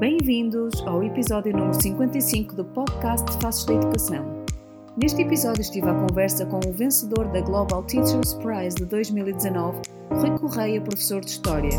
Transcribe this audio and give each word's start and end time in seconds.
Bem-vindos 0.00 0.80
ao 0.86 1.04
episódio 1.04 1.52
número 1.52 1.74
55 1.74 2.56
do 2.56 2.64
podcast 2.64 3.30
Faces 3.38 3.66
da 3.66 3.74
Educação. 3.74 4.46
Neste 4.96 5.20
episódio 5.20 5.60
estive 5.60 5.90
à 5.90 5.92
conversa 5.92 6.46
com 6.46 6.58
o 6.66 6.72
vencedor 6.72 7.28
da 7.28 7.42
Global 7.42 7.82
Teachers 7.82 8.32
Prize 8.32 8.76
de 8.76 8.86
2019, 8.86 9.82
Rui 10.10 10.38
Correia, 10.38 10.80
professor 10.80 11.20
de 11.20 11.32
História. 11.32 11.78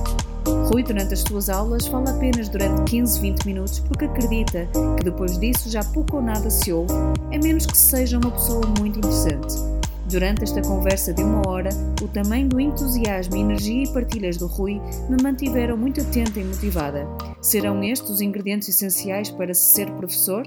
Rui, 0.72 0.84
durante 0.84 1.16
as 1.16 1.22
suas 1.22 1.50
aulas, 1.50 1.88
fala 1.88 2.12
apenas 2.12 2.48
durante 2.48 2.92
15, 2.92 3.20
20 3.22 3.44
minutos 3.44 3.80
porque 3.80 4.06
acredita 4.06 4.68
que 4.98 5.04
depois 5.04 5.40
disso 5.40 5.68
já 5.72 5.84
pouco 5.84 6.18
ou 6.18 6.22
nada 6.22 6.48
se 6.52 6.72
ouve, 6.72 6.94
a 7.34 7.40
menos 7.44 7.66
que 7.66 7.76
seja 7.76 8.20
uma 8.20 8.30
pessoa 8.30 8.62
muito 8.78 9.00
interessante. 9.00 9.81
Durante 10.12 10.44
esta 10.44 10.62
conversa 10.62 11.14
de 11.14 11.24
uma 11.24 11.48
hora, 11.48 11.70
o 12.04 12.08
tamanho 12.10 12.50
do 12.50 12.60
entusiasmo, 12.60 13.38
energia 13.38 13.84
e 13.86 13.94
partilhas 13.94 14.36
do 14.36 14.46
Rui 14.46 14.74
me 15.10 15.24
mantiveram 15.24 15.78
muito 15.78 16.02
atenta 16.02 16.38
e 16.38 16.44
motivada. 16.44 17.08
Serão 17.42 17.82
estes 17.82 18.10
os 18.10 18.20
ingredientes 18.20 18.68
essenciais 18.68 19.32
para 19.32 19.54
se 19.54 19.74
ser 19.74 19.90
professor? 19.96 20.46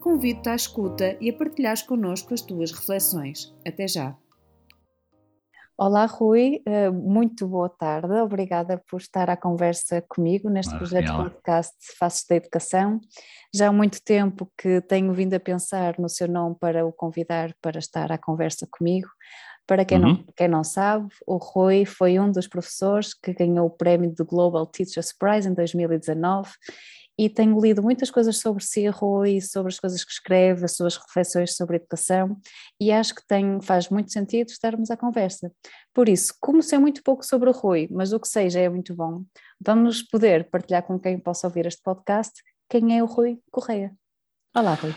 Convido-te 0.00 0.48
à 0.48 0.56
escuta 0.56 1.16
e 1.20 1.30
a 1.30 1.32
partilhares 1.32 1.82
connosco 1.82 2.34
as 2.34 2.40
tuas 2.40 2.72
reflexões. 2.72 3.54
Até 3.64 3.86
já! 3.86 4.16
Olá, 5.78 6.06
Rui, 6.06 6.62
eh, 6.66 6.90
muito 6.90 7.46
boa 7.46 7.68
tarde. 7.68 8.12
Obrigada 8.14 8.82
por 8.90 8.98
estar 8.98 9.30
à 9.30 9.36
conversa 9.36 10.02
comigo 10.08 10.48
neste 10.48 10.74
projeto 10.74 11.12
de 11.12 11.16
podcast 11.16 11.76
Faces 11.96 12.24
da 12.26 12.36
Educação. 12.36 12.98
Já 13.54 13.68
há 13.68 13.72
muito 13.72 14.02
tempo 14.02 14.50
que 14.56 14.80
tenho 14.82 15.12
vindo 15.12 15.34
a 15.34 15.40
pensar 15.40 15.98
no 15.98 16.08
seu 16.08 16.28
nome 16.28 16.56
para 16.58 16.86
o 16.86 16.92
convidar 16.92 17.54
para 17.60 17.78
estar 17.78 18.12
à 18.12 18.18
conversa 18.18 18.66
comigo. 18.70 19.08
Para 19.66 19.84
quem, 19.84 19.98
uhum. 19.98 20.08
não, 20.08 20.24
quem 20.36 20.48
não 20.48 20.62
sabe, 20.62 21.08
o 21.26 21.36
Rui 21.36 21.84
foi 21.84 22.18
um 22.20 22.30
dos 22.30 22.46
professores 22.46 23.12
que 23.12 23.32
ganhou 23.32 23.66
o 23.66 23.70
prémio 23.70 24.14
do 24.14 24.24
Global 24.24 24.64
Teachers 24.64 25.12
Prize 25.12 25.48
em 25.48 25.54
2019 25.54 26.50
e 27.18 27.30
tenho 27.30 27.58
lido 27.58 27.82
muitas 27.82 28.10
coisas 28.10 28.38
sobre 28.38 28.62
si, 28.62 28.86
Rui, 28.88 29.40
sobre 29.40 29.72
as 29.72 29.80
coisas 29.80 30.04
que 30.04 30.12
escreve, 30.12 30.64
as 30.64 30.76
suas 30.76 30.96
reflexões 30.96 31.56
sobre 31.56 31.76
educação, 31.76 32.36
e 32.78 32.92
acho 32.92 33.14
que 33.14 33.26
tem, 33.26 33.60
faz 33.62 33.88
muito 33.88 34.12
sentido 34.12 34.48
estarmos 34.48 34.90
à 34.90 34.96
conversa. 34.96 35.50
Por 35.94 36.08
isso, 36.08 36.34
como 36.40 36.62
sei 36.62 36.78
muito 36.78 37.02
pouco 37.02 37.24
sobre 37.24 37.48
o 37.48 37.52
Rui, 37.52 37.88
mas 37.90 38.12
o 38.12 38.20
que 38.20 38.28
seja 38.28 38.60
é 38.60 38.68
muito 38.68 38.94
bom, 38.94 39.24
vamos 39.58 40.02
poder 40.02 40.50
partilhar 40.50 40.82
com 40.82 40.98
quem 40.98 41.18
possa 41.18 41.46
ouvir 41.46 41.66
este 41.66 41.82
podcast 41.82 42.42
quem 42.68 42.96
é 42.96 43.02
o 43.02 43.06
Rui 43.06 43.38
Correia. 43.50 43.92
Olá, 44.54 44.74
Rui. 44.74 44.94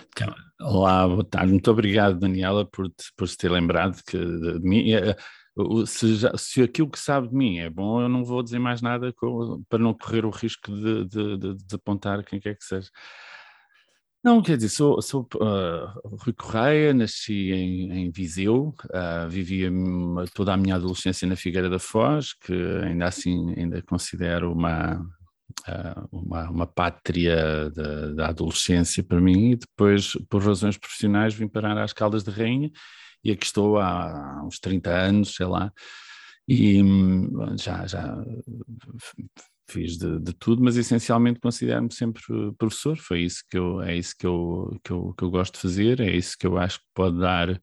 Olá, 0.61 1.07
boa 1.07 1.23
tarde. 1.23 1.51
Muito 1.51 1.69
obrigado, 1.69 2.19
Daniela, 2.19 2.65
por, 2.65 2.89
por 3.15 3.27
se 3.27 3.37
ter 3.37 3.51
lembrado 3.51 4.01
que, 4.03 4.17
de 4.17 4.59
mim. 4.61 4.91
Eh, 4.91 5.15
se, 5.85 6.15
já, 6.15 6.31
se, 6.37 6.61
aquilo 6.61 6.89
que 6.89 6.99
sabe 6.99 7.27
de 7.27 7.35
mim 7.35 7.59
é 7.59 7.69
bom, 7.69 8.01
eu 8.01 8.09
não 8.09 8.23
vou 8.23 8.41
dizer 8.41 8.59
mais 8.59 8.81
nada 8.81 9.11
com, 9.13 9.61
para 9.67 9.79
não 9.79 9.93
correr 9.93 10.25
o 10.25 10.29
risco 10.29 10.71
de, 10.71 11.05
de, 11.05 11.37
de, 11.37 11.55
de, 11.55 11.75
apontar 11.75 12.23
quem 12.23 12.39
quer 12.39 12.55
que 12.55 12.63
seja. 12.63 12.89
Não, 14.23 14.41
quer 14.41 14.57
dizer, 14.57 14.69
sou, 14.69 15.01
sou 15.01 15.27
uh, 15.35 16.17
Rui 16.17 16.33
Correia, 16.33 16.93
nasci 16.93 17.51
em, 17.51 17.91
em 17.91 18.11
Viseu, 18.11 18.73
uh, 18.85 19.29
vivi 19.29 19.63
toda 20.33 20.53
a 20.53 20.57
minha 20.57 20.75
adolescência 20.75 21.27
na 21.27 21.37
Figueira 21.37 21.69
da 21.69 21.79
Foz, 21.79 22.33
que 22.33 22.53
ainda 22.83 23.07
assim 23.07 23.53
ainda 23.57 23.81
considero 23.81 24.51
uma, 24.51 25.01
uma, 26.11 26.49
uma 26.49 26.67
pátria 26.67 27.69
da, 27.71 28.13
da 28.13 28.27
adolescência 28.29 29.03
para 29.03 29.19
mim, 29.19 29.51
e 29.51 29.55
depois, 29.55 30.13
por 30.29 30.43
razões 30.43 30.77
profissionais, 30.77 31.33
vim 31.33 31.47
parar 31.47 31.77
às 31.77 31.93
Caldas 31.93 32.23
de 32.23 32.31
Rainha, 32.31 32.71
e 33.23 33.31
aqui 33.31 33.45
estou 33.45 33.77
há 33.77 34.41
uns 34.45 34.59
30 34.59 34.89
anos, 34.89 35.35
sei 35.35 35.45
lá, 35.45 35.71
e 36.47 36.81
hum, 36.81 37.55
já, 37.57 37.85
já 37.85 38.17
fiz 39.69 39.97
de, 39.97 40.19
de 40.19 40.33
tudo, 40.33 40.63
mas 40.63 40.77
essencialmente 40.77 41.39
considero-me 41.39 41.93
sempre 41.93 42.21
professor, 42.57 42.97
foi 42.97 43.21
isso 43.21 43.43
que 43.49 43.57
eu, 43.57 43.81
é 43.81 43.95
isso 43.95 44.15
que 44.17 44.25
eu, 44.25 44.79
que, 44.83 44.91
eu, 44.91 45.13
que 45.17 45.23
eu 45.23 45.29
gosto 45.29 45.53
de 45.53 45.59
fazer, 45.59 45.99
é 45.99 46.15
isso 46.15 46.35
que 46.37 46.47
eu 46.47 46.57
acho 46.57 46.79
que 46.79 46.85
pode 46.93 47.19
dar 47.19 47.61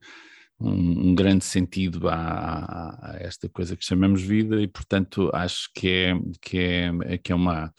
um, 0.58 1.10
um 1.10 1.14
grande 1.14 1.44
sentido 1.44 2.08
a, 2.08 2.14
a, 2.14 3.16
esta 3.20 3.48
coisa 3.48 3.76
que 3.76 3.84
chamamos 3.84 4.22
vida 4.22 4.60
e 4.60 4.66
portanto 4.66 5.30
acho 5.34 5.68
que 5.74 5.88
é, 5.88 6.14
que 6.40 6.58
é, 6.58 7.18
que 7.18 7.32
é 7.32 7.34
uma, 7.34 7.72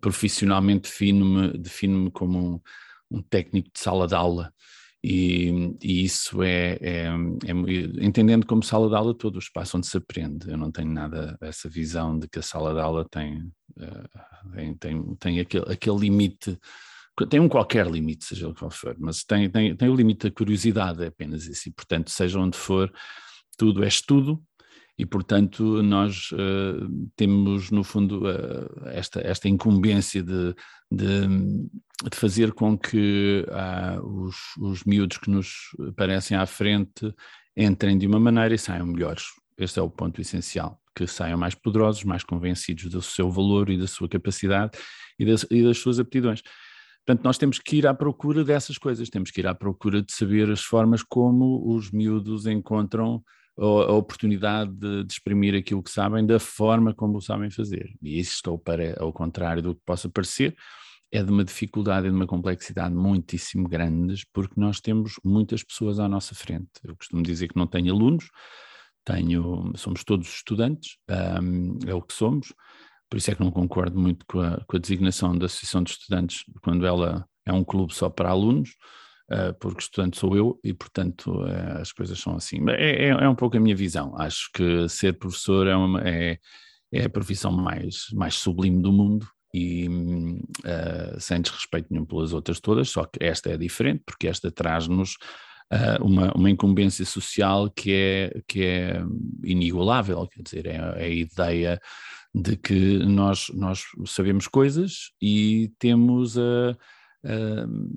profissionalmente 0.00 0.88
defino-me 0.88 1.58
defino 1.58 2.10
como 2.10 2.38
um, 2.38 2.60
um 3.18 3.22
técnico 3.22 3.70
de 3.72 3.80
sala 3.80 4.06
de 4.06 4.14
aula, 4.14 4.52
e, 5.02 5.76
e 5.80 6.04
isso 6.04 6.42
é, 6.42 6.76
é, 6.80 7.06
é, 7.06 8.04
entendendo 8.04 8.44
como 8.44 8.62
sala 8.62 8.88
de 8.88 8.96
aula 8.96 9.14
todo 9.14 9.36
o 9.36 9.38
espaço 9.38 9.76
onde 9.76 9.86
se 9.86 9.96
aprende. 9.96 10.50
Eu 10.50 10.56
não 10.56 10.72
tenho 10.72 10.90
nada 10.90 11.38
essa 11.40 11.68
visão 11.68 12.18
de 12.18 12.28
que 12.28 12.40
a 12.40 12.42
sala 12.42 12.74
de 12.74 12.80
aula 12.80 13.06
tem, 13.08 13.38
uh, 13.78 14.52
tem, 14.52 14.74
tem, 14.74 15.16
tem 15.16 15.40
aquele, 15.40 15.72
aquele 15.72 15.98
limite, 15.98 16.58
tem 17.26 17.40
um 17.40 17.48
qualquer 17.48 17.86
limite, 17.86 18.24
seja 18.24 18.48
o 18.48 18.54
qual 18.54 18.70
for, 18.70 18.96
mas 18.98 19.24
tem, 19.24 19.50
tem, 19.50 19.74
tem 19.74 19.88
o 19.88 19.94
limite 19.94 20.28
da 20.28 20.34
curiosidade, 20.34 21.02
é 21.02 21.08
apenas 21.08 21.46
isso. 21.46 21.68
E 21.68 21.72
portanto, 21.72 22.10
seja 22.10 22.38
onde 22.38 22.56
for, 22.56 22.92
tudo 23.56 23.82
é 23.82 23.88
estudo, 23.88 24.42
e, 24.98 25.06
portanto, 25.06 25.80
nós 25.80 26.32
uh, 26.32 27.10
temos, 27.14 27.70
no 27.70 27.84
fundo, 27.84 28.22
uh, 28.26 28.88
esta, 28.88 29.20
esta 29.20 29.48
incumbência 29.48 30.20
de, 30.24 30.52
de, 30.90 31.28
de 32.10 32.16
fazer 32.16 32.52
com 32.52 32.76
que 32.76 33.46
uh, 33.48 34.24
os, 34.24 34.36
os 34.58 34.82
miúdos 34.82 35.18
que 35.18 35.30
nos 35.30 35.68
aparecem 35.88 36.36
à 36.36 36.44
frente 36.46 37.14
entrem 37.56 37.96
de 37.96 38.08
uma 38.08 38.18
maneira 38.18 38.56
e 38.56 38.58
saiam 38.58 38.86
melhores. 38.86 39.26
Este 39.56 39.78
é 39.78 39.82
o 39.82 39.88
ponto 39.88 40.20
essencial, 40.20 40.80
que 40.96 41.06
saiam 41.06 41.38
mais 41.38 41.54
poderosos, 41.54 42.02
mais 42.02 42.24
convencidos 42.24 42.90
do 42.90 43.00
seu 43.00 43.30
valor 43.30 43.70
e 43.70 43.78
da 43.78 43.86
sua 43.86 44.08
capacidade 44.08 44.76
e 45.16 45.24
das, 45.24 45.46
e 45.48 45.62
das 45.62 45.78
suas 45.78 46.00
aptidões. 46.00 46.42
Portanto, 47.08 47.24
nós 47.24 47.38
temos 47.38 47.58
que 47.58 47.76
ir 47.78 47.86
à 47.86 47.94
procura 47.94 48.44
dessas 48.44 48.76
coisas, 48.76 49.08
temos 49.08 49.30
que 49.30 49.40
ir 49.40 49.46
à 49.46 49.54
procura 49.54 50.02
de 50.02 50.12
saber 50.12 50.50
as 50.50 50.60
formas 50.60 51.02
como 51.02 51.74
os 51.74 51.90
miúdos 51.90 52.44
encontram 52.44 53.24
a 53.58 53.92
oportunidade 53.92 54.70
de, 54.72 55.04
de, 55.04 55.12
exprimir 55.14 55.54
aquilo 55.54 55.82
que 55.82 55.90
sabem 55.90 56.26
da 56.26 56.38
forma 56.38 56.92
como 56.92 57.16
o 57.16 57.22
sabem 57.22 57.50
fazer. 57.50 57.90
E 58.02 58.20
isso 58.20 58.58
para, 58.58 59.02
ao 59.02 59.10
contrário 59.10 59.62
do 59.62 59.74
que 59.74 59.80
possa 59.86 60.06
parecer, 60.10 60.54
é 61.10 61.22
de 61.22 61.30
uma 61.30 61.46
dificuldade 61.46 62.06
e 62.06 62.10
de 62.10 62.14
uma 62.14 62.26
complexidade 62.26 62.94
muitíssimo 62.94 63.66
grandes, 63.66 64.22
porque 64.30 64.60
nós 64.60 64.78
temos 64.78 65.14
muitas 65.24 65.64
pessoas 65.64 65.98
à 65.98 66.06
nossa 66.06 66.34
frente. 66.34 66.68
Eu 66.84 66.94
costumo 66.94 67.22
dizer 67.22 67.48
que 67.48 67.56
não 67.56 67.66
tenho 67.66 67.90
alunos, 67.90 68.28
tenho, 69.02 69.72
somos 69.76 70.04
todos 70.04 70.28
estudantes, 70.28 70.98
um, 71.42 71.78
é 71.86 71.94
o 71.94 72.02
que 72.02 72.12
somos, 72.12 72.52
por 73.08 73.16
isso 73.16 73.30
é 73.30 73.34
que 73.34 73.40
não 73.40 73.50
concordo 73.50 73.98
muito 73.98 74.24
com 74.26 74.40
a, 74.40 74.62
com 74.66 74.76
a 74.76 74.80
designação 74.80 75.36
da 75.36 75.46
Associação 75.46 75.82
de 75.82 75.90
Estudantes, 75.90 76.44
quando 76.62 76.86
ela 76.86 77.26
é 77.46 77.52
um 77.52 77.64
clube 77.64 77.94
só 77.94 78.10
para 78.10 78.30
alunos, 78.30 78.70
uh, 79.30 79.54
porque 79.58 79.82
estudante 79.82 80.18
sou 80.18 80.36
eu 80.36 80.60
e, 80.62 80.74
portanto, 80.74 81.30
uh, 81.30 81.78
as 81.80 81.92
coisas 81.92 82.18
são 82.18 82.36
assim. 82.36 82.58
É, 82.70 83.06
é, 83.06 83.08
é, 83.08 83.28
um 83.28 83.34
pouco 83.34 83.56
a 83.56 83.60
minha 83.60 83.76
visão. 83.76 84.14
Acho 84.18 84.50
que 84.52 84.88
ser 84.88 85.18
professor 85.18 85.66
é, 85.66 85.74
uma, 85.74 86.00
é, 86.06 86.38
é 86.92 87.04
a 87.04 87.10
profissão 87.10 87.50
mais, 87.50 88.06
mais 88.12 88.34
sublime 88.34 88.82
do 88.82 88.92
mundo 88.92 89.26
e 89.54 89.88
uh, 89.88 91.20
sem 91.20 91.40
desrespeito 91.40 91.88
nenhum 91.90 92.04
pelas 92.04 92.32
outras 92.32 92.60
todas, 92.60 92.90
só 92.90 93.04
que 93.04 93.24
esta 93.24 93.50
é 93.50 93.56
diferente, 93.56 94.02
porque 94.04 94.28
esta 94.28 94.50
traz-nos 94.50 95.14
uh, 95.72 96.04
uma, 96.04 96.32
uma 96.32 96.50
incumbência 96.50 97.04
social 97.04 97.70
que 97.70 97.92
é, 97.92 98.42
que 98.46 98.64
é 98.64 99.00
inigualável, 99.42 100.26
quer 100.26 100.42
dizer, 100.42 100.66
é, 100.66 100.76
é 100.76 101.04
a 101.04 101.08
ideia 101.08 101.80
de 102.34 102.56
que 102.56 102.98
nós, 102.98 103.46
nós 103.54 103.84
sabemos 104.06 104.46
coisas 104.46 105.10
e 105.20 105.72
temos 105.78 106.38
a 106.38 106.76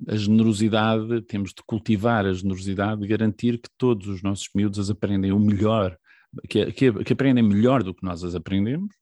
a 0.08 0.16
generosidade, 0.16 1.22
temos 1.22 1.50
de 1.50 1.62
cultivar 1.64 2.26
a 2.26 2.32
generosidade, 2.32 3.00
de 3.00 3.06
garantir 3.06 3.58
que 3.58 3.68
todos 3.78 4.08
os 4.08 4.22
nossos 4.22 4.48
miúdos 4.54 4.78
as 4.78 4.90
aprendem 4.90 5.32
o 5.32 5.38
melhor, 5.38 5.96
que, 6.48 6.72
que, 6.72 6.92
que, 7.04 7.12
aprendem 7.12 7.42
melhor 7.42 7.82
do 7.82 7.94
que 7.94 8.04
nós 8.04 8.24
as 8.24 8.34
aprendemos, 8.34 8.92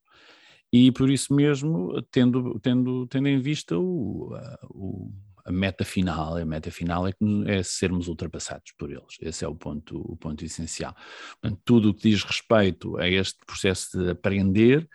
e 0.73 0.93
por 0.93 1.11
isso 1.11 1.35
mesmo, 1.35 2.01
tendo, 2.11 2.59
tendo, 2.61 3.07
tendo 3.07 3.29
em 3.29 3.41
vista 3.41 3.77
o, 3.77 4.35
a, 4.35 4.59
o, 4.69 5.11
a 5.45 5.51
meta 5.51 5.85
final, 5.85 6.37
a 6.37 6.45
meta 6.45 6.71
final 6.71 7.09
é, 7.09 7.13
que, 7.13 7.25
é 7.47 7.63
sermos 7.63 8.07
ultrapassados 8.07 8.73
por 8.79 8.91
eles, 8.91 9.17
esse 9.21 9.45
é 9.45 9.49
o 9.49 9.55
ponto, 9.55 9.99
o 10.01 10.17
ponto 10.17 10.45
essencial. 10.45 10.95
Portanto, 11.41 11.61
tudo 11.65 11.91
o 11.91 11.95
que 11.95 12.11
diz 12.11 12.23
respeito 12.23 12.97
a 12.99 13.09
este 13.09 13.39
processo 13.47 13.99
de 13.99 14.11
aprender, 14.11 14.89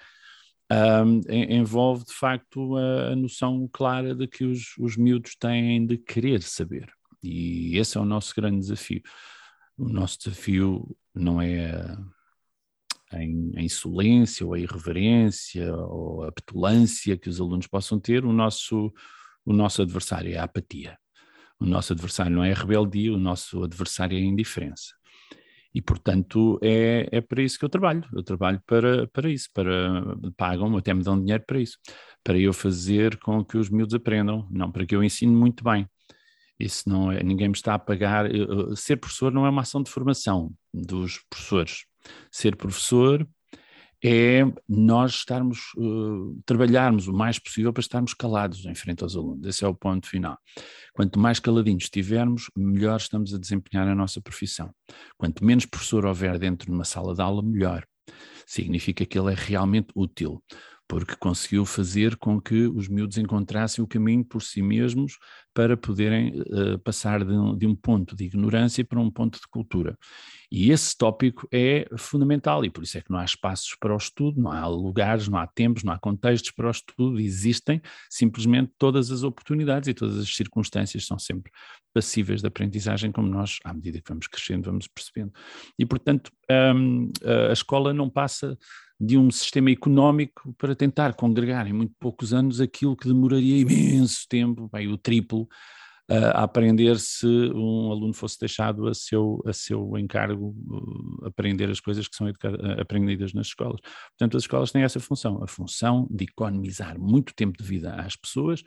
um, 0.72 1.22
envolve 1.30 2.06
de 2.06 2.14
facto 2.14 2.76
a, 2.78 3.16
noção 3.16 3.70
clara 3.72 4.16
de 4.16 4.28
que 4.28 4.44
os, 4.44 4.76
os 4.80 4.98
miúdos 4.98 5.36
têm 5.36 5.86
de 5.86 5.98
querer 5.98 6.42
saber. 6.42 6.92
E 7.22 7.78
esse 7.78 7.98
é 7.98 8.02
o 8.02 8.06
nosso 8.06 8.34
grande 8.36 8.60
desafio. 8.60 9.02
O 9.78 9.90
nosso 9.90 10.18
desafio 10.20 10.96
não 11.14 11.42
é 11.42 11.72
a, 11.72 11.98
a 13.18 13.62
insolência 13.62 14.46
ou 14.46 14.54
a 14.54 14.60
irreverência 14.60 15.74
ou 15.76 16.24
a 16.24 16.32
petulância 16.32 17.18
que 17.18 17.30
os 17.30 17.40
alunos 17.40 17.68
possam 17.68 18.00
ter, 18.00 18.26
o 18.26 18.34
nosso, 18.34 18.94
o 19.46 19.54
nosso 19.54 19.82
adversário 19.82 20.34
é 20.34 20.38
a 20.38 20.44
apatia. 20.44 20.98
O 21.60 21.66
nosso 21.66 21.94
adversário 21.94 22.36
não 22.36 22.44
é 22.44 22.52
a 22.52 22.56
rebeldia, 22.56 23.14
o 23.14 23.18
nosso 23.18 23.64
adversário 23.64 24.18
é 24.18 24.22
a 24.22 24.26
indiferença. 24.26 24.94
E, 25.76 25.82
portanto, 25.82 26.58
é, 26.64 27.06
é 27.12 27.20
para 27.20 27.44
isso 27.44 27.60
que 27.60 27.66
eu 27.66 27.70
trabalho. 27.70 28.02
Eu 28.14 28.24
trabalho 28.24 28.62
para, 28.66 29.08
para 29.10 29.30
isso, 29.30 29.50
para 29.54 30.16
pagam 30.38 30.78
até 30.78 30.94
me 30.94 31.04
dão 31.04 31.20
dinheiro 31.20 31.44
para 31.46 31.60
isso, 31.60 31.78
para 32.24 32.40
eu 32.40 32.54
fazer 32.54 33.18
com 33.18 33.44
que 33.44 33.58
os 33.58 33.70
miúdos 33.70 33.94
aprendam, 33.94 34.48
não 34.50 34.72
para 34.72 34.86
que 34.86 34.96
eu 34.96 35.04
ensine 35.04 35.36
muito 35.36 35.66
bem. 35.66 35.86
Isso 36.58 36.88
não 36.88 37.12
é, 37.12 37.22
ninguém 37.22 37.50
me 37.50 37.56
está 37.56 37.74
a 37.74 37.80
pagar. 37.80 38.26
Ser 38.78 38.96
professor 38.96 39.34
não 39.34 39.46
é 39.46 39.50
uma 39.50 39.64
ação 39.64 39.84
de 39.84 39.92
formação 39.92 40.54
dos 40.74 41.20
professores. 41.30 41.84
Ser 42.32 42.56
professor 42.56 43.28
é 44.08 44.46
nós 44.70 45.16
estarmos, 45.16 45.74
uh, 45.78 46.40
trabalharmos 46.46 47.08
o 47.08 47.14
mais 47.14 47.40
possível 47.40 47.74
para 47.74 47.82
estarmos 47.82 48.14
calados 48.14 48.64
em 48.66 48.76
frente 48.76 49.04
aos 49.04 49.16
alunos. 49.16 49.48
Esse 49.48 49.66
é 49.66 49.68
o 49.68 49.74
ponto 49.74 50.08
final. 50.08 50.38
Quanto 50.94 51.18
mais 51.18 51.40
caladinhos 51.40 51.86
estivermos, 51.86 52.52
melhor 52.56 52.98
estamos 52.98 53.34
a 53.34 53.40
desempenhar 53.40 53.88
a 53.88 53.96
nossa 53.96 54.22
profissão. 54.22 54.70
Quanto 55.18 55.44
menos 55.44 55.66
professor 55.66 56.06
houver 56.06 56.38
dentro 56.38 56.68
de 56.68 56.72
uma 56.72 56.84
sala 56.86 57.16
de 57.16 57.22
aula, 57.22 57.42
melhor. 57.42 57.84
Significa 58.46 59.04
que 59.08 59.18
ele 59.18 59.32
é 59.32 59.36
realmente 59.36 59.88
útil 59.96 60.44
porque 60.88 61.16
conseguiu 61.16 61.66
fazer 61.66 62.16
com 62.18 62.40
que 62.40 62.68
os 62.68 62.88
miúdos 62.88 63.18
encontrassem 63.18 63.84
o 63.84 63.88
caminho 63.88 64.24
por 64.24 64.42
si 64.42 64.62
mesmos 64.62 65.18
para 65.54 65.76
poderem 65.76 66.42
uh, 66.42 66.78
passar 66.80 67.24
de 67.24 67.32
um, 67.32 67.58
de 67.58 67.66
um, 67.66 67.76
ponto 67.76 68.16
de 68.16 68.26
ignorância 68.26 68.84
para 68.84 69.00
um 69.00 69.10
ponto 69.10 69.40
de 69.40 69.48
cultura. 69.48 69.98
E 70.52 70.70
esse 70.72 70.96
tópico 70.96 71.48
é 71.52 71.88
fundamental 71.98 72.64
e 72.64 72.70
por 72.70 72.84
isso 72.84 72.98
é 72.98 73.02
que 73.02 73.10
não 73.10 73.18
há 73.18 73.26
espaços 73.26 73.76
para 73.80 73.94
o 73.94 73.98
estudo, 73.98 74.40
não 74.40 74.52
há 74.52 74.68
lugares, 74.68 75.28
não 75.28 75.40
há 75.40 75.48
tempos, 75.48 75.84
não 75.84 75.94
há 75.94 76.00
contextos 76.00 76.52
para 76.52 76.68
o 76.68 76.72
estudo, 76.72 77.20
existem 77.20 77.82
simplesmente 78.10 78.72
todas 78.78 79.12
as 79.12 79.24
oportunidades 79.24 79.88
e 79.88 79.94
todas 79.94 80.20
as 80.20 80.36
circunstâncias 80.36 81.06
são 81.06 81.18
sempre 81.18 81.52
passíveis 81.94 82.42
de 82.42 82.48
aprendizagem, 82.48 83.12
como 83.12 83.28
nós, 83.28 83.60
à 83.64 83.74
medida 83.74 84.02
que 84.02 84.10
vamos 84.10 84.28
crescendo, 84.28 84.66
vamos 84.66 84.88
percebendo. 84.88 85.32
E, 85.80 85.86
portanto, 85.86 86.30
um, 86.76 87.10
a 87.50 87.54
escola 87.54 87.94
não 87.94 88.10
passa 88.10 88.58
de 89.00 89.18
um 89.18 89.30
sistema 89.30 89.70
económico 89.70 90.54
para 90.58 90.76
tentar 90.76 91.14
congregar 91.14 91.68
em 91.68 91.74
muito 91.74 91.94
poucos 92.00 92.34
anos 92.34 92.62
aquilo 92.62 92.96
que 92.96 93.08
demoraria 93.08 93.58
imenso 93.62 94.26
tempo, 94.30 94.70
bem, 94.72 94.88
o 94.88 94.98
triplo, 94.98 95.48
a 96.08 96.44
aprender 96.44 97.00
se 97.00 97.26
um 97.26 97.92
aluno 97.92 98.14
fosse 98.14 98.40
deixado 98.40 98.88
a 98.88 98.94
seu, 98.94 99.42
a 99.46 99.52
seu 99.52 99.98
encargo 99.98 100.56
uh, 100.68 101.26
aprender 101.26 101.70
as 101.70 101.80
coisas 101.80 102.08
que 102.08 102.16
são 102.16 102.32
aprendidas 102.80 103.34
nas 103.34 103.48
escolas. 103.48 103.82
Portanto, 104.12 104.38
as 104.38 104.44
escolas 104.44 104.72
têm 104.72 104.84
essa 104.84 105.00
função, 105.00 105.44
a 105.44 105.48
função 105.48 106.08
de 106.12 106.26
economizar 106.26 107.00
muito 107.00 107.34
tempo 107.34 107.58
de 107.58 107.68
vida 107.68 107.96
às 107.96 108.16
pessoas 108.16 108.62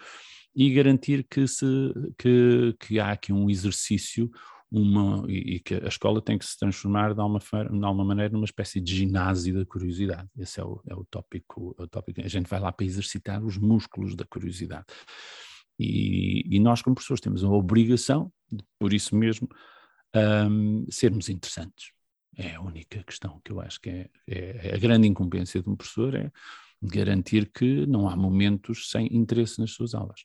e 0.54 0.68
garantir 0.72 1.24
que, 1.30 1.46
se, 1.46 1.66
que, 2.18 2.74
que 2.80 2.98
há 2.98 3.12
aqui 3.12 3.32
um 3.32 3.48
exercício 3.48 4.28
uma, 4.70 5.24
e, 5.30 5.56
e, 5.56 5.60
que 5.60 5.74
a 5.74 5.88
escola 5.88 6.20
tem 6.20 6.36
que 6.38 6.44
se 6.44 6.58
transformar 6.58 7.14
de 7.14 7.20
alguma, 7.20 7.38
de 7.38 7.84
alguma 7.84 8.04
maneira 8.04 8.32
numa 8.32 8.44
espécie 8.44 8.80
de 8.80 8.94
ginásio 8.94 9.58
da 9.58 9.64
curiosidade. 9.64 10.28
Esse 10.38 10.60
é 10.60 10.64
o, 10.64 10.80
é 10.86 10.94
o, 10.94 11.04
tópico, 11.04 11.74
é 11.78 11.82
o 11.82 11.88
tópico. 11.88 12.20
A 12.20 12.28
gente 12.28 12.48
vai 12.48 12.60
lá 12.60 12.70
para 12.70 12.84
exercitar 12.84 13.42
os 13.42 13.56
músculos 13.56 14.14
da 14.14 14.24
curiosidade. 14.24 14.86
E, 15.78 16.44
e 16.54 16.60
nós, 16.60 16.82
como 16.82 16.94
professores, 16.94 17.20
temos 17.20 17.42
a 17.42 17.48
obrigação, 17.48 18.32
de, 18.50 18.62
por 18.78 18.92
isso 18.92 19.16
mesmo, 19.16 19.48
um, 20.50 20.86
sermos 20.90 21.28
interessantes. 21.28 21.92
É 22.36 22.54
a 22.54 22.60
única 22.60 23.02
questão 23.04 23.40
que 23.44 23.52
eu 23.52 23.60
acho 23.60 23.80
que 23.80 23.90
é, 23.90 24.10
é, 24.26 24.68
é 24.68 24.74
a 24.74 24.78
grande 24.78 25.08
incumbência 25.08 25.62
de 25.62 25.68
um 25.68 25.76
professor 25.76 26.14
é 26.14 26.30
garantir 26.80 27.50
que 27.50 27.86
não 27.86 28.08
há 28.08 28.16
momentos 28.16 28.90
sem 28.90 29.14
interesse 29.14 29.58
nas 29.60 29.72
suas 29.72 29.94
aulas. 29.94 30.24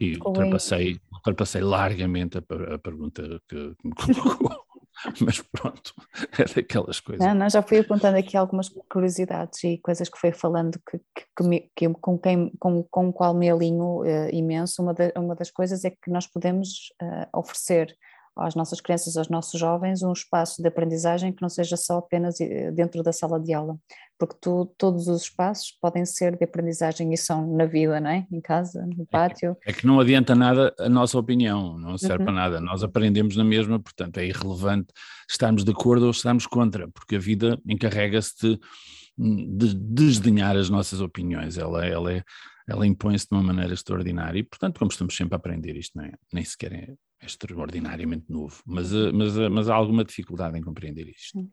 E 0.00 0.16
ultrapassei, 0.16 1.00
ultrapassei 1.12 1.62
largamente 1.62 2.38
a, 2.38 2.74
a 2.74 2.78
pergunta 2.78 3.22
que 3.48 3.74
me 3.84 3.94
colocou. 3.94 4.64
Mas 5.20 5.40
pronto, 5.40 5.92
é 6.38 6.44
daquelas 6.44 7.00
coisas. 7.00 7.26
Não, 7.26 7.34
não, 7.34 7.50
já 7.50 7.62
fui 7.62 7.78
apontando 7.78 8.16
aqui 8.16 8.36
algumas 8.36 8.68
curiosidades 8.88 9.62
e 9.64 9.78
coisas 9.78 10.08
que 10.08 10.18
foi 10.18 10.32
falando 10.32 10.80
que, 10.88 11.00
que, 11.36 11.42
me, 11.42 11.70
que 11.76 11.88
com, 11.94 12.18
quem, 12.18 12.50
com, 12.58 12.82
com 12.84 13.08
o 13.08 13.12
qual 13.12 13.34
me 13.34 13.50
alinho 13.50 14.02
uh, 14.02 14.30
imenso. 14.32 14.82
Uma, 14.82 14.94
uma 15.16 15.34
das 15.34 15.50
coisas 15.50 15.84
é 15.84 15.90
que 15.90 16.10
nós 16.10 16.26
podemos 16.26 16.92
uh, 17.02 17.38
oferecer 17.38 17.94
às 18.36 18.54
nossas 18.54 18.80
crianças, 18.80 19.16
aos 19.16 19.28
nossos 19.28 19.58
jovens, 19.58 20.02
um 20.02 20.12
espaço 20.12 20.60
de 20.60 20.68
aprendizagem 20.68 21.32
que 21.32 21.42
não 21.42 21.48
seja 21.48 21.76
só 21.76 21.98
apenas 21.98 22.40
eh, 22.40 22.70
dentro 22.72 23.02
da 23.02 23.12
sala 23.12 23.38
de 23.38 23.52
aula, 23.52 23.76
porque 24.18 24.36
tu, 24.40 24.66
todos 24.78 25.08
os 25.08 25.22
espaços 25.22 25.72
podem 25.80 26.04
ser 26.04 26.36
de 26.36 26.44
aprendizagem 26.44 27.12
e 27.12 27.16
são 27.16 27.56
na 27.56 27.66
vida, 27.66 28.00
não 28.00 28.10
é? 28.10 28.26
Em 28.30 28.40
casa, 28.40 28.86
no 28.86 29.06
pátio. 29.06 29.56
É 29.62 29.64
que, 29.64 29.70
é 29.70 29.72
que 29.72 29.86
não 29.86 30.00
adianta 30.00 30.34
nada 30.34 30.74
a 30.78 30.88
nossa 30.88 31.18
opinião, 31.18 31.78
não 31.78 31.98
serve 31.98 32.18
uhum. 32.18 32.24
para 32.24 32.34
nada. 32.34 32.60
Nós 32.60 32.82
aprendemos 32.82 33.36
na 33.36 33.44
mesma, 33.44 33.78
portanto 33.80 34.18
é 34.18 34.26
irrelevante 34.26 34.92
estarmos 35.28 35.64
de 35.64 35.70
acordo 35.70 36.04
ou 36.04 36.10
estarmos 36.10 36.46
contra, 36.46 36.88
porque 36.88 37.16
a 37.16 37.18
vida 37.18 37.60
encarrega-se 37.66 38.34
de, 38.40 38.58
de 39.16 39.74
desdenhar 39.74 40.56
as 40.56 40.70
nossas 40.70 41.00
opiniões. 41.00 41.58
Ela, 41.58 41.84
ela 41.86 42.12
é 42.12 42.24
ela 42.66 42.86
impõe-se 42.86 43.28
de 43.28 43.34
uma 43.34 43.42
maneira 43.42 43.74
extraordinária 43.74 44.38
e, 44.38 44.42
portanto, 44.42 44.78
como 44.78 44.90
estamos 44.90 45.14
sempre 45.14 45.34
a 45.34 45.36
aprender 45.36 45.76
isto, 45.76 45.98
não 45.98 46.04
é? 46.04 46.12
nem 46.32 46.44
sequer 46.44 46.72
é, 46.72 46.94
extraordinariamente 47.24 48.30
novo, 48.30 48.62
mas, 48.66 48.92
eh, 48.92 49.12
mas, 49.12 49.36
eh, 49.36 49.48
mas 49.48 49.68
há 49.68 49.74
alguma 49.74 50.04
dificuldade 50.04 50.58
em 50.58 50.62
compreender 50.62 51.08
isto. 51.08 51.48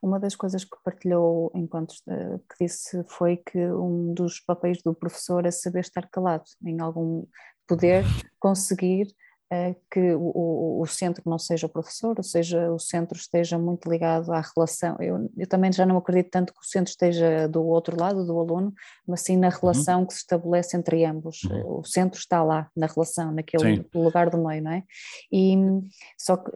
Uma 0.00 0.18
das 0.18 0.34
coisas 0.34 0.64
que 0.64 0.76
partilhou 0.84 1.50
enquanto 1.54 1.94
eh, 2.08 2.38
que 2.50 2.64
disse 2.64 3.04
foi 3.08 3.36
que 3.36 3.58
um 3.58 4.12
dos 4.12 4.40
papéis 4.40 4.82
do 4.82 4.94
professor 4.94 5.46
é 5.46 5.50
saber 5.50 5.80
estar 5.80 6.08
calado, 6.08 6.44
em 6.64 6.80
algum 6.80 7.24
poder 7.66 8.02
conseguir 8.40 9.06
que 9.90 10.14
o, 10.14 10.80
o, 10.80 10.86
centro 10.86 11.22
não 11.26 11.38
seja 11.38 11.66
o 11.66 11.68
professor, 11.68 12.14
ou 12.16 12.22
seja, 12.22 12.72
o 12.72 12.78
centro 12.78 13.18
esteja 13.18 13.58
muito 13.58 13.90
ligado 13.90 14.32
à 14.32 14.40
relação. 14.40 14.96
Eu, 14.98 15.30
eu, 15.36 15.46
também 15.46 15.70
já 15.70 15.84
não 15.84 15.98
acredito 15.98 16.30
tanto 16.30 16.54
que 16.54 16.60
o 16.60 16.64
centro 16.64 16.90
esteja 16.90 17.46
do 17.48 17.62
outro 17.66 18.00
lado, 18.00 18.24
do 18.24 18.38
aluno, 18.38 18.72
mas 19.06 19.20
sim 19.20 19.36
na 19.36 19.48
uhum. 19.48 19.54
relação 19.60 20.00
uhum. 20.00 20.06
que 20.06 20.14
se 20.14 20.20
estabelece 20.20 20.76
entre 20.76 21.04
ambos. 21.04 21.42
Uhum. 21.44 21.80
O 21.80 21.84
centro 21.84 22.18
está 22.18 22.42
lá, 22.42 22.70
na 22.74 22.86
relação, 22.86 23.30
naquele 23.30 23.76
sim. 23.76 23.84
lugar 23.94 24.30
do 24.30 24.38
meio, 24.38 24.62
não 24.62 24.72
é? 24.72 24.84
E 25.30 25.54
só 26.16 26.38
que, 26.38 26.50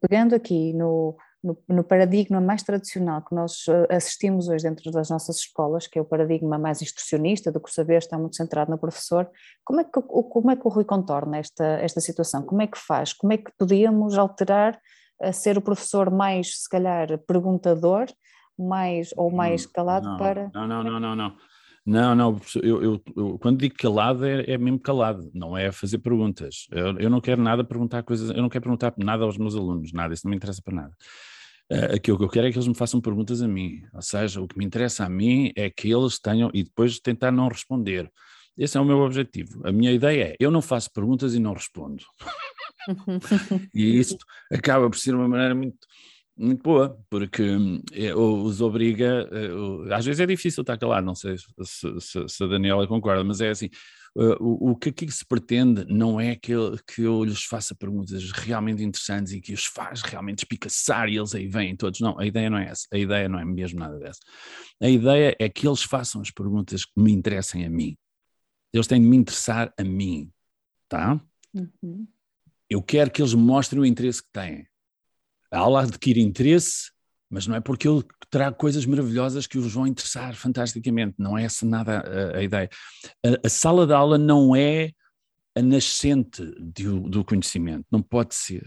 pegando 0.00 0.34
aqui 0.34 0.74
no, 0.74 1.16
no, 1.46 1.76
no, 1.76 1.84
paradigma 1.84 2.40
mais 2.40 2.62
tradicional 2.62 3.22
que 3.22 3.34
nós 3.34 3.64
eh, 3.68 3.96
assistimos 3.96 4.48
hoje 4.48 4.64
dentro 4.64 4.90
das 4.90 5.08
nossas 5.10 5.36
escolas, 5.38 5.86
que 5.86 5.98
é 5.98 6.02
o 6.02 6.04
paradigma 6.04 6.58
mais 6.58 6.82
instrucionista, 6.82 7.52
do 7.52 7.60
que 7.60 7.70
o 7.70 7.72
saber 7.72 7.98
está 7.98 8.18
muito 8.18 8.36
centrado 8.36 8.70
no 8.70 8.78
professor, 8.78 9.30
como 9.64 9.80
é 9.80 9.84
que, 9.84 10.00
como 10.02 10.50
é 10.50 10.56
que 10.56 10.66
o 10.66 10.70
Rui 10.70 10.84
contorna 10.84 11.38
esta, 11.38 11.64
esta 11.64 12.00
situação? 12.00 12.42
Como 12.42 12.62
é 12.62 12.66
que 12.66 12.78
faz? 12.78 13.12
Como 13.12 13.32
é 13.32 13.36
que 13.36 13.52
podíamos 13.58 14.18
alterar 14.18 14.78
a 15.20 15.32
ser 15.32 15.56
o 15.56 15.62
professor 15.62 16.10
mais, 16.10 16.62
se 16.62 16.68
calhar, 16.68 17.18
perguntador, 17.26 18.06
mais 18.58 19.10
ou 19.16 19.30
mais 19.30 19.66
calado 19.66 20.08
não, 20.08 20.16
para... 20.16 20.50
Não, 20.52 20.66
não, 20.66 20.82
não, 20.82 21.00
não, 21.00 21.16
não. 21.16 21.36
Não, 21.86 22.16
não, 22.16 22.40
eu, 22.64 22.82
eu, 22.82 23.02
eu, 23.16 23.38
quando 23.38 23.60
digo 23.60 23.76
calado 23.78 24.26
é, 24.26 24.42
é, 24.50 24.58
mesmo 24.58 24.80
calado, 24.80 25.30
não 25.32 25.56
é 25.56 25.70
fazer 25.70 25.98
perguntas. 25.98 26.66
Eu, 26.72 26.98
eu, 26.98 27.08
não 27.08 27.20
quero 27.20 27.40
nada 27.40 27.62
perguntar 27.62 28.02
coisas, 28.02 28.28
eu 28.30 28.42
não 28.42 28.48
quero 28.48 28.64
perguntar 28.64 28.92
nada 28.98 29.22
aos 29.22 29.38
meus 29.38 29.54
alunos, 29.54 29.92
nada, 29.92 30.12
isso 30.12 30.26
não 30.26 30.30
me 30.30 30.36
interessa 30.36 30.60
para 30.60 30.74
nada. 30.74 30.92
Uh, 31.72 31.96
aquilo 31.96 32.16
que 32.16 32.24
eu 32.24 32.28
quero 32.28 32.46
é 32.46 32.52
que 32.52 32.56
eles 32.56 32.68
me 32.68 32.76
façam 32.76 33.00
perguntas 33.00 33.42
a 33.42 33.48
mim, 33.48 33.82
ou 33.92 34.02
seja, 34.02 34.40
o 34.40 34.46
que 34.46 34.56
me 34.56 34.64
interessa 34.64 35.04
a 35.04 35.08
mim 35.08 35.52
é 35.56 35.68
que 35.68 35.90
eles 35.90 36.18
tenham, 36.18 36.50
e 36.54 36.62
depois 36.62 37.00
tentar 37.00 37.32
não 37.32 37.48
responder. 37.48 38.10
Esse 38.56 38.78
é 38.78 38.80
o 38.80 38.84
meu 38.84 39.00
objetivo. 39.00 39.66
A 39.66 39.72
minha 39.72 39.92
ideia 39.92 40.28
é, 40.28 40.36
eu 40.38 40.50
não 40.50 40.62
faço 40.62 40.90
perguntas 40.92 41.34
e 41.34 41.40
não 41.40 41.52
respondo. 41.52 42.04
e 43.74 43.98
isso 43.98 44.16
acaba 44.50 44.88
por 44.88 44.96
ser 44.96 45.14
uma 45.14 45.28
maneira 45.28 45.54
muito 45.54 45.78
muito 46.36 46.62
boa, 46.62 46.98
porque 47.08 47.42
eh, 47.94 48.14
os 48.14 48.60
obriga, 48.60 49.26
eh, 49.32 49.94
às 49.94 50.04
vezes 50.04 50.20
é 50.20 50.26
difícil 50.26 50.60
estar 50.60 50.76
calado, 50.76 51.06
não 51.06 51.14
sei 51.14 51.36
se, 51.38 52.00
se, 52.00 52.28
se 52.28 52.44
a 52.44 52.46
Daniela 52.46 52.86
concorda, 52.86 53.24
mas 53.24 53.40
é 53.40 53.48
assim, 53.48 53.70
eh, 54.18 54.36
o, 54.40 54.70
o 54.70 54.76
que 54.76 54.88
aqui 54.88 55.10
se 55.10 55.26
pretende 55.26 55.84
não 55.84 56.18
é 56.18 56.34
que 56.34 56.52
eu, 56.52 56.78
que 56.86 57.02
eu 57.02 57.22
lhes 57.22 57.44
faça 57.44 57.74
perguntas 57.74 58.30
realmente 58.32 58.82
interessantes 58.82 59.32
e 59.32 59.40
que 59.40 59.52
os 59.52 59.66
faz 59.66 60.00
realmente 60.00 60.38
espicaçar 60.38 61.08
e 61.08 61.16
eles 61.16 61.34
aí 61.34 61.46
vêm 61.46 61.76
todos, 61.76 62.00
não, 62.00 62.18
a 62.18 62.24
ideia 62.26 62.48
não 62.48 62.56
é 62.56 62.68
essa, 62.68 62.86
a 62.92 62.96
ideia 62.96 63.28
não 63.28 63.38
é 63.38 63.44
mesmo 63.44 63.78
nada 63.78 63.98
dessa, 63.98 64.20
a 64.80 64.88
ideia 64.88 65.36
é 65.38 65.48
que 65.48 65.68
eles 65.68 65.82
façam 65.82 66.22
as 66.22 66.30
perguntas 66.30 66.84
que 66.84 66.92
me 66.96 67.12
interessem 67.12 67.66
a 67.66 67.70
mim, 67.70 67.96
eles 68.72 68.86
têm 68.86 69.00
de 69.00 69.06
me 69.06 69.16
interessar 69.16 69.72
a 69.78 69.84
mim, 69.84 70.30
tá? 70.88 71.20
Uhum. 71.54 72.06
Eu 72.68 72.82
quero 72.82 73.10
que 73.10 73.20
eles 73.20 73.34
mostrem 73.34 73.82
o 73.82 73.86
interesse 73.86 74.22
que 74.22 74.30
têm, 74.32 74.66
a 75.50 75.58
aula 75.58 75.82
adquire 75.82 76.20
interesse 76.20 76.90
mas 77.30 77.46
não 77.46 77.56
é 77.56 77.60
porque 77.60 77.88
eu 77.88 78.04
trago 78.30 78.56
coisas 78.56 78.86
maravilhosas 78.86 79.46
que 79.46 79.58
os 79.58 79.72
vão 79.72 79.86
interessar 79.86 80.34
fantasticamente, 80.34 81.14
não 81.18 81.36
é 81.36 81.44
essa 81.44 81.66
nada 81.66 82.00
a, 82.00 82.38
a 82.38 82.42
ideia. 82.42 82.68
A, 83.24 83.46
a, 83.46 83.48
sala 83.48 83.86
de 83.86 83.92
aula 83.92 84.18
não 84.18 84.54
é 84.54 84.92
a 85.54 85.62
nascente 85.62 86.44
do, 86.60 87.08
do 87.08 87.24
conhecimento, 87.24 87.86
não 87.90 88.02
pode 88.02 88.34
ser. 88.34 88.66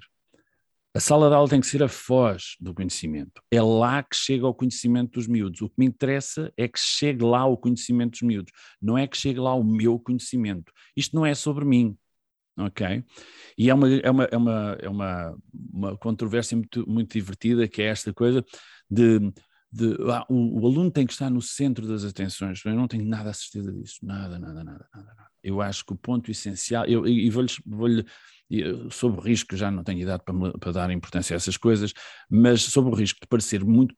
A 0.93 0.99
sala 0.99 1.29
de 1.29 1.35
aula 1.35 1.47
tem 1.47 1.61
que 1.61 1.67
ser 1.67 1.83
a 1.83 1.87
foz 1.87 2.55
do 2.59 2.73
conhecimento. 2.73 3.41
É 3.51 3.61
lá 3.61 4.01
que 4.01 4.15
chega 4.15 4.47
o 4.47 4.53
conhecimento 4.53 5.11
dos 5.11 5.27
miúdos. 5.27 5.61
O 5.61 5.69
que 5.69 5.75
me 5.77 5.85
interessa 5.85 6.51
é 6.57 6.67
que 6.67 6.79
chegue 6.79 7.23
lá 7.23 7.45
o 7.45 7.55
conhecimento 7.55 8.11
dos 8.13 8.21
miúdos, 8.23 8.51
não 8.81 8.97
é 8.97 9.05
que 9.05 9.15
chegue 9.15 9.39
lá 9.39 9.53
o 9.53 9.63
meu 9.63 9.99
conhecimento. 9.99 10.73
Isto 10.97 11.15
não 11.15 11.25
é 11.25 11.35
sobre 11.35 11.63
mim, 11.63 11.95
ok? 12.59 13.03
E 13.57 13.69
é 13.69 13.73
uma, 13.73 13.89
é 13.89 14.09
uma, 14.09 14.23
é 14.25 14.37
uma, 14.37 14.77
é 14.81 14.89
uma, 14.89 15.37
uma 15.73 15.97
controvérsia 15.97 16.55
muito, 16.55 16.87
muito 16.89 17.13
divertida, 17.13 17.67
que 17.67 17.81
é 17.81 17.85
esta 17.85 18.13
coisa 18.13 18.43
de, 18.89 19.19
de 19.71 19.97
ah, 20.11 20.25
o, 20.29 20.61
o, 20.61 20.67
aluno 20.67 20.91
tem 20.91 21.05
que 21.05 21.13
estar 21.13 21.29
no 21.29 21.41
centro 21.41 21.87
das 21.87 22.03
atenções. 22.03 22.63
Eu 22.65 22.75
não 22.75 22.87
tenho 22.87 23.05
nada 23.05 23.29
a 23.29 23.33
certeza 23.33 23.71
disso, 23.71 23.97
nada, 24.03 24.39
nada, 24.39 24.63
nada, 24.63 24.87
nada. 24.93 25.13
nada. 25.15 25.29
Eu 25.41 25.61
acho 25.61 25.85
que 25.85 25.93
o 25.93 25.97
ponto 25.97 26.29
essencial, 26.29 26.85
eu, 26.85 27.07
e 27.07 27.29
vou-lhe, 27.29 27.49
vou-lhe 27.65 28.05
sobre 28.89 29.19
o 29.19 29.23
risco, 29.23 29.55
já 29.55 29.69
não 29.69 29.83
tenho 29.83 29.99
idade 29.99 30.23
para, 30.23 30.57
para, 30.57 30.71
dar 30.71 30.91
importância 30.91 31.35
a 31.35 31.37
essas 31.37 31.55
coisas, 31.55 31.93
mas 32.29 32.63
sobre 32.63 32.91
o 32.91 32.95
risco 32.95 33.19
de 33.21 33.27
parecer 33.27 33.63
muito 33.63 33.93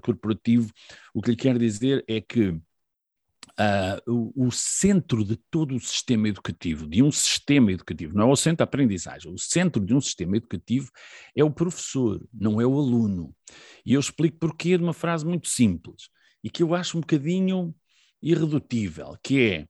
corporativo, 0.00 0.72
o 1.12 1.20
que 1.20 1.30
lhe 1.30 1.36
quero 1.36 1.58
dizer 1.58 2.02
é 2.08 2.20
que 2.20 2.58
Uh, 3.58 4.32
o, 4.36 4.46
o, 4.46 4.50
centro 4.52 5.24
de 5.24 5.36
todo 5.50 5.74
o 5.74 5.80
sistema 5.80 6.28
educativo, 6.28 6.86
de 6.86 7.02
um 7.02 7.10
sistema 7.10 7.72
educativo, 7.72 8.16
não 8.16 8.28
é 8.28 8.32
o 8.32 8.36
centro 8.36 8.58
da 8.58 8.64
aprendizagem, 8.64 9.32
o 9.32 9.36
centro 9.36 9.84
de 9.84 9.92
um 9.92 10.00
sistema 10.00 10.36
educativo 10.36 10.88
é 11.34 11.42
o 11.42 11.50
professor, 11.50 12.24
não 12.32 12.60
é 12.60 12.66
o 12.66 12.78
aluno. 12.78 13.34
E 13.84 13.94
eu 13.94 14.00
explico 14.00 14.38
porquê 14.38 14.78
de 14.78 14.84
uma 14.84 14.92
frase 14.92 15.26
muito 15.26 15.48
simples 15.48 16.08
e 16.42 16.48
que 16.48 16.62
eu 16.62 16.72
acho 16.72 16.98
um 16.98 17.00
bocadinho 17.00 17.74
irredutível, 18.22 19.16
que 19.22 19.40
é 19.40 19.66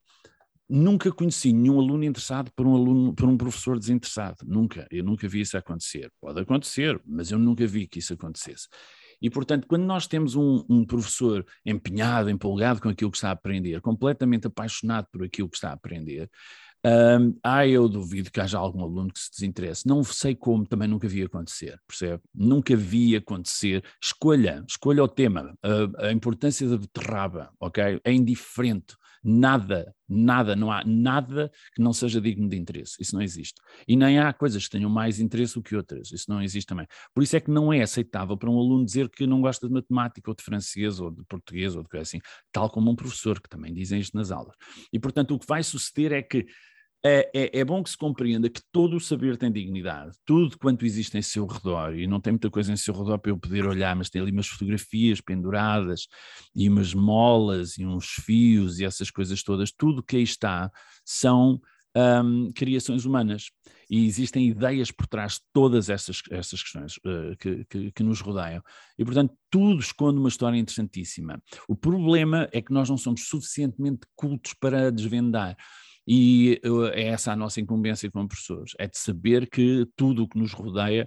nunca 0.68 1.10
conheci 1.10 1.52
nenhum 1.52 1.80
aluno 1.80 2.04
interessado 2.04 2.52
por 2.54 2.66
um 2.66 2.74
aluno, 2.74 3.14
por 3.14 3.26
um 3.26 3.38
professor 3.38 3.78
desinteressado, 3.78 4.44
nunca, 4.44 4.86
eu 4.90 5.02
nunca 5.02 5.26
vi 5.26 5.40
isso 5.40 5.56
acontecer. 5.56 6.12
Pode 6.20 6.40
acontecer, 6.40 7.00
mas 7.06 7.30
eu 7.30 7.38
nunca 7.38 7.66
vi 7.66 7.86
que 7.86 8.00
isso 8.00 8.12
acontecesse. 8.12 8.68
E, 9.20 9.28
portanto, 9.28 9.66
quando 9.66 9.84
nós 9.84 10.06
temos 10.06 10.34
um, 10.34 10.64
um, 10.68 10.84
professor 10.84 11.44
empenhado, 11.64 12.30
empolgado 12.30 12.80
com 12.80 12.88
aquilo 12.88 13.10
que 13.10 13.16
está 13.16 13.28
a 13.28 13.32
aprender, 13.32 13.80
completamente 13.80 14.46
apaixonado 14.46 15.06
por 15.10 15.24
aquilo 15.24 15.48
que 15.48 15.56
está 15.56 15.70
a 15.70 15.74
aprender, 15.74 16.30
um, 16.86 17.36
ah, 17.42 17.66
eu 17.66 17.88
duvido 17.88 18.30
que 18.30 18.40
haja 18.40 18.56
algum 18.56 18.82
aluno 18.82 19.12
que 19.12 19.18
se 19.18 19.30
desinteresse. 19.32 19.86
Não 19.86 20.04
sei 20.04 20.34
como, 20.34 20.66
também 20.66 20.86
nunca 20.86 21.08
vi 21.08 21.22
acontecer, 21.22 21.80
percebe? 21.86 22.22
Nunca 22.32 22.76
vi 22.76 23.16
acontecer. 23.16 23.82
Escolha, 24.02 24.64
escolha 24.68 25.02
o 25.02 25.08
tema, 25.08 25.58
a, 25.62 26.06
a 26.06 26.12
importância 26.12 26.68
da 26.68 26.76
beterraba, 26.76 27.50
ok? 27.58 28.00
É 28.04 28.12
indiferente. 28.12 28.96
Nada, 29.22 29.94
nada, 30.08 30.56
não 30.56 30.70
há 30.70 30.84
nada 30.84 31.50
que 31.74 31.82
não 31.82 31.92
seja 31.92 32.20
digno 32.20 32.48
de 32.48 32.56
interesse. 32.56 32.96
Isso 33.00 33.14
não 33.14 33.22
existe. 33.22 33.60
E 33.86 33.96
nem 33.96 34.18
há 34.18 34.32
coisas 34.32 34.64
que 34.64 34.70
tenham 34.70 34.90
mais 34.90 35.20
interesse 35.20 35.54
do 35.54 35.62
que 35.62 35.76
outras. 35.76 36.12
Isso 36.12 36.26
não 36.28 36.42
existe 36.42 36.66
também. 36.66 36.86
Por 37.14 37.22
isso 37.22 37.36
é 37.36 37.40
que 37.40 37.50
não 37.50 37.72
é 37.72 37.82
aceitável 37.82 38.36
para 38.36 38.50
um 38.50 38.58
aluno 38.58 38.84
dizer 38.84 39.08
que 39.08 39.26
não 39.26 39.40
gosta 39.40 39.66
de 39.66 39.74
matemática 39.74 40.30
ou 40.30 40.34
de 40.34 40.42
francês 40.42 41.00
ou 41.00 41.10
de 41.10 41.24
português 41.24 41.76
ou 41.76 41.82
de 41.82 41.88
coisa 41.88 42.02
assim, 42.02 42.20
tal 42.52 42.70
como 42.70 42.90
um 42.90 42.96
professor, 42.96 43.40
que 43.40 43.48
também 43.48 43.72
dizem 43.72 44.00
isto 44.00 44.16
nas 44.16 44.30
aulas. 44.30 44.54
E, 44.92 44.98
portanto, 44.98 45.34
o 45.34 45.38
que 45.38 45.46
vai 45.46 45.62
suceder 45.62 46.12
é 46.12 46.22
que 46.22 46.46
é, 47.04 47.30
é, 47.32 47.60
é, 47.60 47.64
bom 47.64 47.82
que 47.82 47.90
se 47.90 47.96
compreenda 47.96 48.50
que 48.50 48.60
todo 48.72 48.96
o 48.96 49.00
saber 49.00 49.36
tem 49.36 49.52
dignidade, 49.52 50.16
tudo 50.24 50.58
quanto 50.58 50.84
existe 50.84 51.16
em 51.16 51.22
seu 51.22 51.46
redor, 51.46 51.94
e 51.94 52.06
não 52.06 52.20
tem 52.20 52.32
muita 52.32 52.50
coisa 52.50 52.72
em 52.72 52.76
seu 52.76 52.92
redor 52.92 53.18
para 53.18 53.30
eu 53.30 53.38
poder 53.38 53.66
olhar, 53.66 53.94
mas 53.94 54.10
tem 54.10 54.20
ali 54.20 54.32
umas 54.32 54.48
fotografias 54.48 55.20
penduradas, 55.20 56.08
e 56.54 56.68
umas 56.68 56.94
molas, 56.94 57.78
e 57.78 57.86
uns 57.86 58.06
fios, 58.06 58.80
e 58.80 58.84
essas 58.84 59.10
coisas 59.10 59.42
todas, 59.42 59.70
tudo 59.70 60.02
que 60.02 60.16
aí 60.16 60.22
está 60.22 60.70
são 61.04 61.60
um, 61.96 62.50
criações 62.52 63.04
humanas. 63.04 63.50
E 63.90 64.06
existem 64.06 64.46
ideias 64.48 64.90
por 64.90 65.06
trás 65.06 65.34
de 65.34 65.40
todas 65.52 65.88
essas, 65.88 66.20
essas 66.30 66.62
questões 66.62 66.96
uh, 66.98 67.36
que, 67.38 67.64
que, 67.64 67.92
que, 67.92 68.02
nos 68.02 68.20
rodeiam. 68.20 68.62
E, 68.98 69.04
portanto, 69.04 69.34
tudo 69.50 69.80
esconde 69.80 70.18
uma 70.18 70.28
história 70.28 70.58
interessantíssima. 70.58 71.42
O 71.66 71.74
problema 71.74 72.48
é 72.52 72.60
que 72.60 72.72
nós 72.72 72.90
não 72.90 72.98
somos 72.98 73.26
suficientemente 73.28 74.00
cultos 74.14 74.52
para 74.52 74.92
desvendar. 74.92 75.56
E 76.10 76.58
é 76.94 77.08
essa 77.08 77.32
a 77.32 77.36
nossa 77.36 77.60
incumbência 77.60 78.10
como 78.10 78.26
professores, 78.26 78.72
é 78.78 78.86
de 78.86 78.96
saber 78.96 79.48
que 79.48 79.86
tudo 79.94 80.22
o 80.22 80.28
que 80.28 80.38
nos 80.38 80.54
rodeia 80.54 81.06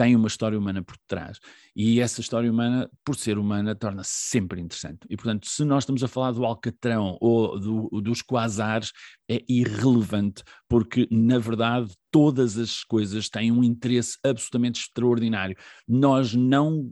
tem 0.00 0.16
uma 0.16 0.28
história 0.28 0.58
humana 0.58 0.82
por 0.82 0.96
trás. 1.06 1.38
E 1.76 2.00
essa 2.00 2.22
história 2.22 2.50
humana, 2.50 2.90
por 3.04 3.14
ser 3.14 3.36
humana, 3.36 3.74
torna-se 3.74 4.10
sempre 4.10 4.58
interessante. 4.58 5.00
E, 5.10 5.14
portanto, 5.14 5.46
se 5.46 5.62
nós 5.62 5.82
estamos 5.82 6.02
a 6.02 6.08
falar 6.08 6.32
do 6.32 6.44
alcatrão 6.44 7.18
ou 7.20 7.60
do, 7.60 8.00
dos 8.00 8.22
quasares, 8.22 8.92
é 9.28 9.42
irrelevante, 9.46 10.42
porque, 10.66 11.06
na 11.10 11.38
verdade, 11.38 11.92
todas 12.10 12.56
as 12.56 12.82
coisas 12.82 13.28
têm 13.28 13.52
um 13.52 13.62
interesse 13.62 14.18
absolutamente 14.24 14.80
extraordinário. 14.80 15.54
Nós 15.86 16.34
não 16.34 16.90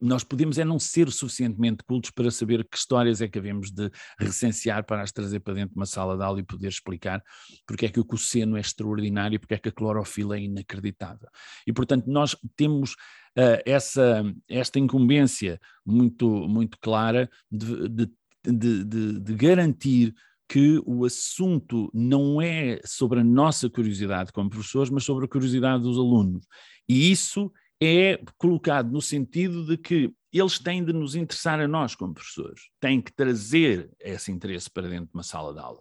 nós 0.00 0.22
podemos 0.22 0.58
é 0.58 0.64
não 0.64 0.78
ser 0.78 1.10
suficientemente 1.10 1.82
cultos 1.84 2.10
para 2.10 2.30
saber 2.30 2.66
que 2.68 2.76
histórias 2.76 3.20
é 3.20 3.28
que 3.28 3.38
havemos 3.38 3.70
de 3.70 3.90
recensear 4.18 4.84
para 4.84 5.02
as 5.02 5.12
trazer 5.12 5.40
para 5.40 5.54
dentro 5.54 5.70
de 5.70 5.76
uma 5.76 5.86
sala 5.86 6.16
de 6.16 6.22
aula 6.22 6.40
e 6.40 6.44
poder 6.44 6.68
explicar 6.68 7.22
porque 7.66 7.86
é 7.86 7.88
que 7.88 8.00
o 8.00 8.04
cosseno 8.04 8.56
é 8.56 8.60
extraordinário 8.60 9.40
porque 9.40 9.54
é 9.54 9.58
que 9.58 9.68
a 9.68 9.72
clorofila 9.72 10.36
é 10.36 10.42
inacreditável. 10.42 11.28
E, 11.66 11.72
portanto, 11.72 12.06
nós 12.06 12.36
temos 12.56 12.92
uh, 12.92 13.62
essa, 13.64 14.22
esta 14.48 14.78
incumbência 14.78 15.60
muito, 15.84 16.28
muito 16.48 16.78
clara 16.78 17.30
de, 17.50 17.88
de, 17.88 18.84
de, 18.84 19.20
de 19.20 19.34
garantir 19.34 20.14
que 20.48 20.80
o 20.86 21.04
assunto 21.04 21.90
não 21.92 22.40
é 22.40 22.80
sobre 22.84 23.20
a 23.20 23.24
nossa 23.24 23.68
curiosidade 23.68 24.30
como 24.32 24.50
professores, 24.50 24.90
mas 24.90 25.04
sobre 25.04 25.24
a 25.24 25.28
curiosidade 25.28 25.82
dos 25.82 25.98
alunos. 25.98 26.46
E 26.88 27.10
isso 27.10 27.50
é 27.82 28.18
colocado 28.38 28.90
no 28.90 29.02
sentido 29.02 29.66
de 29.66 29.76
que 29.76 30.12
eles 30.32 30.58
têm 30.58 30.84
de 30.84 30.92
nos 30.92 31.14
interessar 31.14 31.60
a 31.60 31.68
nós 31.68 31.94
como 31.94 32.14
professores, 32.14 32.62
têm 32.80 33.00
que 33.00 33.12
trazer 33.12 33.90
esse 34.00 34.30
interesse 34.30 34.70
para 34.70 34.88
dentro 34.88 35.06
de 35.06 35.14
uma 35.14 35.22
sala 35.22 35.52
de 35.52 35.60
aula. 35.60 35.80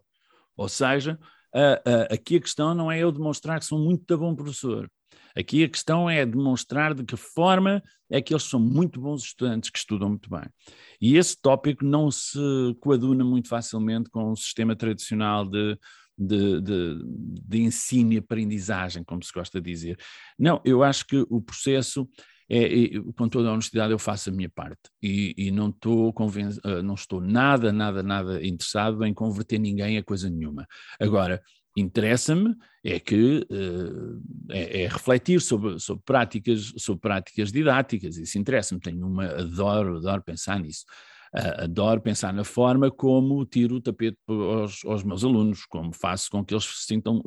Ou 0.55 0.69
seja, 0.69 1.19
a, 1.53 1.81
a, 1.89 2.13
aqui 2.13 2.37
a 2.37 2.41
questão 2.41 2.73
não 2.73 2.91
é 2.91 2.99
eu 2.99 3.11
demonstrar 3.11 3.59
que 3.59 3.65
sou 3.65 3.79
muito 3.79 4.17
bom 4.17 4.35
professor. 4.35 4.89
Aqui 5.35 5.65
a 5.65 5.69
questão 5.69 6.09
é 6.09 6.25
demonstrar 6.25 6.93
de 6.93 7.03
que 7.03 7.17
forma 7.17 7.83
é 8.09 8.21
que 8.21 8.33
eles 8.33 8.43
são 8.43 8.59
muito 8.59 9.01
bons 9.01 9.23
estudantes 9.23 9.69
que 9.69 9.77
estudam 9.77 10.09
muito 10.09 10.29
bem. 10.29 10.45
E 11.01 11.17
esse 11.17 11.39
tópico 11.41 11.83
não 11.83 12.09
se 12.09 12.39
coaduna 12.79 13.25
muito 13.25 13.49
facilmente 13.49 14.09
com 14.09 14.31
o 14.31 14.35
sistema 14.35 14.75
tradicional 14.75 15.45
de 15.45 15.77
de, 16.17 16.62
de, 16.62 17.00
de 17.03 17.62
ensino 17.62 18.13
e 18.13 18.17
aprendizagem, 18.17 19.03
como 19.03 19.24
se 19.24 19.31
gosta 19.34 19.60
de 19.62 19.72
dizer. 19.72 19.98
Não, 20.38 20.62
eu 20.63 20.84
acho 20.84 21.05
que 21.05 21.25
o 21.29 21.41
processo 21.41 22.07
é, 22.50 22.63
é, 22.63 22.89
com 23.15 23.27
toda 23.27 23.50
a 23.50 23.53
honestidade, 23.53 23.91
eu 23.91 24.00
faço 24.00 24.29
a 24.29 24.34
minha 24.34 24.50
parte 24.50 24.81
e, 25.01 25.34
e 25.38 25.51
não, 25.51 25.69
estou. 25.69 26.13
Ah, 26.63 26.81
não 26.81 26.93
estou 26.93 27.19
nada, 27.19 27.72
nada, 27.74 28.03
nada 28.03 28.45
interessado 28.45 29.03
em 29.03 29.13
converter 29.13 29.60
ninguém 29.60 29.98
a 29.98 30.03
coisa 30.03 30.29
nenhuma. 30.29 30.67
Agora, 31.00 31.41
interessa-me 31.75 32.55
é 32.84 33.00
que 33.00 33.45
uh, 33.50 34.22
é, 34.51 34.84
é, 34.84 34.88
refletir 34.88 35.41
sobre, 35.41 35.79
sobre, 35.79 36.03
práticas, 36.05 36.72
sobre 36.77 37.01
práticas 37.01 37.51
didáticas, 37.51 38.15
isso 38.15 38.38
interessa-me, 38.38 38.79
tenho 38.79 39.05
uma, 39.05 39.25
adoro, 39.25 39.98
adoro 39.98 40.24
pensar 40.24 40.60
nisso 40.60 40.86
adoro 41.36 42.00
pensar 42.00 42.34
na 42.34 42.46
forma 42.46 42.89
como 42.89 43.46
tiro 43.46 43.75
o 43.75 43.82
tapete 43.82 44.18
aos, 44.27 44.86
aos, 44.86 45.04
meus 45.04 45.24
alunos, 45.24 45.65
como 45.65 45.94
faço 45.94 46.32
com 46.32 46.46
que 46.46 46.54
eles 46.54 46.63
se 46.63 46.86
sintam 46.86 47.22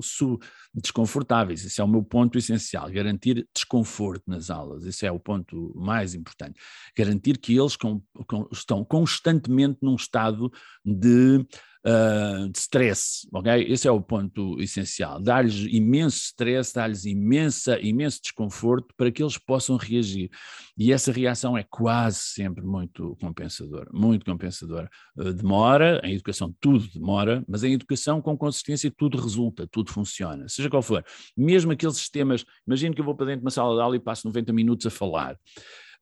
desconfortáveis. 0.75 1.65
Esse 1.65 1.81
é 1.81 1.85
o 1.85 1.88
meu 1.88 2.03
ponto 2.03 2.38
essencial, 2.38 2.91
garantir 2.91 3.47
desconforto 3.55 4.23
nas 4.27 4.49
aulas. 4.49 4.87
Esse 4.87 5.05
é 5.05 5.12
o 5.12 5.21
ponto 5.21 5.75
mais 5.77 6.15
importante. 6.15 6.59
Garantir 6.97 7.38
que 7.38 7.57
eles 7.57 7.77
com, 7.77 8.00
com, 8.27 8.49
estão 8.50 8.83
constantemente 8.83 9.79
num 9.83 9.95
estado 9.95 10.50
de 10.83 11.47
uh, 11.88 12.49
de 12.49 12.59
stress, 12.59 13.26
ok? 13.33 13.64
Esse 13.68 13.88
é 13.88 13.90
o 13.90 14.00
ponto 14.00 14.61
essencial. 14.61 15.21
Dar-lhes 15.21 15.66
imenso 15.73 16.18
stress, 16.18 16.75
dar-lhes 16.75 17.04
imensa, 17.04 17.80
imenso 17.80 18.21
desconforto 18.23 18.95
para 18.97 19.11
que 19.11 19.23
eles 19.23 19.38
possam 19.38 19.76
reagir. 19.76 20.30
E 20.76 20.92
essa 20.92 21.11
reação 21.11 21.57
é 21.57 21.64
quase 21.68 22.18
sempre 22.18 22.62
muito 22.62 23.16
compensadora, 23.21 23.88
muito 23.92 24.25
compensadora. 24.25 24.88
Uh, 25.16 25.33
demora, 25.33 26.00
em 26.04 26.14
educação 26.14 26.54
tudo 26.61 26.87
demora, 26.92 27.45
mas 27.49 27.64
em 27.64 27.73
educação 27.73 28.21
com 28.21 28.37
consistência 28.37 28.92
tudo 28.97 29.18
resulta, 29.18 29.66
tudo 29.66 29.90
funciona, 29.90 30.49
seja 30.49 30.68
qual 30.68 30.83
for. 30.83 31.04
Mesmo 31.37 31.73
aqueles 31.73 31.97
sistemas, 31.97 32.45
imagino 32.66 32.95
que 32.95 33.00
eu 33.00 33.04
vou 33.04 33.14
para 33.14 33.26
dentro 33.26 33.40
de 33.40 33.45
uma 33.47 33.50
sala 33.50 33.75
de 33.75 33.83
aula 33.83 33.97
e 33.97 34.00
passo 34.00 34.26
90 34.26 34.52
minutos 34.52 34.87
a 34.87 34.90
falar. 34.90 35.38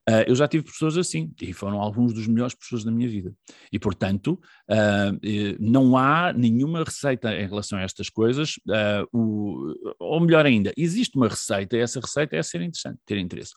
Uh, 0.09 0.23
eu 0.29 0.37
já 0.37 0.47
tive 0.47 0.63
professores 0.63 0.97
assim, 0.97 1.33
e 1.43 1.53
foram 1.53 1.81
alguns 1.81 2.13
dos 2.13 2.29
melhores 2.29 2.55
professores 2.55 2.85
da 2.85 2.93
minha 2.93 3.09
vida. 3.09 3.35
E, 3.73 3.79
portanto, 3.79 4.41
uh, 4.71 5.59
não 5.59 5.97
há 5.97 6.33
nenhuma 6.33 6.85
receita 6.85 7.35
em 7.35 7.49
relação 7.49 7.77
a 7.77 7.83
estas 7.83 8.09
coisas, 8.09 8.55
uh, 8.69 9.07
o, 9.13 9.75
ou 9.99 10.21
melhor 10.21 10.47
ainda, 10.47 10.73
existe 10.77 11.17
uma 11.17 11.27
receita, 11.27 11.77
e 11.77 11.81
essa 11.81 11.99
receita 11.99 12.37
é 12.37 12.43
ser 12.43 12.63
interessante, 12.63 13.01
ter 13.05 13.19
interesse. 13.19 13.53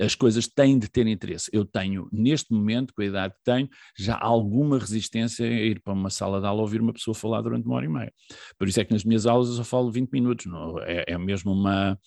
As 0.00 0.14
coisas 0.14 0.48
têm 0.48 0.78
de 0.78 0.88
ter 0.88 1.06
interesse. 1.06 1.50
Eu 1.52 1.66
tenho, 1.66 2.08
neste 2.10 2.50
momento, 2.50 2.94
com 2.94 3.02
a 3.02 3.04
idade 3.04 3.34
que 3.34 3.44
tenho, 3.44 3.68
já 3.98 4.18
alguma 4.18 4.78
resistência 4.78 5.46
a 5.46 5.50
ir 5.50 5.82
para 5.82 5.92
uma 5.92 6.08
sala 6.08 6.40
de 6.40 6.46
aula 6.46 6.62
ouvir 6.62 6.80
uma 6.80 6.94
pessoa 6.94 7.14
falar 7.14 7.42
durante 7.42 7.66
uma 7.66 7.76
hora 7.76 7.84
e 7.84 7.88
meia. 7.90 8.12
Por 8.58 8.66
isso 8.66 8.80
é 8.80 8.84
que 8.86 8.92
nas 8.94 9.04
minhas 9.04 9.26
aulas 9.26 9.50
eu 9.50 9.56
só 9.56 9.64
falo 9.64 9.92
20 9.92 10.10
minutos, 10.10 10.46
não, 10.46 10.78
é, 10.80 11.04
é 11.08 11.18
mesmo 11.18 11.52
uma 11.52 11.98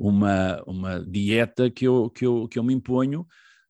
uma, 0.00 0.62
uma 0.66 1.04
dieta 1.04 1.70
que 1.70 1.86
eu, 1.86 2.08
que, 2.08 2.24
eu, 2.24 2.48
que 2.48 2.58
eu 2.58 2.64
me 2.64 2.72
imponho, 2.72 3.26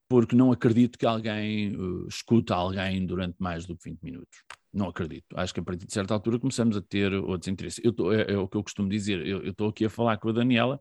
porque 0.08 0.36
não 0.36 0.52
acredito 0.52 0.96
que 0.96 1.04
alguém 1.04 1.74
uh, 1.74 2.06
escuta 2.06 2.54
alguém 2.54 3.04
durante 3.04 3.34
mais 3.40 3.66
do 3.66 3.76
que 3.76 3.90
20 3.90 4.00
minutos. 4.00 4.38
Não 4.72 4.88
acredito. 4.88 5.26
Acho 5.34 5.52
que 5.52 5.58
a 5.58 5.62
partir 5.62 5.86
de 5.86 5.92
certa 5.92 6.14
altura 6.14 6.38
começamos 6.38 6.76
a 6.76 6.80
ter 6.80 7.12
outros 7.12 7.48
interesses. 7.48 7.80
Eu 7.84 7.92
tô, 7.92 8.12
é, 8.12 8.30
é, 8.30 8.38
o 8.38 8.46
que 8.46 8.56
eu 8.56 8.62
costumo 8.62 8.88
dizer. 8.88 9.26
Eu 9.26 9.48
estou 9.48 9.68
aqui 9.68 9.84
a 9.84 9.90
falar 9.90 10.18
com 10.18 10.28
a 10.28 10.32
Daniela 10.32 10.80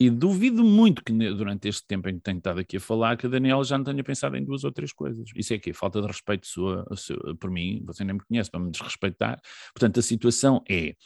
e 0.00 0.10
duvido 0.10 0.64
muito 0.64 1.04
que 1.04 1.12
durante 1.12 1.68
este 1.68 1.86
tempo 1.86 2.08
em 2.08 2.16
que 2.16 2.20
tenho 2.20 2.38
estado 2.38 2.58
aqui 2.58 2.78
a 2.78 2.80
falar, 2.80 3.16
que 3.16 3.26
a 3.26 3.28
Daniela 3.28 3.62
já 3.62 3.78
não 3.78 3.84
tenha 3.84 4.02
pensado 4.02 4.36
em 4.36 4.44
duas 4.44 4.64
ou 4.64 4.72
três 4.72 4.92
coisas. 4.92 5.28
Isso 5.36 5.54
é 5.54 5.58
que 5.60 5.72
falta 5.72 6.00
de 6.00 6.08
respeito 6.08 6.48
sua, 6.48 6.84
sua, 6.96 7.36
por 7.36 7.52
mim. 7.52 7.80
Você 7.86 8.02
nem 8.02 8.14
me 8.14 8.20
conhece 8.20 8.50
para 8.50 8.58
me 8.58 8.72
desrespeitar. 8.72 9.40
Portanto, 9.72 10.00
a 10.00 10.02
situação 10.02 10.60
é 10.68 10.96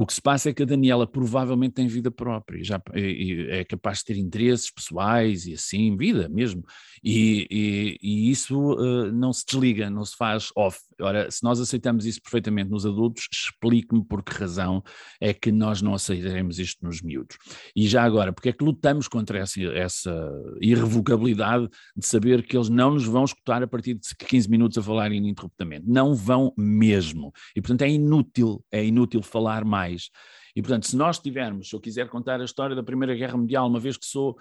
o 0.00 0.06
que 0.06 0.14
se 0.14 0.22
passa 0.22 0.48
é 0.48 0.54
que 0.54 0.62
a 0.62 0.66
Daniela 0.66 1.06
provavelmente 1.06 1.74
tem 1.74 1.86
vida 1.86 2.10
própria, 2.10 2.64
já 2.64 2.80
é 2.94 3.62
capaz 3.66 3.98
de 3.98 4.06
ter 4.06 4.16
interesses 4.16 4.70
pessoais 4.70 5.44
e 5.44 5.52
assim, 5.52 5.94
vida 5.94 6.26
mesmo, 6.26 6.64
e, 7.04 7.46
e, 7.50 7.98
e 8.00 8.30
isso 8.30 8.58
uh, 8.58 9.12
não 9.12 9.30
se 9.30 9.44
desliga, 9.44 9.90
não 9.90 10.02
se 10.02 10.16
faz 10.16 10.48
off. 10.56 10.78
Ora, 11.02 11.30
se 11.30 11.42
nós 11.42 11.60
aceitamos 11.60 12.06
isso 12.06 12.22
perfeitamente 12.22 12.70
nos 12.70 12.86
adultos, 12.86 13.28
explique-me 13.30 14.02
por 14.02 14.22
que 14.22 14.32
razão 14.32 14.82
é 15.20 15.34
que 15.34 15.52
nós 15.52 15.82
não 15.82 15.92
aceitaremos 15.92 16.58
isto 16.58 16.82
nos 16.82 17.02
miúdos. 17.02 17.36
E 17.76 17.86
já 17.86 18.02
agora, 18.02 18.32
porque 18.32 18.48
é 18.48 18.52
que 18.54 18.64
lutamos 18.64 19.06
contra 19.06 19.38
essa, 19.38 19.62
essa 19.62 20.32
irrevocabilidade 20.62 21.68
de 21.94 22.06
saber 22.06 22.42
que 22.42 22.56
eles 22.56 22.70
não 22.70 22.94
nos 22.94 23.04
vão 23.04 23.24
escutar 23.24 23.62
a 23.62 23.66
partir 23.66 23.94
de 23.94 24.00
15 24.16 24.48
minutos 24.48 24.78
a 24.78 24.82
falar 24.82 25.12
ininterruptamente? 25.12 25.84
Não 25.86 26.14
vão 26.14 26.54
mesmo. 26.56 27.32
E 27.54 27.60
portanto 27.60 27.82
é 27.82 27.90
inútil, 27.90 28.64
é 28.72 28.82
inútil 28.82 29.22
falar 29.22 29.62
mais 29.62 29.89
mais. 29.90 30.10
E, 30.54 30.62
portanto, 30.62 30.86
se 30.86 30.96
nós 30.96 31.18
tivermos, 31.18 31.68
se 31.68 31.76
eu 31.76 31.80
quiser 31.80 32.08
contar 32.08 32.40
a 32.40 32.44
história 32.44 32.74
da 32.74 32.82
Primeira 32.82 33.14
Guerra 33.14 33.36
Mundial, 33.36 33.66
uma 33.66 33.80
vez 33.80 33.96
que 33.96 34.06
sou 34.06 34.36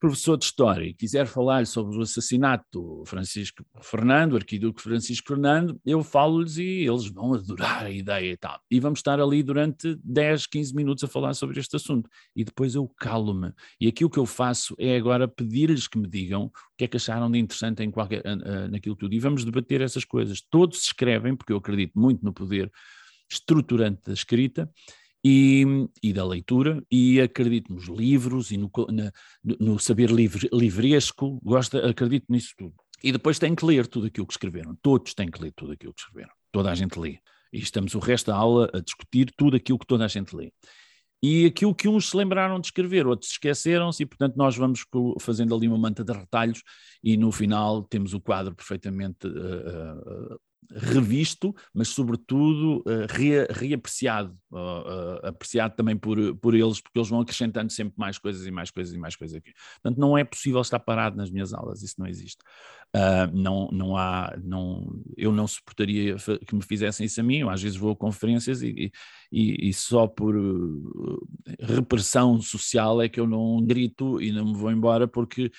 professor 0.00 0.36
de 0.36 0.44
História 0.44 0.84
e 0.84 0.94
quiser 0.94 1.26
falar 1.26 1.66
sobre 1.66 1.98
o 1.98 2.02
assassinato 2.02 3.02
Francisco 3.04 3.64
Fernando, 3.82 4.36
arquiduque 4.36 4.80
Francisco 4.80 5.26
Fernando, 5.26 5.80
eu 5.84 6.04
falo-lhes 6.04 6.56
e 6.56 6.86
eles 6.86 7.08
vão 7.08 7.34
adorar 7.34 7.84
a 7.84 7.90
ideia 7.90 8.30
e 8.30 8.36
tal. 8.36 8.60
E 8.70 8.78
vamos 8.78 9.00
estar 9.00 9.20
ali 9.20 9.42
durante 9.42 9.98
10, 10.04 10.46
15 10.46 10.74
minutos 10.76 11.02
a 11.02 11.08
falar 11.08 11.34
sobre 11.34 11.58
este 11.58 11.74
assunto. 11.74 12.08
E 12.36 12.44
depois 12.44 12.76
eu 12.76 12.88
calo-me. 12.96 13.52
E 13.80 13.88
aqui 13.88 14.04
o 14.04 14.10
que 14.10 14.20
eu 14.20 14.26
faço 14.26 14.72
é 14.78 14.96
agora 14.96 15.26
pedir-lhes 15.26 15.88
que 15.88 15.98
me 15.98 16.06
digam 16.06 16.44
o 16.44 16.52
que 16.78 16.84
é 16.84 16.86
que 16.86 16.96
acharam 16.96 17.28
de 17.28 17.38
interessante 17.40 17.82
em 17.82 17.90
qualquer, 17.90 18.22
naquilo 18.70 18.94
tudo. 18.94 19.12
E 19.12 19.18
vamos 19.18 19.44
debater 19.44 19.80
essas 19.80 20.04
coisas. 20.04 20.40
Todos 20.40 20.78
se 20.78 20.86
escrevem, 20.86 21.34
porque 21.34 21.52
eu 21.52 21.56
acredito 21.56 21.98
muito 21.98 22.24
no 22.24 22.32
poder 22.32 22.70
estruturante 23.30 24.02
da 24.06 24.12
escrita 24.12 24.70
e, 25.24 25.64
e, 26.02 26.12
da 26.12 26.24
leitura, 26.24 26.82
e 26.90 27.20
acredito 27.20 27.72
nos 27.72 27.86
livros 27.86 28.50
e 28.50 28.56
no, 28.56 28.70
na, 28.90 29.12
no 29.42 29.78
saber 29.78 30.10
livre, 30.10 30.48
livresco, 30.52 31.40
gosto, 31.42 31.78
acredito 31.78 32.26
nisso 32.28 32.54
tudo. 32.56 32.74
E 33.02 33.12
depois 33.12 33.38
tem 33.38 33.54
que 33.54 33.64
ler 33.64 33.86
tudo 33.86 34.06
aquilo 34.06 34.26
que 34.26 34.32
escreveram, 34.32 34.76
todos 34.82 35.14
têm 35.14 35.30
que 35.30 35.40
ler 35.40 35.52
tudo 35.52 35.72
aquilo 35.72 35.92
que 35.92 36.00
escreveram, 36.00 36.32
toda 36.52 36.70
a 36.70 36.74
gente 36.74 36.98
lê. 36.98 37.18
E 37.52 37.58
estamos 37.58 37.94
o 37.94 37.98
resto 37.98 38.30
da 38.30 38.36
aula 38.36 38.70
a 38.72 38.80
discutir 38.80 39.32
tudo 39.36 39.56
aquilo 39.56 39.78
que 39.78 39.86
toda 39.86 40.04
a 40.04 40.08
gente 40.08 40.34
lê. 40.34 40.52
E 41.22 41.46
aquilo 41.46 41.74
que 41.74 41.88
uns 41.88 42.10
se 42.10 42.16
lembraram 42.16 42.60
de 42.60 42.68
escrever, 42.68 43.06
outros 43.06 43.32
esqueceram-se, 43.32 44.02
e 44.02 44.06
portanto 44.06 44.36
nós 44.36 44.56
vamos 44.56 44.84
fazendo 45.20 45.54
ali 45.54 45.66
uma 45.66 45.78
manta 45.78 46.04
de 46.04 46.12
retalhos, 46.12 46.62
e 47.02 47.16
no 47.16 47.32
final 47.32 47.82
temos 47.82 48.14
o 48.14 48.20
quadro 48.20 48.54
perfeitamente 48.54 49.26
uh, 49.26 50.34
uh, 50.34 50.40
revisto, 50.70 51.54
mas 51.72 51.88
sobretudo 51.88 52.80
uh, 52.80 53.06
re, 53.08 53.46
reapreciado, 53.50 54.36
uh, 54.50 54.56
uh, 54.56 55.26
apreciado 55.26 55.74
também 55.74 55.96
por, 55.96 56.36
por 56.36 56.54
eles, 56.54 56.80
porque 56.80 56.98
eles 56.98 57.08
vão 57.08 57.20
acrescentando 57.20 57.72
sempre 57.72 57.94
mais 57.96 58.18
coisas 58.18 58.46
e 58.46 58.50
mais 58.50 58.70
coisas 58.70 58.94
e 58.94 58.98
mais 58.98 59.16
coisas 59.16 59.36
aqui. 59.36 59.52
Portanto, 59.82 59.98
não 59.98 60.16
é 60.16 60.24
possível 60.24 60.60
estar 60.60 60.78
parado 60.78 61.16
nas 61.16 61.30
minhas 61.30 61.54
aulas, 61.54 61.82
isso 61.82 61.94
não 61.98 62.06
existe. 62.06 62.38
não, 63.32 63.68
não 63.72 63.96
há, 63.96 64.36
não, 64.42 65.02
eu 65.16 65.32
não 65.32 65.46
suportaria 65.46 66.16
que 66.46 66.54
me 66.54 66.62
fizessem 66.62 67.06
isso 67.06 67.20
a 67.20 67.24
mim, 67.24 67.38
eu 67.38 67.50
às 67.50 67.62
vezes 67.62 67.76
vou 67.76 67.92
a 67.92 67.96
conferências 67.96 68.62
e, 68.62 68.92
e, 69.32 69.68
e 69.68 69.72
só 69.72 70.06
por 70.06 70.34
repressão 71.60 72.40
social 72.40 73.00
é 73.00 73.08
que 73.08 73.20
eu 73.20 73.26
não 73.26 73.64
grito 73.64 74.20
e 74.20 74.32
não 74.32 74.46
me 74.46 74.54
vou 74.54 74.70
embora 74.70 75.08
porque 75.08 75.50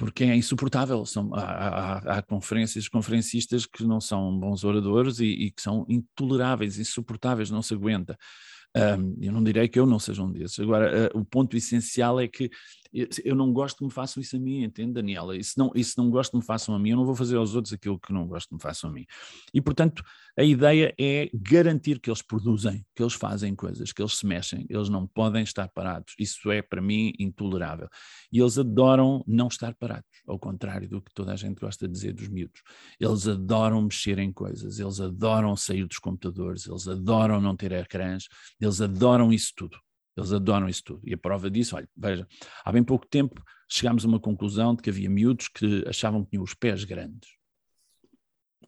porque 0.00 0.24
é 0.24 0.34
insuportável. 0.34 1.04
São, 1.04 1.34
há, 1.34 1.42
há, 1.42 1.98
há, 1.98 2.22
conferências, 2.22 2.88
conferencistas 2.88 3.66
que 3.66 3.84
não 3.84 4.00
são 4.00 4.34
bons 4.40 4.64
oradores 4.64 5.20
e, 5.20 5.26
e 5.26 5.50
que 5.50 5.60
são 5.60 5.84
intoleráveis, 5.90 6.78
insuportáveis, 6.78 7.50
não 7.50 7.60
se 7.60 7.74
aguenta. 7.74 8.16
Um, 8.74 9.18
eu 9.20 9.30
não 9.30 9.44
direi 9.44 9.68
que 9.68 9.78
eu 9.78 9.84
não 9.84 9.98
seja 9.98 10.22
um 10.22 10.32
desses. 10.32 10.58
Agora, 10.58 11.10
uh, 11.14 11.18
o 11.18 11.22
ponto 11.22 11.54
essencial 11.54 12.18
é 12.18 12.26
que 12.26 12.48
eu 12.92 13.34
não 13.36 13.52
gosto 13.52 13.84
me 13.84 13.90
façam 13.90 14.20
isso 14.20 14.36
a 14.36 14.38
mim, 14.38 14.64
entende, 14.64 14.92
Daniela? 14.92 15.36
E 15.36 15.44
se 15.44 15.56
não, 15.56 15.72
não 15.96 16.10
gosto 16.10 16.36
me 16.36 16.44
façam 16.44 16.74
a 16.74 16.78
mim, 16.78 16.90
eu 16.90 16.96
não 16.96 17.04
vou 17.04 17.14
fazer 17.14 17.36
aos 17.36 17.54
outros 17.54 17.72
aquilo 17.72 17.98
que 17.98 18.12
não 18.12 18.26
gosto 18.26 18.54
me 18.54 18.60
façam 18.60 18.90
a 18.90 18.92
mim. 18.92 19.06
E, 19.54 19.60
portanto, 19.60 20.02
a 20.36 20.42
ideia 20.42 20.94
é 20.98 21.30
garantir 21.34 22.00
que 22.00 22.10
eles 22.10 22.22
produzem, 22.22 22.84
que 22.94 23.02
eles 23.02 23.14
fazem 23.14 23.54
coisas, 23.54 23.92
que 23.92 24.02
eles 24.02 24.16
se 24.16 24.26
mexem, 24.26 24.66
eles 24.68 24.88
não 24.88 25.06
podem 25.06 25.42
estar 25.42 25.68
parados. 25.68 26.14
Isso 26.18 26.50
é, 26.50 26.62
para 26.62 26.80
mim, 26.80 27.12
intolerável. 27.18 27.88
E 28.32 28.40
eles 28.40 28.58
adoram 28.58 29.24
não 29.26 29.48
estar 29.48 29.74
parados, 29.74 30.08
ao 30.26 30.38
contrário 30.38 30.88
do 30.88 31.00
que 31.00 31.12
toda 31.14 31.32
a 31.32 31.36
gente 31.36 31.60
gosta 31.60 31.86
de 31.86 31.92
dizer 31.92 32.12
dos 32.12 32.28
miúdos. 32.28 32.60
Eles 32.98 33.28
adoram 33.28 33.82
mexer 33.82 34.18
em 34.18 34.32
coisas, 34.32 34.78
eles 34.78 35.00
adoram 35.00 35.56
sair 35.56 35.86
dos 35.86 35.98
computadores, 35.98 36.66
eles 36.66 36.88
adoram 36.88 37.40
não 37.40 37.56
ter 37.56 37.72
ecrãs, 37.72 38.26
eles 38.60 38.80
adoram 38.80 39.32
isso 39.32 39.52
tudo. 39.56 39.78
Eles 40.16 40.32
adoram 40.32 40.68
isso 40.68 40.82
tudo. 40.84 41.00
E 41.04 41.14
a 41.14 41.18
prova 41.18 41.50
disso, 41.50 41.76
olha, 41.76 41.88
veja, 41.96 42.26
há 42.64 42.72
bem 42.72 42.82
pouco 42.82 43.06
tempo 43.06 43.42
chegámos 43.68 44.04
a 44.04 44.08
uma 44.08 44.20
conclusão 44.20 44.74
de 44.74 44.82
que 44.82 44.90
havia 44.90 45.08
miúdos 45.08 45.48
que 45.48 45.84
achavam 45.86 46.24
que 46.24 46.30
tinham 46.30 46.42
os 46.42 46.54
pés 46.54 46.84
grandes. 46.84 47.30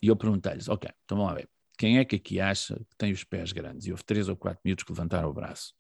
E 0.01 0.09
eu 0.09 0.17
perguntei-lhes, 0.17 0.69
ok, 0.69 0.91
então 1.05 1.19
vamos 1.19 1.33
lá 1.33 1.39
ver, 1.39 1.49
quem 1.77 1.99
é 1.99 2.05
que 2.05 2.17
aqui 2.17 2.41
acha 2.41 2.77
que 2.77 2.97
tem 2.97 3.13
os 3.13 3.25
pés 3.25 3.53
grandes? 3.53 3.87
E 3.87 3.91
houve 3.91 4.05
três 4.05 4.29
ou 4.29 4.37
quatro 4.37 4.61
miúdos 4.65 4.85
que 4.85 4.93
levantaram 4.93 5.29
o 5.29 5.33
braço. 5.33 5.75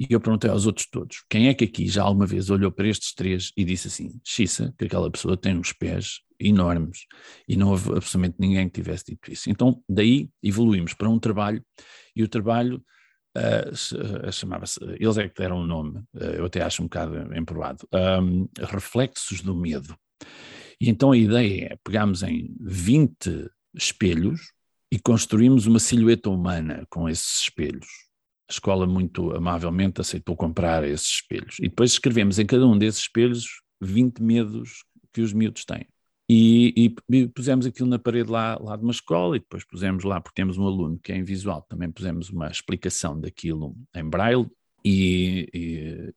E 0.00 0.06
eu 0.10 0.20
perguntei 0.20 0.48
aos 0.48 0.64
outros 0.64 0.86
todos, 0.88 1.24
quem 1.28 1.48
é 1.48 1.54
que 1.54 1.64
aqui 1.64 1.88
já 1.88 2.04
alguma 2.04 2.26
vez 2.26 2.50
olhou 2.50 2.70
para 2.70 2.86
estes 2.86 3.12
três 3.14 3.52
e 3.56 3.64
disse 3.64 3.88
assim, 3.88 4.20
xissa, 4.24 4.72
que 4.78 4.84
aquela 4.84 5.10
pessoa 5.10 5.36
tem 5.36 5.56
uns 5.56 5.72
pés 5.72 6.20
enormes. 6.38 7.06
E 7.48 7.56
não 7.56 7.70
houve 7.70 7.90
absolutamente 7.90 8.36
ninguém 8.38 8.68
que 8.68 8.80
tivesse 8.80 9.06
dito 9.06 9.32
isso. 9.32 9.50
Então, 9.50 9.82
daí 9.88 10.30
evoluímos 10.42 10.94
para 10.94 11.08
um 11.08 11.18
trabalho, 11.18 11.64
e 12.14 12.22
o 12.22 12.28
trabalho 12.28 12.82
uh, 13.38 14.32
chamava-se, 14.32 14.78
eles 14.82 15.16
é 15.18 15.28
que 15.28 15.40
deram 15.40 15.58
o 15.58 15.62
um 15.62 15.66
nome, 15.66 15.98
uh, 16.14 16.24
eu 16.36 16.46
até 16.46 16.62
acho 16.62 16.82
um 16.82 16.86
bocado 16.86 17.34
empurrado, 17.36 17.86
um, 18.22 18.48
Reflexos 18.58 19.40
do 19.40 19.54
Medo. 19.54 19.96
E 20.80 20.88
então 20.88 21.12
a 21.12 21.16
ideia 21.16 21.72
é 21.72 21.78
pegarmos 21.82 22.22
em 22.22 22.54
20 22.60 23.50
espelhos 23.74 24.52
e 24.92 24.98
construímos 24.98 25.66
uma 25.66 25.78
silhueta 25.78 26.30
humana 26.30 26.86
com 26.88 27.08
esses 27.08 27.40
espelhos. 27.40 27.86
A 28.48 28.52
escola 28.52 28.86
muito 28.86 29.34
amavelmente 29.34 30.00
aceitou 30.00 30.34
comprar 30.34 30.82
esses 30.84 31.08
espelhos. 31.08 31.56
E 31.58 31.68
depois 31.68 31.92
escrevemos 31.92 32.38
em 32.38 32.46
cada 32.46 32.66
um 32.66 32.78
desses 32.78 33.02
espelhos 33.02 33.60
20 33.80 34.22
medos 34.22 34.84
que 35.12 35.20
os 35.20 35.32
miúdos 35.32 35.64
têm. 35.64 35.86
E, 36.30 36.94
e, 37.10 37.26
pusemos 37.28 37.64
aquilo 37.64 37.88
na 37.88 37.98
parede 37.98 38.30
lá, 38.30 38.58
lá 38.60 38.76
de 38.76 38.82
uma 38.82 38.92
escola 38.92 39.36
e 39.36 39.40
depois 39.40 39.64
pusemos 39.64 40.04
lá, 40.04 40.20
porque 40.20 40.36
temos 40.36 40.58
um 40.58 40.66
aluno 40.66 40.98
que 41.02 41.10
é 41.10 41.16
em 41.16 41.22
visual, 41.22 41.62
também 41.62 41.90
pusemos 41.90 42.28
uma 42.28 42.48
explicação 42.48 43.18
daquilo 43.18 43.74
em 43.94 44.04
braille 44.04 44.46
e, 44.84 45.48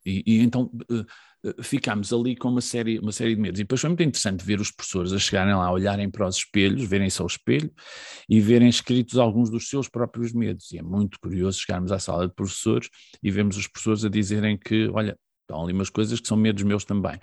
e, 0.06 0.24
e 0.26 0.40
então 0.42 0.70
uh, 0.92 1.64
ficámos 1.64 2.14
ali 2.14 2.36
com 2.36 2.50
uma 2.50 2.62
série, 2.62 3.00
uma 3.00 3.12
série 3.12 3.36
de 3.36 3.42
medos. 3.42 3.60
E 3.60 3.64
depois 3.64 3.82
foi 3.82 3.90
muito 3.90 4.04
interessante 4.04 4.46
ver 4.46 4.60
os 4.60 4.72
professores 4.72 5.14
a 5.14 5.20
chegarem 5.20 5.54
lá, 5.54 5.72
olharem 5.72 6.10
para 6.10 6.28
os 6.28 6.38
espelhos, 6.38 6.84
verem-se 6.84 7.22
ao 7.22 7.28
espelho 7.28 7.72
e 8.30 8.40
verem 8.40 8.70
escritos 8.70 9.18
alguns 9.18 9.50
dos 9.50 9.70
seus 9.70 9.90
próprios 9.90 10.34
medos. 10.34 10.72
E 10.72 10.78
é 10.78 10.82
muito 10.82 11.20
curioso 11.20 11.60
chegarmos 11.60 11.92
à 11.92 12.00
sala 12.00 12.28
de 12.28 12.36
professores 12.36 12.90
e 13.24 13.32
vermos 13.32 13.58
os 13.58 13.68
professores 13.68 14.06
a 14.06 14.10
dizerem 14.10 14.58
que, 14.58 14.88
olha, 14.90 15.18
estão 15.42 15.64
ali 15.64 15.74
umas 15.74 15.90
coisas 15.90 16.20
que 16.20 16.28
são 16.28 16.38
medos 16.38 16.64
meus 16.64 16.86
também. 16.86 17.20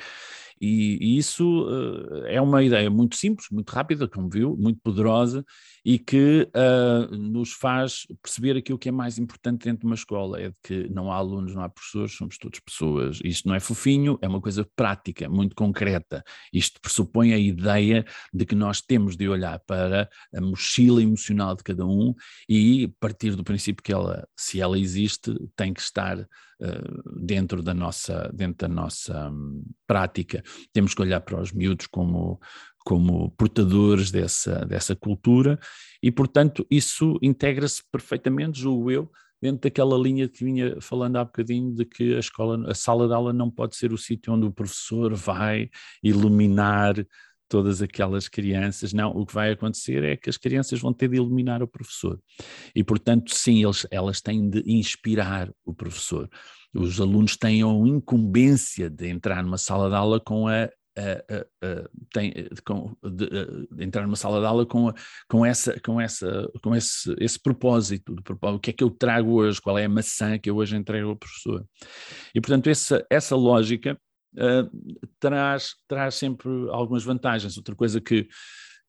E, 0.61 0.99
e 1.01 1.18
isso 1.18 1.66
uh, 1.66 2.25
é 2.27 2.40
uma 2.40 2.62
ideia 2.62 2.90
muito 2.90 3.16
simples, 3.16 3.49
muito 3.51 3.71
rápida, 3.71 4.09
como 4.09 4.29
viu, 4.29 4.57
muito 4.57 4.81
poderosa 4.83 5.44
e 5.85 5.99
que 5.99 6.49
uh, 6.55 7.16
nos 7.16 7.53
faz 7.53 8.07
perceber 8.23 8.57
aquilo 8.57 8.79
que 8.79 8.88
é 8.88 8.92
mais 8.92 9.18
importante 9.18 9.64
dentro 9.64 9.81
de 9.81 9.87
uma 9.87 9.94
escola: 9.94 10.40
é 10.40 10.49
de 10.51 10.57
que 10.62 10.88
não 10.90 11.11
há 11.11 11.16
alunos, 11.16 11.55
não 11.55 11.62
há 11.62 11.68
professores, 11.68 12.14
somos 12.14 12.37
todos 12.38 12.61
pessoas. 12.61 13.21
Isto 13.25 13.49
não 13.49 13.55
é 13.55 13.61
fofinho, 13.61 14.18
é 14.21 14.29
uma 14.29 14.40
coisa 14.40 14.68
prática, 14.77 15.29
muito 15.29 15.55
concreta. 15.55 16.23
Isto 16.53 16.81
pressupõe 16.81 17.33
a 17.33 17.38
ideia 17.38 18.05
de 18.33 18.44
que 18.44 18.55
nós 18.55 18.81
temos 18.81 19.16
de 19.16 19.29
olhar 19.29 19.59
para 19.61 20.09
a 20.35 20.40
mochila 20.40 21.03
emocional 21.03 21.55
de 21.55 21.62
cada 21.62 21.87
um 21.87 22.14
e 22.49 22.88
partir 23.01 23.35
do 23.35 23.44
princípio 23.44 23.83
que 23.83 23.92
ela, 23.92 24.27
se 24.37 24.61
ela 24.61 24.79
existe, 24.79 25.35
tem 25.57 25.73
que 25.73 25.81
estar 25.81 26.18
uh, 26.18 27.21
dentro 27.21 27.62
da 27.62 27.75
nossa, 27.75 28.31
dentro 28.35 28.68
da 28.68 28.75
nossa 28.75 29.31
um, 29.31 29.64
prática. 29.87 30.42
Temos 30.73 30.95
que 30.95 31.03
olhar 31.03 31.21
para 31.21 31.41
os 31.41 31.53
miúdos 31.53 31.87
como, 31.87 32.41
como 32.85 33.31
portadores 33.33 34.11
dessa, 34.11 34.65
dessa 34.67 34.95
cultura 34.95 35.59
e, 36.03 36.11
portanto, 36.11 36.67
isso 36.71 37.19
integra-se 37.23 37.83
perfeitamente, 37.91 38.61
julgo 38.61 38.91
eu, 38.91 39.11
dentro 39.41 39.63
daquela 39.63 39.97
linha 39.97 40.29
que 40.29 40.45
vinha 40.45 40.81
falando 40.81 41.17
há 41.17 41.25
bocadinho 41.25 41.75
de 41.75 41.85
que 41.85 42.17
a 42.17 42.19
escola, 42.19 42.71
a 42.71 42.75
sala 42.75 43.07
de 43.07 43.15
aula 43.15 43.33
não 43.33 43.51
pode 43.51 43.77
ser 43.77 43.93
o 43.93 43.99
sítio 43.99 44.33
onde 44.33 44.47
o 44.47 44.53
professor 44.53 45.15
vai 45.15 45.71
iluminar 46.03 46.95
todas 47.49 47.81
aquelas 47.81 48.29
crianças. 48.29 48.93
Não, 48.93 49.11
o 49.11 49.25
que 49.25 49.35
vai 49.35 49.53
acontecer 49.53 50.05
é 50.05 50.17
que 50.17 50.29
as 50.29 50.37
crianças 50.37 50.79
vão 50.81 50.93
ter 50.93 51.09
de 51.09 51.17
iluminar 51.17 51.63
o 51.63 51.69
professor. 51.69 52.21
E, 52.75 52.85
portanto, 52.85 53.35
sim, 53.35 53.65
eles, 53.65 53.87
elas 53.91 54.21
têm 54.21 54.49
de 54.51 54.63
inspirar 54.67 55.51
o 55.65 55.75
professor. 55.75 56.29
Os 56.74 57.00
alunos 57.00 57.37
têm 57.37 57.62
a 57.62 57.66
incumbência 57.66 58.90
de 58.90 59.09
entrar 59.09 59.42
numa 59.42 59.59
sala 59.59 59.88
de 59.88 59.96
aula 59.96 60.20
com 60.20 60.46
a 60.46 60.68
tem, 62.12 62.33
com, 62.64 62.96
de, 63.04 63.85
entrar 63.85 64.02
numa 64.02 64.16
sala 64.16 64.40
de 64.40 64.46
aula 64.46 64.66
com, 64.66 64.92
com, 65.28 65.46
essa, 65.46 65.78
com, 65.81 66.00
essa, 66.00 66.50
com 66.62 66.74
esse, 66.74 67.14
esse 67.18 67.40
propósito, 67.40 68.14
de, 68.14 68.22
o 68.40 68.59
que 68.59 68.70
é 68.70 68.72
que 68.72 68.83
eu 68.83 68.90
trago 68.90 69.33
hoje, 69.33 69.61
qual 69.61 69.78
é 69.78 69.85
a 69.85 69.88
maçã 69.88 70.38
que 70.38 70.50
eu 70.50 70.57
hoje 70.57 70.76
entrego 70.76 71.11
ao 71.11 71.16
professor. 71.16 71.64
E, 72.35 72.40
portanto, 72.40 72.68
essa, 72.68 73.04
essa 73.11 73.37
lógica 73.37 73.98
uh, 74.35 75.09
traz, 75.20 75.74
traz 75.87 76.14
sempre 76.16 76.48
algumas 76.70 77.04
vantagens. 77.04 77.57
Outra 77.57 77.74
coisa 77.74 78.00
que, 78.00 78.28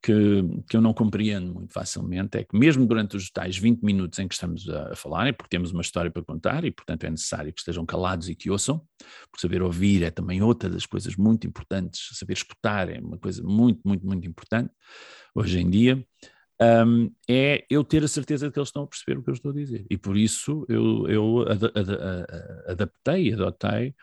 que, 0.02 0.42
que, 0.70 0.78
eu 0.78 0.82
não 0.82 0.94
compreendo 0.94 1.54
muito 1.54 1.74
facilmente 1.74 2.38
é 2.38 2.44
que, 2.44 2.58
mesmo 2.58 2.86
durante 2.86 3.18
os 3.18 3.30
tais 3.30 3.58
20 3.58 3.82
minutos 3.82 4.18
em 4.20 4.28
que 4.28 4.34
estamos 4.34 4.68
a, 4.70 4.94
a 4.94 4.96
falar, 4.96 5.28
é 5.28 5.32
porque 5.32 5.50
temos 5.50 5.72
uma 5.72 5.82
história 5.82 6.10
para 6.10 6.24
contar 6.24 6.64
e, 6.64 6.72
portanto, 6.72 7.04
é 7.04 7.10
necessário 7.10 7.52
que 7.52 7.60
estejam 7.60 7.86
calados 7.86 8.30
e 8.30 8.36
que 8.36 8.50
ouçam, 8.50 8.82
porque 9.30 9.42
saber 9.42 9.62
ouvir 9.62 10.04
é 10.04 10.10
também 10.10 10.42
outra 10.42 10.70
das 10.70 10.86
coisas 10.86 11.16
muito 11.16 11.46
importantes, 11.46 12.10
saber 12.14 12.34
escutar 12.34 12.90
é 12.90 13.00
uma 13.00 13.18
coisa 13.18 13.44
muito, 13.44 13.82
muito, 13.86 14.06
muito 14.06 14.28
importante 14.28 14.72
hoje 15.36 15.60
em 15.60 15.70
dia. 15.70 16.04
Um, 16.62 17.10
é 17.28 17.66
eu 17.70 17.84
ter 17.86 18.04
a 18.04 18.08
certeza 18.08 18.48
de 18.48 18.54
que 18.54 18.60
eles 18.60 18.68
estão 18.68 18.84
a 18.84 18.88
perceber 18.88 19.18
o 19.18 19.24
que 19.24 19.30
eu 19.30 19.34
estou 19.34 19.52
a 19.52 19.54
dizer. 19.54 19.86
E 19.90 19.98
por 19.98 20.18
isso 20.18 20.66
eu, 20.68 21.08
eu 21.08 21.42
ad, 21.50 21.66
ad, 21.66 21.92
ad, 21.92 22.26
adaptei, 22.68 23.34
adotei 23.34 23.96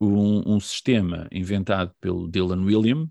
um, 0.00 0.54
um 0.54 0.60
sistema 0.60 1.28
inventado 1.30 1.92
pelo 2.00 2.28
Dylan 2.28 2.64
William 2.64 3.08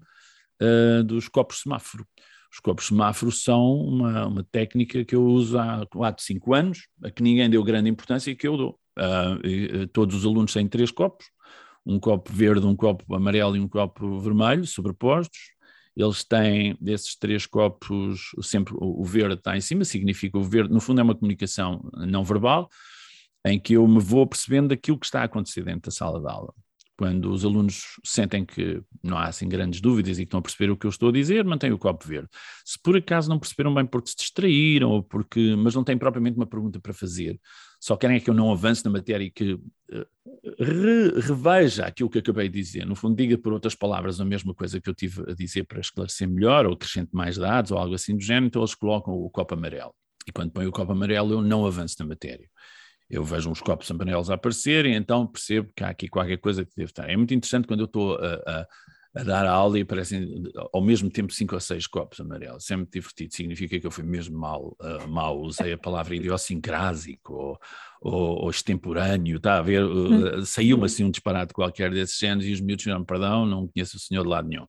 uh, 0.61 1.03
dos 1.03 1.27
copos 1.27 1.61
semáforo. 1.61 2.05
Os 2.51 2.59
copos 2.59 2.87
semáforo 2.87 3.31
são 3.31 3.75
uma, 3.75 4.27
uma 4.27 4.43
técnica 4.43 5.05
que 5.05 5.15
eu 5.15 5.25
uso 5.25 5.57
há 5.57 5.85
4, 5.89 6.23
5 6.23 6.53
anos, 6.53 6.87
a 7.03 7.09
que 7.09 7.23
ninguém 7.23 7.49
deu 7.49 7.63
grande 7.63 7.89
importância 7.89 8.29
e 8.29 8.35
que 8.35 8.47
eu 8.47 8.57
dou. 8.57 8.79
Uh, 8.99 9.87
todos 9.87 10.15
os 10.15 10.25
alunos 10.25 10.53
têm 10.53 10.67
três 10.67 10.91
copos, 10.91 11.25
um 11.85 11.99
copo 11.99 12.31
verde, 12.31 12.65
um 12.65 12.75
copo 12.75 13.15
amarelo 13.15 13.55
e 13.55 13.59
um 13.59 13.67
copo 13.67 14.19
vermelho, 14.19 14.65
sobrepostos. 14.67 15.39
Eles 15.95 16.23
têm 16.23 16.77
desses 16.79 17.15
três 17.15 17.45
copos, 17.45 18.31
sempre 18.41 18.73
o 18.77 19.03
verde 19.03 19.35
está 19.35 19.57
em 19.57 19.61
cima, 19.61 19.83
significa 19.83 20.37
o 20.37 20.43
verde, 20.43 20.73
no 20.73 20.79
fundo 20.79 21.01
é 21.01 21.03
uma 21.03 21.15
comunicação 21.15 21.81
não 21.93 22.23
verbal, 22.23 22.69
em 23.45 23.59
que 23.59 23.73
eu 23.73 23.85
me 23.87 23.99
vou 23.99 24.25
percebendo 24.25 24.69
daquilo 24.69 24.97
que 24.97 25.05
está 25.05 25.21
a 25.21 25.25
acontecer 25.25 25.63
dentro 25.63 25.89
da 25.89 25.91
sala 25.91 26.21
de 26.21 26.29
aula 26.29 26.53
quando 27.01 27.31
os 27.31 27.43
alunos 27.43 27.99
sentem 28.03 28.45
que 28.45 28.79
não 29.01 29.17
há 29.17 29.25
assim 29.25 29.49
grandes 29.49 29.81
dúvidas 29.81 30.19
e 30.19 30.21
que 30.21 30.27
estão 30.27 30.37
a 30.37 30.43
perceber 30.43 30.69
o 30.69 30.77
que 30.77 30.85
eu 30.85 30.89
estou 30.91 31.09
a 31.09 31.11
dizer, 31.11 31.43
mantêm 31.43 31.71
o 31.71 31.77
copo 31.79 32.07
verde. 32.07 32.29
Se 32.63 32.77
por 32.79 32.95
acaso 32.95 33.27
não 33.27 33.39
perceberam 33.39 33.73
bem 33.73 33.87
porque 33.87 34.11
se 34.11 34.17
distraíram, 34.17 34.91
ou 34.91 35.01
porque, 35.01 35.55
mas 35.55 35.73
não 35.73 35.83
têm 35.83 35.97
propriamente 35.97 36.37
uma 36.37 36.45
pergunta 36.45 36.79
para 36.79 36.93
fazer, 36.93 37.41
só 37.79 37.97
querem 37.97 38.17
é 38.17 38.19
que 38.19 38.29
eu 38.29 38.35
não 38.35 38.51
avance 38.51 38.85
na 38.85 38.91
matéria 38.91 39.25
e 39.25 39.31
que 39.31 39.53
uh, 39.53 39.61
re, 40.59 41.19
reveja 41.21 41.87
aquilo 41.87 42.07
que 42.07 42.19
acabei 42.19 42.47
de 42.47 42.61
dizer. 42.61 42.85
No 42.85 42.95
fundo, 42.95 43.15
diga 43.15 43.35
por 43.35 43.51
outras 43.51 43.73
palavras 43.73 44.21
a 44.21 44.25
mesma 44.25 44.53
coisa 44.53 44.79
que 44.79 44.87
eu 44.87 44.93
tive 44.93 45.23
a 45.27 45.33
dizer 45.33 45.63
para 45.63 45.79
esclarecer 45.79 46.29
melhor, 46.29 46.67
ou 46.67 46.73
acrescente 46.73 47.09
mais 47.11 47.35
dados, 47.35 47.71
ou 47.71 47.79
algo 47.79 47.95
assim 47.95 48.15
do 48.15 48.21
género, 48.21 48.45
então 48.45 48.61
eles 48.61 48.75
colocam 48.75 49.11
o 49.11 49.27
copo 49.31 49.55
amarelo. 49.55 49.95
E 50.27 50.31
quando 50.31 50.51
põe 50.51 50.67
o 50.67 50.71
copo 50.71 50.91
amarelo, 50.91 51.33
eu 51.33 51.41
não 51.41 51.65
avanço 51.65 51.95
na 51.97 52.05
matéria 52.05 52.47
eu 53.11 53.23
vejo 53.23 53.49
uns 53.49 53.59
copos 53.59 53.91
amarelos 53.91 54.29
a 54.29 54.35
aparecer 54.35 54.85
e 54.85 54.95
então 54.95 55.27
percebo 55.27 55.69
que 55.75 55.83
há 55.83 55.89
aqui 55.89 56.07
qualquer 56.07 56.37
coisa 56.37 56.63
que 56.63 56.71
deve 56.75 56.89
estar. 56.89 57.09
É 57.09 57.17
muito 57.17 57.33
interessante 57.33 57.67
quando 57.67 57.81
eu 57.81 57.85
estou 57.85 58.15
a, 58.15 58.35
a, 58.45 58.67
a 59.15 59.23
dar 59.23 59.45
a 59.45 59.51
aula 59.51 59.77
e 59.77 59.81
aparecem 59.81 60.43
ao 60.73 60.81
mesmo 60.81 61.09
tempo 61.09 61.33
cinco 61.33 61.53
ou 61.53 61.59
seis 61.59 61.85
copos 61.85 62.21
amarelos. 62.21 62.63
Isso 62.63 62.73
é 62.73 62.77
muito 62.77 62.91
divertido, 62.91 63.35
significa 63.35 63.77
que 63.77 63.85
eu 63.85 63.91
fui 63.91 64.05
mesmo 64.05 64.39
mal, 64.39 64.77
uh, 64.79 65.07
mal 65.09 65.39
usei 65.41 65.73
a 65.73 65.77
palavra 65.77 66.15
idiosincrásico 66.15 67.33
ou, 67.33 67.59
ou, 68.01 68.43
ou 68.43 68.49
extemporâneo, 68.49 69.37
está 69.37 69.57
a 69.57 69.61
ver? 69.61 69.83
Uh, 69.83 70.45
Saiu-me 70.45 70.85
assim 70.85 71.03
um 71.03 71.11
disparate 71.11 71.53
qualquer 71.53 71.91
desses 71.91 72.17
géneros 72.17 72.45
e 72.45 72.53
os 72.53 72.61
miúdos 72.61 72.85
disseram, 72.85 73.03
perdão, 73.03 73.45
não 73.45 73.67
conheço 73.67 73.97
o 73.97 73.99
senhor 73.99 74.23
de 74.23 74.29
lado 74.29 74.47
nenhum. 74.47 74.65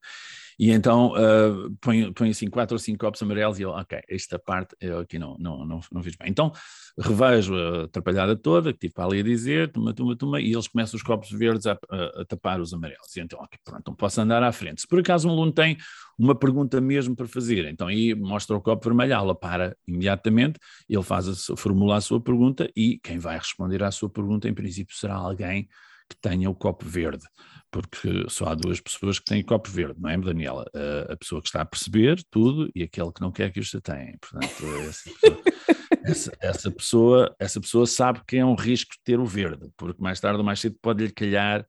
E 0.63 0.71
então 0.71 1.13
uh, 1.15 2.31
assim 2.31 2.49
quatro 2.49 2.77
ou 2.77 2.79
cinco 2.79 3.01
copos 3.01 3.21
amarelos 3.21 3.59
e 3.59 3.63
eu, 3.63 3.71
ok, 3.71 4.01
esta 4.09 4.39
parte 4.39 4.77
eu 4.81 5.01
aqui 5.01 5.19
não, 5.19 5.37
não, 5.37 5.67
não, 5.67 5.81
não 5.91 6.03
fiz 6.05 6.15
bem. 6.15 6.31
Então 6.31 6.53
revejo 6.97 7.53
a 7.53 7.83
atrapalhada 7.87 8.37
toda, 8.37 8.73
que 8.73 8.79
tive 8.79 8.95
para 8.95 9.07
ali 9.07 9.19
a 9.19 9.23
dizer, 9.25 9.73
tuma, 9.73 9.93
tuma, 9.93 10.15
tuma, 10.15 10.41
e 10.41 10.53
eles 10.53 10.69
começam 10.69 10.97
os 10.97 11.03
copos 11.03 11.33
verdes 11.33 11.67
a, 11.67 11.73
a, 11.91 12.21
a 12.21 12.25
tapar 12.27 12.61
os 12.61 12.73
amarelos. 12.73 13.17
E 13.17 13.21
então, 13.21 13.41
ok, 13.41 13.59
pronto, 13.65 13.81
então 13.81 13.93
posso 13.97 14.21
andar 14.21 14.41
à 14.45 14.53
frente. 14.53 14.83
Se 14.83 14.87
por 14.87 15.01
acaso 15.01 15.27
um 15.27 15.33
aluno 15.33 15.51
tem 15.51 15.77
uma 16.17 16.39
pergunta 16.39 16.81
mesmo 16.81 17.17
para 17.17 17.27
fazer, 17.27 17.65
então 17.65 17.89
aí 17.89 18.15
mostra 18.15 18.57
o 18.57 18.61
copo 18.61 18.85
vermelho, 18.85 19.17
a 19.17 19.19
aula 19.19 19.35
para 19.35 19.77
imediatamente, 19.85 20.61
ele 20.89 21.03
faz 21.03 21.27
a, 21.27 21.57
formula 21.57 21.97
a 21.97 22.01
sua 22.01 22.21
pergunta 22.21 22.71
e 22.77 23.01
quem 23.03 23.19
vai 23.19 23.37
responder 23.37 23.83
à 23.83 23.91
sua 23.91 24.09
pergunta, 24.09 24.49
em 24.49 24.55
princípio, 24.55 24.95
será 24.95 25.17
alguém 25.17 25.67
que 26.09 26.17
tenha 26.21 26.49
o 26.49 26.55
copo 26.55 26.85
verde 26.85 27.25
porque 27.73 28.27
só 28.29 28.49
há 28.49 28.55
duas 28.55 28.79
pessoas 28.81 29.19
que 29.19 29.25
têm 29.25 29.43
copo 29.43 29.71
verde, 29.71 29.99
não 29.99 30.11
é, 30.11 30.19
Daniela? 30.19 30.71
A, 30.75 31.15
a 31.15 31.17
pessoa 31.17 31.41
que 31.41 31.49
está 31.49 31.63
a 31.63 31.65
perceber 31.65 32.23
tudo 32.31 32.71
e 32.75 32.83
aquele 32.83 33.11
que 33.11 33.23
não 33.23 33.33
quer 33.33 33.51
que 33.51 33.59
os 33.59 33.71
tenha. 33.83 34.17
Portanto, 34.21 34.65
essa 34.89 35.11
pessoa, 35.11 35.43
essa, 36.05 36.33
essa, 36.41 36.71
pessoa, 36.71 37.37
essa 37.39 37.61
pessoa 37.61 37.87
sabe 37.87 38.21
que 38.29 38.37
é 38.37 38.45
um 38.45 38.55
risco 38.55 38.93
ter 39.03 39.19
o 39.19 39.25
verde, 39.25 39.71
porque 39.77 40.03
mais 40.03 40.21
tarde 40.21 40.39
ou 40.39 40.45
mais 40.45 40.61
cedo 40.61 40.77
pode-lhe 40.83 41.11
calhar 41.11 41.67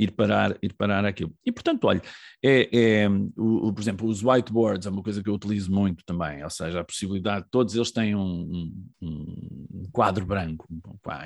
ir 0.00 0.12
parar, 0.12 0.56
ir 0.62 0.72
parar 0.72 1.04
aquilo. 1.04 1.32
E, 1.44 1.52
portanto, 1.52 1.84
olha, 1.84 2.00
é, 2.42 3.02
é 3.02 3.08
o, 3.36 3.68
o, 3.68 3.72
por 3.72 3.82
exemplo, 3.82 4.08
os 4.08 4.22
whiteboards 4.22 4.86
é 4.86 4.90
uma 4.90 5.02
coisa 5.02 5.22
que 5.22 5.28
eu 5.28 5.34
utilizo 5.34 5.70
muito 5.70 6.02
também, 6.06 6.42
ou 6.42 6.48
seja, 6.48 6.80
a 6.80 6.84
possibilidade, 6.84 7.46
todos 7.50 7.74
eles 7.74 7.90
têm 7.90 8.16
um, 8.16 8.72
um, 9.02 9.66
um 9.70 9.82
quadro 9.92 10.24
branco, 10.24 10.66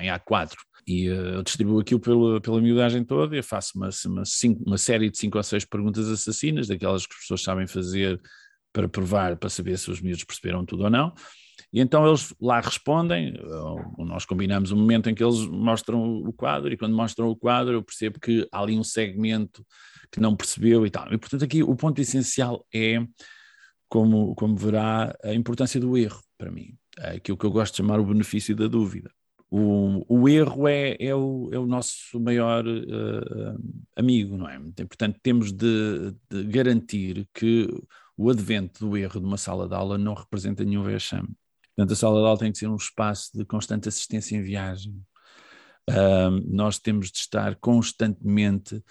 em 0.01 0.09
A4, 0.09 0.55
e 0.85 1.09
uh, 1.09 1.13
eu 1.13 1.43
distribuo 1.43 1.79
aquilo 1.79 2.01
pela, 2.01 2.41
pela 2.41 2.61
miudagem 2.61 3.05
toda 3.05 3.37
e 3.37 3.41
faço 3.41 3.77
uma, 3.77 3.89
uma, 4.07 4.25
cinco, 4.25 4.61
uma 4.65 4.77
série 4.77 5.09
de 5.09 5.17
cinco 5.17 5.37
ou 5.37 5.43
seis 5.43 5.63
perguntas 5.63 6.09
assassinas, 6.09 6.67
daquelas 6.67 7.07
que 7.07 7.13
as 7.13 7.21
pessoas 7.21 7.43
sabem 7.43 7.65
fazer 7.65 8.19
para 8.73 8.89
provar, 8.89 9.37
para 9.37 9.49
saber 9.49 9.79
se 9.79 9.89
os 9.89 10.01
miúdos 10.01 10.25
perceberam 10.25 10.65
tudo 10.65 10.83
ou 10.83 10.89
não, 10.89 11.13
e 11.71 11.79
então 11.79 12.07
eles 12.07 12.33
lá 12.39 12.59
respondem, 12.59 13.33
nós 13.97 14.25
combinamos 14.25 14.71
um 14.71 14.77
momento 14.77 15.09
em 15.09 15.15
que 15.15 15.23
eles 15.23 15.45
mostram 15.47 16.19
o 16.23 16.33
quadro, 16.33 16.71
e 16.73 16.77
quando 16.77 16.95
mostram 16.95 17.27
o 17.29 17.35
quadro 17.35 17.73
eu 17.73 17.83
percebo 17.83 18.19
que 18.19 18.47
há 18.51 18.61
ali 18.61 18.77
um 18.77 18.83
segmento 18.83 19.65
que 20.11 20.19
não 20.19 20.35
percebeu 20.35 20.85
e 20.85 20.89
tal. 20.89 21.11
E 21.13 21.17
portanto 21.17 21.43
aqui 21.43 21.63
o 21.63 21.75
ponto 21.75 21.99
essencial 21.99 22.65
é, 22.73 23.05
como, 23.89 24.35
como 24.35 24.55
verá, 24.55 25.15
a 25.23 25.33
importância 25.33 25.79
do 25.79 25.97
erro 25.97 26.21
para 26.37 26.51
mim. 26.51 26.77
É 26.99 27.17
aquilo 27.17 27.37
que 27.37 27.45
eu 27.45 27.51
gosto 27.51 27.73
de 27.73 27.77
chamar 27.77 27.99
o 27.99 28.05
benefício 28.05 28.55
da 28.55 28.67
dúvida. 28.67 29.11
O, 29.49 30.03
o 30.09 30.27
erro 30.27 30.67
é, 30.67 30.97
é, 30.99 31.15
o, 31.15 31.49
é 31.51 31.59
o 31.59 31.65
nosso 31.65 32.19
maior 32.19 32.65
uh, 32.65 33.63
amigo, 33.95 34.37
não 34.37 34.49
é? 34.49 34.59
Portanto, 34.87 35.19
temos 35.21 35.51
de, 35.51 36.13
de 36.29 36.43
garantir 36.45 37.27
que 37.33 37.67
o 38.17 38.29
advento 38.29 38.85
do 38.85 38.97
erro 38.97 39.19
de 39.19 39.25
uma 39.25 39.37
sala 39.37 39.67
de 39.67 39.75
aula 39.75 39.97
não 39.97 40.13
representa 40.13 40.63
nenhum 40.63 40.83
vexame. 40.83 41.29
Portanto, 41.75 41.93
a 41.93 41.95
sala 41.95 42.19
de 42.19 42.25
aula 42.25 42.39
tem 42.39 42.51
que 42.51 42.57
ser 42.57 42.67
um 42.67 42.75
espaço 42.75 43.37
de 43.37 43.43
constante 43.45 43.89
assistência 43.89 44.35
em 44.35 44.41
viagem. 44.41 44.93
Uh, 45.89 46.31
nós 46.47 46.79
temos 46.79 47.11
de 47.11 47.17
estar 47.19 47.55
constantemente 47.57 48.81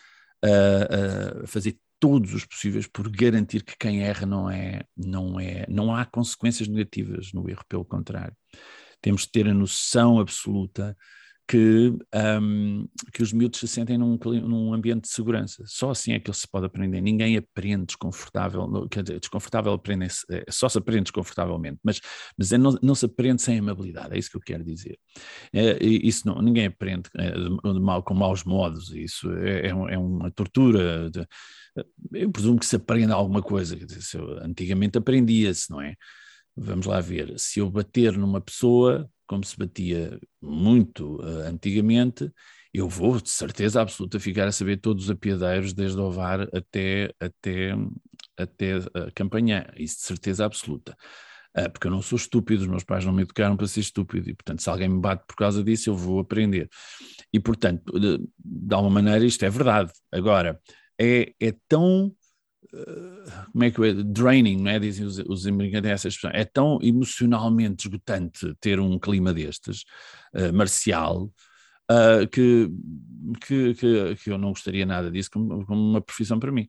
a, 0.42 1.42
a 1.42 1.46
fazer 1.46 1.78
todos 1.98 2.34
os 2.34 2.44
possíveis 2.44 2.86
por 2.86 3.08
garantir 3.08 3.62
que 3.62 3.76
quem 3.78 4.02
erra 4.02 4.26
não 4.26 4.50
é, 4.50 4.82
não 4.94 5.40
é, 5.40 5.64
não 5.68 5.96
há 5.96 6.04
consequências 6.04 6.68
negativas 6.68 7.32
no 7.32 7.48
erro, 7.48 7.64
pelo 7.66 7.84
contrário. 7.84 8.36
Temos 9.00 9.22
de 9.22 9.30
ter 9.30 9.48
a 9.48 9.54
noção 9.54 10.20
absoluta 10.20 10.96
que, 11.46 11.92
um, 12.40 12.88
que 13.12 13.22
os 13.22 13.32
miúdos 13.32 13.60
se 13.60 13.68
sentem 13.68 13.98
num, 13.98 14.18
num, 14.24 14.72
ambiente 14.72 15.02
de 15.02 15.08
segurança. 15.08 15.62
Só 15.66 15.90
assim 15.90 16.12
é 16.12 16.18
que 16.18 16.32
se 16.32 16.48
pode 16.48 16.64
aprender. 16.66 17.02
Ninguém 17.02 17.36
aprende 17.36 17.86
desconfortável, 17.86 18.88
quer 18.88 19.02
dizer, 19.02 19.20
desconfortável 19.20 19.72
aprende 19.72 20.06
é, 20.30 20.44
só 20.48 20.68
se 20.68 20.78
aprende 20.78 21.04
desconfortavelmente, 21.04 21.78
mas, 21.82 22.00
mas 22.36 22.50
é, 22.50 22.58
não, 22.58 22.78
não, 22.82 22.94
se 22.94 23.04
aprende 23.04 23.42
sem 23.42 23.58
amabilidade, 23.58 24.14
é 24.14 24.18
isso 24.18 24.30
que 24.30 24.36
eu 24.36 24.40
quero 24.40 24.64
dizer. 24.64 24.98
É, 25.52 25.78
isso 25.84 26.26
não, 26.26 26.40
ninguém 26.40 26.66
aprende 26.66 27.10
é, 27.16 27.30
de, 27.30 27.80
mal, 27.80 28.02
com 28.02 28.14
maus 28.14 28.42
modos, 28.42 28.90
isso 28.94 29.30
é, 29.34 29.68
é, 29.68 29.98
uma 29.98 30.30
tortura. 30.30 31.10
De, 31.10 31.26
eu 32.14 32.30
presumo 32.30 32.58
que 32.58 32.66
se 32.66 32.76
aprende 32.76 33.12
alguma 33.12 33.42
coisa, 33.42 33.76
quer 33.76 33.84
dizer, 33.84 34.20
antigamente 34.40 34.96
aprendia-se, 34.96 35.70
não 35.70 35.80
é? 35.80 35.94
Vamos 36.56 36.86
lá 36.86 37.00
ver, 37.00 37.38
se 37.38 37.58
eu 37.58 37.68
bater 37.68 38.16
numa 38.16 38.40
pessoa, 38.40 39.10
como 39.26 39.44
se 39.44 39.56
batia 39.56 40.18
muito 40.40 41.16
uh, 41.16 41.48
antigamente, 41.48 42.30
eu 42.72 42.88
vou 42.88 43.20
de 43.20 43.30
certeza 43.30 43.80
absoluta 43.80 44.18
ficar 44.18 44.48
a 44.48 44.52
saber 44.52 44.78
todos 44.78 45.04
os 45.04 45.10
apiadeiros, 45.10 45.72
desde 45.72 45.98
o 46.00 46.10
VAR 46.10 46.48
até, 46.52 47.14
até, 47.20 47.74
até 48.36 48.80
campanha, 49.14 49.72
isso 49.76 49.96
de 49.96 50.02
certeza 50.02 50.44
absoluta. 50.44 50.96
Uh, 51.56 51.70
porque 51.70 51.86
eu 51.86 51.90
não 51.90 52.02
sou 52.02 52.16
estúpido, 52.16 52.62
os 52.62 52.68
meus 52.68 52.82
pais 52.82 53.04
não 53.04 53.12
me 53.12 53.22
educaram 53.22 53.56
para 53.56 53.68
ser 53.68 53.80
estúpido, 53.80 54.28
e 54.28 54.34
portanto, 54.34 54.60
se 54.60 54.68
alguém 54.68 54.88
me 54.88 55.00
bate 55.00 55.24
por 55.26 55.36
causa 55.36 55.62
disso, 55.62 55.88
eu 55.88 55.96
vou 55.96 56.18
aprender. 56.18 56.68
E 57.32 57.38
portanto, 57.38 57.98
de, 57.98 58.18
de 58.18 58.74
alguma 58.74 58.94
maneira, 58.94 59.24
isto 59.24 59.44
é 59.44 59.50
verdade. 59.50 59.92
Agora, 60.10 60.60
é, 61.00 61.32
é 61.40 61.54
tão 61.68 62.12
como 63.52 63.64
é 63.64 63.70
que 63.70 63.84
é? 63.84 63.94
Draining, 63.94 64.62
não 64.62 64.70
é? 64.70 64.78
Dizem 64.78 65.06
os, 65.06 65.18
os 65.18 65.46
americanos 65.46 65.90
essa 65.90 66.08
expressão. 66.08 66.38
É 66.38 66.44
tão 66.44 66.78
emocionalmente 66.82 67.86
esgotante 67.86 68.54
ter 68.60 68.80
um 68.80 68.98
clima 68.98 69.32
destes, 69.32 69.84
uh, 70.34 70.52
marcial, 70.52 71.30
uh, 71.90 72.28
que, 72.30 72.68
que, 73.46 73.74
que, 73.74 74.16
que, 74.16 74.30
eu 74.30 74.38
não 74.38 74.50
gostaria 74.50 74.86
nada 74.86 75.10
disso 75.10 75.30
como, 75.30 75.64
como, 75.66 75.80
uma 75.80 76.00
profissão 76.00 76.38
para 76.38 76.52
mim. 76.52 76.68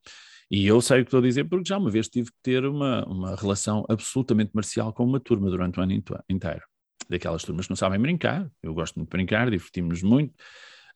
E 0.49 0.65
eu 0.65 0.79
sei 0.81 1.01
o 1.01 1.03
que 1.03 1.07
estou 1.07 1.19
a 1.19 1.23
dizer 1.23 1.45
porque 1.45 1.67
já 1.67 1.77
uma 1.77 1.89
vez 1.89 2.07
tive 2.07 2.29
que 2.29 2.37
ter 2.43 2.65
uma, 2.65 3.03
uma 3.05 3.35
relação 3.35 3.83
absolutamente 3.89 4.51
marcial 4.53 4.93
com 4.93 5.03
uma 5.03 5.19
turma 5.19 5.49
durante 5.49 5.79
o 5.79 5.83
ano 5.83 5.93
inteiro. 6.29 6.61
Daquelas 7.09 7.43
turmas 7.43 7.65
que 7.65 7.71
não 7.71 7.75
sabem 7.75 7.99
brincar, 7.99 8.49
eu 8.63 8.73
gosto 8.73 8.95
muito 8.95 9.09
de 9.09 9.17
brincar, 9.17 9.49
divertimos-nos 9.49 10.03
muito, 10.03 10.33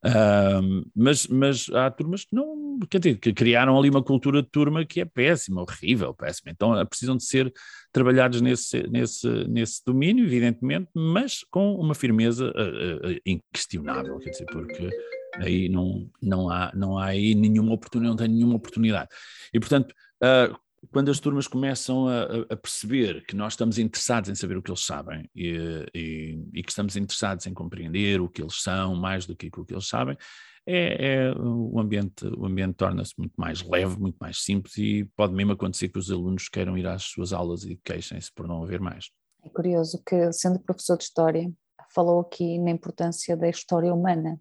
Uh, 0.06 0.90
mas, 0.96 1.28
mas 1.28 1.68
há 1.70 1.92
turmas 1.92 2.24
que 2.24 2.34
não, 2.34 2.80
quer 2.90 3.00
dizer, 3.00 3.18
que 3.18 3.34
criaram 3.34 3.78
ali 3.78 3.90
uma 3.90 4.02
cultura 4.02 4.42
de 4.42 4.50
turma 4.50 4.86
que 4.86 5.02
é 5.02 5.06
péssima, 5.06 5.62
horrível, 5.62 6.14
péssima. 6.14 6.52
Então 6.52 6.74
ah, 6.74 6.86
precisam 6.86 7.18
de 7.18 7.26
ser 7.26 7.52
trabalhados 7.92 8.40
nesse, 8.40 8.84
nesse, 8.90 9.28
nesse 9.50 9.82
domínio, 9.86 10.26
evidentemente, 10.26 10.90
mas 10.94 11.44
com 11.52 11.76
uma 11.76 11.94
firmeza 11.94 12.46
uh, 12.46 13.10
uh, 13.10 13.20
inquestionável, 13.26 14.18
quer 14.20 14.30
dizer, 14.30 14.46
porque 14.46 14.90
aí 15.36 15.68
não, 15.68 16.10
não, 16.22 16.50
há, 16.50 16.72
não 16.74 16.98
há 16.98 17.08
aí 17.08 17.36
nenhuma 17.36 17.74
oportunidade, 17.74 18.10
não 18.10 18.18
tem 18.18 18.34
nenhuma 18.34 18.56
oportunidade. 18.56 19.10
E 19.54 19.60
portanto, 19.60 19.94
uh, 20.24 20.58
quando 20.92 21.10
as 21.10 21.20
turmas 21.20 21.48
começam 21.48 22.08
a, 22.08 22.24
a, 22.50 22.56
perceber 22.56 23.26
que 23.26 23.36
nós 23.36 23.54
estamos 23.54 23.78
interessados 23.78 24.30
em 24.30 24.36
saber 24.36 24.58
o 24.58 24.62
que 24.62 24.72
eles 24.72 24.86
sabem 24.86 25.30
e, 25.36 25.86
e, 25.94 26.44
e, 26.54 26.64
que 26.64 26.70
estamos 26.70 26.96
interessados 26.96 27.46
em 27.46 27.54
compreender 27.54 28.22
o 28.22 28.30
que 28.30 28.42
eles 28.42 28.62
são 28.62 28.96
mais 28.96 29.26
do 29.26 29.36
que 29.36 29.48
aquilo 29.48 29.66
que 29.66 29.74
eles 29.74 29.88
sabem, 29.88 30.18
é, 30.66 31.28
é 31.28 31.34
o 31.34 31.80
ambiente, 31.80 32.26
o 32.26 32.46
ambiente 32.46 32.76
torna-se 32.76 33.14
muito 33.18 33.34
mais 33.36 33.62
leve, 33.64 34.00
muito 34.00 34.18
mais 34.20 34.44
simples 34.44 34.78
e 34.78 35.06
pode 35.16 35.34
mesmo 35.34 35.54
acontecer 35.54 35.90
que 35.90 36.00
os 36.00 36.12
alunos 36.12 36.48
queiram 36.48 36.78
ir 36.78 36.86
às 36.86 37.04
suas 37.04 37.34
aulas 37.34 37.64
e 37.64 37.76
queixem-se 37.84 38.32
por 38.34 38.48
não 38.48 38.64
haver 38.64 38.80
mais. 38.80 39.10
É 39.44 39.50
curioso 39.50 40.02
que, 40.06 40.32
sendo 40.32 40.60
professor 40.60 40.98
de 40.98 41.06
História, 41.06 41.52
falou 42.00 42.22
aqui 42.22 42.58
na 42.60 42.72
importância 42.72 43.36
da 43.36 43.50
história 43.50 43.94
humana 43.94 44.40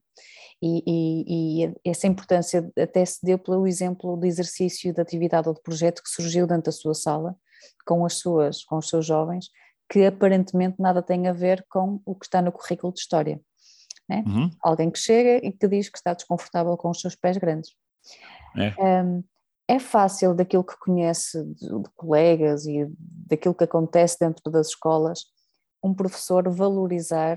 e, 0.63 0.83
e, 0.87 1.65
e, 1.65 1.75
essa 1.85 2.07
importância 2.07 2.71
até 2.79 3.05
se 3.05 3.19
deu 3.25 3.37
pelo 3.37 3.67
exemplo 3.67 4.17
de 4.17 4.29
exercício 4.29 4.95
de 4.95 5.01
atividade 5.01 5.49
ou 5.49 5.55
de 5.55 5.61
projeto 5.61 6.01
que 6.01 6.09
surgiu 6.09 6.47
dentro 6.47 6.65
da 6.65 6.73
sua 6.73 6.95
sala 6.95 7.37
com 7.85 8.05
as 8.05 8.15
suas, 8.15 8.65
com 8.65 8.77
os 8.77 8.89
seus 8.89 9.05
jovens, 9.05 9.51
que 9.91 10.05
aparentemente 10.05 10.77
nada 10.79 11.03
tem 11.03 11.27
a 11.27 11.33
ver 11.33 11.67
com 11.69 12.01
o 12.07 12.15
que 12.15 12.27
está 12.27 12.41
no 12.41 12.53
currículo 12.53 12.93
de 12.93 13.01
história. 13.01 13.41
Né? 14.09 14.23
Uhum. 14.25 14.51
Alguém 14.63 14.91
que 14.91 14.99
chega 15.01 15.45
e 15.45 15.51
que 15.51 15.67
diz 15.67 15.89
que 15.89 15.99
está 15.99 16.15
desconfortável 16.15 16.77
com 16.77 16.91
os 16.91 17.01
seus 17.01 17.17
pés 17.17 17.37
grandes. 17.39 17.73
É. 18.57 19.03
Um, 19.05 19.25
é 19.67 19.81
fácil 19.81 20.33
daquilo 20.33 20.65
que 20.65 20.79
conhece 20.79 21.45
de, 21.55 21.67
de 21.67 21.91
colegas 21.97 22.67
e 22.67 22.87
daquilo 23.27 23.55
que 23.55 23.65
acontece 23.65 24.17
dentro 24.21 24.49
das 24.49 24.69
escolas, 24.69 25.25
um 25.83 25.95
professor 25.95 26.49
valorizar 26.49 27.37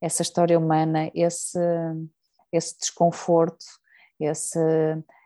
essa 0.00 0.22
história 0.22 0.58
humana, 0.58 1.10
esse, 1.14 1.58
esse 2.52 2.78
desconforto, 2.78 3.64
esse, 4.18 4.58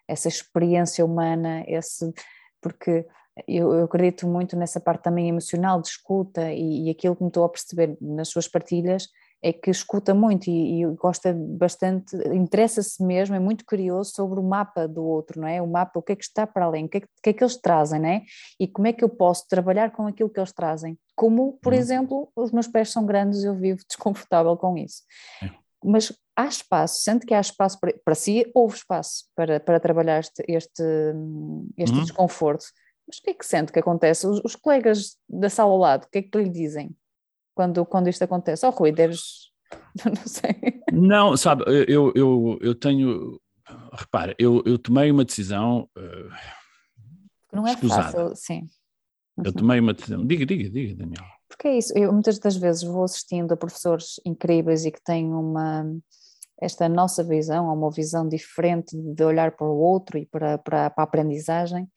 essa 0.09 0.29
experiência 0.29 1.05
humana, 1.05 1.65
esse, 1.67 2.13
porque 2.61 3.07
eu, 3.47 3.73
eu, 3.73 3.85
acredito 3.85 4.27
muito 4.27 4.57
nessa 4.57 4.81
parte 4.81 5.03
também 5.03 5.29
emocional 5.29 5.81
de 5.81 5.89
escuta 5.89 6.53
e, 6.53 6.87
e 6.87 6.91
aquilo 6.91 7.17
que 7.17 7.23
me 7.23 7.29
estou 7.29 7.45
a 7.45 7.49
perceber 7.49 7.97
nas 8.01 8.29
suas 8.29 8.47
partilhas 8.47 9.09
é 9.45 9.53
que 9.53 9.71
escuta 9.71 10.15
muito 10.15 10.49
e, 10.49 10.83
e 10.83 10.87
gosta 10.97 11.35
bastante, 11.37 12.17
interessa-se 12.33 13.05
mesmo, 13.05 13.37
é 13.37 13.39
muito 13.39 13.63
curioso 13.67 14.13
sobre 14.15 14.41
o 14.41 14.43
mapa 14.43 14.89
do 14.89 15.05
outro, 15.05 15.39
não 15.39 15.47
é? 15.47 15.61
O 15.61 15.67
mapa, 15.67 15.99
o 15.99 16.03
que 16.03 16.13
é 16.13 16.17
que 16.17 16.25
está 16.25 16.47
para 16.47 16.65
além, 16.65 16.87
o 16.87 16.89
que 16.89 16.97
é 16.97 17.01
que, 17.03 17.09
que, 17.23 17.29
é 17.29 17.33
que 17.35 17.45
eles 17.45 17.57
trazem, 17.59 18.01
não 18.01 18.09
é? 18.09 18.23
E 18.59 18.67
como 18.67 18.89
é 18.89 18.93
que 18.95 19.05
eu 19.05 19.09
posso 19.11 19.47
trabalhar 19.47 19.91
com 19.91 20.07
aquilo 20.07 20.31
que 20.31 20.41
eles 20.41 20.51
trazem. 20.51 20.99
Como, 21.15 21.59
por 21.61 21.75
uhum. 21.75 21.79
exemplo, 21.79 22.33
os 22.35 22.53
meus 22.53 22.67
pés 22.67 22.91
são 22.91 23.05
grandes 23.05 23.43
e 23.43 23.47
eu 23.47 23.55
vivo 23.55 23.81
desconfortável 23.87 24.57
com 24.57 24.79
isso. 24.79 25.03
É. 25.43 25.51
Mas 25.85 26.11
há 26.35 26.47
espaço, 26.47 27.03
sente 27.03 27.27
que 27.27 27.35
há 27.35 27.41
espaço 27.41 27.79
para, 27.79 27.93
para 28.03 28.15
si, 28.15 28.51
houve 28.55 28.77
espaço 28.77 29.27
para, 29.37 29.61
para 29.61 29.79
trabalhar 29.79 30.21
este, 30.21 30.43
este, 30.49 30.83
este 31.77 31.95
uhum. 31.95 32.03
desconforto. 32.03 32.65
Mas 33.07 33.19
o 33.19 33.23
que 33.23 33.31
é 33.31 33.35
que 33.35 33.45
sente 33.45 33.71
que 33.71 33.79
acontece? 33.79 34.27
Os, 34.27 34.41
os 34.43 34.57
colegas 34.57 35.19
da 35.29 35.51
sala 35.51 35.71
ao 35.71 35.77
lado, 35.77 36.05
o 36.05 36.09
que 36.09 36.21
é 36.21 36.23
que 36.23 36.39
lhe 36.39 36.49
dizem? 36.49 36.97
Quando, 37.55 37.85
quando 37.87 38.09
isto 38.09 38.23
acontece? 38.23 38.67
Oh, 38.67 38.71
Rui, 38.71 38.93
deves. 38.93 39.51
Não 40.05 40.27
sei. 40.27 40.83
Não, 40.93 41.37
sabe, 41.37 41.65
eu, 41.89 42.13
eu, 42.15 42.59
eu 42.61 42.75
tenho. 42.75 43.41
Repara, 43.93 44.35
eu, 44.39 44.63
eu 44.67 44.79
tomei 44.79 45.11
uma 45.11 45.25
decisão. 45.25 45.89
Uh, 45.97 46.31
não 47.53 47.67
é 47.67 47.77
fácil, 47.77 48.35
sim. 48.35 48.69
Eu 49.43 49.53
tomei 49.53 49.81
uma 49.81 49.95
decisão. 49.95 50.27
Diga, 50.27 50.45
diga, 50.45 50.69
diga, 50.69 50.97
Daniel. 50.97 51.25
Porque 51.49 51.69
é 51.69 51.79
isso, 51.79 51.97
eu 51.97 52.13
muitas 52.13 52.39
das 52.39 52.57
vezes 52.57 52.83
vou 52.83 53.05
assistindo 53.05 53.53
a 53.53 53.57
professores 53.57 54.21
incríveis 54.25 54.85
e 54.85 54.91
que 54.91 55.03
têm 55.03 55.33
uma 55.33 55.87
esta 56.61 56.89
nossa 56.89 57.23
visão, 57.23 57.73
uma 57.73 57.91
visão 57.91 58.29
diferente 58.29 58.97
de 58.97 59.25
olhar 59.25 59.53
para 59.53 59.67
o 59.67 59.77
outro 59.77 60.19
e 60.19 60.27
para, 60.27 60.57
para, 60.59 60.91
para 60.91 61.03
a 61.03 61.05
aprendizagem 61.05 61.89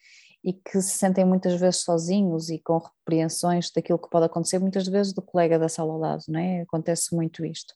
e 0.47 0.53
que 0.53 0.81
se 0.81 0.97
sentem 0.97 1.25
muitas 1.25 1.59
vezes 1.59 1.81
sozinhos 1.81 2.49
e 2.49 2.57
com 2.57 2.77
repreensões 2.77 3.69
daquilo 3.69 3.99
que 3.99 4.09
pode 4.09 4.27
acontecer, 4.27 4.59
muitas 4.59 4.87
vezes 4.87 5.11
do 5.11 5.21
colega 5.21 5.59
da 5.59 5.67
sala 5.67 5.91
ao 5.91 5.99
lado, 5.99 6.23
não 6.29 6.39
é? 6.39 6.61
Acontece 6.61 7.13
muito 7.13 7.45
isto. 7.45 7.73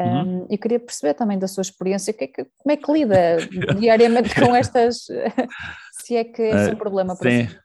Uhum. 0.00 0.40
Um, 0.40 0.46
eu 0.50 0.58
queria 0.58 0.80
perceber 0.80 1.14
também 1.14 1.38
da 1.38 1.46
sua 1.46 1.60
experiência, 1.60 2.12
que 2.12 2.24
é 2.24 2.26
que, 2.26 2.44
como 2.58 2.72
é 2.72 2.76
que 2.76 2.92
lida 2.92 3.36
diariamente 3.78 4.34
com 4.34 4.56
estas, 4.56 5.06
se 6.02 6.16
é 6.16 6.24
que 6.24 6.42
é 6.42 6.70
uh, 6.70 6.72
um 6.72 6.76
problema 6.76 7.16
para 7.16 7.30
sim. 7.30 7.46
si? 7.46 7.58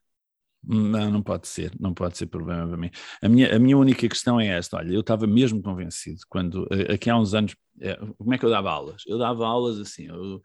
Não, 0.63 1.10
não 1.10 1.23
pode 1.23 1.47
ser, 1.47 1.71
não 1.80 1.95
pode 1.95 2.15
ser 2.15 2.28
problema 2.28 2.67
para 2.67 2.78
mim. 2.78 2.91
A 3.23 3.28
minha, 3.28 3.56
a 3.56 3.58
minha 3.58 3.76
única 3.76 4.08
questão 4.08 4.39
é 4.39 4.47
esta: 4.50 4.78
olha, 4.78 4.93
eu 4.93 5.00
estava 5.00 5.26
mesmo 5.26 5.63
convencido 5.63 6.19
quando, 6.30 6.67
aqui 6.93 7.10
há 7.10 7.17
uns 7.17 7.34
anos, 7.34 7.56
eh, 7.82 7.97
como 8.17 8.34
é 8.36 8.38
que 8.38 8.45
eu 8.45 8.50
dava 8.52 8.69
aulas? 8.69 9.02
Eu 9.08 9.17
dava 9.17 9.47
aulas 9.47 9.80
assim, 9.80 10.08
eu 10.08 10.41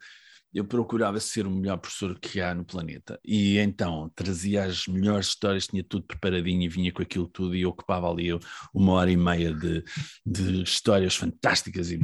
eu 0.53 0.63
procurava 0.63 1.19
ser 1.19 1.47
o 1.47 1.51
melhor 1.51 1.77
professor 1.77 2.17
que 2.19 2.39
há 2.39 2.53
no 2.53 2.63
planeta. 2.63 3.19
E 3.25 3.57
então 3.57 4.11
trazia 4.15 4.65
as 4.65 4.87
melhores 4.87 5.27
histórias, 5.27 5.67
tinha 5.67 5.83
tudo 5.83 6.05
preparadinho 6.05 6.61
e 6.61 6.69
vinha 6.69 6.91
com 6.91 7.01
aquilo 7.01 7.27
tudo 7.27 7.55
e 7.55 7.65
ocupava 7.65 8.09
ali 8.09 8.29
uma 8.73 8.93
hora 8.93 9.11
e 9.11 9.17
meia 9.17 9.53
de, 9.53 9.83
de 10.25 10.61
histórias 10.61 11.15
fantásticas 11.15 11.91
e 11.91 11.99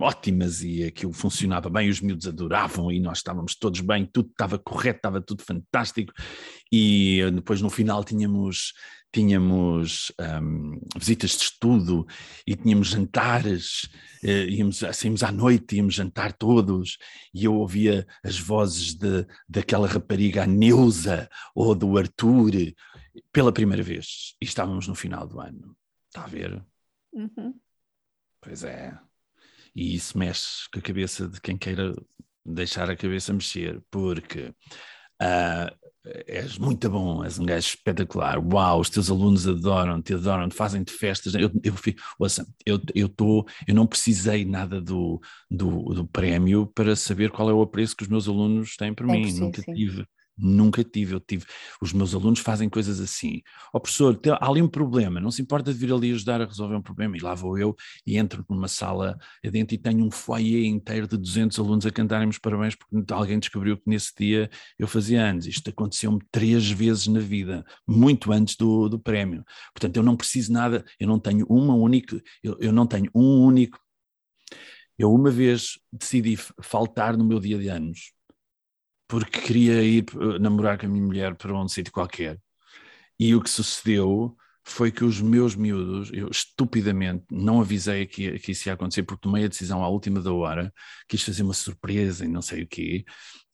ótimas 0.00 0.62
e 0.62 0.84
aquilo 0.84 1.12
funcionava 1.12 1.68
bem, 1.68 1.90
os 1.90 2.00
miúdos 2.00 2.26
adoravam 2.26 2.90
e 2.90 2.98
nós 2.98 3.18
estávamos 3.18 3.54
todos 3.54 3.80
bem, 3.80 4.06
tudo 4.06 4.30
estava 4.30 4.58
correto, 4.58 4.98
estava 4.98 5.20
tudo 5.20 5.42
fantástico. 5.42 6.12
E 6.70 7.22
depois 7.32 7.60
no 7.60 7.70
final 7.70 8.04
tínhamos 8.04 8.72
tínhamos 9.12 10.12
um, 10.40 10.80
visitas 10.96 11.32
de 11.32 11.42
estudo 11.42 12.06
e 12.46 12.54
tínhamos 12.54 12.88
jantares, 12.88 13.88
eh, 14.22 14.46
íamos, 14.46 14.78
saímos 14.78 15.22
à 15.22 15.32
noite, 15.32 15.76
íamos 15.76 15.94
jantar 15.94 16.32
todos, 16.32 16.96
e 17.34 17.44
eu 17.44 17.54
ouvia 17.54 18.06
as 18.22 18.38
vozes 18.38 18.94
de, 18.94 19.26
daquela 19.48 19.88
rapariga, 19.88 20.44
a 20.44 20.46
Neuza, 20.46 21.28
ou 21.54 21.74
do 21.74 21.98
Arthur, 21.98 22.52
pela 23.32 23.52
primeira 23.52 23.82
vez, 23.82 24.36
e 24.40 24.44
estávamos 24.44 24.86
no 24.86 24.94
final 24.94 25.26
do 25.26 25.40
ano. 25.40 25.76
Está 26.08 26.24
a 26.24 26.28
ver? 26.28 26.64
Uhum. 27.12 27.54
Pois 28.40 28.62
é. 28.64 28.96
E 29.74 29.94
isso 29.94 30.16
mexe 30.16 30.68
com 30.72 30.78
a 30.78 30.82
cabeça 30.82 31.28
de 31.28 31.40
quem 31.40 31.56
queira 31.56 31.94
deixar 32.44 32.90
a 32.90 32.96
cabeça 32.96 33.32
mexer, 33.32 33.82
porque 33.90 34.54
uh, 35.20 35.89
és 36.26 36.56
muito 36.58 36.88
bom, 36.88 37.22
és 37.24 37.38
um 37.38 37.44
gajo 37.44 37.68
espetacular, 37.68 38.38
uau, 38.38 38.80
os 38.80 38.88
teus 38.88 39.10
alunos 39.10 39.46
adoram-te, 39.46 40.14
adoram-te, 40.14 40.54
fazem-te 40.54 40.92
festas. 40.92 41.34
Eu, 41.34 41.50
eu, 41.62 41.74
ouça, 42.18 42.46
eu, 42.64 42.80
eu, 42.94 43.08
tô, 43.08 43.46
eu 43.66 43.74
não 43.74 43.86
precisei 43.86 44.44
nada 44.44 44.80
do, 44.80 45.20
do, 45.50 45.94
do 45.94 46.06
prémio 46.06 46.66
para 46.66 46.96
saber 46.96 47.30
qual 47.30 47.50
é 47.50 47.52
o 47.52 47.62
apreço 47.62 47.94
que 47.94 48.02
os 48.02 48.08
meus 48.08 48.26
alunos 48.28 48.76
têm 48.76 48.94
por 48.94 49.08
é 49.08 49.12
mim, 49.12 49.32
nunca 49.32 49.60
sim. 49.60 49.74
tive. 49.74 50.06
Nunca 50.40 50.82
tive, 50.82 51.14
eu 51.14 51.20
tive. 51.20 51.44
Os 51.82 51.92
meus 51.92 52.14
alunos 52.14 52.40
fazem 52.40 52.68
coisas 52.68 52.98
assim. 52.98 53.42
Ó 53.72 53.78
oh, 53.78 53.80
professor, 53.80 54.16
tem, 54.16 54.32
há 54.32 54.48
ali 54.48 54.62
um 54.62 54.68
problema, 54.68 55.20
não 55.20 55.30
se 55.30 55.42
importa 55.42 55.72
de 55.72 55.78
vir 55.78 55.92
ali 55.92 56.12
ajudar 56.12 56.40
a 56.40 56.46
resolver 56.46 56.74
um 56.76 56.82
problema. 56.82 57.16
E 57.16 57.20
lá 57.20 57.34
vou 57.34 57.58
eu 57.58 57.76
e 58.06 58.16
entro 58.16 58.44
numa 58.48 58.68
sala 58.68 59.18
adentro 59.44 59.74
e 59.74 59.78
tenho 59.78 60.04
um 60.04 60.10
foyer 60.10 60.64
inteiro 60.64 61.06
de 61.06 61.18
200 61.18 61.58
alunos 61.58 61.84
a 61.84 61.90
cantarem-me 61.90 62.30
os 62.30 62.38
parabéns 62.38 62.74
porque 62.74 63.12
alguém 63.12 63.38
descobriu 63.38 63.76
que 63.76 63.82
nesse 63.86 64.12
dia 64.18 64.50
eu 64.78 64.88
fazia 64.88 65.22
anos. 65.22 65.46
Isto 65.46 65.70
aconteceu-me 65.70 66.20
três 66.30 66.70
vezes 66.70 67.06
na 67.06 67.20
vida, 67.20 67.64
muito 67.86 68.32
antes 68.32 68.56
do, 68.56 68.88
do 68.88 68.98
prémio. 68.98 69.44
Portanto, 69.74 69.96
eu 69.96 70.02
não 70.02 70.16
preciso 70.16 70.52
nada, 70.52 70.84
eu 70.98 71.06
não 71.06 71.18
tenho 71.18 71.46
uma 71.48 71.74
única, 71.74 72.20
eu, 72.42 72.56
eu 72.60 72.72
não 72.72 72.86
tenho 72.86 73.10
um 73.14 73.44
único. 73.44 73.78
Eu 74.98 75.12
uma 75.12 75.30
vez 75.30 75.78
decidi 75.92 76.36
faltar 76.62 77.16
no 77.16 77.24
meu 77.24 77.40
dia 77.40 77.58
de 77.58 77.68
anos 77.68 78.12
porque 79.10 79.40
queria 79.40 79.82
ir 79.82 80.04
eh, 80.14 80.38
namorar 80.38 80.78
com 80.78 80.86
a 80.86 80.88
minha 80.88 81.04
mulher 81.04 81.34
para 81.34 81.52
um 81.52 81.68
sítio 81.68 81.92
qualquer. 81.92 82.38
E 83.18 83.34
o 83.34 83.42
que 83.42 83.50
sucedeu 83.50 84.36
foi 84.64 84.92
que 84.92 85.04
os 85.04 85.20
meus 85.20 85.56
miúdos, 85.56 86.10
eu 86.12 86.28
estupidamente 86.28 87.24
não 87.30 87.60
avisei 87.60 88.06
que, 88.06 88.38
que 88.38 88.52
isso 88.52 88.68
ia 88.68 88.74
acontecer, 88.74 89.02
porque 89.02 89.22
tomei 89.22 89.44
a 89.44 89.48
decisão 89.48 89.82
à 89.82 89.88
última 89.88 90.20
da 90.20 90.32
hora, 90.32 90.72
quis 91.08 91.22
fazer 91.22 91.42
uma 91.42 91.54
surpresa 91.54 92.24
e 92.24 92.28
não 92.28 92.40
sei 92.40 92.62
o 92.62 92.68
quê, 92.68 93.04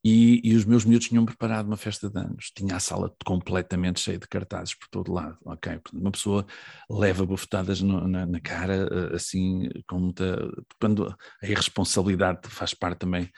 e, 0.05 0.41
e, 0.45 0.55
os 0.55 0.65
meus 0.65 0.85
miúdos 0.85 1.09
tinham 1.09 1.25
preparado 1.25 1.67
uma 1.67 1.77
festa 1.77 2.09
de 2.09 2.17
anos. 2.17 2.53
Tinha 2.55 2.77
a 2.77 2.81
sala 2.81 3.13
completamente 3.25 3.99
cheia 3.99 4.19
de 4.19 4.29
cartazes 4.29 4.73
por 4.73 4.87
todo 4.89 5.13
lado. 5.13 5.37
Ok, 5.45 5.81
uma 5.93 6.13
pessoa 6.13 6.47
leva 6.89 7.27
bofetadas 7.27 7.81
no, 7.81 8.07
na, 8.07 8.25
na, 8.25 8.41
cara, 8.41 8.89
eh, 8.89 9.17
assim, 9.17 9.69
com 9.89 9.99
muita. 9.99 10.49
Quando 10.81 11.09
a 11.43 11.47
irresponsabilidade 11.47 12.49
faz 12.49 12.73
parte 12.73 13.01
também 13.01 13.29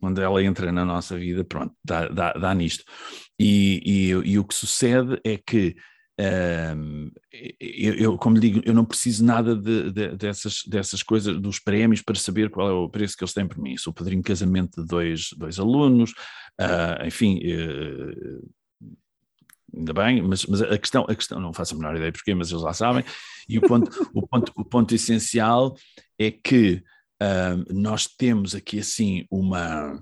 quando 0.00 0.20
ela 0.20 0.42
entra 0.42 0.72
na 0.72 0.84
nossa 0.84 1.16
vida, 1.16 1.44
pronto, 1.44 1.74
dá, 1.84 2.08
dá, 2.08 2.32
dá 2.32 2.54
nisto. 2.54 2.84
E, 3.38 3.82
e, 3.84 4.08
e, 4.10 4.38
o 4.38 4.44
que 4.44 4.54
sucede 4.54 5.20
é 5.24 5.36
que 5.36 5.76
um, 6.18 7.10
eu, 7.60 7.94
eu, 7.94 8.18
como 8.18 8.36
lhe 8.36 8.40
digo, 8.40 8.62
eu 8.64 8.72
não 8.72 8.84
preciso 8.84 9.22
nada 9.22 9.54
de, 9.54 9.92
de, 9.92 10.16
dessas, 10.16 10.62
dessas 10.66 11.02
coisas, 11.02 11.38
dos 11.38 11.58
prémios, 11.58 12.00
para 12.00 12.14
saber 12.14 12.50
qual 12.50 12.68
é 12.68 12.72
o 12.72 12.88
preço 12.88 13.16
que 13.16 13.22
eles 13.22 13.34
têm 13.34 13.46
por 13.46 13.58
mim. 13.58 13.76
Sou 13.76 13.92
padrinho 13.92 14.22
de 14.22 14.26
casamento 14.26 14.80
de 14.80 14.88
dois, 14.88 15.28
dois 15.36 15.58
alunos, 15.58 16.12
uh, 16.60 17.06
enfim. 17.06 17.38
Uh, 17.44 18.50
ainda 19.76 19.92
bem, 19.92 20.22
mas, 20.22 20.46
mas, 20.46 20.62
a 20.62 20.78
questão, 20.78 21.04
a 21.06 21.14
questão, 21.14 21.38
não 21.38 21.52
faço 21.52 21.74
a 21.74 21.76
menor 21.76 21.94
ideia 21.96 22.10
porquê, 22.10 22.34
mas 22.34 22.50
eles 22.50 22.62
lá 22.62 22.72
sabem, 22.72 23.04
e 23.46 23.58
o 23.58 23.60
ponto, 23.60 23.90
o 24.14 24.26
ponto, 24.26 24.52
o 24.56 24.64
ponto 24.64 24.94
essencial 24.94 25.76
é 26.18 26.30
que 26.30 26.82
nós 27.72 28.06
temos 28.06 28.54
aqui 28.54 28.78
assim 28.78 29.24
uma, 29.30 30.00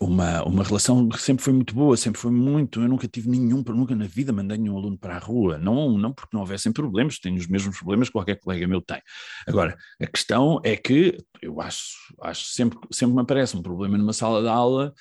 uma, 0.00 0.42
uma 0.44 0.64
relação 0.64 1.08
que 1.08 1.20
sempre 1.20 1.44
foi 1.44 1.52
muito 1.52 1.74
boa, 1.74 1.96
sempre 1.96 2.20
foi 2.20 2.30
muito. 2.30 2.80
Eu 2.80 2.88
nunca 2.88 3.06
tive 3.08 3.28
nenhum, 3.28 3.62
nunca 3.62 3.94
na 3.94 4.06
vida 4.06 4.32
mandei 4.32 4.58
nenhum 4.58 4.76
aluno 4.76 4.98
para 4.98 5.16
a 5.16 5.18
rua, 5.18 5.58
não, 5.58 5.96
não 5.96 6.12
porque 6.12 6.30
não 6.32 6.40
houvessem 6.40 6.72
problemas, 6.72 7.18
tenho 7.18 7.36
os 7.36 7.46
mesmos 7.46 7.78
problemas 7.78 8.08
que 8.08 8.12
qualquer 8.12 8.38
colega 8.38 8.66
meu 8.66 8.80
tem. 8.80 9.00
Agora, 9.46 9.76
a 10.00 10.06
questão 10.06 10.60
é 10.64 10.76
que 10.76 11.18
eu 11.40 11.60
acho, 11.60 11.96
acho 12.20 12.46
sempre, 12.46 12.78
sempre 12.90 13.14
me 13.14 13.22
aparece 13.22 13.56
um 13.56 13.62
problema 13.62 13.96
numa 13.96 14.12
sala 14.12 14.42
de 14.42 14.48
aula. 14.48 14.92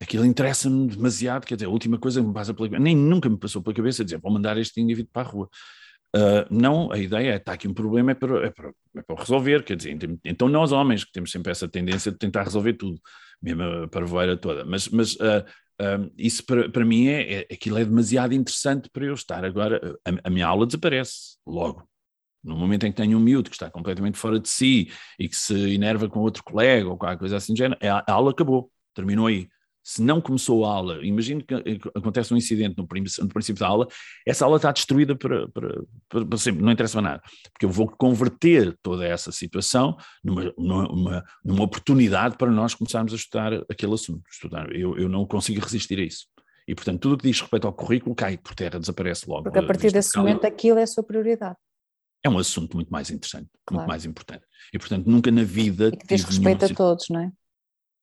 Aquilo 0.00 0.24
interessa-me 0.24 0.88
demasiado, 0.88 1.44
quer 1.44 1.56
dizer, 1.56 1.66
a 1.66 1.70
última 1.70 1.98
coisa 1.98 2.20
que 2.22 2.26
me 2.26 2.32
passa 2.32 2.54
pela 2.54 2.78
nem 2.78 2.96
nunca 2.96 3.28
me 3.28 3.38
passou 3.38 3.62
pela 3.62 3.76
cabeça 3.76 4.02
dizer 4.02 4.18
vou 4.18 4.32
mandar 4.32 4.56
este 4.56 4.80
indivíduo 4.80 5.10
para 5.12 5.28
a 5.28 5.30
rua. 5.30 5.48
Uh, 6.14 6.42
não, 6.50 6.90
a 6.90 6.98
ideia 6.98 7.34
é, 7.34 7.36
está 7.36 7.52
aqui 7.52 7.68
um 7.68 7.74
problema, 7.74 8.10
é 8.10 8.14
para, 8.14 8.46
é, 8.46 8.50
para, 8.50 8.72
é 8.96 9.02
para 9.02 9.20
resolver, 9.20 9.62
quer 9.62 9.76
dizer, 9.76 9.96
então 10.24 10.48
nós 10.48 10.72
homens 10.72 11.04
que 11.04 11.12
temos 11.12 11.30
sempre 11.30 11.52
essa 11.52 11.68
tendência 11.68 12.10
de 12.10 12.18
tentar 12.18 12.42
resolver 12.42 12.72
tudo, 12.72 13.00
mesmo 13.40 13.62
a 13.62 13.88
parvoeira 13.88 14.36
toda, 14.36 14.64
mas, 14.64 14.88
mas 14.88 15.14
uh, 15.14 15.44
isso 16.18 16.44
para, 16.44 16.68
para 16.68 16.84
mim 16.84 17.06
é, 17.06 17.34
é, 17.34 17.46
aquilo 17.52 17.78
é 17.78 17.84
demasiado 17.84 18.34
interessante 18.34 18.90
para 18.92 19.04
eu 19.04 19.14
estar 19.14 19.44
agora, 19.44 19.96
a, 20.04 20.28
a, 20.28 20.30
minha 20.30 20.48
aula 20.48 20.66
desaparece 20.66 21.36
logo, 21.46 21.88
no 22.42 22.56
momento 22.56 22.86
em 22.86 22.90
que 22.90 23.00
tenho 23.00 23.16
um 23.16 23.20
miúdo 23.20 23.48
que 23.48 23.54
está 23.54 23.70
completamente 23.70 24.18
fora 24.18 24.40
de 24.40 24.48
si 24.48 24.90
e 25.16 25.28
que 25.28 25.36
se 25.36 25.74
enerva 25.74 26.08
com 26.08 26.18
outro 26.18 26.42
colega 26.42 26.88
ou 26.88 26.98
qualquer 26.98 27.18
coisa 27.18 27.36
assim, 27.36 27.54
a, 27.82 28.04
a 28.10 28.12
aula 28.12 28.32
acabou, 28.32 28.68
terminou 28.94 29.28
aí, 29.28 29.48
se 29.82 30.02
não 30.02 30.20
começou 30.20 30.64
a 30.64 30.72
aula, 30.72 31.04
imagino 31.04 31.42
que 31.42 31.54
acontece 31.94 32.32
um 32.32 32.36
incidente 32.36 32.76
no, 32.76 32.82
no 32.84 33.28
princípio 33.28 33.60
da 33.60 33.66
aula, 33.66 33.88
essa 34.26 34.44
aula 34.44 34.56
está 34.56 34.70
destruída 34.72 35.16
para, 35.16 35.48
para, 35.48 35.82
para, 36.08 36.26
para, 36.26 36.38
sempre, 36.38 36.62
não 36.62 36.72
interessa 36.72 37.00
nada, 37.00 37.22
porque 37.52 37.64
eu 37.64 37.70
vou 37.70 37.88
converter 37.88 38.76
toda 38.82 39.06
essa 39.06 39.32
situação 39.32 39.96
numa, 40.22 40.52
numa, 40.56 41.24
numa 41.44 41.64
oportunidade 41.64 42.36
para 42.36 42.50
nós 42.50 42.74
começarmos 42.74 43.12
a 43.12 43.16
estudar 43.16 43.54
aquele 43.70 43.94
assunto. 43.94 44.22
Estudar. 44.30 44.74
Eu, 44.74 44.98
eu 44.98 45.08
não 45.08 45.26
consigo 45.26 45.60
resistir 45.60 45.98
a 45.98 46.02
isso. 46.02 46.26
E, 46.68 46.74
portanto, 46.74 47.00
tudo 47.00 47.14
o 47.14 47.18
que 47.18 47.28
diz 47.28 47.40
respeito 47.40 47.66
ao 47.66 47.72
currículo 47.72 48.14
cai 48.14 48.36
por 48.36 48.54
terra, 48.54 48.78
desaparece 48.78 49.28
logo. 49.28 49.44
Porque 49.44 49.58
a 49.58 49.66
partir 49.66 49.90
desse 49.92 50.16
momento 50.16 50.44
aquilo 50.44 50.78
é 50.78 50.82
a 50.82 50.86
sua 50.86 51.02
prioridade. 51.02 51.56
É 52.22 52.28
um 52.28 52.38
assunto 52.38 52.76
muito 52.76 52.90
mais 52.90 53.10
interessante, 53.10 53.48
claro. 53.66 53.80
muito 53.80 53.88
mais 53.88 54.04
importante. 54.04 54.44
E, 54.72 54.78
portanto, 54.78 55.06
nunca 55.06 55.30
na 55.30 55.42
vida. 55.42 55.88
E 55.88 55.96
que 55.96 56.06
diz 56.06 56.22
respeito 56.22 56.62
nenhum... 56.62 56.72
a 56.72 56.76
todos, 56.76 57.06
não 57.08 57.20
é? 57.20 57.32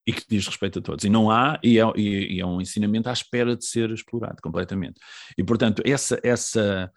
E 0.08 0.13
que 0.13 0.24
diz 0.30 0.48
respeito 0.48 0.80
a 0.80 0.82
todos. 0.82 1.04
E 1.04 1.10
não 1.10 1.30
há, 1.30 1.60
e 1.62 1.78
é, 1.78 1.84
e 1.98 2.39
é, 2.39 2.46
um 2.46 2.62
ensinamento 2.62 3.10
à 3.10 3.13
espera 3.13 3.58
de 3.58 3.65
ser 3.65 3.91
explorado 3.91 4.38
completamente. 4.41 5.02
E, 5.38 5.43
portanto, 5.43 5.84
essa, 5.86 6.17
essa, 6.24 6.89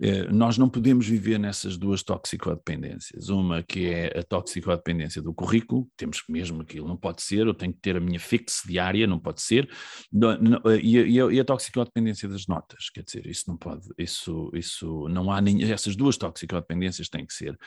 eh, 0.00 0.32
nós 0.32 0.56
não 0.56 0.66
podemos 0.70 1.06
viver 1.06 1.38
nessas 1.38 1.76
duas 1.76 2.02
toxicodependências. 2.02 3.28
Uma 3.28 3.62
que 3.62 3.86
é 3.86 4.18
a 4.18 4.22
toxicodependência 4.22 5.20
do 5.20 5.34
currículo, 5.34 5.86
temos 5.94 6.24
mesmo 6.26 6.62
aquilo, 6.62 6.88
não 6.88 6.96
pode 6.96 7.20
ser, 7.20 7.46
eu 7.46 7.52
tenho 7.52 7.74
que 7.74 7.80
ter 7.80 7.98
a 7.98 8.00
minha 8.00 8.18
fixe 8.18 8.66
diária, 8.66 9.06
não 9.06 9.18
pode 9.18 9.42
ser, 9.42 9.68
e, 10.82 11.20
a, 11.20 11.32
e 11.32 11.38
a 11.38 11.44
toxicodependência 11.44 12.26
das 12.30 12.46
notas, 12.46 12.88
quer 12.88 13.02
dizer, 13.02 13.26
isso 13.26 13.44
não 13.46 13.58
pode, 13.58 13.86
isso, 13.98 14.50
isso 14.54 15.06
não 15.10 15.30
há 15.30 15.38
nem, 15.38 15.70
essas 15.70 15.94
duas 15.94 16.16
toxicodependências 16.16 17.10
têm 17.10 17.26
que 17.26 17.34
ser 17.34 17.58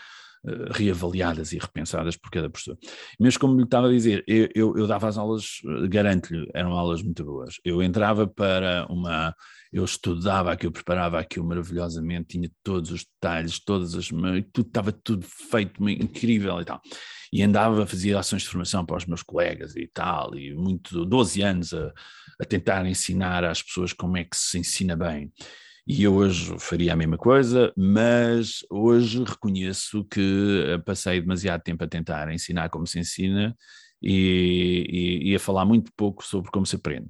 eh, 0.46 0.70
reavaliadas 0.72 1.52
e 1.52 1.58
repensadas 1.58 2.16
por 2.16 2.30
cada 2.30 2.50
professor. 2.50 2.78
Mas 3.20 3.38
como 3.38 3.58
lhe 3.58 3.64
estava 3.64 3.88
a 3.88 3.92
dizer, 3.92 4.24
eu, 4.28 4.50
eu, 4.54 4.78
eu 4.78 4.88
dava 4.88 5.08
as 5.08 5.18
aulas, 5.18 5.62
eh, 5.66 5.88
garanto-lhe, 5.88 6.50
eram 6.54 6.74
aulas 6.74 7.02
muito 7.02 7.24
boas. 7.24 7.56
Eu 7.64 7.82
entrava 7.82 8.28
para 8.28 8.86
uma, 8.90 9.34
eu 9.72 9.84
estudava 9.84 10.52
aquilo, 10.52 10.72
preparava 10.72 11.20
aquilo 11.20 11.46
maravilhosamente, 11.46 12.38
tinha 12.38 12.52
todos 12.64 12.92
os 12.92 13.04
detalhes, 13.04 13.60
todas 13.64 13.96
as, 13.96 14.08
tudo 14.08 14.68
estava 14.68 14.92
tudo 14.92 15.26
feito 15.26 15.88
incrível 15.90 16.62
e 16.62 16.66
tal. 16.66 16.82
E 17.32 17.44
andava, 17.44 17.86
fazia 17.86 18.20
ações 18.20 18.44
de 18.44 18.50
formação 18.50 18.86
para 18.86 18.98
os 18.98 19.06
meus 19.06 19.24
colegas 19.24 19.76
e 19.76 19.88
tal, 19.88 20.36
e 20.36 20.54
muito, 20.54 21.06
12 21.06 21.42
anos 21.42 21.74
a, 21.74 21.92
a 22.40 22.46
tentar 22.46 22.86
ensinar 22.86 23.44
às 23.44 23.62
pessoas 23.62 23.92
como 23.92 24.18
é 24.18 24.24
que 24.24 24.38
se 24.38 24.58
ensina 24.60 24.96
bem. 24.96 25.32
E 25.90 26.04
eu 26.04 26.16
hoje 26.16 26.54
faria 26.60 26.92
a 26.92 26.96
mesma 26.98 27.18
coisa, 27.18 27.72
mas 27.78 28.60
hoje 28.70 29.24
reconheço 29.24 30.04
que 30.04 30.66
eh, 30.68 30.78
passei 30.80 31.22
demasiado 31.22 31.62
tempo 31.64 31.82
a 31.82 31.88
tentar 31.88 32.30
ensinar 32.30 32.68
como 32.70 32.86
se 32.86 33.00
ensina 33.00 33.56
e, 34.02 35.22
e, 35.24 35.32
e, 35.32 35.36
a 35.36 35.40
falar 35.40 35.64
muito 35.64 35.90
pouco 35.96 36.26
sobre 36.26 36.52
como 36.52 36.66
se 36.66 36.76
aprende. 36.76 37.08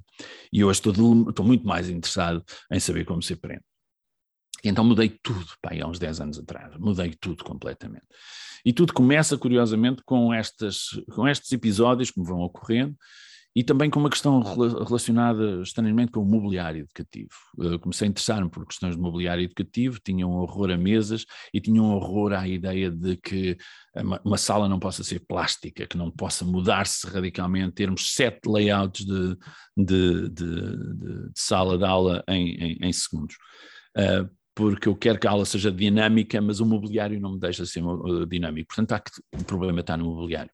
E 0.54 0.64
hoje 0.64 0.80
estou, 0.80 0.94
estou 1.28 1.44
muito 1.44 1.66
mais 1.66 1.90
interessado 1.90 2.44
em 2.72 2.80
saber 2.80 3.04
como 3.04 3.20
se 3.20 3.34
aprende. 3.34 3.64
Então 4.64 4.84
mudei 4.84 5.10
tudo, 5.24 5.48
pá, 5.60 5.72
há 5.74 5.88
uns 5.88 5.98
10 5.98 6.22
anos 6.22 6.38
atrás, 6.38 6.78
mudei 6.78 7.16
tudo 7.20 7.44
completamente. 7.44 8.06
E 8.64 8.72
tudo 8.72 8.94
começa, 8.94 9.36
curiosamente, 9.40 10.04
com, 10.06 10.32
estas, 10.32 10.90
com 11.16 11.28
estes 11.28 11.52
episódios 11.52 12.12
que 12.12 12.20
me 12.20 12.28
vão 12.28 12.42
ocorrendo, 12.42 12.96
e 13.58 13.64
também 13.64 13.90
com 13.90 14.00
uma 14.00 14.12
questão 14.12 14.40
relacionada 14.40 15.64
estranhamente 15.64 16.12
com 16.12 16.20
o 16.20 16.26
mobiliário 16.26 16.82
educativo. 16.82 17.32
Eu 17.58 17.80
comecei 17.80 18.08
a 18.08 18.12
interessar-me 18.12 18.52
por 18.52 18.64
questões 18.68 18.96
de 18.96 19.02
mobiliário 19.02 19.44
educativo, 19.44 20.00
tinha 20.00 20.28
um 20.28 20.36
horror 20.36 20.70
a 20.70 20.78
mesas 20.78 21.26
e 21.52 21.60
tinha 21.60 21.82
um 21.82 21.92
horror 21.96 22.34
à 22.34 22.48
ideia 22.48 22.92
de 22.92 23.18
que 23.18 23.58
uma, 24.24 24.38
sala 24.38 24.70
não 24.70 24.78
possa 24.78 25.04
ser 25.04 25.22
plástica, 25.28 25.88
que 25.88 25.98
não 25.98 26.12
possa 26.12 26.46
mudar-se 26.46 27.08
radicalmente, 27.08 27.74
termos 27.74 28.14
sete 28.14 28.48
layouts 28.48 29.04
de, 29.04 29.36
de, 29.76 30.30
de, 30.30 30.96
de 30.96 31.32
sala 31.34 31.80
de 31.80 31.84
aula 31.84 32.24
em, 32.30 32.50
em, 32.64 32.78
em 32.80 32.94
segundos. 32.94 33.38
Uh, 33.98 34.30
porque 34.58 34.88
eu 34.88 34.96
quero 34.96 35.20
que 35.20 35.28
a 35.28 35.30
aula 35.30 35.46
seja 35.46 35.72
dinâmica, 35.72 36.42
mas 36.42 36.60
o 36.60 36.66
mobiliário 36.66 37.20
não 37.20 37.34
me 37.34 37.40
deixa 37.40 37.64
ser 37.64 37.84
dinâmico. 38.28 38.70
Portanto, 38.70 38.92
há 38.94 39.00
que, 39.00 39.12
o 39.40 39.44
problema 39.46 39.82
está 39.82 39.96
no 39.96 40.06
mobiliário. 40.06 40.50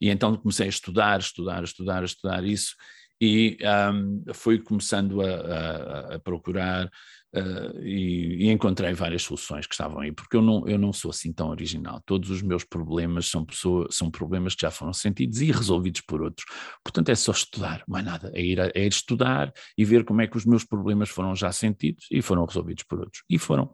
E 0.00 0.10
então 0.10 0.36
comecei 0.36 0.66
a 0.66 0.68
estudar, 0.68 1.20
estudar, 1.20 1.62
estudar, 1.62 2.02
estudar 2.02 2.44
isso, 2.44 2.74
e 3.20 3.56
um, 3.92 4.24
fui 4.34 4.58
começando 4.58 5.22
a, 5.22 5.34
a, 5.34 6.14
a 6.16 6.18
procurar 6.18 6.90
uh, 7.34 7.80
e, 7.80 8.46
e, 8.46 8.50
encontrei 8.50 8.92
várias 8.94 9.22
soluções 9.22 9.66
que 9.66 9.74
estavam 9.74 10.00
aí, 10.00 10.12
porque 10.12 10.36
eu 10.36 10.42
não, 10.42 10.66
eu 10.66 10.78
não 10.78 10.92
sou 10.92 11.10
assim 11.10 11.32
tão 11.32 11.48
original. 11.48 12.00
Todos 12.06 12.30
os 12.30 12.42
meus 12.42 12.64
problemas 12.64 13.26
são, 13.26 13.44
pessoa, 13.44 13.88
são 13.90 14.10
problemas 14.10 14.54
que 14.54 14.62
já 14.62 14.70
foram 14.70 14.92
sentidos 14.92 15.40
e 15.40 15.50
resolvidos 15.50 16.00
por 16.02 16.22
outros. 16.22 16.46
Portanto, 16.82 17.08
é 17.10 17.14
só 17.14 17.32
estudar, 17.32 17.82
mais 17.88 18.04
nada. 18.04 18.30
É 18.34 18.42
ir, 18.42 18.60
a, 18.60 18.66
é 18.74 18.84
ir 18.84 18.92
estudar 18.92 19.52
e 19.76 19.84
ver 19.84 20.04
como 20.04 20.20
é 20.20 20.26
que 20.26 20.36
os 20.36 20.44
meus 20.44 20.64
problemas 20.64 21.08
foram 21.08 21.34
já 21.34 21.50
sentidos 21.52 22.06
e 22.10 22.22
foram 22.22 22.44
resolvidos 22.44 22.84
por 22.84 23.00
outros. 23.00 23.22
E 23.28 23.38
foram. 23.38 23.72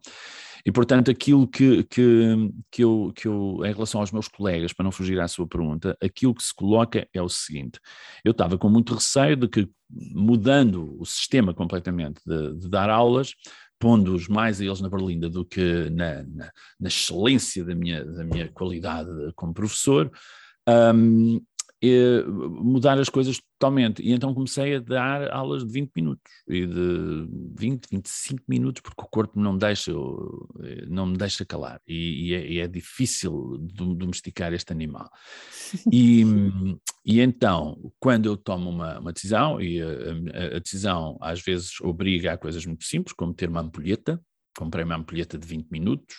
E, 0.64 0.72
portanto, 0.72 1.10
aquilo 1.10 1.46
que, 1.46 1.84
que, 1.84 2.50
que, 2.70 2.84
eu, 2.84 3.12
que 3.14 3.26
eu, 3.26 3.60
em 3.64 3.72
relação 3.72 4.00
aos 4.00 4.12
meus 4.12 4.28
colegas, 4.28 4.72
para 4.72 4.84
não 4.84 4.92
fugir 4.92 5.18
à 5.20 5.28
sua 5.28 5.46
pergunta, 5.46 5.96
aquilo 6.02 6.34
que 6.34 6.42
se 6.42 6.54
coloca 6.54 7.06
é 7.12 7.22
o 7.22 7.28
seguinte: 7.28 7.78
eu 8.24 8.32
estava 8.32 8.58
com 8.58 8.68
muito 8.68 8.94
receio 8.94 9.36
de 9.36 9.48
que, 9.48 9.68
mudando 9.90 10.96
o 11.00 11.04
sistema 11.04 11.54
completamente 11.54 12.20
de, 12.26 12.56
de 12.56 12.68
dar 12.68 12.90
aulas, 12.90 13.34
pondo-os 13.78 14.28
mais 14.28 14.60
a 14.60 14.64
eles 14.64 14.80
na 14.80 14.88
berlinda 14.88 15.28
do 15.28 15.44
que 15.44 15.88
na, 15.90 16.22
na, 16.24 16.52
na, 16.78 16.88
excelência 16.88 17.64
da 17.64 17.74
minha, 17.74 18.04
da 18.04 18.24
minha 18.24 18.48
qualidade 18.48 19.10
como 19.34 19.54
professor, 19.54 20.12
um, 20.94 21.40
mudar 22.62 22.98
as 22.98 23.08
coisas 23.08 23.40
totalmente. 23.58 24.02
E 24.02 24.12
então 24.12 24.34
comecei 24.34 24.76
a 24.76 24.80
dar 24.80 25.30
aulas 25.30 25.64
de 25.64 25.72
20 25.72 25.92
minutos 25.96 26.32
e 26.46 26.66
de 26.66 27.28
20, 27.58 27.86
25 27.90 28.42
minutos, 28.46 28.82
porque 28.82 29.02
o 29.02 29.08
corpo 29.08 29.40
não, 29.40 29.56
deixa, 29.56 29.92
não 30.88 31.06
me 31.06 31.16
deixa 31.16 31.44
calar 31.44 31.80
e, 31.86 32.28
e, 32.28 32.34
é, 32.34 32.46
e 32.46 32.58
é, 32.60 32.68
difícil 32.68 33.56
domesticar 33.74 34.52
este 34.52 34.72
animal. 34.72 35.08
E, 35.92 36.24
e 37.04 37.20
então, 37.20 37.92
quando 37.98 38.26
eu 38.26 38.36
tomo 38.36 38.70
uma, 38.70 38.98
uma 38.98 39.12
decisão, 39.12 39.60
e 39.60 39.80
a, 39.80 40.56
a, 40.56 40.58
decisão 40.58 41.16
às 41.20 41.40
vezes 41.40 41.80
obriga 41.80 42.32
a 42.32 42.38
coisas 42.38 42.64
muito 42.64 42.84
simples, 42.84 43.12
como 43.12 43.34
ter 43.34 43.48
uma 43.48 43.60
ampulheta, 43.60 44.20
comprei 44.56 44.84
uma 44.84 44.96
ampulheta 44.96 45.38
de 45.38 45.46
20 45.46 45.68
minutos, 45.70 46.14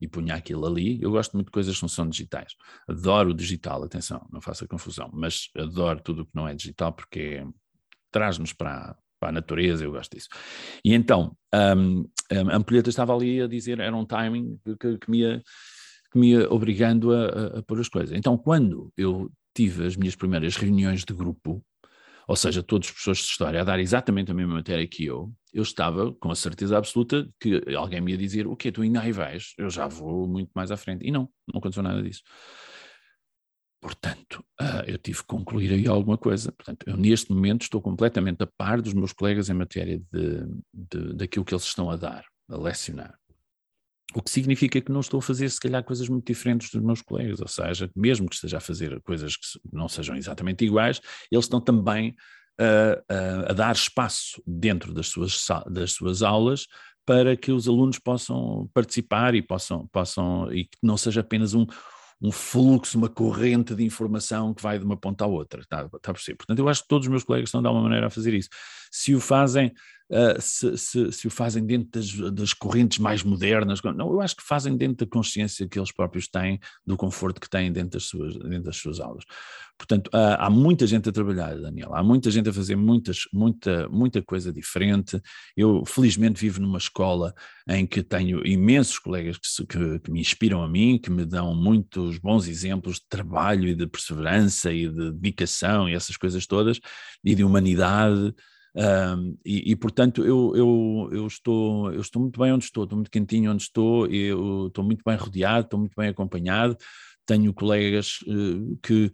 e 0.00 0.08
punha 0.08 0.34
aquilo 0.34 0.66
ali. 0.66 1.00
Eu 1.02 1.10
gosto 1.10 1.34
muito 1.34 1.46
de 1.46 1.52
coisas 1.52 1.76
que 1.76 1.82
não 1.82 1.88
são 1.88 2.08
digitais. 2.08 2.54
Adoro 2.88 3.30
o 3.30 3.34
digital, 3.34 3.82
atenção, 3.82 4.26
não 4.32 4.40
faça 4.40 4.66
confusão, 4.66 5.10
mas 5.12 5.48
adoro 5.56 6.00
tudo 6.00 6.22
o 6.22 6.26
que 6.26 6.34
não 6.34 6.48
é 6.48 6.54
digital 6.54 6.92
porque 6.92 7.44
traz-nos 8.10 8.52
para, 8.52 8.96
para 9.20 9.28
a 9.28 9.32
natureza, 9.32 9.84
eu 9.84 9.92
gosto 9.92 10.16
disso. 10.16 10.28
E 10.84 10.94
então, 10.94 11.36
um, 11.54 12.04
a 12.30 12.56
ampulheta 12.56 12.88
estava 12.88 13.14
ali 13.14 13.40
a 13.40 13.46
dizer, 13.46 13.78
era 13.78 13.94
um 13.94 14.06
timing 14.06 14.58
que, 14.80 14.98
que 14.98 15.10
me, 15.10 15.18
ia, 15.20 15.42
que 16.10 16.18
me 16.18 16.30
ia 16.30 16.52
obrigando 16.52 17.12
a, 17.12 17.26
a, 17.26 17.58
a 17.58 17.62
pôr 17.62 17.78
as 17.78 17.88
coisas. 17.88 18.16
Então, 18.16 18.36
quando 18.38 18.92
eu 18.96 19.30
tive 19.54 19.86
as 19.86 19.96
minhas 19.96 20.16
primeiras 20.16 20.56
reuniões 20.56 21.04
de 21.04 21.12
grupo, 21.12 21.62
ou 22.30 22.36
seja, 22.36 22.62
todos 22.62 22.86
os 22.86 22.92
professores 22.92 23.18
de 23.22 23.24
História 23.24 23.60
a 23.60 23.64
dar 23.64 23.80
exatamente 23.80 24.30
a 24.30 24.34
mesma 24.34 24.54
matéria 24.54 24.86
que 24.86 25.04
eu, 25.04 25.34
eu 25.52 25.64
estava 25.64 26.12
com 26.12 26.30
a 26.30 26.36
certeza 26.36 26.78
absoluta 26.78 27.28
que 27.40 27.60
alguém 27.74 28.00
me 28.00 28.12
ia 28.12 28.16
dizer, 28.16 28.46
o 28.46 28.54
quê, 28.54 28.70
tu 28.70 28.82
ainda 28.82 29.00
aí 29.00 29.10
vais? 29.10 29.52
Eu 29.58 29.68
já 29.68 29.88
vou 29.88 30.28
muito 30.28 30.48
mais 30.54 30.70
à 30.70 30.76
frente. 30.76 31.04
E 31.04 31.10
não, 31.10 31.28
não 31.52 31.58
aconteceu 31.58 31.82
nada 31.82 32.00
disso. 32.00 32.22
Portanto, 33.80 34.44
uh, 34.60 34.84
eu 34.86 34.96
tive 34.96 35.18
que 35.18 35.26
concluir 35.26 35.72
aí 35.72 35.88
alguma 35.88 36.16
coisa. 36.16 36.52
Portanto, 36.52 36.86
eu 36.86 36.96
neste 36.96 37.32
momento 37.32 37.62
estou 37.62 37.82
completamente 37.82 38.44
a 38.44 38.46
par 38.46 38.80
dos 38.80 38.94
meus 38.94 39.12
colegas 39.12 39.50
em 39.50 39.54
matéria 39.54 40.00
de, 40.12 40.46
de, 40.72 41.14
daquilo 41.14 41.44
que 41.44 41.52
eles 41.52 41.64
estão 41.64 41.90
a 41.90 41.96
dar, 41.96 42.24
a 42.48 42.56
lecionar. 42.56 43.19
O 44.14 44.22
que 44.22 44.30
significa 44.30 44.80
que 44.80 44.90
não 44.90 45.00
estou 45.00 45.18
a 45.18 45.22
fazer, 45.22 45.48
se 45.48 45.60
calhar, 45.60 45.84
coisas 45.84 46.08
muito 46.08 46.26
diferentes 46.26 46.70
dos 46.70 46.82
meus 46.82 47.00
colegas, 47.00 47.40
ou 47.40 47.48
seja, 47.48 47.90
mesmo 47.94 48.28
que 48.28 48.34
esteja 48.34 48.58
a 48.58 48.60
fazer 48.60 49.00
coisas 49.02 49.36
que 49.36 49.58
não 49.72 49.88
sejam 49.88 50.16
exatamente 50.16 50.64
iguais, 50.64 51.00
eles 51.30 51.44
estão 51.44 51.60
também 51.60 52.14
a, 52.58 53.50
a, 53.50 53.52
dar 53.52 53.74
espaço 53.74 54.42
dentro 54.46 54.92
das 54.92 55.08
suas, 55.08 55.46
das 55.70 55.92
suas 55.92 56.22
aulas 56.22 56.66
para 57.06 57.36
que 57.36 57.50
os 57.50 57.66
alunos 57.66 57.98
possam 57.98 58.70
participar 58.74 59.34
e 59.34 59.42
possam, 59.42 59.86
possam 59.88 60.52
e 60.52 60.64
que 60.64 60.78
não 60.82 60.96
seja 60.96 61.20
apenas 61.20 61.54
um, 61.54 61.66
um 62.20 62.30
fluxo, 62.30 62.98
uma 62.98 63.08
corrente 63.08 63.74
de 63.74 63.82
informação 63.82 64.52
que 64.52 64.62
vai 64.62 64.78
de 64.78 64.84
uma 64.84 64.96
ponta 64.96 65.24
à 65.24 65.26
outra, 65.26 65.62
está, 65.62 65.86
está 65.86 66.10
a 66.10 66.14
perceber? 66.14 66.36
Portanto, 66.36 66.58
eu 66.58 66.68
acho 66.68 66.82
que 66.82 66.88
todos 66.88 67.06
os 67.06 67.10
meus 67.10 67.24
colegas 67.24 67.48
estão 67.48 67.62
de 67.62 67.66
alguma 67.66 67.84
maneira 67.84 68.06
a 68.06 68.10
fazer 68.10 68.34
isso. 68.34 68.50
Se 68.92 69.14
o 69.14 69.20
fazem 69.20 69.72
uh, 70.10 70.40
se, 70.40 70.76
se, 70.76 71.12
se, 71.12 71.26
o 71.26 71.30
fazem 71.30 71.64
dentro 71.64 71.88
das, 71.92 72.32
das, 72.32 72.52
correntes 72.52 72.98
mais 72.98 73.22
modernas. 73.22 73.80
Não, 73.82 74.12
eu 74.12 74.20
acho 74.20 74.36
que 74.36 74.42
fazem 74.42 74.76
dentro 74.76 75.06
da 75.06 75.10
consciência 75.10 75.68
que 75.68 75.78
eles 75.78 75.92
próprios 75.92 76.28
têm, 76.28 76.58
do 76.86 76.96
conforto 76.96 77.40
que 77.40 77.48
têm 77.48 77.72
dentro 77.72 77.92
das 77.92 78.04
suas, 78.04 78.34
dentro 78.36 78.64
das 78.64 78.76
suas 78.76 79.00
aulas. 79.00 79.24
Portanto, 79.78 80.08
uh, 80.08 80.36
há 80.38 80.50
muita 80.50 80.86
gente 80.86 81.08
a 81.08 81.12
trabalhar, 81.12 81.56
Daniel, 81.56 81.94
há 81.94 82.02
muita 82.02 82.30
gente 82.30 82.50
a 82.50 82.52
fazer 82.52 82.76
muitas, 82.76 83.20
muita, 83.32 83.88
muita 83.88 84.20
coisa 84.20 84.52
diferente. 84.52 85.18
Eu, 85.56 85.84
felizmente, 85.86 86.38
vivo 86.38 86.60
numa 86.60 86.76
escola 86.76 87.34
em 87.66 87.86
que 87.86 88.02
tenho 88.02 88.46
imensos 88.46 88.98
colegas 88.98 89.38
que, 89.38 89.46
se, 89.46 89.64
que, 89.66 89.98
que 90.00 90.10
me 90.10 90.20
inspiram 90.20 90.62
a 90.62 90.68
mim, 90.68 90.98
que 90.98 91.10
me 91.10 91.24
dão 91.24 91.54
muitos 91.54 92.18
bons 92.18 92.46
exemplos 92.46 92.96
de 92.96 93.06
trabalho 93.08 93.68
e 93.68 93.74
de 93.74 93.86
perseverança 93.86 94.70
e 94.70 94.86
de 94.86 95.12
dedicação 95.12 95.88
e 95.88 95.94
essas 95.94 96.16
coisas 96.16 96.46
todas, 96.46 96.78
e 97.24 97.34
de 97.34 97.42
humanidade. 97.42 98.34
Um, 98.72 99.36
e, 99.44 99.72
e, 99.72 99.76
portanto 99.76 100.24
eu, 100.24 100.54
eu, 100.54 101.08
eu, 101.12 101.26
estou, 101.26 101.92
eu 101.92 102.00
estou 102.00 102.22
muito 102.22 102.38
bem 102.38 102.52
onde 102.52 102.64
estou, 102.66 102.84
estou 102.84 102.96
muito 102.96 103.10
quentinho 103.10 103.50
onde 103.50 103.64
estou, 103.64 104.06
eu 104.06 104.68
estou 104.68 104.84
muito 104.84 105.02
bem 105.04 105.16
rodeado, 105.16 105.64
estou 105.64 105.80
muito 105.80 105.94
bem 105.96 106.08
acompanhado, 106.08 106.76
tenho 107.26 107.52
colegas 107.52 108.18
uh, 108.26 108.78
que, 108.82 109.10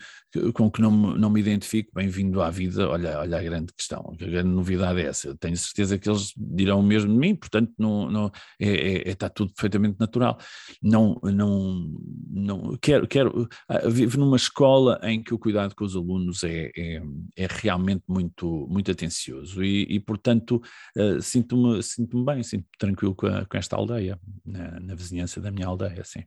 com 0.54 0.70
que 0.70 0.80
não, 0.80 0.90
não 0.90 1.30
me 1.30 1.40
identifico, 1.40 1.90
bem-vindo 1.94 2.40
à 2.40 2.50
vida, 2.50 2.88
olha, 2.88 3.18
olha 3.18 3.38
a 3.38 3.42
grande 3.42 3.72
questão, 3.72 4.12
a 4.12 4.24
grande 4.24 4.48
novidade 4.48 5.00
é 5.00 5.06
essa, 5.06 5.36
tenho 5.36 5.56
certeza 5.56 5.98
que 5.98 6.08
eles 6.08 6.32
dirão 6.36 6.80
o 6.80 6.82
mesmo 6.82 7.12
de 7.12 7.18
mim, 7.18 7.34
portanto 7.34 7.72
não, 7.78 8.10
não, 8.10 8.32
é, 8.60 8.68
é, 8.68 9.08
é 9.08 9.10
está 9.10 9.28
tudo 9.28 9.52
perfeitamente 9.52 9.96
natural. 9.98 10.38
Não, 10.82 11.20
não, 11.22 11.94
não 12.30 12.78
quero, 12.80 13.06
quero, 13.06 13.48
ah, 13.68 13.88
vivo 13.88 14.18
numa 14.18 14.36
escola 14.36 14.98
em 15.02 15.22
que 15.22 15.34
o 15.34 15.38
cuidado 15.38 15.74
com 15.74 15.84
os 15.84 15.96
alunos 15.96 16.44
é, 16.44 16.70
é, 16.76 17.02
é 17.36 17.46
realmente 17.48 18.04
muito, 18.08 18.66
muito 18.70 18.90
atencioso 18.90 19.62
e, 19.62 19.86
e 19.88 20.00
portanto 20.00 20.60
uh, 20.96 21.20
sinto-me 21.20 21.82
sinto 21.82 22.24
bem, 22.24 22.42
sinto-me 22.42 22.78
tranquilo 22.78 23.14
com, 23.14 23.26
a, 23.26 23.44
com 23.44 23.56
esta 23.56 23.76
aldeia, 23.76 24.18
na, 24.44 24.80
na 24.80 24.94
vizinhança 24.94 25.40
da 25.40 25.50
minha 25.50 25.66
aldeia, 25.66 26.02
sim. 26.04 26.24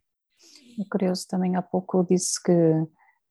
É 0.78 0.84
curioso 0.90 1.26
também, 1.28 1.56
há 1.56 1.62
pouco 1.62 2.04
disse 2.08 2.42
que, 2.42 2.52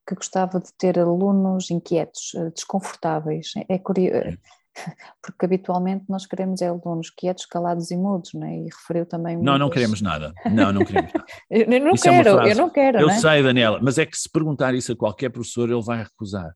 que 0.08 0.16
gostava 0.16 0.60
de 0.60 0.74
ter 0.74 1.00
alunos 1.00 1.70
inquietos, 1.70 2.34
eh, 2.36 2.50
desconfortáveis. 2.52 3.54
É 3.68 3.78
curioso, 3.78 4.38
porque 5.22 5.46
habitualmente 5.46 6.06
nós 6.10 6.26
queremos 6.26 6.62
é 6.62 6.68
alunos 6.68 7.10
quietos, 7.10 7.46
calados 7.46 7.92
e 7.92 7.98
mudos, 7.98 8.34
não 8.34 8.48
é? 8.48 8.56
E 8.56 8.64
referiu 8.66 9.06
também. 9.06 9.36
Não, 9.36 9.44
muitas... 9.44 9.60
não 9.60 9.70
queremos 9.70 10.02
nada. 10.02 10.34
Não, 10.46 10.72
não 10.72 10.86
queremos 10.86 11.12
nada. 11.14 11.26
eu 11.50 11.80
não 11.82 11.92
é 11.92 11.98
quero, 11.98 12.40
é 12.40 12.52
eu 12.52 12.56
não 12.56 12.70
quero. 12.70 13.00
Eu 13.00 13.08
não 13.08 13.14
é? 13.14 13.20
sei, 13.20 13.44
Daniela, 13.44 13.80
mas 13.82 13.98
é 13.98 14.06
que 14.06 14.18
se 14.18 14.30
perguntar 14.30 14.74
isso 14.74 14.92
a 14.92 14.96
qualquer 14.96 15.30
professor, 15.30 15.70
ele 15.70 15.82
vai 15.82 16.04
recusar. 16.04 16.54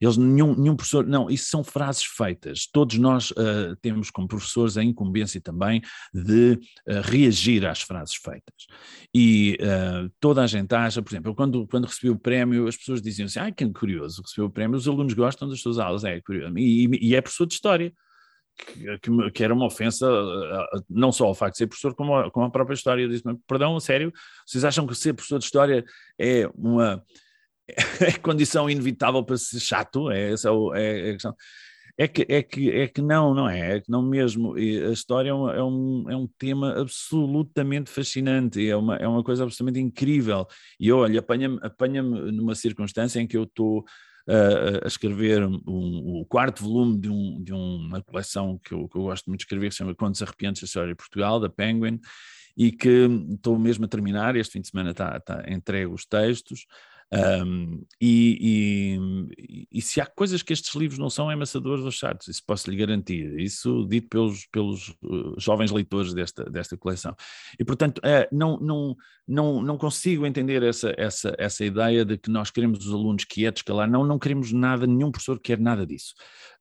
Eles, 0.00 0.16
nenhum, 0.16 0.54
nenhum 0.54 0.76
professor, 0.76 1.06
não, 1.06 1.30
isso 1.30 1.50
são 1.50 1.62
frases 1.62 2.04
feitas. 2.04 2.66
Todos 2.72 2.98
nós 2.98 3.30
uh, 3.32 3.76
temos 3.80 4.10
como 4.10 4.26
professores 4.26 4.76
a 4.76 4.82
incumbência 4.82 5.40
também 5.40 5.82
de 6.12 6.58
uh, 6.88 7.00
reagir 7.02 7.66
às 7.66 7.82
frases 7.82 8.16
feitas. 8.16 8.66
E 9.14 9.58
uh, 9.60 10.10
toda 10.20 10.42
a 10.42 10.46
gente 10.46 10.74
acha, 10.74 11.02
por 11.02 11.10
exemplo, 11.10 11.30
eu 11.30 11.34
quando, 11.34 11.66
quando 11.68 11.86
recebi 11.86 12.10
o 12.10 12.18
prémio, 12.18 12.66
as 12.66 12.76
pessoas 12.76 13.00
diziam 13.02 13.26
assim: 13.26 13.38
ai, 13.38 13.52
que 13.52 13.66
curioso, 13.72 14.22
recebeu 14.22 14.46
o 14.46 14.50
prémio, 14.50 14.76
os 14.76 14.88
alunos 14.88 15.14
gostam 15.14 15.48
das 15.48 15.60
suas 15.60 15.78
aulas, 15.78 16.04
é 16.04 16.20
curioso. 16.20 16.56
E, 16.58 16.88
e 17.08 17.14
é 17.14 17.20
professor 17.20 17.46
de 17.46 17.54
história. 17.66 17.92
Que, 18.56 18.98
que, 18.98 19.30
que, 19.32 19.44
era 19.44 19.52
uma 19.52 19.66
ofensa 19.66 20.08
não 20.88 21.12
só 21.12 21.26
ao 21.26 21.34
facto 21.34 21.52
de 21.52 21.58
ser 21.58 21.66
professor, 21.66 21.94
como 21.94 22.16
a, 22.16 22.30
como 22.30 22.46
a 22.46 22.50
própria 22.50 22.74
história. 22.74 23.02
Eu 23.02 23.08
disse, 23.08 23.22
perdão, 23.46 23.78
sério, 23.78 24.10
vocês 24.46 24.64
acham 24.64 24.86
que 24.86 24.94
ser 24.94 25.12
professor 25.12 25.38
de 25.38 25.44
história 25.44 25.84
é 26.18 26.48
uma 26.54 27.04
é 28.00 28.12
condição 28.18 28.70
inevitável 28.70 29.22
para 29.22 29.36
ser 29.36 29.60
chato? 29.60 30.10
É 30.10 30.32
essa 30.32 30.48
é, 30.74 31.08
é 31.08 31.10
a 31.10 31.12
questão. 31.12 31.36
É 31.98 32.06
que, 32.06 32.26
é, 32.28 32.42
que, 32.42 32.70
é 32.70 32.88
que 32.88 33.00
não, 33.00 33.34
não 33.34 33.48
é? 33.48 33.76
É 33.76 33.80
que 33.80 33.90
não 33.90 34.02
mesmo. 34.02 34.58
E 34.58 34.84
a 34.84 34.90
história 34.90 35.30
é 35.30 35.34
um, 35.34 35.48
é, 35.48 35.64
um, 35.64 36.10
é 36.10 36.16
um 36.16 36.28
tema 36.38 36.78
absolutamente 36.78 37.90
fascinante, 37.90 38.66
é 38.68 38.76
uma, 38.76 38.96
é 38.96 39.08
uma 39.08 39.24
coisa 39.24 39.44
absolutamente 39.44 39.80
incrível. 39.80 40.46
E 40.78 40.92
olha, 40.92 41.20
apanha-me 41.20 41.58
apanha 41.62 42.02
numa 42.02 42.54
circunstância 42.54 43.18
em 43.18 43.26
que 43.26 43.36
eu 43.36 43.44
estou 43.44 43.82
a 44.28 44.86
escrever 44.86 45.44
um, 45.44 45.60
o 45.66 46.26
quarto 46.26 46.62
volume 46.64 46.98
de, 46.98 47.08
um, 47.08 47.42
de 47.42 47.52
uma 47.52 48.02
coleção 48.02 48.58
que 48.64 48.74
eu, 48.74 48.88
que 48.88 48.96
eu, 48.96 49.02
gosto 49.02 49.26
muito 49.26 49.40
de 49.40 49.44
escrever, 49.44 49.68
que 49.68 49.74
se 49.74 49.78
chama 49.78 49.94
Contos 49.94 50.20
Arrepiantes 50.20 50.62
da 50.62 50.66
História 50.66 50.88
de 50.88 50.96
Portugal, 50.96 51.38
da 51.38 51.48
Penguin, 51.48 52.00
e 52.56 52.72
que 52.72 53.06
estou 53.34 53.58
mesmo 53.58 53.84
a 53.84 53.88
terminar, 53.88 54.34
este 54.34 54.54
fim 54.54 54.60
de 54.60 54.68
semana 54.68 54.90
está, 54.90 55.16
está 55.16 55.44
entregue 55.48 55.92
os 55.92 56.04
textos, 56.04 56.66
um, 57.12 57.84
e, 58.00 58.98
e, 59.38 59.68
e, 59.70 59.80
se 59.80 60.00
há 60.00 60.06
coisas 60.06 60.42
que 60.42 60.52
estes 60.52 60.74
livros 60.74 60.98
não 60.98 61.08
são, 61.08 61.30
é 61.30 61.34
amassadores 61.34 61.84
ou 61.84 61.90
chatos, 61.90 62.26
isso 62.26 62.42
posso 62.44 62.68
lhe 62.68 62.76
garantir. 62.76 63.38
Isso 63.38 63.86
dito 63.88 64.08
pelos, 64.08 64.46
pelos 64.46 64.88
uh, 65.02 65.38
jovens 65.38 65.70
leitores 65.70 66.12
desta, 66.12 66.44
desta 66.50 66.76
coleção. 66.76 67.14
E, 67.58 67.64
portanto, 67.64 67.98
uh, 67.98 68.26
não, 68.34 68.58
não, 68.58 68.96
não, 69.26 69.62
não 69.62 69.78
consigo 69.78 70.26
entender 70.26 70.64
essa, 70.64 70.92
essa, 70.98 71.34
essa 71.38 71.64
ideia 71.64 72.04
de 72.04 72.18
que 72.18 72.30
nós 72.30 72.50
queremos 72.50 72.84
os 72.84 72.92
alunos 72.92 73.24
quietos, 73.24 73.62
calar. 73.62 73.88
Não, 73.88 74.04
não 74.04 74.18
queremos 74.18 74.52
nada, 74.52 74.84
nenhum 74.84 75.12
professor 75.12 75.38
quer 75.38 75.60
nada 75.60 75.86
disso. 75.86 76.12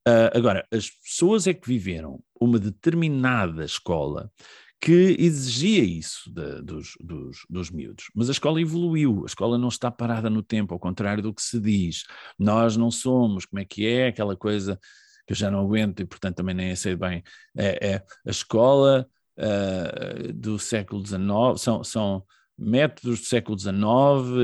Uh, 0.07 0.29
agora, 0.37 0.63
as 0.71 0.91
pessoas 0.91 1.47
é 1.47 1.53
que 1.55 1.67
viveram 1.67 2.21
uma 2.39 2.59
determinada 2.59 3.65
escola 3.65 4.31
que 4.79 5.15
exigia 5.19 5.83
isso 5.83 6.31
de, 6.31 6.61
dos, 6.61 6.95
dos, 6.99 7.45
dos 7.49 7.71
miúdos. 7.71 8.11
Mas 8.13 8.29
a 8.29 8.31
escola 8.31 8.61
evoluiu, 8.61 9.23
a 9.23 9.25
escola 9.25 9.57
não 9.57 9.69
está 9.69 9.89
parada 9.89 10.29
no 10.29 10.43
tempo, 10.43 10.73
ao 10.73 10.79
contrário 10.79 11.23
do 11.23 11.33
que 11.33 11.41
se 11.41 11.59
diz. 11.59 12.03
Nós 12.37 12.77
não 12.77 12.91
somos, 12.91 13.45
como 13.45 13.59
é 13.59 13.65
que 13.65 13.87
é, 13.87 14.07
aquela 14.07 14.35
coisa 14.35 14.79
que 15.25 15.33
eu 15.33 15.35
já 15.35 15.49
não 15.49 15.59
aguento 15.59 16.01
e, 16.01 16.05
portanto, 16.05 16.35
também 16.35 16.53
nem 16.53 16.75
sei 16.75 16.95
bem. 16.95 17.23
É, 17.57 17.95
é 17.95 18.03
a 18.25 18.29
escola 18.29 19.07
uh, 19.37 20.33
do 20.33 20.59
século 20.59 21.05
XIX, 21.05 21.23
são, 21.57 21.83
são 21.83 22.23
métodos 22.57 23.19
do 23.19 23.25
século 23.25 23.57
XIX, 23.57 23.73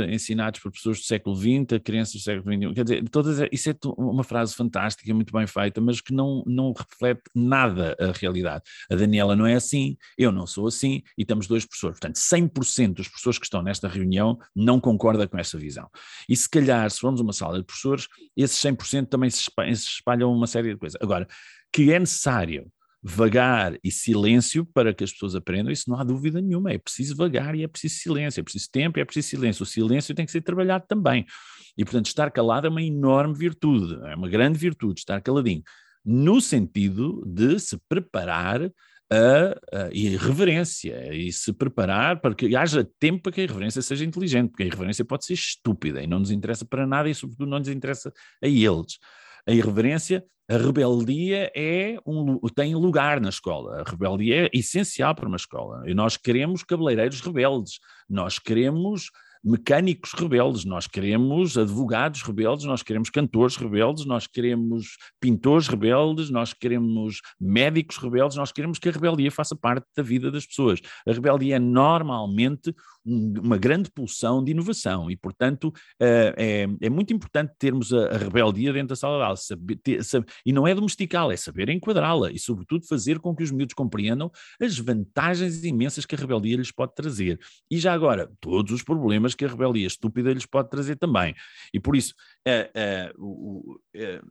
ensinados 0.10 0.60
por 0.60 0.72
pessoas 0.72 1.00
do 1.00 1.06
século 1.06 1.36
XX, 1.36 1.80
crianças 1.84 2.14
do 2.14 2.20
século 2.20 2.54
XXI. 2.54 2.74
Quer 2.74 2.84
dizer, 2.84 3.10
todas, 3.10 3.50
isso 3.52 3.70
é 3.70 3.76
uma 3.98 4.24
frase 4.24 4.54
fantástica, 4.54 5.14
muito 5.14 5.32
bem 5.32 5.48
feita, 5.48 5.80
mas 5.80 6.02
que 6.02 6.14
não, 6.14 6.44
não 6.46 6.74
reflete 6.74 7.22
nada 7.34 7.96
a 8.00 8.12
realidade. 8.12 8.64
A 8.90 8.96
Daniela 8.96 9.36
não 9.36 9.46
é 9.46 9.56
assim, 9.56 9.98
eu 10.18 10.32
não 10.32 10.46
sou 10.46 10.68
assim, 10.68 11.02
e 11.18 11.22
estamos 11.22 11.48
dois 11.48 11.66
professores. 11.66 12.00
Portanto, 12.00 12.18
100% 12.18 12.94
dos 12.94 13.08
professores 13.08 13.40
que 13.40 13.46
estão 13.46 13.62
nesta 13.62 13.88
reunião 13.88 14.38
não 14.56 14.80
concordam 14.80 15.28
com 15.28 15.38
essa 15.38 15.58
visão. 15.58 15.90
E 16.28 16.36
se 16.36 16.50
calhar, 16.50 16.90
se 16.90 17.00
formos 17.00 17.22
uma 17.22 17.34
sala 17.34 17.58
de 17.60 17.66
professores, 17.66 18.08
esses 18.36 18.58
100% 18.58 19.08
também 19.08 19.30
se 19.30 19.50
espalham 19.74 20.32
uma 20.34 20.48
série 20.48 20.74
de 20.74 20.78
coisas. 20.78 21.00
Agora, 21.02 21.28
que 21.72 21.92
é 21.92 22.00
necessário 22.00 22.72
vagar 23.04 23.78
e 23.84 23.92
silêncio 23.92 24.66
para 24.66 24.94
que 24.94 25.04
as 25.04 25.12
pessoas 25.12 25.34
aprendam, 25.36 25.72
isso 25.72 25.90
não 25.90 26.00
há 26.00 26.04
dúvida 26.04 26.40
nenhuma. 26.40 26.72
É 26.72 26.78
preciso 26.78 27.16
vagar 27.16 27.56
e 27.56 27.64
é 27.64 27.68
preciso 27.68 27.96
silêncio, 27.96 28.40
é 28.40 28.44
preciso 28.44 28.70
tempo 28.72 29.00
e 29.00 29.02
é 29.02 29.06
preciso 29.06 29.30
silêncio. 29.30 29.64
O 29.64 29.66
silêncio 29.66 30.14
tem 30.14 30.26
que 30.26 30.32
ser 30.32 30.42
trabalhado 30.42 30.86
também. 30.88 31.26
E, 31.78 31.84
portanto, 31.84 32.08
estar 32.08 32.30
calado 32.32 32.68
é 32.68 32.70
uma 32.70 32.82
enorme 32.82 33.34
virtude, 33.34 33.96
é 34.06 34.16
uma 34.16 34.30
grande 34.30 34.60
virtude, 34.60 35.00
estar 35.00 35.22
caladinho, 35.22 35.64
no 36.06 36.40
sentido 36.42 37.24
de 37.26 37.60
se 37.60 37.78
preparar 37.90 38.62
a, 39.12 39.78
a, 39.78 39.90
e 39.92 40.16
reverência, 40.16 41.14
e 41.14 41.32
se 41.32 41.52
preparar 41.52 42.22
para 42.22 42.34
que 42.34 42.56
haja 42.56 42.88
tempo 43.00 43.24
para 43.24 43.32
que 43.32 43.42
a 43.42 43.44
irreverência 43.44 43.82
seja 43.82 44.06
inteligente, 44.06 44.50
porque 44.50 44.64
a 44.64 44.68
irreverência 44.68 45.04
pode 45.04 45.26
ser 45.26 45.34
estúpida 45.34 46.02
e 46.02 46.08
não 46.08 46.20
nos 46.20 46.32
interessa 46.32 46.66
para 46.66 46.88
nada 46.88 47.10
e, 47.10 47.16
sobretudo, 47.16 47.50
não 47.50 47.60
nos 47.60 47.68
interessa 47.68 48.12
a 48.42 48.48
eles. 48.48 49.00
A 49.48 49.52
irreverência 49.52 50.24
a 50.52 50.58
rebeldia 50.58 51.50
é 51.56 51.98
um, 52.06 52.38
tem 52.54 52.76
lugar 52.76 53.22
na 53.22 53.30
escola. 53.30 53.82
A 53.82 53.90
rebeldia 53.90 54.48
é 54.48 54.50
essencial 54.54 55.16
para 55.16 55.26
uma 55.26 55.38
escola. 55.38 55.90
E 55.90 55.94
nós 55.94 56.18
queremos 56.18 56.62
cabeleireiros 56.62 57.22
rebeldes, 57.22 57.80
nós 58.10 58.38
queremos 58.38 59.12
mecânicos 59.44 60.12
rebeldes, 60.14 60.66
nós 60.66 60.88
queremos 60.88 61.58
advogados 61.58 62.22
rebeldes, 62.22 62.66
nós 62.66 62.84
queremos 62.84 63.10
cantores 63.10 63.56
rebeldes, 63.56 64.06
nós 64.06 64.28
queremos 64.28 64.98
pintores 65.20 65.68
rebeldes, 65.68 66.30
nós 66.30 66.54
queremos 66.54 67.22
médicos 67.40 67.98
rebeldes, 67.98 68.38
nós 68.38 68.52
queremos 68.52 68.78
que 68.78 68.90
a 68.90 68.92
rebeldia 68.92 69.32
faça 69.32 69.56
parte 69.56 69.86
da 69.96 70.04
vida 70.04 70.30
das 70.30 70.46
pessoas. 70.46 70.80
A 71.08 71.14
rebeldia 71.14 71.56
é 71.56 71.60
normalmente 71.60 72.76
uma 73.06 73.58
grande 73.58 73.90
pulsão 73.90 74.44
de 74.44 74.52
inovação 74.52 75.10
e, 75.10 75.18
portanto, 75.18 75.74
eh, 76.00 76.34
é, 76.38 76.86
é 76.86 76.90
muito 76.90 77.14
importante 77.14 77.54
termos 77.58 77.92
a, 77.92 78.08
a, 78.08 78.18
rebeldia 78.18 78.72
dentro 78.72 78.90
da 78.90 78.96
sala 78.96 79.18
de 79.18 79.24
aula 79.24 79.38
saber, 79.38 79.76
ter, 79.78 80.04
saber, 80.04 80.28
e 80.46 80.54
não 80.54 80.68
é 80.68 80.76
domesticá-la, 80.76 81.34
é 81.34 81.38
saber 81.38 81.70
enquadrá-la 81.70 82.32
e, 82.32 82.38
sobretudo, 82.38 82.86
fazer 82.88 83.20
com 83.20 83.36
que 83.36 83.44
os 83.44 83.52
miúdos 83.52 83.74
compreendam 83.74 84.32
as 84.60 84.78
vantagens 84.78 85.64
imensas 85.64 86.06
que 86.06 86.16
a 86.16 86.18
rebeldia 86.18 86.58
lhes 86.58 86.72
pode 86.72 86.94
trazer. 86.94 87.40
E 87.70 87.78
já 87.78 87.94
agora, 87.94 88.32
todos 88.40 88.72
os 88.72 88.84
problemas 88.84 89.34
que 89.34 89.46
a 89.46 89.48
rebeldia 89.48 89.88
estúpida 89.88 90.32
lhes 90.32 90.46
pode 90.46 90.70
trazer 90.70 90.96
também. 90.96 91.34
E 91.74 91.80
por 91.80 91.96
isso, 91.96 92.14
a, 92.48 93.12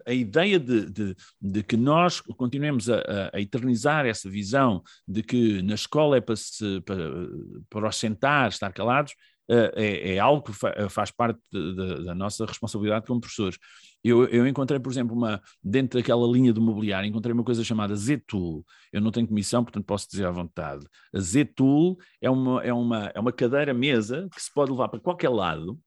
a, 0.08 0.10
a 0.10 0.12
ideia 0.12 0.58
de, 0.58 0.90
de, 0.90 1.16
de, 1.40 1.62
que 1.62 1.76
nós 1.76 2.20
continuemos 2.20 2.90
a, 2.90 3.30
a, 3.32 3.40
eternizar 3.40 4.06
essa 4.06 4.28
visão 4.28 4.82
de 5.06 5.22
que 5.22 5.62
na 5.62 5.74
escola 5.74 6.16
é 6.16 6.20
para, 6.20 6.36
se, 6.36 6.80
para, 6.80 7.28
para 7.68 7.88
ostentar, 7.88 8.48
estar 8.48 8.72
calados, 8.72 9.14
é, 9.52 10.14
é, 10.14 10.18
algo 10.18 10.42
que 10.42 10.52
faz 10.88 11.10
parte 11.10 11.40
de, 11.52 11.74
de, 11.74 12.04
da 12.04 12.14
nossa 12.14 12.46
responsabilidade 12.46 13.06
como 13.06 13.20
professores. 13.20 13.58
Eu, 14.02 14.24
eu, 14.26 14.46
encontrei, 14.46 14.78
por 14.78 14.90
exemplo, 14.90 15.14
uma, 15.16 15.42
dentro 15.62 15.98
daquela 15.98 16.26
linha 16.26 16.52
de 16.52 16.60
mobiliário, 16.60 17.08
encontrei 17.08 17.32
uma 17.32 17.44
coisa 17.44 17.64
chamada 17.64 17.94
Z-Tool. 17.96 18.64
Eu 18.92 19.00
não 19.00 19.10
tenho 19.10 19.26
comissão, 19.26 19.64
portanto 19.64 19.84
posso 19.84 20.08
dizer 20.08 20.24
à 20.26 20.30
vontade. 20.30 20.86
A 21.12 21.18
Z-Tool 21.18 21.98
é 22.20 22.30
uma, 22.30 22.62
é, 22.62 22.72
uma, 22.72 23.06
é 23.12 23.18
uma 23.20 23.32
cadeira-mesa 23.32 24.28
que 24.32 24.40
se 24.40 24.52
pode 24.54 24.70
levar 24.70 24.88
para 24.88 25.00
qualquer 25.00 25.28
lado, 25.30 25.78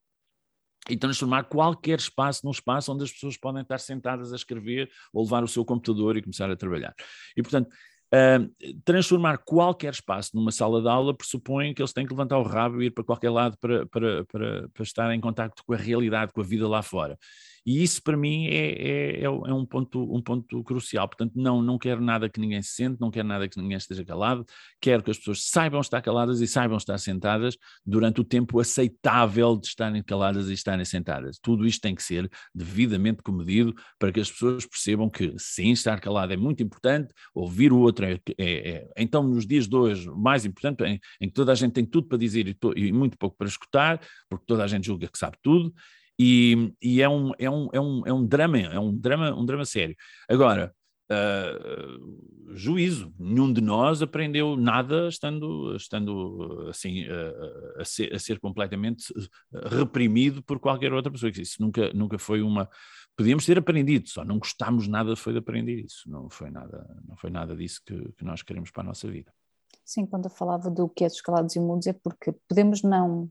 e 0.90 0.98
transformar 0.98 1.44
qualquer 1.44 1.98
espaço 1.98 2.46
num 2.46 2.52
espaço 2.52 2.92
onde 2.92 3.04
as 3.04 3.12
pessoas 3.12 3.38
podem 3.38 3.62
estar 3.62 3.80
sentadas 3.80 4.34
a 4.34 4.36
escrever 4.36 4.90
ou 5.14 5.24
levar 5.24 5.44
o 5.44 5.48
seu 5.48 5.64
computador 5.64 6.18
e 6.18 6.22
começar 6.22 6.52
a 6.52 6.56
trabalhar. 6.56 6.94
E, 7.38 7.42
portanto, 7.42 7.70
uh, 8.14 8.82
transformar 8.84 9.38
qualquer 9.40 9.94
espaço 9.94 10.32
numa 10.36 10.52
sala 10.52 10.82
de 10.82 10.90
aula 10.90 11.16
pressupõe 11.16 11.74
que 11.74 11.82
eles 11.82 11.94
têm 11.94 12.06
que 12.06 12.14
levantar 12.14 12.38
o 12.38 12.44
rabo 12.44 12.82
e 12.82 12.88
ir 12.88 12.92
para 12.92 13.04
qualquer 13.04 13.30
lado 13.30 13.58
para, 13.60 13.86
para, 13.88 14.26
para, 14.26 14.70
para 14.70 14.84
estar 14.84 15.14
em 15.14 15.22
contato 15.22 15.64
com 15.66 15.74
a 15.74 15.78
realidade, 15.78 16.34
com 16.34 16.42
a 16.42 16.44
vida 16.44 16.68
lá 16.68 16.82
fora. 16.82 17.18
E 17.66 17.82
isso 17.82 18.02
para 18.04 18.18
mim 18.18 18.48
é, 18.48 18.72
é, 18.72 19.20
é, 19.22 19.24
é, 19.24 19.30
um, 19.30 19.66
ponto, 19.66 20.02
um 20.14 20.22
ponto 20.22 20.64
crucial. 20.64 21.08
Portanto, 21.08 21.34
não, 21.36 21.62
não 21.62 21.78
quero 21.78 22.02
nada 22.02 22.30
que 22.30 22.40
ninguém 22.40 22.62
se 22.62 22.72
sente, 22.72 23.00
não 23.00 23.10
quero 23.10 23.28
nada 23.28 23.48
que 23.48 23.60
ninguém 23.60 23.78
esteja 23.78 24.04
calado, 24.04 24.46
quero 24.82 25.02
que 25.02 25.12
as 25.12 25.18
pessoas 25.18 25.46
saibam 25.46 25.80
estar 25.80 26.02
caladas 26.02 26.42
e 26.42 26.48
saibam 26.48 26.78
estar 26.78 26.98
sentadas 26.98 27.58
durante 27.86 28.22
o 28.22 28.24
tempo 28.24 28.60
aceitável 28.60 29.56
de 29.58 29.68
estarem 29.68 30.04
caladas 30.04 30.50
e 30.50 30.54
estarem 30.54 30.86
sentadas. 30.86 31.40
Tudo 31.40 31.66
isto 31.66 31.82
tem 31.82 31.96
que 31.96 32.04
ser 32.04 32.30
devidamente 32.54 33.22
comedido 33.24 33.74
para 33.98 34.12
que 34.12 34.20
as 34.20 34.30
pessoas 34.30 34.66
percebam 34.66 35.10
que 35.10 35.34
sim, 35.38 35.72
estar 35.72 36.00
calado 36.00 36.34
é 36.34 36.38
muito 36.38 36.62
importante, 36.62 37.14
ouvir 37.34 37.72
o 37.72 37.80
outro 37.80 38.06
é, 38.06 38.20
é, 38.38 38.46
é 38.48 38.88
então 38.98 39.24
nos 39.24 39.48
dias 39.48 39.68
de 39.68 39.76
hoje, 39.76 40.10
mais 40.10 40.46
importante, 40.46 40.84
em, 40.84 41.00
em, 41.22 41.28
que 41.28 41.34
toda 41.34 41.52
a 41.52 41.56
gente 41.56 41.74
tem 41.74 41.86
tudo 41.86 42.08
para 42.08 42.18
dizer 42.18 42.48
e, 42.48 42.54
to, 42.54 42.74
e 42.78 42.92
muito 42.92 43.18
pouco 43.18 43.38
para 43.38 43.48
escutar, 43.48 44.00
porque 44.30 44.46
toda 44.46 44.64
a 44.64 44.68
gente 44.68 44.86
julga 44.86 45.08
que 45.08 45.18
sabe 45.18 45.38
tudo, 45.42 45.74
e, 46.20 46.74
e 46.82 47.02
é, 47.02 47.10
um, 47.10 47.32
é, 47.40 47.50
um, 47.50 47.70
é, 47.74 47.80
um, 47.80 48.02
é 48.08 48.14
um 48.14 48.26
drama, 48.26 48.60
é 48.60 48.80
um 48.80 48.96
drama, 48.96 49.34
um 49.34 49.46
drama 49.46 49.66
sério. 49.66 49.96
Agora, 50.30 50.74
uh, 51.12 52.56
juízo, 52.56 53.14
nenhum 53.18 53.52
de 53.52 53.62
nós 53.62 54.02
aprendeu 54.02 54.56
nada 54.56 55.08
estando, 55.08 55.76
estando 55.76 56.68
assim, 56.70 57.06
uh, 57.08 57.82
a, 57.82 57.86
ser, 57.86 58.14
a 58.14 58.20
ser 58.20 58.40
completamente 58.40 59.06
reprimido 59.72 60.44
por 60.44 60.60
qualquer 60.60 60.94
outra 60.94 61.12
pessoa. 61.12 61.32
Isso 61.36 61.62
nunca, 61.62 61.92
nunca 61.94 62.18
foi 62.18 62.42
uma. 62.42 62.70
Podíamos 63.16 63.46
ter 63.46 63.58
aprendido, 63.58 64.10
só 64.10 64.24
não 64.24 64.40
gostámos 64.40 64.88
nada 64.88 65.16
foi 65.16 65.34
de 65.34 65.40
aprender 65.40 65.84
isso. 65.84 66.10
Não 66.10 66.30
foi 66.30 66.50
nada, 66.50 66.88
não 67.08 67.16
foi 67.16 67.30
nada 67.30 67.56
disso 67.56 67.82
que, 67.86 68.12
que 68.14 68.24
nós 68.24 68.42
queremos 68.42 68.72
para 68.72 68.84
a 68.84 68.88
nossa 68.88 69.10
vida. 69.10 69.32
Sim, 69.86 70.06
quando 70.06 70.26
eu 70.26 70.32
falava 70.32 70.70
do 70.70 70.88
que 70.88 71.04
é 71.04 71.08
dos 71.08 71.22
calados 71.22 71.56
e 71.56 71.60
mudos 71.60 71.88
é 71.88 71.94
porque 71.94 72.34
podemos 72.48 72.82
não 72.82 73.30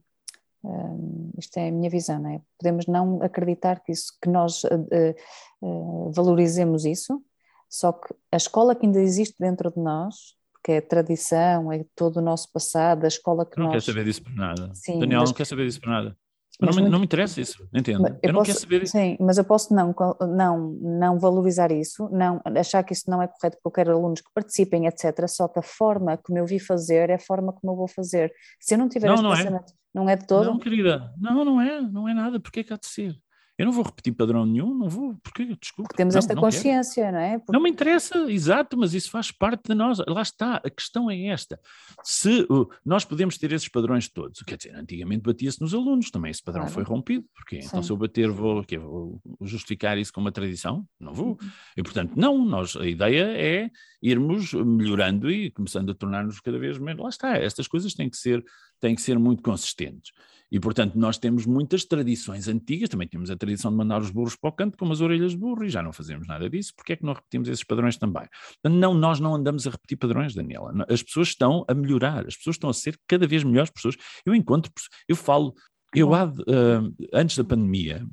isto 1.37 1.57
é 1.57 1.69
a 1.69 1.71
minha 1.71 1.89
visão, 1.89 2.19
não 2.19 2.29
é? 2.29 2.41
Podemos 2.57 2.85
não 2.87 3.21
acreditar 3.21 3.81
que, 3.81 3.91
isso, 3.91 4.13
que 4.21 4.29
nós 4.29 4.63
uh, 4.63 5.15
uh, 5.61 6.11
valorizemos 6.11 6.85
isso, 6.85 7.21
só 7.69 7.91
que 7.91 8.13
a 8.31 8.37
escola 8.37 8.75
que 8.75 8.85
ainda 8.85 9.01
existe 9.01 9.35
dentro 9.39 9.71
de 9.71 9.79
nós, 9.79 10.35
que 10.63 10.71
é 10.71 10.77
a 10.77 10.81
tradição, 10.81 11.71
é 11.71 11.85
todo 11.95 12.17
o 12.17 12.21
nosso 12.21 12.51
passado, 12.51 13.03
a 13.03 13.07
escola 13.07 13.45
que 13.45 13.57
não 13.57 13.65
nós... 13.65 13.73
Não 13.73 13.79
quer 13.79 13.85
saber 13.85 14.05
disso 14.05 14.23
por 14.23 14.33
nada. 14.33 14.71
Sim, 14.73 14.99
Daniel 14.99 15.21
mas... 15.21 15.29
não 15.29 15.35
quer 15.35 15.45
saber 15.45 15.65
disso 15.65 15.81
por 15.81 15.89
nada. 15.89 16.17
Mas 16.59 16.75
não, 16.75 16.81
muito... 16.81 16.91
não, 16.91 16.99
me 16.99 17.05
interessa 17.05 17.41
isso, 17.41 17.67
entendo. 17.73 18.07
Eu, 18.07 18.19
eu 18.21 18.33
não 18.33 18.39
posso, 18.39 18.51
quero 18.51 18.59
saber 18.59 18.83
isso. 18.83 18.91
Sim, 18.91 19.17
mas 19.19 19.37
eu 19.37 19.43
posso 19.43 19.73
não, 19.73 19.93
não, 20.21 20.77
não 20.81 21.19
valorizar 21.19 21.71
isso, 21.71 22.07
não 22.11 22.41
achar 22.57 22.83
que 22.83 22.93
isso 22.93 23.09
não 23.09 23.21
é 23.21 23.27
correto 23.27 23.57
porque 23.57 23.67
eu 23.67 23.71
quero 23.71 23.97
alunos 23.97 24.21
que 24.21 24.31
participem, 24.33 24.85
etc. 24.85 25.27
Só 25.27 25.47
que 25.47 25.59
a 25.59 25.63
forma 25.63 26.17
como 26.17 26.37
eu 26.37 26.45
vi 26.45 26.59
fazer 26.59 27.09
é 27.09 27.15
a 27.15 27.19
forma 27.19 27.51
como 27.53 27.73
eu 27.73 27.77
vou 27.77 27.87
fazer. 27.87 28.31
Se 28.59 28.75
eu 28.75 28.77
não 28.77 28.87
tiver 28.87 29.07
não, 29.07 29.15
este 29.15 29.23
não 29.23 29.33
é. 29.33 29.59
é. 29.59 29.65
não 29.93 30.09
é 30.09 30.15
de 30.15 30.27
todo? 30.27 30.45
Não, 30.45 30.59
querida, 30.59 31.11
não, 31.19 31.43
não 31.43 31.59
é, 31.59 31.81
não 31.81 32.07
é 32.07 32.13
nada. 32.13 32.39
Porquê 32.39 32.63
que 32.63 32.71
há 32.71 32.77
de 32.77 32.87
ser? 32.87 33.15
Eu 33.55 33.67
não 33.67 33.71
vou 33.71 33.83
repetir 33.83 34.13
padrão 34.13 34.45
nenhum, 34.47 34.73
não 34.73 34.89
vou, 34.89 35.15
porque, 35.21 35.45
desculpa. 35.55 35.89
Porque 35.89 35.95
temos 35.95 36.15
não, 36.15 36.19
esta 36.19 36.33
não 36.33 36.41
consciência, 36.41 37.03
quero. 37.03 37.15
não 37.15 37.23
é? 37.23 37.37
Porque... 37.37 37.51
Não 37.51 37.61
me 37.61 37.69
interessa, 37.69 38.31
exato, 38.31 38.75
mas 38.75 38.95
isso 38.95 39.11
faz 39.11 39.31
parte 39.31 39.67
de 39.69 39.75
nós. 39.75 39.99
Lá 40.07 40.23
está, 40.23 40.55
a 40.55 40.69
questão 40.71 41.09
é 41.09 41.27
esta. 41.27 41.59
Se 42.03 42.47
uh, 42.49 42.67
nós 42.83 43.05
podemos 43.05 43.37
ter 43.37 43.51
esses 43.51 43.67
padrões 43.67 44.09
todos, 44.09 44.41
quer 44.41 44.57
dizer, 44.57 44.75
antigamente 44.75 45.21
batia-se 45.21 45.61
nos 45.61 45.73
alunos, 45.73 46.09
também 46.09 46.31
esse 46.31 46.41
padrão 46.41 46.63
claro. 46.63 46.73
foi 46.73 46.83
rompido, 46.83 47.25
porque 47.35 47.61
Sim. 47.61 47.67
então 47.67 47.83
se 47.83 47.91
eu 47.91 47.97
bater 47.97 48.31
vou, 48.31 48.63
quê, 48.63 48.79
vou 48.79 49.21
justificar 49.41 49.99
isso 49.99 50.11
com 50.11 50.19
uma 50.19 50.31
tradição? 50.31 50.83
Não 50.99 51.13
vou. 51.13 51.37
Uhum. 51.39 51.49
E 51.77 51.83
portanto, 51.83 52.13
não, 52.15 52.43
nós, 52.43 52.75
a 52.75 52.87
ideia 52.87 53.23
é 53.37 53.69
irmos 54.01 54.53
melhorando 54.53 55.29
e 55.29 55.51
começando 55.51 55.91
a 55.91 55.95
tornar-nos 55.95 56.39
cada 56.39 56.57
vez 56.57 56.79
menos. 56.79 57.03
Lá 57.03 57.09
está, 57.09 57.37
estas 57.37 57.67
coisas 57.67 57.93
têm 57.93 58.09
que 58.09 58.17
ser, 58.17 58.43
têm 58.79 58.95
que 58.95 59.01
ser 59.01 59.19
muito 59.19 59.43
consistentes. 59.43 60.11
E, 60.53 60.59
portanto, 60.59 60.93
nós 60.93 61.17
temos 61.17 61.47
muitas 61.47 61.83
tradições 61.83 62.47
antigas, 62.47 62.87
também 62.87 63.07
temos 63.07 63.31
a 63.31 63.35
tradição 63.35 63.71
de 63.71 63.77
mandar 63.77 63.99
os 63.99 64.11
burros 64.11 64.35
para 64.35 64.51
o 64.51 64.53
canto 64.53 64.77
com 64.77 64.91
as 64.91 65.01
orelhas 65.01 65.31
de 65.31 65.37
burro 65.39 65.65
e 65.65 65.69
já 65.69 65.81
não 65.81 65.91
fazemos 65.91 66.27
nada 66.27 66.47
disso, 66.47 66.71
porque 66.75 66.93
é 66.93 66.95
que 66.95 67.03
não 67.03 67.13
repetimos 67.13 67.49
esses 67.49 67.63
padrões 67.63 67.97
também? 67.97 68.27
Não, 68.63 68.93
nós 68.93 69.19
não 69.19 69.33
andamos 69.33 69.65
a 69.65 69.71
repetir 69.71 69.97
padrões, 69.97 70.35
Daniela. 70.35 70.71
As 70.87 71.01
pessoas 71.01 71.29
estão 71.29 71.65
a 71.67 71.73
melhorar, 71.73 72.27
as 72.27 72.37
pessoas 72.37 72.53
estão 72.53 72.69
a 72.69 72.73
ser 72.73 72.95
cada 73.07 73.25
vez 73.25 73.43
melhores 73.43 73.71
pessoas. 73.71 73.95
Eu 74.23 74.35
encontro, 74.35 74.71
eu 75.07 75.15
falo, 75.15 75.55
eu 75.95 76.13
há, 76.13 76.25
uh, 76.25 76.95
antes 77.11 77.35
da 77.35 77.43
pandemia, 77.43 78.05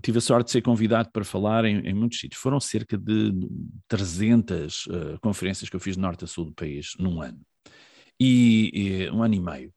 tive 0.00 0.18
a 0.18 0.20
sorte 0.20 0.46
de 0.46 0.52
ser 0.52 0.62
convidado 0.62 1.10
para 1.12 1.24
falar 1.24 1.64
em, 1.64 1.80
em 1.88 1.92
muitos 1.92 2.20
sítios. 2.20 2.40
Foram 2.40 2.60
cerca 2.60 2.96
de 2.96 3.32
300 3.88 4.86
uh, 4.86 4.92
eh, 4.92 5.18
conferências 5.20 5.68
que 5.68 5.74
eu 5.74 5.80
fiz 5.80 5.96
de 5.96 6.02
norte 6.02 6.22
a 6.22 6.28
sul 6.28 6.44
do 6.44 6.52
país 6.52 6.92
num 7.00 7.20
ano. 7.20 7.40
E, 8.20 8.70
e, 9.08 9.10
um 9.10 9.24
ano 9.24 9.34
e 9.34 9.40
meio. 9.40 9.72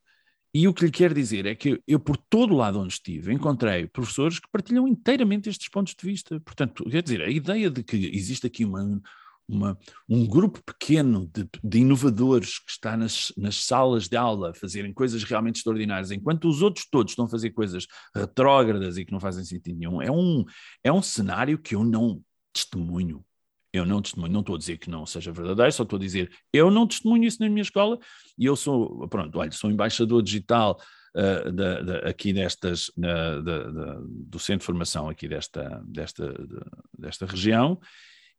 E 0.55 0.67
o 0.67 0.73
que 0.73 0.85
lhe 0.85 0.91
quero 0.91 1.15
dizer 1.15 1.47
é 1.47 1.55
que 1.55 1.81
eu, 1.87 1.99
por 1.99 2.15
todo 2.15 2.55
lado 2.55 2.79
onde 2.79 2.93
estive, 2.93 3.33
encontrei 3.33 3.87
professores 3.87 4.39
que 4.39 4.47
partilham 4.51 4.87
inteiramente 4.87 5.49
estes 5.49 5.67
pontos 5.67 5.95
de 5.95 6.05
vista. 6.05 6.39
Portanto, 6.41 6.83
quer 6.89 7.01
dizer, 7.01 7.21
a 7.21 7.29
ideia 7.29 7.71
de 7.71 7.83
que 7.83 7.95
existe 8.13 8.45
aqui 8.45 8.63
uma, 8.63 9.01
uma, 9.47 9.77
um 10.07 10.27
grupo 10.27 10.61
pequeno 10.63 11.27
de, 11.33 11.49
de, 11.63 11.79
inovadores 11.79 12.59
que 12.59 12.69
está 12.69 12.95
nas, 12.95 13.33
nas 13.35 13.65
salas 13.65 14.07
de 14.07 14.15
aula 14.15 14.51
a 14.51 14.53
fazerem 14.53 14.93
coisas 14.93 15.23
realmente 15.23 15.57
extraordinárias, 15.57 16.11
enquanto 16.11 16.47
os 16.47 16.61
outros 16.61 16.85
todos 16.85 17.13
estão 17.13 17.25
a 17.25 17.29
fazer 17.29 17.49
coisas 17.49 17.87
retrógradas 18.15 18.97
e 18.97 19.05
que 19.05 19.11
não 19.11 19.19
fazem 19.19 19.43
sentido 19.43 19.75
nenhum, 19.75 20.03
é 20.03 20.11
um, 20.11 20.45
é 20.83 20.91
um 20.93 21.01
cenário 21.01 21.57
que 21.57 21.73
eu 21.73 21.83
não 21.83 22.21
testemunho. 22.53 23.25
Eu 23.73 23.85
não 23.87 24.01
testemunho, 24.01 24.31
não 24.31 24.41
estou 24.41 24.55
a 24.55 24.59
dizer 24.59 24.77
que 24.77 24.89
não 24.89 25.03
seja 25.03 25.31
verdadeiro, 25.31 25.71
só 25.71 25.81
estou 25.81 25.97
a 25.97 25.99
dizer 25.99 26.31
eu 26.53 26.69
não 26.69 26.87
testemunho 26.87 27.23
isso 27.23 27.41
na 27.41 27.49
minha 27.49 27.63
escola 27.63 27.97
e 28.37 28.45
eu 28.45 28.55
sou, 28.55 29.07
pronto, 29.07 29.39
olha, 29.39 29.51
sou 29.51 29.71
embaixador 29.71 30.21
digital 30.21 30.79
uh, 31.15 31.51
da, 31.51 31.97
aqui 32.07 32.31
destas, 32.31 32.91
da, 32.95 33.39
do 33.39 34.37
centro 34.37 34.59
de 34.59 34.65
formação 34.65 35.09
aqui 35.09 35.27
desta, 35.27 35.83
desta, 35.87 36.35
desta 36.97 37.25
região 37.25 37.79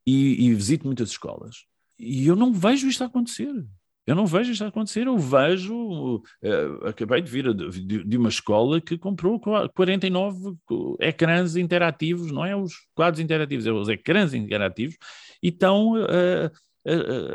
e, 0.07 0.47
e 0.47 0.55
visito 0.55 0.87
muitas 0.87 1.11
escolas. 1.11 1.65
E 1.99 2.27
eu 2.27 2.37
não 2.37 2.53
vejo 2.53 2.87
isto 2.87 3.03
acontecer. 3.03 3.53
Eu 4.07 4.15
não 4.15 4.27
vejo 4.27 4.53
isto 4.53 4.65
acontecer, 4.65 5.07
eu 5.07 5.19
vejo, 5.19 6.17
uh, 6.17 6.87
acabei 6.87 7.23
de 7.23 7.31
vir 7.31 7.55
de, 7.55 8.05
de, 8.05 8.17
uma 8.19 8.29
escola 8.29 8.81
que 8.81 8.99
comprou 8.99 9.41
49 9.75 10.57
ecrãs 11.01 11.57
interativos, 11.57 12.31
não 12.31 12.45
é 12.45 12.55
os 12.55 12.75
quadros 12.95 13.21
interativos, 13.21 13.67
é 13.67 13.73
os 13.73 13.89
ecrãs 13.89 14.35
interativos, 14.35 14.97
e 15.43 15.49
estão 15.49 15.95
a, 15.97 16.51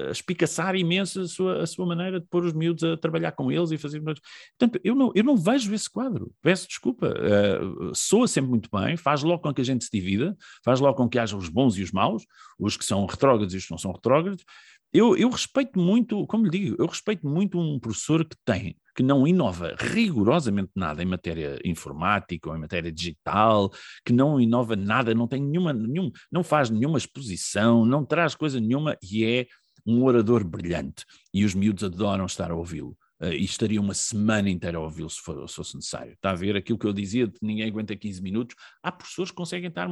a 0.08 0.12
espicaçar 0.12 0.76
imenso 0.76 1.22
a 1.22 1.28
sua, 1.28 1.64
a 1.64 1.66
sua 1.66 1.86
maneira 1.88 2.20
de 2.20 2.28
pôr 2.28 2.46
os 2.46 2.54
miúdos 2.54 2.84
a 2.84 2.96
trabalhar 2.96 3.32
com 3.32 3.52
eles 3.52 3.72
e 3.72 3.78
fazer. 3.78 4.00
Portanto, 4.02 4.80
eu 4.84 4.94
não, 4.94 5.12
eu 5.16 5.24
não 5.24 5.36
vejo 5.36 5.74
esse 5.74 5.90
quadro. 5.90 6.32
Peço 6.42 6.68
desculpa. 6.68 7.08
Uh, 7.08 7.96
soa 7.96 8.28
sempre 8.28 8.52
muito 8.52 8.70
bem, 8.72 8.96
faz 8.96 9.24
logo 9.24 9.42
com 9.42 9.54
que 9.54 9.62
a 9.62 9.66
gente 9.66 9.86
se 9.86 9.92
divida, 9.92 10.38
faz 10.64 10.80
logo 10.80 10.96
com 10.96 11.10
que 11.10 11.18
haja 11.18 11.36
os 11.36 11.50
bons 11.50 11.78
e 11.78 11.84
os 11.84 11.92
maus, 11.92 12.26
os 12.60 12.78
que 12.78 12.86
são 12.86 13.06
retrógrados 13.08 13.54
e 13.56 13.58
os 13.58 13.66
que 13.66 13.72
não 13.72 13.78
são 13.80 13.92
retrógrados. 13.92 14.44
Eu, 14.92 15.16
eu 15.16 15.30
respeito 15.30 15.80
muito, 15.80 16.26
como 16.26 16.46
lhe 16.46 16.50
digo, 16.50 16.76
eu 16.80 16.88
respeito 16.88 17.28
muito 17.28 17.60
um 17.60 17.80
professor 17.80 18.26
que 18.26 18.36
tem 18.44 18.76
que 19.00 19.04
não 19.04 19.26
inova 19.26 19.78
rigorosamente 19.80 20.72
nada 20.76 21.02
em 21.02 21.06
matéria 21.06 21.58
informática 21.64 22.50
ou 22.50 22.56
em 22.58 22.60
matéria 22.60 22.92
digital, 22.92 23.72
que 24.04 24.12
não 24.12 24.42
inova 24.42 24.76
nada, 24.76 25.14
não 25.16 25.26
tem 25.26 25.42
nenhuma, 25.42 25.72
nenhum, 25.72 26.12
não 26.30 26.44
faz 26.44 26.70
nenhuma 26.70 26.98
exposição, 26.98 27.86
não 27.86 28.04
traz 28.04 28.36
coisa 28.36 28.60
nenhuma 28.60 28.98
e 29.02 29.24
é 29.24 29.48
um 29.86 30.04
orador 30.04 30.44
brilhante. 30.44 31.06
E 31.34 31.46
os 31.46 31.56
miúdos 31.56 31.86
adoram 31.86 32.26
estar 32.26 32.52
a 32.52 32.56
ouvi-lo. 32.56 32.98
Uh, 33.22 33.32
e 33.32 33.46
estaria 33.46 33.80
uma 33.80 33.94
semana 33.94 34.50
inteira 34.50 34.78
a 34.78 34.82
ouvi-lo 34.82 35.10
se, 35.10 35.18
se, 35.18 35.56
fosse 35.56 35.76
necessário. 35.76 36.12
Está 36.12 36.32
a 36.32 36.36
ver 36.36 36.58
aquilo 36.58 36.78
que 36.78 36.86
eu 36.86 36.92
dizia 36.92 37.26
de 37.26 37.38
ninguém 37.42 37.70
aguenta 37.70 37.96
15 37.96 38.22
minutos? 38.22 38.56
Há 38.84 38.92
professores 38.92 39.32
que 39.32 39.38
conseguem 39.38 39.70
estar 39.70 39.90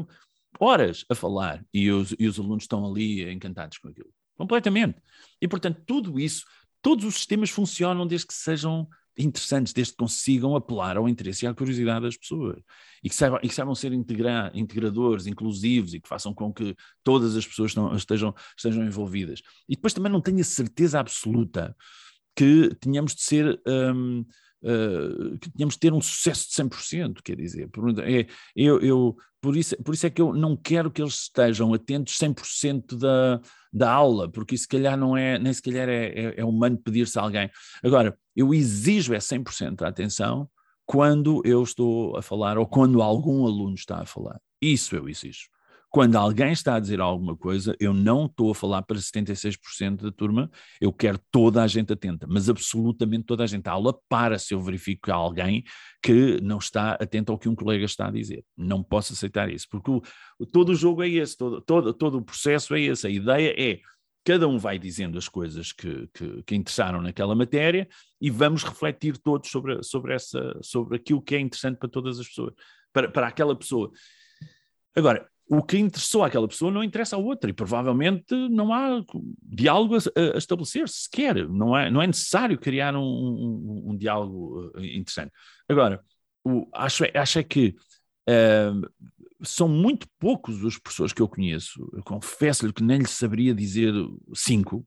horas 0.59 1.05
a 1.09 1.15
falar 1.15 1.63
e 1.73 1.89
os, 1.91 2.13
e 2.19 2.27
os 2.27 2.37
alunos 2.37 2.65
estão 2.65 2.85
ali 2.85 3.29
encantados 3.31 3.77
com 3.77 3.87
aquilo. 3.87 4.09
Completamente. 4.38 5.01
E, 5.41 5.47
portanto, 5.47 5.81
tudo 5.85 6.19
isso 6.19 6.45
todos 6.81 7.03
os 7.03 7.15
sistemas 7.15 7.49
funcionam 7.49 8.05
desde 8.07 8.27
que 8.27 8.33
sejam 8.33 8.88
interessantes, 9.17 9.73
desde 9.73 9.93
que 9.93 9.97
consigam 9.97 10.55
apelar 10.55 10.95
ao 10.95 11.09
interesse 11.09 11.43
e 11.43 11.47
à 11.47 11.53
curiosidade 11.53 12.05
das 12.05 12.15
pessoas 12.15 12.61
e 13.03 13.09
que 13.09 13.15
saibam, 13.15 13.39
e 13.43 13.49
que 13.49 13.53
saibam 13.53 13.75
ser 13.75 13.91
integra, 13.91 14.51
integradores, 14.53 15.25
inclusivos 15.25 15.93
e 15.93 15.99
que 15.99 16.07
façam 16.07 16.33
com 16.33 16.53
que 16.53 16.75
todas 17.03 17.35
as 17.35 17.45
pessoas 17.45 17.73
estejam, 17.95 18.33
estejam 18.55 18.85
envolvidas. 18.85 19.41
E 19.67 19.75
depois 19.75 19.93
também 19.93 20.11
não 20.11 20.21
tenho 20.21 20.39
a 20.39 20.43
certeza 20.43 20.99
absoluta 20.99 21.75
que 22.35 22.73
tenhamos 22.79 23.15
de 23.15 23.21
ser. 23.21 23.61
Um, 23.67 24.25
Uh, 24.59 25.38
que 25.38 25.51
tínhamos 25.51 25.75
de 25.75 25.79
ter 25.79 25.93
um 25.93 26.01
sucesso 26.01 26.49
de 26.49 26.55
100%, 26.55 27.21
quer 27.23 27.38
dizer, 27.38 27.69
é, 28.03 28.25
eu, 28.55 28.81
eu, 28.81 29.15
por, 29.39 29.55
isso, 29.55 29.77
por 29.83 29.93
isso 29.93 30.07
é 30.07 30.09
que 30.09 30.19
eu 30.19 30.33
não 30.33 30.57
quero 30.57 30.89
que 30.89 30.99
eles 30.99 31.13
estejam 31.13 31.75
atentos 31.75 32.17
100% 32.17 32.97
da, 32.97 33.39
da 33.72 33.91
aula, 33.91 34.30
porque 34.30 34.55
isso 34.55 34.63
se 34.63 34.68
calhar 34.68 34.97
não 34.97 35.15
é, 35.15 35.38
nem 35.38 35.53
se 35.53 35.61
calhar 35.61 35.88
é, 35.88 36.07
é, 36.07 36.34
é 36.38 36.45
humano 36.45 36.78
pedir-se 36.78 37.18
a 37.20 37.22
alguém. 37.22 37.49
Agora, 37.84 38.18
eu 38.36 38.53
exijo 38.53 39.13
é 39.13 39.18
100% 39.18 39.82
a 39.82 39.88
atenção 39.88 40.49
quando 40.86 41.41
eu 41.45 41.61
estou 41.63 42.15
a 42.18 42.22
falar 42.22 42.57
ou 42.57 42.65
quando 42.65 43.01
algum 43.01 43.45
aluno 43.45 43.76
está 43.76 44.01
a 44.01 44.05
falar. 44.05 44.39
Isso 44.61 44.95
eu 44.95 45.07
exijo. 45.09 45.49
Quando 45.89 46.15
alguém 46.17 46.51
está 46.51 46.75
a 46.75 46.79
dizer 46.79 46.99
alguma 46.99 47.35
coisa, 47.35 47.75
eu 47.79 47.93
não 47.93 48.25
estou 48.25 48.51
a 48.51 48.55
falar 48.55 48.81
para 48.81 48.97
76% 48.97 50.01
da 50.01 50.11
turma, 50.11 50.51
eu 50.81 50.91
quero 50.91 51.17
toda 51.31 51.63
a 51.63 51.67
gente 51.67 51.93
atenta, 51.93 52.27
mas 52.29 52.49
absolutamente 52.49 53.23
toda 53.23 53.43
a 53.43 53.47
gente. 53.47 53.67
A 53.67 53.71
aula 53.71 53.97
para 54.09 54.38
se 54.38 54.53
eu 54.53 54.61
verifico 54.61 55.03
que 55.03 55.11
há 55.11 55.15
alguém 55.15 55.63
que 56.03 56.41
não 56.41 56.57
está 56.57 56.91
atento 56.93 57.31
ao 57.31 57.39
que 57.39 57.47
um 57.47 57.55
colega 57.55 57.85
está 57.85 58.07
a 58.07 58.11
dizer. 58.11 58.43
Não 58.55 58.83
posso 58.83 59.13
aceitar 59.13 59.49
isso, 59.49 59.67
porque 59.69 59.89
o, 59.89 60.45
todo 60.45 60.69
o 60.69 60.75
jogo 60.75 61.03
é 61.03 61.09
esse, 61.09 61.38
todo, 61.38 61.61
todo, 61.61 61.93
todo 61.93 62.17
o 62.17 62.23
processo 62.23 62.75
é 62.75 62.81
esse. 62.81 63.07
A 63.07 63.09
ideia 63.09 63.55
é 63.57 63.79
cada 64.25 64.45
um 64.45 64.57
vai 64.57 64.77
dizendo 64.77 65.17
as 65.17 65.29
coisas 65.29 65.71
que, 65.71 66.09
que, 66.13 66.43
que, 66.43 66.53
interessaram 66.53 67.01
naquela 67.01 67.33
matéria 67.33 67.88
e 68.19 68.29
vamos 68.29 68.61
refletir 68.61 69.17
todos 69.17 69.49
sobre, 69.49 69.81
sobre, 69.83 70.13
essa, 70.13 70.59
sobre 70.61 70.97
aquilo 70.97 71.21
que 71.21 71.33
é 71.33 71.39
interessante 71.39 71.77
para 71.77 71.88
todas 71.88 72.19
as 72.19 72.27
pessoas, 72.27 72.53
para, 72.91 73.09
para 73.09 73.27
aquela 73.27 73.55
pessoa. 73.55 73.89
Agora, 74.93 75.25
o 75.49 75.63
que 75.63 75.77
interessou 75.77 76.23
àquela 76.23 76.47
pessoa 76.47 76.71
não 76.71 76.83
interessa 76.83 77.15
à 77.15 77.19
outra 77.19 77.49
e 77.49 77.53
provavelmente 77.53 78.33
não 78.49 78.73
há 78.73 79.01
diálogo 79.41 79.95
a, 79.95 80.35
a 80.35 80.37
estabelecer 80.37 80.89
sequer, 80.89 81.47
não 81.47 81.77
é, 81.77 81.89
não 81.89 82.01
é 82.01 82.07
necessário 82.07 82.57
criar 82.57 82.95
um, 82.95 83.01
um, 83.01 83.83
um 83.91 83.97
diálogo 83.97 84.71
eh, 84.75 84.97
interessante. 84.97 85.31
Agora, 85.69 86.03
o, 86.43 86.67
acho, 86.73 87.05
acho 87.13 87.39
é 87.39 87.43
que 87.43 87.75
uh, 88.29 89.15
são 89.41 89.69
muito 89.69 90.07
poucos 90.19 90.63
os 90.63 90.77
professores 90.77 91.13
que 91.13 91.21
eu 91.21 91.29
conheço, 91.29 91.89
eu 91.93 92.03
confesso-lhe 92.03 92.73
que 92.73 92.83
nem 92.83 92.99
lhe 92.99 93.07
saberia 93.07 93.55
dizer 93.55 93.93
cinco, 94.33 94.85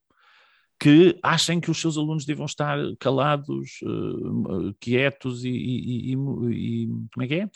que 0.78 1.18
achem 1.22 1.60
que 1.60 1.70
os 1.70 1.78
seus 1.78 1.96
alunos 1.96 2.24
devam 2.24 2.46
estar 2.46 2.78
calados, 2.98 3.80
uh, 3.82 4.74
quietos 4.78 5.44
e, 5.44 5.50
e, 5.50 6.12
e, 6.12 6.14
e, 6.14 6.86
como 7.12 7.24
é 7.24 7.26
que 7.26 7.34
é? 7.34 7.50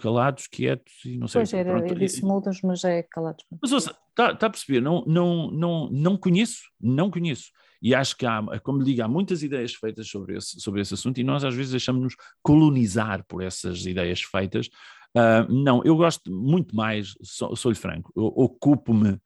Calados, 0.00 0.46
quietos 0.46 0.92
e 1.04 1.16
não 1.16 1.28
sei. 1.28 1.40
Pois 1.40 1.54
era, 1.54 1.70
Pronto, 1.72 1.92
eu 1.92 1.98
disse 1.98 2.24
mudas, 2.24 2.60
mas 2.62 2.84
é 2.84 3.02
calados. 3.02 3.44
Mas 3.60 3.72
ouça, 3.72 3.96
está 4.10 4.34
tá 4.34 4.46
a 4.46 4.50
perceber, 4.50 4.80
não, 4.80 5.04
não, 5.06 5.50
não, 5.50 5.90
não 5.90 6.16
conheço, 6.16 6.62
não 6.80 7.10
conheço. 7.10 7.50
E 7.82 7.94
acho 7.94 8.16
que 8.16 8.24
há, 8.24 8.42
como 8.62 8.82
digo, 8.82 9.02
há 9.02 9.08
muitas 9.08 9.42
ideias 9.42 9.74
feitas 9.74 10.08
sobre 10.08 10.36
esse, 10.36 10.60
sobre 10.60 10.80
esse 10.80 10.94
assunto 10.94 11.20
e 11.20 11.24
nós 11.24 11.44
às 11.44 11.54
vezes 11.54 11.72
deixamos-nos 11.72 12.14
colonizar 12.42 13.24
por 13.26 13.42
essas 13.42 13.84
ideias 13.84 14.22
feitas. 14.22 14.68
Uh, 15.16 15.52
não, 15.52 15.82
eu 15.84 15.96
gosto 15.96 16.30
muito 16.30 16.74
mais, 16.74 17.14
sou-lhe 17.22 17.76
franco, 17.76 18.10
ocupo-me, 18.14 19.18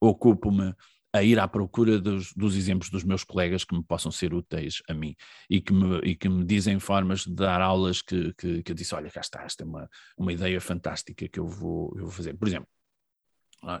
ocupo-me 0.00 0.74
a 1.14 1.22
ir 1.22 1.38
à 1.38 1.46
procura 1.46 2.00
dos, 2.00 2.32
dos, 2.34 2.56
exemplos 2.56 2.90
dos 2.90 3.04
meus 3.04 3.22
colegas 3.22 3.62
que 3.62 3.72
me 3.72 3.84
possam 3.84 4.10
ser 4.10 4.34
úteis 4.34 4.82
a 4.88 4.92
mim 4.92 5.14
e 5.48 5.60
que 5.60 5.72
me, 5.72 5.98
e 5.98 6.16
que 6.16 6.28
me 6.28 6.44
dizem 6.44 6.80
formas 6.80 7.20
de 7.20 7.32
dar 7.32 7.60
aulas 7.60 8.02
que, 8.02 8.34
que, 8.34 8.64
que 8.64 8.72
eu 8.72 8.74
disse, 8.74 8.96
olha, 8.96 9.08
cá 9.08 9.20
está, 9.20 9.44
esta 9.44 9.62
é 9.62 9.66
uma, 9.66 9.88
uma 10.18 10.32
ideia 10.32 10.60
fantástica 10.60 11.28
que 11.28 11.38
eu 11.38 11.46
vou, 11.46 11.94
eu 11.96 12.02
vou 12.02 12.10
fazer. 12.10 12.34
Por 12.34 12.48
exemplo, 12.48 12.68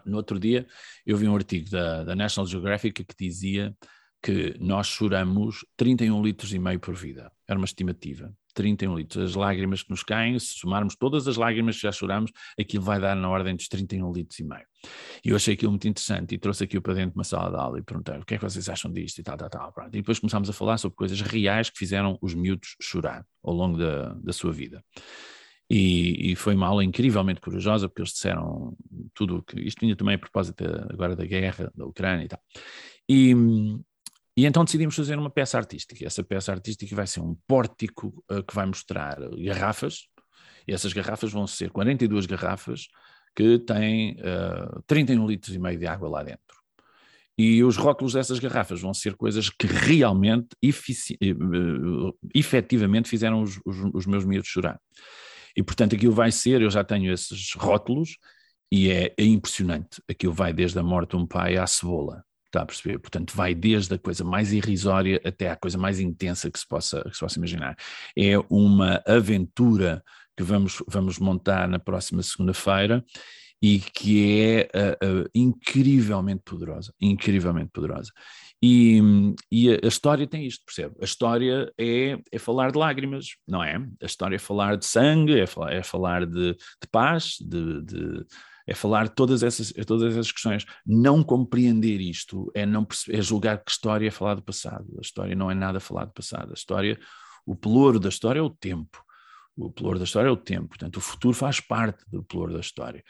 no 0.06 0.16
outro 0.16 0.38
dia 0.38 0.64
eu 1.04 1.16
vi 1.16 1.26
um 1.26 1.34
artigo 1.34 1.68
da, 1.68 2.04
da 2.04 2.14
National 2.14 2.46
Geographic 2.46 3.04
que 3.04 3.16
dizia 3.18 3.76
que 4.22 4.56
nós 4.60 4.86
choramos 4.86 5.66
31 5.76 6.22
litros 6.22 6.54
e 6.54 6.58
meio 6.60 6.78
por 6.78 6.94
vida. 6.94 7.32
Era 7.48 7.58
uma 7.58 7.66
estimativa. 7.66 8.32
31 8.54 8.96
litros. 8.96 9.30
As 9.30 9.34
lágrimas 9.34 9.82
que 9.82 9.90
nos 9.90 10.02
caem, 10.02 10.38
se 10.38 10.54
somarmos 10.58 10.96
todas 10.96 11.28
as 11.28 11.36
lágrimas 11.36 11.76
que 11.76 11.82
já 11.82 11.92
choramos, 11.92 12.30
aquilo 12.58 12.84
vai 12.84 13.00
dar 13.00 13.14
na 13.14 13.28
ordem 13.28 13.54
dos 13.54 13.68
31 13.68 14.12
litros 14.12 14.38
e 14.38 14.44
meio. 14.44 14.64
E 15.24 15.30
eu 15.30 15.36
achei 15.36 15.54
aquilo 15.54 15.72
muito 15.72 15.88
interessante 15.88 16.34
e 16.34 16.38
trouxe 16.38 16.64
aquilo 16.64 16.82
para 16.82 16.94
dentro 16.94 17.10
de 17.10 17.18
uma 17.18 17.24
sala 17.24 17.50
de 17.50 17.56
aula 17.56 17.78
e 17.78 17.82
perguntei 17.82 18.16
o 18.16 18.24
que 18.24 18.34
é 18.34 18.38
que 18.38 18.44
vocês 18.44 18.68
acham 18.68 18.92
disto 18.92 19.18
e 19.18 19.22
tal, 19.22 19.36
tal, 19.36 19.50
tal. 19.50 19.72
Pronto. 19.72 19.88
E 19.88 20.00
depois 20.00 20.18
começámos 20.18 20.48
a 20.48 20.52
falar 20.52 20.78
sobre 20.78 20.96
coisas 20.96 21.20
reais 21.20 21.68
que 21.68 21.78
fizeram 21.78 22.18
os 22.22 22.34
miúdos 22.34 22.76
chorar 22.80 23.26
ao 23.42 23.52
longo 23.52 23.78
da, 23.78 24.14
da 24.14 24.32
sua 24.32 24.52
vida. 24.52 24.82
E, 25.68 26.32
e, 26.32 26.36
foi 26.36 26.54
uma 26.54 26.66
aula 26.66 26.84
incrivelmente 26.84 27.40
corajosa, 27.40 27.88
porque 27.88 28.02
eles 28.02 28.12
disseram 28.12 28.76
tudo 29.14 29.38
o 29.38 29.42
que. 29.42 29.58
Isto 29.60 29.80
vinha 29.80 29.96
também 29.96 30.14
a 30.14 30.18
propósito 30.18 30.62
agora 30.90 31.16
da 31.16 31.24
guerra, 31.24 31.72
da 31.74 31.86
Ucrânia 31.86 32.24
e 32.24 32.28
tal. 32.28 32.40
E, 33.08 33.34
e 34.36 34.46
então 34.46 34.64
decidimos 34.64 34.96
fazer 34.96 35.16
uma 35.16 35.30
peça 35.30 35.56
artística. 35.56 36.04
Essa 36.04 36.24
peça 36.24 36.52
artística 36.52 36.94
vai 36.94 37.06
ser 37.06 37.20
um 37.20 37.36
pórtico 37.46 38.24
uh, 38.30 38.42
que 38.42 38.54
vai 38.54 38.66
mostrar 38.66 39.16
garrafas, 39.38 40.08
e 40.66 40.72
essas 40.72 40.92
garrafas 40.92 41.30
vão 41.30 41.46
ser 41.46 41.70
42 41.70 42.26
garrafas 42.26 42.88
que 43.36 43.58
têm 43.58 44.12
uh, 44.12 44.78
eh, 44.78 44.82
31 44.86 45.26
litros 45.26 45.54
e 45.54 45.58
meio 45.58 45.78
de 45.78 45.86
água 45.86 46.08
lá 46.08 46.22
dentro. 46.22 46.62
E 47.36 47.64
os 47.64 47.76
rótulos 47.76 48.12
dessas 48.12 48.38
garrafas 48.38 48.80
vão 48.80 48.94
ser 48.94 49.16
coisas 49.16 49.50
que 49.50 49.66
realmente, 49.66 50.48
uh, 50.62 52.16
efetivamente, 52.34 53.08
fizeram 53.08 53.42
os, 53.42 53.60
os, 53.64 53.76
os 53.92 54.06
meus 54.06 54.24
miúdos 54.24 54.48
chorar. 54.48 54.80
E 55.56 55.62
portanto 55.62 55.94
aquilo 55.94 56.14
vai 56.14 56.32
ser, 56.32 56.62
eu 56.62 56.70
já 56.70 56.82
tenho 56.82 57.12
esses 57.12 57.52
rótulos 57.54 58.16
e 58.70 58.90
é, 58.90 59.14
é 59.16 59.24
impressionante. 59.24 60.02
Aquilo 60.08 60.32
vai 60.32 60.52
desde 60.52 60.78
a 60.78 60.82
morte 60.82 61.10
de 61.10 61.16
um 61.16 61.26
pai 61.26 61.56
à 61.56 61.66
cebola. 61.66 62.24
Está 62.54 62.62
a 62.62 62.66
perceber? 62.66 62.98
Portanto, 63.00 63.34
vai 63.34 63.52
desde 63.52 63.94
a 63.94 63.98
coisa 63.98 64.22
mais 64.22 64.52
irrisória 64.52 65.20
até 65.24 65.50
à 65.50 65.56
coisa 65.56 65.76
mais 65.76 65.98
intensa 65.98 66.48
que 66.48 66.56
se 66.56 66.66
possa, 66.66 67.02
que 67.02 67.12
se 67.12 67.18
possa 67.18 67.36
imaginar. 67.36 67.76
É 68.16 68.38
uma 68.48 69.02
aventura 69.04 70.04
que 70.36 70.44
vamos, 70.44 70.80
vamos 70.86 71.18
montar 71.18 71.66
na 71.66 71.80
próxima 71.80 72.22
segunda-feira 72.22 73.04
e 73.60 73.80
que 73.80 74.40
é 74.40 74.68
uh, 74.72 75.22
uh, 75.22 75.30
incrivelmente 75.34 76.42
poderosa, 76.44 76.94
incrivelmente 77.00 77.72
poderosa. 77.72 78.12
E, 78.62 79.02
e 79.50 79.72
a, 79.72 79.80
a, 79.82 79.88
história 79.88 80.24
tem 80.24 80.46
isto, 80.46 80.64
percebe? 80.64 80.94
A 81.00 81.04
história 81.04 81.72
é, 81.76 82.16
é 82.30 82.38
falar 82.38 82.70
de 82.70 82.78
lágrimas, 82.78 83.30
não 83.48 83.64
é? 83.64 83.84
A 84.00 84.06
história 84.06 84.36
é 84.36 84.38
falar 84.38 84.76
de 84.76 84.86
sangue, 84.86 85.40
é 85.40 85.46
falar, 85.46 85.72
é 85.72 85.82
falar 85.82 86.24
de, 86.24 86.52
de 86.52 86.88
paz, 86.92 87.34
de, 87.40 87.82
de 87.82 88.24
é 88.66 88.74
falar 88.74 89.08
todas 89.08 89.42
essas, 89.42 89.72
todas 89.86 90.12
essas 90.12 90.32
questões. 90.32 90.64
Não 90.86 91.22
compreender 91.22 92.00
isto 92.00 92.50
é, 92.54 92.64
não 92.64 92.86
é 93.10 93.20
julgar 93.20 93.62
que 93.62 93.70
história 93.70 94.08
é 94.08 94.10
falar 94.10 94.34
do 94.34 94.42
passado. 94.42 94.86
A 94.98 95.00
história 95.00 95.34
não 95.34 95.50
é 95.50 95.54
nada 95.54 95.80
falar 95.80 96.06
do 96.06 96.12
passado. 96.12 96.50
A 96.50 96.54
história, 96.54 96.98
o 97.44 97.54
pelouro 97.54 98.00
da 98.00 98.08
história 98.08 98.38
é 98.38 98.42
o 98.42 98.50
tempo. 98.50 99.02
O 99.56 99.70
pelouro 99.70 99.98
da 99.98 100.04
história 100.04 100.28
é 100.28 100.32
o 100.32 100.36
tempo. 100.36 100.68
Portanto, 100.68 100.96
o 100.96 101.00
futuro 101.00 101.34
faz 101.34 101.60
parte 101.60 102.04
do 102.10 102.22
pelouro 102.22 102.52
da 102.52 102.60
história 102.60 103.04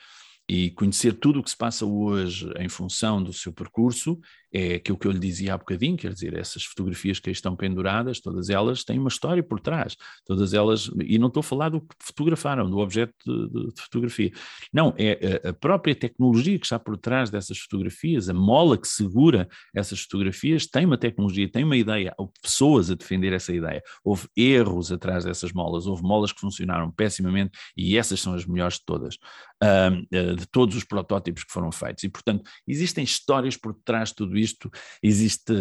e 0.49 0.71
conhecer 0.73 1.15
tudo 1.15 1.41
o 1.41 1.43
que 1.43 1.51
se 1.51 1.57
passa 1.57 1.87
hoje 1.87 2.51
em 2.59 2.69
função 2.69 3.23
do 3.23 3.33
seu 3.33 3.53
percurso 3.53 4.21
é 4.55 4.77
aquilo 4.77 4.97
que 4.97 5.09
eu 5.09 5.11
lhe 5.11 5.19
dizia 5.19 5.55
há 5.55 5.59
bocadinho, 5.59 5.97
quer 5.97 6.13
dizer, 6.13 6.39
essas 6.39 6.63
fotografias 6.63 7.19
que 7.19 7.29
aí 7.29 7.33
estão 7.33 7.57
penduradas, 7.57 8.21
todas 8.21 8.49
elas 8.49 8.85
têm 8.85 9.01
uma 9.01 9.09
história 9.09 9.43
por 9.43 9.59
trás, 9.59 9.97
todas 10.25 10.55
elas, 10.55 10.89
e 11.03 11.19
não 11.19 11.27
estou 11.27 11.41
a 11.41 11.43
falar 11.43 11.71
do 11.71 11.81
que 11.81 11.89
fotografaram, 11.99 12.71
do 12.71 12.79
objeto 12.79 13.13
de, 13.27 13.73
de 13.75 13.83
fotografia, 13.83 14.31
não, 14.73 14.95
é 14.97 15.41
a, 15.45 15.51
a, 15.51 15.53
própria 15.53 15.93
tecnologia 15.93 16.57
que 16.57 16.67
está 16.67 16.79
por 16.79 16.97
trás 16.97 17.31
dessas 17.31 17.59
fotografias, 17.59 18.29
a 18.29 18.33
mola 18.33 18.79
que 18.79 18.87
segura 18.87 19.49
essas 19.75 20.03
fotografias, 20.03 20.69
tem 20.69 20.87
uma 20.87 20.97
tecnologia, 20.97 21.51
tem 21.51 21.65
uma 21.65 21.77
ideia, 21.77 22.15
houve 22.17 22.33
pessoas 22.41 22.93
a 22.93 22.95
defender 22.95 23.33
essa 23.33 23.53
ideia, 23.53 23.83
houve 24.05 24.29
erros 24.37 24.93
atrás 24.93 25.25
dessas 25.25 25.53
molas, 25.53 25.89
houve 25.89 26.05
molas 26.05 26.31
que 26.31 26.41
funcionaram 26.41 26.93
pessimamente 26.93 27.59
e 27.77 27.99
essas 27.99 28.21
são 28.21 28.35
as 28.35 28.47
melhores 28.47 28.75
de 28.75 28.85
todas, 28.85 29.17
uh, 29.17 30.37
de 30.37 30.47
todos 30.47 30.77
os 30.77 30.85
protótipos 30.85 31.43
que 31.43 31.53
foram 31.53 31.73
feitos, 31.73 32.05
e 32.05 32.09
portanto 32.09 32.49
existem 32.69 33.03
histórias 33.03 33.57
por 33.57 33.75
trás 33.85 34.11
de 34.11 34.15
tudo 34.15 34.39
isso 34.39 34.44
isto, 34.45 34.71
existe 35.03 35.53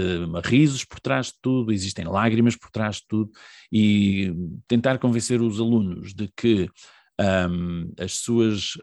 risos 0.44 0.84
por 0.86 1.00
trás 1.00 1.28
de 1.28 1.34
tudo, 1.42 1.72
existem 1.72 2.06
lágrimas 2.06 2.56
por 2.56 2.70
trás 2.70 2.98
de 2.98 3.04
tudo, 3.08 3.32
e 3.72 4.34
tentar 4.68 5.00
convencer 5.00 5.42
os 5.42 5.60
alunos 5.60 6.14
de 6.14 6.30
que 6.36 6.70
um, 7.20 7.92
as, 8.00 8.14
suas, 8.14 8.78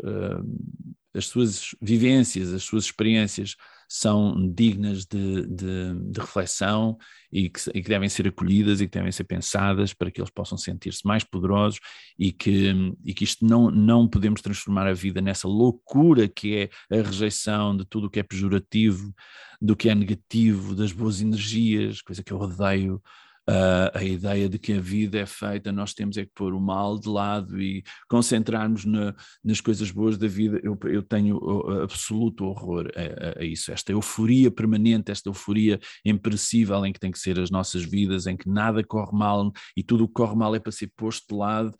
as 1.14 1.26
suas 1.26 1.74
vivências, 1.80 2.52
as 2.52 2.62
suas 2.62 2.84
experiências 2.84 3.56
são 3.92 4.48
dignas 4.54 5.04
de, 5.04 5.44
de, 5.48 6.12
de 6.12 6.20
reflexão 6.20 6.96
e 7.32 7.50
que, 7.50 7.60
e 7.74 7.82
que, 7.82 7.88
devem 7.88 8.08
ser 8.08 8.28
acolhidas 8.28 8.80
e 8.80 8.86
que 8.86 8.96
devem 8.96 9.10
ser 9.10 9.24
pensadas 9.24 9.92
para 9.92 10.12
que 10.12 10.20
eles 10.20 10.30
possam 10.30 10.56
sentir-se 10.56 11.04
mais 11.04 11.24
poderosos 11.24 11.80
e 12.16 12.30
que, 12.30 12.72
e 13.04 13.12
que 13.12 13.24
isto 13.24 13.44
não, 13.44 13.68
não 13.68 14.06
podemos 14.06 14.40
transformar 14.40 14.86
a 14.86 14.92
vida 14.92 15.20
nessa 15.20 15.48
loucura 15.48 16.28
que 16.28 16.70
é 16.88 16.98
a 17.00 17.02
rejeição 17.02 17.76
de 17.76 17.84
tudo 17.84 18.06
o 18.06 18.10
que 18.10 18.20
é 18.20 18.22
pejorativo, 18.22 19.12
do 19.60 19.74
que 19.74 19.88
é 19.90 19.94
negativo, 19.94 20.76
das 20.76 20.92
boas 20.92 21.20
energias, 21.20 22.00
coisa 22.00 22.22
que 22.22 22.32
eu 22.32 22.38
odeio 22.38 23.02
uh, 23.50 23.90
a 23.92 24.04
ideia 24.04 24.48
de 24.48 24.58
que 24.58 24.74
a 24.74 24.80
vida 24.80 25.18
é 25.18 25.26
feita, 25.26 25.72
nós 25.72 25.92
temos 25.92 26.16
é 26.16 26.24
que 26.24 26.30
pôr 26.34 26.54
o 26.54 26.60
mal 26.60 26.98
de 26.98 27.08
lado 27.08 27.60
e 27.60 27.82
concentrarmos 28.08 28.84
na, 28.84 29.14
nas 29.44 29.60
coisas 29.60 29.90
boas 29.90 30.16
da 30.16 30.28
vida. 30.28 30.60
Eu, 30.62 30.78
eu 30.84 31.02
tenho 31.02 31.38
absoluto 31.82 32.44
horror 32.44 32.90
a, 32.94 33.40
a, 33.40 33.44
isso, 33.44 33.72
esta 33.72 33.90
euforia 33.92 34.50
permanente, 34.50 35.10
esta 35.10 35.28
euforia 35.28 35.80
imperecível 36.04 36.84
em 36.86 36.92
que 36.92 37.00
tem 37.00 37.10
que 37.10 37.18
ser 37.18 37.38
as 37.38 37.50
nossas 37.50 37.82
vidas, 37.82 38.26
em 38.26 38.36
que 38.36 38.48
nada 38.48 38.84
corre 38.84 39.16
mal 39.16 39.52
e 39.76 39.82
tudo 39.82 40.04
o 40.04 40.08
que 40.08 40.14
corre 40.14 40.36
mal 40.36 40.54
é 40.54 40.60
para 40.60 40.72
ser 40.72 40.92
posto 40.96 41.26
de 41.28 41.34
lado. 41.34 41.74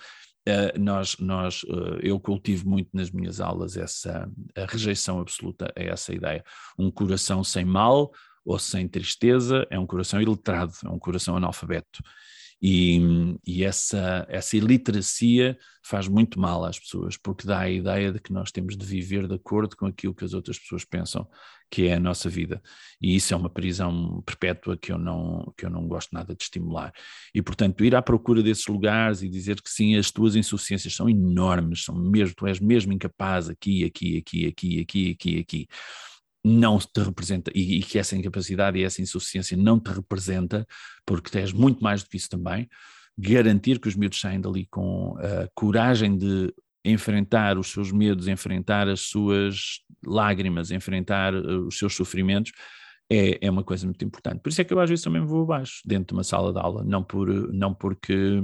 Uh, 0.48 0.80
nós, 0.80 1.16
nós, 1.18 1.62
uh, 1.64 1.98
eu 2.02 2.18
cultivo 2.18 2.68
muito 2.68 2.88
nas 2.94 3.10
minhas 3.10 3.40
aulas 3.40 3.76
essa 3.76 4.28
rejeição 4.68 5.20
absoluta 5.20 5.70
a 5.76 5.82
essa 5.82 6.14
ideia. 6.14 6.42
Um 6.78 6.90
coração 6.90 7.44
sem 7.44 7.64
mal, 7.64 8.10
ou 8.51 8.59
sem 8.59 8.88
tristeza, 8.88 9.64
é 9.70 9.78
um 9.78 9.86
coração 9.86 10.20
iletrado, 10.20 10.72
é 10.84 10.88
um 10.88 10.98
coração 10.98 11.36
analfabeto. 11.36 12.03
E, 12.61 13.01
e, 13.46 13.64
essa, 13.64 14.26
essa 14.28 14.55
iliteracia 14.55 15.57
faz 15.82 16.07
muito 16.07 16.38
mal 16.38 16.62
às 16.62 16.78
pessoas, 16.78 17.16
porque 17.16 17.46
dá 17.46 17.61
a 17.61 17.70
ideia 17.70 18.12
de 18.12 18.20
que 18.20 18.32
nós 18.32 18.51
temos 18.51 18.76
de 18.76 18.84
viver 18.84 19.26
de 19.26 19.34
acordo 19.34 19.74
com 19.76 19.86
aquilo 19.86 20.14
que 20.14 20.24
as 20.24 20.34
outras 20.34 20.59
pessoas 20.59 20.84
pensam 20.84 21.26
que 21.70 21.86
é 21.86 21.94
a 21.94 22.01
nossa 22.01 22.28
vida. 22.28 22.61
E 23.01 23.14
isso 23.14 23.32
é 23.32 23.36
uma 23.36 23.48
prisão 23.48 24.20
perpétua 24.26 24.76
que 24.76 24.92
eu 24.92 24.98
não, 24.98 25.55
que 25.57 25.64
eu 25.64 25.70
não 25.70 25.86
gosto 25.86 26.12
nada 26.12 26.34
de 26.34 26.42
estimular. 26.42 26.92
E, 27.32 27.40
portanto, 27.40 27.82
ir 27.84 27.94
à 27.94 28.03
procura 28.03 28.42
desses 28.42 28.66
lugares 28.66 29.22
e 29.22 29.28
dizer 29.28 29.62
que 29.62 29.70
sim, 29.70 29.96
as 29.96 30.11
tuas 30.11 30.34
insuficiências 30.34 30.94
são 30.94 31.09
enormes, 31.09 31.84
são 31.84 31.94
mesmo, 31.94 32.34
tu 32.34 32.46
és 32.46 32.59
mesmo 32.61 32.92
incapaz 32.92 33.48
aqui, 33.48 33.84
aqui, 33.84 34.18
aqui, 34.18 34.46
aqui, 34.48 34.80
aqui, 34.80 35.11
aqui, 35.12 35.38
aqui 35.38 35.68
não 36.45 36.78
te 36.78 37.01
representa 37.01 37.51
e, 37.55 37.78
e, 37.78 37.82
que 37.82 37.99
essa 37.99 38.16
incapacidade 38.16 38.78
e 38.78 38.84
essa 38.84 39.03
insuficiência 39.03 39.57
não 39.57 39.78
te 39.78 39.91
representa, 39.91 40.66
porque 41.05 41.30
tens 41.30 41.53
muito 41.53 41.82
mais 41.82 42.03
do 42.03 42.09
que 42.09 42.16
isso 42.16 42.28
também. 42.28 42.68
Garantir 43.18 43.78
que 43.78 43.88
os 43.88 43.95
miúdos 43.95 44.20
saem 44.20 44.41
dali 44.41 44.66
com 44.70 45.16
a 45.18 45.49
coragem 45.55 46.16
de 46.16 46.53
enfrentar 46.84 47.59
os 47.59 47.70
seus 47.70 47.93
medos, 47.93 48.26
enfrentar 48.26 48.88
as 48.88 49.01
suas 49.01 49.80
lágrimas, 50.05 50.70
enfrentar 50.70 51.34
eh, 51.34 51.38
os 51.38 51.78
seus 51.78 51.95
sofrimentos, 51.95 52.53
é, 53.11 53.45
é 53.45 53.51
uma 53.51 53.64
coisa 53.64 53.84
muito 53.84 54.05
importante. 54.05 54.41
Por 54.41 54.49
isso 54.49 54.61
é 54.61 54.64
que 54.64 54.72
eu 54.72 54.80
às 54.80 54.88
vezes 54.88 55.05
também 55.05 55.22
vou 55.22 55.43
abaixo, 55.43 55.82
dentro 55.84 56.07
de 56.09 56.12
uma 56.14 56.24
sala 56.24 56.53
de 56.53 56.59
aula, 56.59 56.84
não, 56.84 57.03
por, 57.03 57.28
não 57.53 57.74
porque 57.74 58.43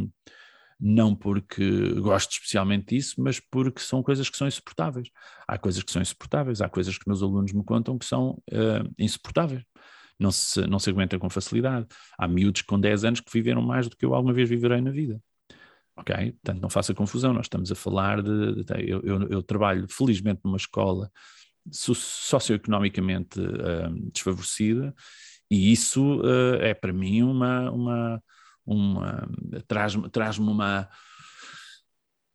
não 0.78 1.14
porque 1.14 1.92
gosto 2.00 2.32
especialmente 2.32 2.94
disso, 2.94 3.14
mas 3.18 3.40
porque 3.40 3.80
são 3.80 4.02
coisas 4.02 4.28
que 4.28 4.36
são 4.36 4.46
insuportáveis. 4.46 5.08
Há 5.48 5.58
coisas 5.58 5.82
que 5.82 5.90
são 5.90 6.02
insuportáveis, 6.02 6.60
há 6.60 6.68
coisas 6.68 6.98
que 6.98 7.08
meus 7.08 7.22
alunos 7.22 7.52
me 7.52 7.64
contam 7.64 7.98
que 7.98 8.04
são 8.04 8.42
uh, 8.52 8.94
insuportáveis. 8.98 9.62
Não 10.18 10.30
se, 10.30 10.66
não 10.66 10.78
se 10.78 10.90
aguenta 10.90 11.18
com 11.18 11.28
facilidade. 11.28 11.86
Há 12.18 12.26
miúdos 12.26 12.62
com 12.62 12.78
10 12.80 13.04
anos 13.04 13.20
que 13.20 13.30
viveram 13.32 13.62
mais 13.62 13.88
do 13.88 13.96
que 13.96 14.04
eu 14.04 14.14
alguma 14.14 14.32
vez 14.32 14.48
viverei 14.48 14.80
na 14.80 14.90
vida. 14.90 15.20
Ok? 15.96 16.14
Portanto, 16.14 16.60
não 16.60 16.70
faça 16.70 16.94
confusão, 16.94 17.32
nós 17.32 17.46
estamos 17.46 17.72
a 17.72 17.74
falar 17.74 18.22
de. 18.22 18.64
de 18.64 18.90
eu, 18.90 19.00
eu, 19.02 19.28
eu, 19.28 19.42
trabalho, 19.42 19.86
felizmente, 19.88 20.40
numa 20.44 20.58
escola 20.58 21.10
socioeconomicamente 21.70 23.40
uh, 23.40 24.10
desfavorecida, 24.12 24.94
e 25.50 25.72
isso 25.72 26.20
uh, 26.20 26.56
é 26.60 26.74
para 26.74 26.92
mim 26.92 27.22
uma, 27.22 27.70
uma, 27.70 28.22
uma 28.66 29.28
traz-me 29.66 30.08
traz 30.10 30.38
uma 30.38 30.88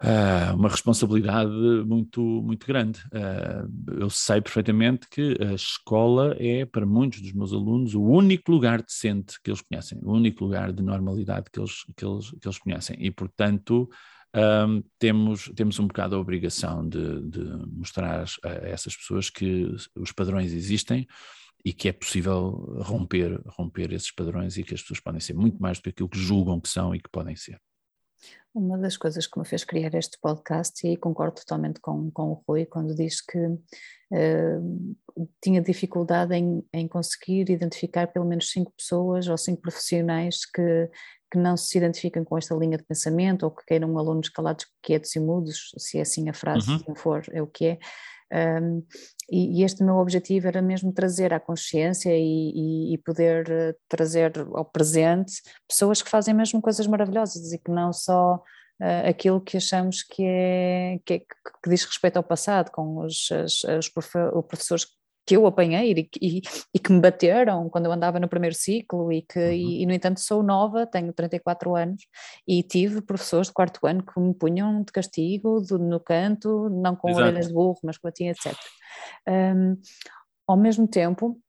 Uh, 0.04 0.56
uma 0.56 0.68
responsabilidade 0.68 1.52
muito, 1.86 2.20
muito 2.22 2.66
grande. 2.66 3.00
Uh, 3.14 4.00
eu 4.00 4.10
sei 4.10 4.42
perfeitamente 4.42 5.08
que 5.08 5.38
a 5.40 5.54
escola 5.54 6.36
é, 6.40 6.66
para 6.66 6.88
muitos 6.88 7.22
dos 7.22 7.32
meus 7.34 7.54
alunos, 7.54 7.94
o 7.94 8.02
único 8.02 8.52
lugar 8.52 8.82
decente 8.82 9.40
que 9.44 9.52
eles 9.52 9.62
conhecem, 9.62 10.00
o 10.02 10.12
único 10.12 10.44
lugar 10.44 10.74
de 10.74 10.82
normalidade 10.82 11.52
que 11.52 11.60
eles, 11.60 11.84
que 11.96 12.04
eles, 12.04 12.32
que 12.32 12.48
eles 12.48 12.58
conhecem. 12.58 12.98
E, 13.00 13.12
portanto, 13.12 13.88
um, 14.36 14.82
temos, 14.98 15.52
temos 15.56 15.78
um 15.78 15.86
bocado 15.86 16.16
a 16.16 16.20
obrigação 16.20 16.88
de, 16.90 17.22
de 17.30 17.44
mostrar 17.68 18.26
a 18.44 18.50
essas 18.50 18.96
pessoas 18.96 19.30
que 19.30 19.72
os 19.96 20.12
padrões 20.12 20.52
existem 20.52 21.06
e 21.64 21.74
que 21.74 21.90
é 21.90 21.94
possível 21.94 22.80
romper, 22.82 23.40
romper 23.48 23.94
esses 23.94 24.12
padrões 24.12 24.58
e 24.58 24.64
que 24.64 24.74
as 24.74 24.82
pessoas 24.82 25.00
podem 25.00 25.20
ser 25.20 25.34
muito 25.34 25.62
mais 25.62 25.78
do 25.78 25.84
que 25.84 25.90
aquilo 25.90 26.10
que 26.10 26.20
julgam 26.20 26.60
que 26.60 26.70
são 26.70 26.94
e 26.96 27.00
que 27.00 27.10
podem 27.10 27.36
ser. 27.36 27.60
Uma 28.54 28.78
das 28.78 28.98
coisas 28.98 29.26
que 29.26 29.40
me 29.40 29.46
fez 29.46 29.64
criar 29.64 29.94
este 29.96 30.18
podcast, 30.22 30.86
e 30.86 30.98
concordo 30.98 31.36
totalmente 31.36 31.80
com, 31.80 32.12
com 32.12 32.32
o 32.32 32.44
Rui, 32.46 32.66
quando 32.66 32.94
diz 32.94 33.22
que 33.22 33.38
uh, 33.38 34.96
tinha 35.42 35.62
dificuldade 35.62 36.36
em, 36.36 36.62
em 36.74 36.86
conseguir 36.86 37.50
identificar 37.50 38.08
pelo 38.08 38.26
menos 38.26 38.52
cinco 38.52 38.74
pessoas 38.76 39.30
ou 39.30 39.38
cinco 39.38 39.62
profissionais 39.62 40.46
que, 40.46 40.90
que 41.32 41.38
não 41.38 41.56
se 41.56 41.78
identificam 41.78 42.26
com 42.26 42.38
esta 42.38 42.54
linha 42.54 42.78
de 42.78 42.84
pensamento 42.84 43.44
ou 43.44 43.52
que 43.52 43.64
queiram 43.66 43.98
alunos 43.98 44.28
calados, 44.28 44.66
quietos 44.84 45.16
e 45.16 45.20
mudos, 45.22 45.72
se 45.78 45.98
é 45.98 46.02
assim 46.02 46.28
a 46.28 46.34
frase, 46.34 46.70
uhum. 46.70 46.80
se 46.80 46.88
não 46.90 46.96
for, 46.96 47.24
é 47.32 47.42
o 47.42 47.48
que 47.48 47.66
é, 47.66 47.80
um, 48.62 48.86
e, 49.32 49.60
e, 49.60 49.64
este 49.64 49.84
meu 49.84 49.96
objetivo 49.96 50.48
era 50.48 50.62
mesmo 50.62 50.92
trazer 50.92 51.34
à 51.34 51.40
consciência 51.40 52.12
e, 52.16 52.52
e, 52.92 52.94
e, 52.94 52.98
poder 52.98 53.50
eh, 53.50 53.76
trazer 53.88 54.34
ao 54.54 54.66
presente 54.66 55.42
pessoas 55.68 56.02
que 56.02 56.10
fazem 56.10 56.34
mesmo 56.34 56.62
coisas 56.62 56.86
maravilhosas 56.86 57.54
e 57.54 57.58
que 57.58 57.72
não 57.72 57.94
só 57.94 58.36
uh, 58.36 59.10
aquilo 59.10 59.40
que 59.40 59.56
achamos 59.56 60.04
que, 60.04 60.24
é, 60.24 61.00
que, 61.06 61.14
é, 61.14 61.20
que 61.20 61.70
diz 61.70 61.86
respeito 61.86 62.18
ao 62.18 62.24
passado, 62.24 62.72
com 62.72 62.98
os, 63.06 63.30
as, 63.32 63.64
os 63.64 63.90
professores 63.90 64.84
que 64.84 65.01
eu 65.30 65.46
apanhei 65.46 65.92
e, 65.94 66.10
e, 66.22 66.42
e, 66.74 66.80
que 66.80 66.92
me 66.92 67.00
bateram 67.00 67.70
quando 67.70 67.86
eu 67.86 67.92
andava 67.92 68.20
no 68.20 68.28
primeiro 68.28 68.56
ciclo 68.56 69.12
e 69.12 69.22
que, 69.22 69.40
uhum. 69.40 69.52
e, 69.52 69.84
e, 69.84 69.86
no 69.86 69.94
entanto 69.94 70.20
sou 70.20 70.42
nova, 70.42 70.86
tenho 70.86 71.14
34 71.14 71.76
anos 71.76 72.04
e 72.48 72.64
tive 72.64 73.02
professores 73.02 73.48
de 73.48 73.54
quarto 73.54 73.86
ano 73.86 74.04
que 74.04 74.20
me 74.20 74.34
punham 74.34 74.84
de 74.84 74.92
castigo 74.92 75.62
do, 75.62 75.78
no 75.78 76.00
canto, 76.00 76.70
não 76.70 76.96
com 76.96 77.10
Exato. 77.10 77.26
orelhas 77.26 77.48
de 77.48 77.54
burro, 77.54 77.80
mas 77.84 77.98
com 77.98 78.08
batinha, 78.08 78.32
etc. 78.32 78.54
Um, 79.28 79.78
ao 80.48 80.58
mesmo 80.58 80.88
tempo, 80.88 81.40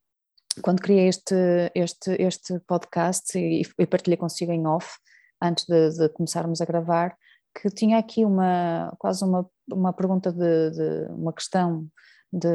quando 0.60 0.82
criei 0.82 1.08
este, 1.08 1.34
este, 1.74 2.10
este 2.22 2.60
podcast 2.60 3.38
e, 3.38 3.62
e 3.78 3.86
partilhei 3.86 4.16
consigo 4.16 4.52
em 4.52 4.66
off, 4.66 4.98
antes 5.42 5.64
de, 5.66 5.90
de, 5.90 6.08
começarmos 6.10 6.60
a 6.60 6.64
gravar, 6.64 7.16
que 7.60 7.68
tinha 7.70 7.98
aqui 7.98 8.24
uma 8.24 8.94
quase 8.98 9.24
uma, 9.24 9.48
uma 9.70 9.92
pergunta 9.92 10.32
de, 10.32 10.70
de 10.70 11.06
uma 11.10 11.32
questão 11.32 11.88
de 12.32 12.48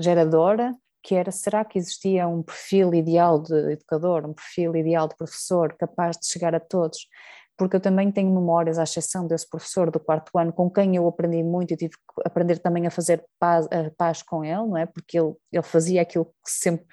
geradora 0.00 0.74
que 1.02 1.14
era 1.14 1.30
será 1.30 1.64
que 1.64 1.78
existia 1.78 2.26
um 2.26 2.42
perfil 2.42 2.94
ideal 2.94 3.40
de 3.40 3.54
educador, 3.72 4.26
um 4.26 4.34
perfil 4.34 4.76
ideal 4.76 5.08
de 5.08 5.16
professor 5.16 5.74
capaz 5.74 6.16
de 6.18 6.26
chegar 6.26 6.54
a 6.54 6.60
todos? 6.60 7.06
Porque 7.56 7.76
eu 7.76 7.80
também 7.80 8.12
tenho 8.12 8.32
memórias, 8.32 8.78
à 8.78 8.84
exceção 8.84 9.26
desse 9.26 9.48
professor 9.48 9.90
do 9.90 9.98
quarto 9.98 10.36
ano, 10.38 10.52
com 10.52 10.70
quem 10.70 10.96
eu 10.96 11.08
aprendi 11.08 11.42
muito 11.42 11.72
e 11.72 11.76
tive 11.76 11.94
que 11.94 12.22
aprender 12.24 12.58
também 12.58 12.86
a 12.86 12.90
fazer 12.90 13.24
paz, 13.38 13.66
a 13.66 13.90
paz 13.96 14.22
com 14.22 14.44
ele, 14.44 14.66
não 14.66 14.76
é? 14.76 14.86
Porque 14.86 15.18
ele, 15.18 15.34
ele 15.52 15.62
fazia 15.62 16.02
aquilo 16.02 16.26
que 16.26 16.50
sempre 16.50 16.86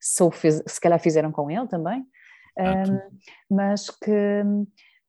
sou, 0.00 0.32
se 0.32 0.80
calhar 0.80 0.98
fizeram 0.98 1.30
com 1.30 1.50
ele 1.50 1.68
também, 1.68 2.04
um, 2.58 3.54
mas 3.54 3.90
que 3.90 4.42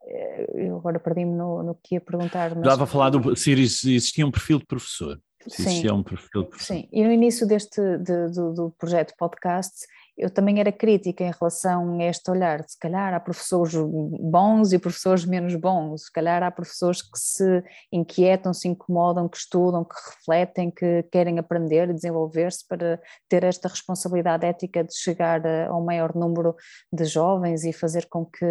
eh, 0.05 0.45
eu 0.53 0.77
agora 0.77 0.99
perdi-me 0.99 1.35
no, 1.35 1.63
no 1.63 1.75
que 1.75 1.95
ia 1.95 2.01
perguntar. 2.01 2.53
Mas... 2.55 2.63
Dava 2.63 2.83
a 2.83 2.87
falar 2.87 3.09
do, 3.09 3.35
se 3.35 3.51
existia 3.51 4.25
um 4.25 4.31
perfil 4.31 4.59
de 4.59 4.65
professor. 4.65 5.19
Existia 5.57 5.93
um 5.93 6.03
perfil. 6.03 6.49
Sim, 6.57 6.87
e 6.91 7.03
no 7.03 7.11
início 7.11 7.47
deste 7.47 7.81
de, 7.97 8.29
do, 8.29 8.53
do 8.53 8.71
projeto 8.77 9.13
podcast 9.17 9.87
eu 10.19 10.29
também 10.29 10.59
era 10.59 10.69
crítica 10.69 11.23
em 11.23 11.31
relação 11.31 11.97
a 11.97 12.03
este 12.03 12.29
olhar. 12.29 12.61
Se 12.67 12.77
calhar 12.77 13.13
há 13.13 13.19
professores 13.21 13.73
bons 14.19 14.73
e 14.73 14.77
professores 14.77 15.23
menos 15.23 15.55
bons, 15.55 16.03
se 16.03 16.11
calhar 16.11 16.43
há 16.43 16.51
professores 16.51 17.01
que 17.01 17.17
se 17.17 17.63
inquietam, 17.89 18.53
se 18.53 18.67
incomodam, 18.67 19.29
que 19.29 19.37
estudam, 19.37 19.85
que 19.85 19.95
refletem, 19.95 20.69
que 20.69 21.03
querem 21.03 21.39
aprender 21.39 21.89
e 21.89 21.93
desenvolver-se 21.93 22.67
para 22.67 23.01
ter 23.29 23.45
esta 23.45 23.69
responsabilidade 23.69 24.45
ética 24.45 24.83
de 24.83 24.93
chegar 24.93 25.41
ao 25.69 25.81
maior 25.81 26.13
número 26.13 26.53
de 26.91 27.05
jovens 27.05 27.63
e 27.63 27.71
fazer 27.71 28.05
com 28.09 28.25
que 28.25 28.45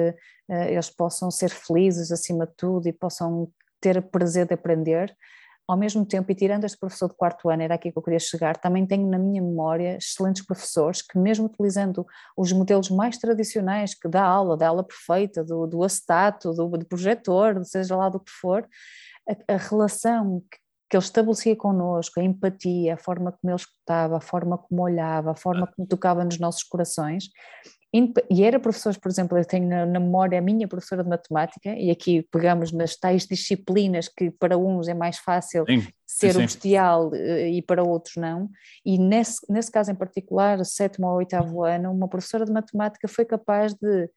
uh, 0.48 0.54
eles 0.70 0.88
possam 0.88 1.30
ser 1.30 1.50
felizes 1.50 2.10
acima 2.10 2.46
de 2.46 2.54
tudo 2.56 2.88
e 2.88 2.94
possam 2.94 3.46
ter 3.78 4.00
prazer 4.00 4.46
de 4.46 4.54
aprender 4.54 5.14
ao 5.68 5.76
mesmo 5.76 6.06
tempo, 6.06 6.32
e 6.32 6.34
tirando 6.34 6.64
este 6.64 6.78
professor 6.78 7.10
de 7.10 7.14
quarto 7.14 7.50
ano, 7.50 7.62
era 7.62 7.74
aqui 7.74 7.92
que 7.92 7.98
eu 7.98 8.02
queria 8.02 8.18
chegar, 8.18 8.56
também 8.56 8.86
tenho 8.86 9.06
na 9.06 9.18
minha 9.18 9.42
memória 9.42 9.98
excelentes 9.98 10.44
professores 10.44 11.02
que, 11.02 11.18
mesmo 11.18 11.44
utilizando 11.44 12.06
os 12.34 12.50
modelos 12.52 12.88
mais 12.88 13.18
tradicionais 13.18 13.94
que 13.94 14.08
da 14.08 14.24
aula, 14.24 14.56
da 14.56 14.68
aula 14.68 14.82
perfeita, 14.82 15.44
do, 15.44 15.66
do 15.66 15.84
acetato, 15.84 16.54
do, 16.54 16.68
do 16.68 16.86
projetor, 16.86 17.62
seja 17.66 17.94
lá 17.94 18.08
do 18.08 18.18
que 18.18 18.30
for, 18.30 18.66
a, 19.28 19.54
a 19.54 19.56
relação 19.58 20.42
que, 20.50 20.56
que 20.88 20.96
ele 20.96 21.04
estabelecia 21.04 21.54
connosco, 21.54 22.18
a 22.18 22.24
empatia, 22.24 22.94
a 22.94 22.96
forma 22.96 23.30
como 23.30 23.50
ele 23.50 23.56
escutava, 23.56 24.16
a 24.16 24.20
forma 24.20 24.56
como 24.56 24.82
olhava, 24.82 25.32
a 25.32 25.36
forma 25.36 25.70
como 25.76 25.86
tocava 25.86 26.24
nos 26.24 26.38
nossos 26.38 26.62
corações, 26.62 27.24
e 27.92 28.44
era 28.44 28.60
professores, 28.60 28.98
por 28.98 29.08
exemplo, 29.08 29.38
eu 29.38 29.44
tenho 29.44 29.66
na, 29.66 29.86
memória 29.86 30.38
a 30.38 30.42
minha 30.42 30.68
professora 30.68 31.02
de 31.02 31.08
matemática, 31.08 31.70
e 31.70 31.90
aqui 31.90 32.22
pegamos 32.30 32.70
nas 32.70 32.94
tais 32.96 33.26
disciplinas 33.26 34.08
que 34.08 34.30
para 34.30 34.58
uns 34.58 34.88
é 34.88 34.94
mais 34.94 35.16
fácil 35.18 35.64
sim, 35.66 35.86
ser 36.06 36.34
sim. 36.34 36.40
bestial 36.40 37.10
eh, 37.14 37.48
e 37.48 37.62
para 37.62 37.82
outros 37.82 38.16
não, 38.16 38.50
e 38.84 38.98
nesse, 38.98 39.40
nesse 39.50 39.72
caso 39.72 39.90
em 39.90 39.94
particular, 39.94 40.62
sétimo 40.66 41.06
ou 41.06 41.16
oitavo 41.16 41.64
ano, 41.64 41.90
uma 41.90 42.08
professora 42.08 42.44
de 42.44 42.52
matemática 42.52 43.08
foi 43.08 43.24
capaz 43.24 43.72
de 43.72 44.10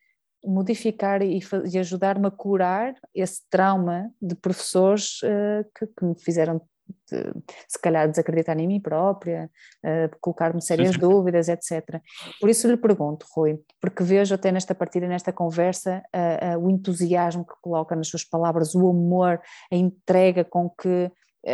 modificar 0.43 1.21
e, 1.21 1.39
e 1.71 1.77
ajudar-me 1.77 2.27
a 2.27 2.31
curar 2.31 2.95
esse 3.13 3.41
trauma 3.49 4.11
de 4.21 4.35
professores 4.35 5.21
uh, 5.23 5.63
que, 5.77 5.87
que, 5.87 6.03
me 6.03 6.15
fizeram 6.19 6.61
de, 7.09 7.33
se 7.67 7.79
calhar 7.81 8.09
desacreditar 8.09 8.57
em 8.59 8.67
mim 8.67 8.79
própria, 8.79 9.49
uh, 9.83 10.15
colocar-me 10.19 10.61
sérias 10.61 10.97
dúvidas, 10.97 11.49
etc. 11.49 12.01
Por 12.39 12.49
isso 12.49 12.67
lhe 12.67 12.77
pergunto, 12.77 13.25
Rui, 13.35 13.59
porque 13.79 14.03
vejo 14.03 14.35
até 14.35 14.51
nesta 14.51 14.75
partida, 14.75 15.07
nesta 15.07 15.31
conversa, 15.31 16.03
uh, 16.15 16.57
uh, 16.57 16.65
o 16.65 16.69
entusiasmo 16.69 17.45
que 17.45 17.53
coloca 17.61 17.95
nas 17.95 18.07
suas 18.07 18.23
palavras, 18.23 18.75
o 18.75 18.89
amor, 18.89 19.41
a 19.71 19.75
entrega 19.75 20.43
com 20.43 20.69
que 20.69 21.11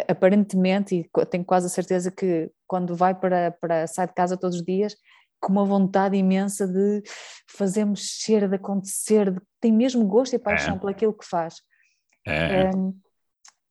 aparentemente, 0.10 0.96
e 0.96 1.26
tenho 1.28 1.46
quase 1.46 1.68
a 1.68 1.70
certeza 1.70 2.12
que 2.12 2.52
quando 2.68 2.94
vai 2.94 3.16
para, 3.16 3.52
para 3.52 3.88
sai 3.88 4.06
de 4.06 4.14
casa 4.14 4.36
todos 4.36 4.58
os 4.58 4.66
dias, 4.66 4.98
com 5.40 5.52
uma 5.52 5.66
vontade 5.66 6.18
imensa 6.18 6.68
de 6.68 7.04
fazer 7.48 7.86
mexer, 7.86 8.48
de 8.48 8.56
acontecer, 8.56 9.32
de, 9.32 9.40
tem 9.60 9.72
mesmo 9.72 10.06
gosto 10.06 10.36
e 10.36 10.40
paixão 10.40 10.76
é. 10.76 10.80
por 10.80 10.90
aquilo 10.90 11.14
que 11.14 11.26
faz. 11.26 11.62
É. 12.26 12.70
Um, 12.76 12.98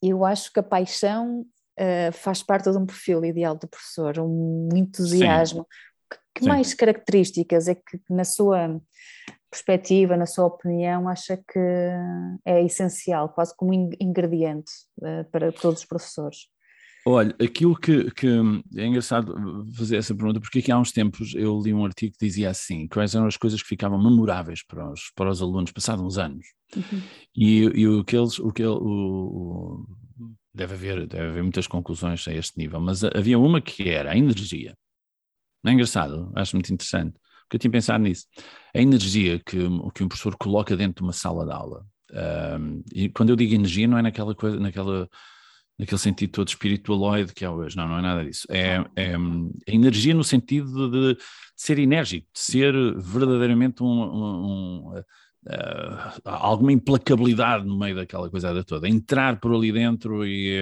eu 0.02 0.24
acho 0.24 0.52
que 0.52 0.60
a 0.60 0.62
paixão 0.62 1.44
uh, 1.79 2.12
faz 2.12 2.43
parte 2.43 2.70
de 2.70 2.77
um 2.77 2.87
perfil 2.87 3.24
ideal 3.24 3.55
do 3.55 3.68
professor, 3.68 4.18
um 4.18 4.68
entusiasmo. 4.74 5.61
Sim. 5.61 6.18
Que, 6.35 6.41
que 6.41 6.49
mais 6.49 6.74
características 6.74 7.68
é 7.68 7.74
que, 7.74 8.01
na 8.09 8.24
sua 8.24 8.81
perspectiva, 9.51 10.16
na 10.16 10.27
sua 10.27 10.47
opinião, 10.47 11.09
acha 11.09 11.37
que 11.37 11.59
é 12.45 12.62
essencial, 12.64 13.29
quase 13.31 13.57
como 13.57 13.72
ingrediente 14.01 14.70
uh, 14.99 15.24
para 15.31 15.51
todos 15.53 15.81
os 15.81 15.87
professores? 15.87 16.49
Olha, 17.09 17.33
aquilo 17.41 17.77
que, 17.77 18.11
que, 18.11 18.27
é 18.77 18.85
engraçado 18.85 19.64
fazer 19.77 19.97
essa 19.97 20.12
pergunta, 20.12 20.41
porque 20.41 20.59
aqui 20.59 20.72
há 20.72 20.79
uns 20.79 20.91
tempos 20.91 21.35
eu 21.37 21.57
li 21.61 21.72
um 21.72 21.85
artigo 21.85 22.16
que 22.18 22.27
dizia 22.27 22.51
assim: 22.51 22.89
quais 22.89 23.14
eram 23.14 23.29
as 23.29 23.37
coisas 23.37 23.62
que 23.62 23.68
ficavam 23.68 23.97
memoráveis 23.97 24.64
para 24.66 24.91
os, 24.91 25.12
para 25.14 25.31
os 25.31 25.41
alunos, 25.41 25.70
passados 25.70 26.05
uns 26.05 26.18
anos. 26.18 26.45
Uhum. 26.74 27.01
E, 27.37 27.61
e 27.62 27.87
o 27.87 28.05
que 28.05 28.16
eles, 28.16 28.41
o 28.41 28.51
que 28.51 28.66
o, 28.66 29.87
deve 30.57 30.74
haver, 30.74 31.07
deve 31.07 31.28
haver 31.28 31.42
muitas 31.42 31.66
conclusões 31.66 32.26
a 32.26 32.32
este 32.32 32.59
nível, 32.59 32.80
mas 32.80 33.04
havia 33.04 33.38
uma 33.38 33.61
que 33.61 33.90
era 33.90 34.12
a 34.12 34.16
energia. 34.16 34.76
Não 35.62 35.70
é 35.70 35.74
engraçado? 35.74 36.32
Acho 36.34 36.57
muito 36.57 36.72
interessante, 36.72 37.18
porque 37.42 37.57
eu 37.57 37.61
tinha 37.61 37.70
pensado 37.70 38.02
nisso. 38.02 38.26
A 38.74 38.80
energia 38.80 39.38
que, 39.38 39.59
que 39.94 40.04
um 40.04 40.09
professor 40.09 40.36
coloca 40.36 40.76
dentro 40.76 40.96
de 40.96 41.02
uma 41.02 41.12
sala 41.12 41.44
de 41.44 41.52
aula. 41.52 41.86
Um, 42.59 42.82
e 42.92 43.09
quando 43.09 43.30
eu 43.30 43.36
digo 43.36 43.54
energia, 43.54 43.86
não 43.86 43.98
é 43.98 44.02
naquela 44.02 44.34
coisa, 44.34 44.59
naquela, 44.59 45.09
naquele 45.78 45.98
sentido 45.98 46.30
todo 46.30 46.48
espiritualoide 46.48 47.34
que 47.34 47.44
é 47.44 47.50
hoje, 47.50 47.76
não, 47.76 47.88
não 47.88 47.98
é 47.98 48.02
nada 48.02 48.24
disso. 48.24 48.46
É, 48.50 48.84
é 48.96 49.14
a 49.14 49.72
energia 49.72 50.14
no 50.14 50.24
sentido 50.24 50.90
de, 50.90 51.14
de, 51.14 51.22
ser 51.54 51.78
enérgico, 51.78 52.26
de 52.32 52.40
ser 52.40 52.72
verdadeiramente 52.98 53.82
um, 53.82 53.86
um, 53.86 54.92
um 54.92 55.02
uh, 55.47 56.20
alguma 56.24 56.72
implacabilidade 56.72 57.64
no 57.64 57.78
meio 57.78 57.97
daquela 57.97 58.30
coisa 58.30 58.64
toda, 58.64 58.88
entrar 58.88 59.40
por 59.40 59.55
ali 59.55 59.72
dentro 59.72 60.26
e 60.26 60.61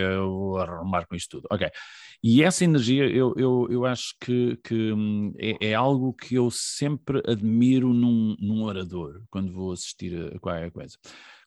arrumar 0.61 1.07
com 1.07 1.15
isto 1.15 1.41
tudo. 1.41 1.49
Ok. 1.51 1.69
E 2.27 2.43
essa 2.43 2.65
energia 2.65 3.05
eu, 3.05 3.35
eu, 3.37 3.69
eu 3.71 3.85
acho 3.85 4.15
que, 4.19 4.57
que 4.65 4.93
hum, 4.93 5.35
é, 5.39 5.69
é, 5.69 5.75
algo 5.75 6.15
que 6.15 6.35
eu 6.37 6.51
sempre 6.51 7.23
admiro 7.27 7.93
num, 7.93 8.35
num 8.41 8.63
orador 8.63 9.21
quando 9.31 9.53
vou 9.53 9.73
assistir 9.73 10.33
a 10.35 10.39
qualquer 10.39 10.71
coisa. 10.71 10.97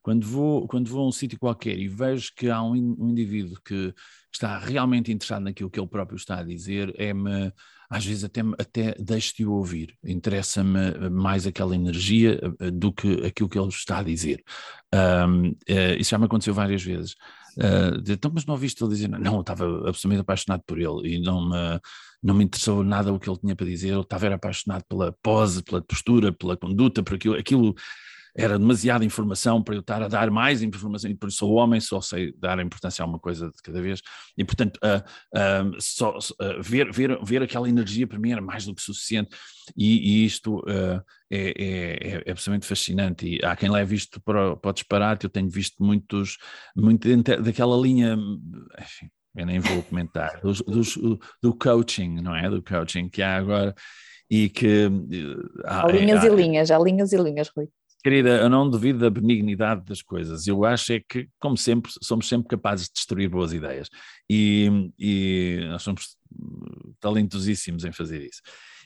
Quando 0.08 0.26
vou, 0.26 0.66
quando 0.70 0.90
vou 0.90 1.04
a 1.04 1.08
um 1.10 1.12
sítio 1.12 1.38
qualquer 1.38 1.78
e 1.78 1.90
vejo 1.90 2.32
que 2.34 2.50
há 2.50 2.64
um, 2.64 2.96
um 2.98 3.10
indivíduo 3.10 3.60
que 3.62 3.94
está 4.34 4.58
realmente 4.58 5.12
interessado 5.12 5.44
naquilo 5.44 5.70
que 5.70 5.78
ele 5.78 5.90
próprio 5.90 6.16
está 6.16 6.40
a 6.40 6.44
dizer, 6.44 6.96
é-me 6.98 7.52
às 7.90 8.06
vezes 8.06 8.24
até, 8.24 8.40
até 8.58 8.96
deixo 8.98 9.36
de 9.36 9.46
o 9.46 9.52
ouvir, 9.52 9.98
interessa-me 10.02 11.10
mais 11.10 11.46
aquela 11.46 11.76
energia 11.76 12.40
eh, 12.58 12.72
do 12.72 12.94
que 12.94 13.26
aquilo 13.26 13.50
que 13.50 13.60
ele 13.60 13.68
está 13.68 14.00
a 14.00 14.04
dizer. 14.04 14.42
Um, 14.96 15.54
eh, 15.68 15.98
isso 15.98 16.12
já 16.12 16.18
me 16.18 16.24
aconteceu 16.24 16.54
várias 16.54 16.82
vezes. 16.82 17.14
Uh, 17.58 18.02
de, 18.02 18.14
então, 18.14 18.32
mas 18.34 18.46
não 18.46 18.54
ouviste 18.54 18.82
ele 18.82 18.94
dizer, 18.94 19.10
não, 19.10 19.36
eu 19.36 19.42
estava 19.42 19.66
absolutamente 19.90 20.22
apaixonado 20.22 20.64
por 20.66 20.80
ele 20.80 21.16
e 21.16 21.20
não 21.20 21.50
me, 21.50 21.82
não 22.24 22.34
me 22.34 22.46
interessou 22.46 22.82
nada 22.82 23.12
o 23.12 23.20
que 23.20 23.30
ele 23.30 23.40
tinha 23.40 23.58
para 23.58 23.66
dizer, 23.66 23.90
eu 23.90 24.02
estava 24.02 24.34
apaixonado 24.34 24.86
pela 24.88 25.12
pose, 25.22 25.62
pela 25.64 25.82
postura, 25.82 26.32
pela 26.32 26.56
conduta, 26.56 27.04
por 27.04 27.16
aquilo, 27.16 27.36
aquilo 27.36 27.76
era 28.38 28.60
demasiada 28.60 29.04
informação 29.04 29.64
para 29.64 29.74
eu 29.74 29.80
estar 29.80 30.02
a 30.04 30.08
dar 30.08 30.30
mais 30.30 30.62
informação, 30.62 31.10
e 31.10 31.16
por 31.16 31.28
isso 31.28 31.40
sou 31.40 31.54
homem, 31.54 31.80
só 31.80 32.00
sei 32.00 32.32
dar 32.38 32.60
importância 32.60 33.04
a 33.04 33.08
uma 33.08 33.18
coisa 33.18 33.48
de 33.48 33.62
cada 33.64 33.82
vez, 33.82 34.00
e 34.38 34.46
portanto 34.46 34.78
uh, 34.78 35.04
uh, 35.36 35.82
só, 35.82 36.16
uh, 36.18 36.62
ver, 36.62 36.92
ver, 36.92 37.18
ver 37.24 37.42
aquela 37.42 37.68
energia 37.68 38.06
para 38.06 38.20
mim 38.20 38.32
era 38.32 38.42
mais 38.42 38.66
do 38.66 38.76
que 38.76 38.82
suficiente, 38.82 39.36
e, 39.76 40.22
e 40.22 40.26
isto 40.26 40.64
é, 40.70 41.04
é, 41.32 42.24
é, 42.28 42.32
absolutamente 42.32 42.68
fascinante, 42.68 43.28
e 43.28 43.44
há 43.44 43.56
quem 43.56 43.72
leve 43.72 43.96
isto 43.96 44.22
para, 44.22 44.56
para 44.56 44.70
o 44.70 44.74
disparate, 44.74 45.26
eu 45.26 45.30
tenho 45.30 45.50
visto 45.50 45.84
muitos, 45.84 46.38
muito 46.76 47.08
daquela 47.42 47.76
linha, 47.76 48.16
enfim, 48.80 49.10
eu 49.36 49.46
nem 49.46 49.60
vou 49.60 49.82
comentar, 49.84 50.40
dos, 50.42 50.62
dos, 50.62 50.96
do 51.42 51.56
coaching, 51.56 52.22
não 52.22 52.36
é? 52.36 52.50
Do 52.50 52.62
coaching 52.62 53.10
que 53.10 53.22
há 53.22 53.36
agora, 53.36 53.74
e 54.30 54.50
que... 54.50 54.90
Há, 55.66 55.88
linhas 55.88 56.24
há, 56.24 56.28
e 56.28 56.30
linhas, 56.30 56.72
há 56.72 56.80
linhas 56.80 57.14
e 57.14 57.18
linhas, 57.18 57.50
Rui. 57.56 57.70
Querida, 58.08 58.38
eu 58.38 58.50
não 58.50 58.70
duvido 58.70 59.00
da 59.00 59.10
benignidade 59.10 59.84
das 59.84 60.02
coisas. 60.02 60.48
Eu 60.48 60.64
acho 60.64 60.94
é 60.94 61.02
que, 61.02 61.28
como 61.42 61.58
sempre, 61.58 61.92
somos 62.02 62.30
sempre 62.30 62.48
capazes 62.48 62.88
de 62.88 62.94
destruir 62.94 63.28
boas 63.28 63.52
ideias. 63.52 63.90
E, 64.30 64.90
e 64.98 65.60
nós 65.68 65.84
somos 65.84 66.16
talentosíssimos 67.02 67.84
em 67.84 67.92
fazer 67.92 68.26
isso. 68.26 68.42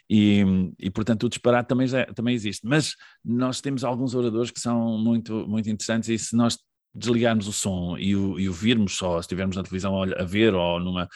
E, 0.10 0.44
e, 0.80 0.90
portanto 0.90 1.28
o 1.28 1.30
disparate 1.30 1.70
também, 1.70 1.86
já, 1.86 2.04
também 2.08 2.34
existe. 2.34 2.66
Mas 2.66 2.96
nós 3.24 3.62
temos 3.62 3.84
alguns 3.84 4.16
oradores 4.16 4.50
que 4.50 4.60
são 4.60 4.98
muito, 4.98 5.48
muito 5.48 5.70
interessantes 5.70 6.10
e 6.10 6.18
se 6.18 6.36
nós 6.36 6.58
desligarmos 6.92 7.48
o 7.48 7.54
som 7.54 8.00
e 8.00 8.16
o, 8.16 8.40
e 8.40 8.50
o 8.50 8.54
virmos 8.54 8.98
só, 8.98 9.22
se 9.22 9.26
estivermos 9.26 9.56
na 9.56 9.62
televisão 9.62 10.02
a 10.02 10.24
ver 10.24 10.56
ou 10.56 10.80
numa 10.80 11.08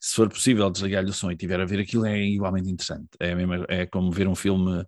se 0.00 0.16
for 0.16 0.28
possível 0.28 0.68
desligar-lhe 0.68 1.10
o 1.10 1.14
som 1.14 1.30
e 1.30 1.36
tiver 1.36 1.60
a 1.60 1.64
ver 1.64 1.78
aquilo, 1.78 2.06
é 2.06 2.20
igualmente 2.20 2.68
interessante. 2.68 3.06
É, 3.20 3.36
mesmo, 3.36 3.64
é 3.68 3.86
como 3.86 4.10
ver 4.10 4.26
um 4.26 4.34
filme 4.34 4.84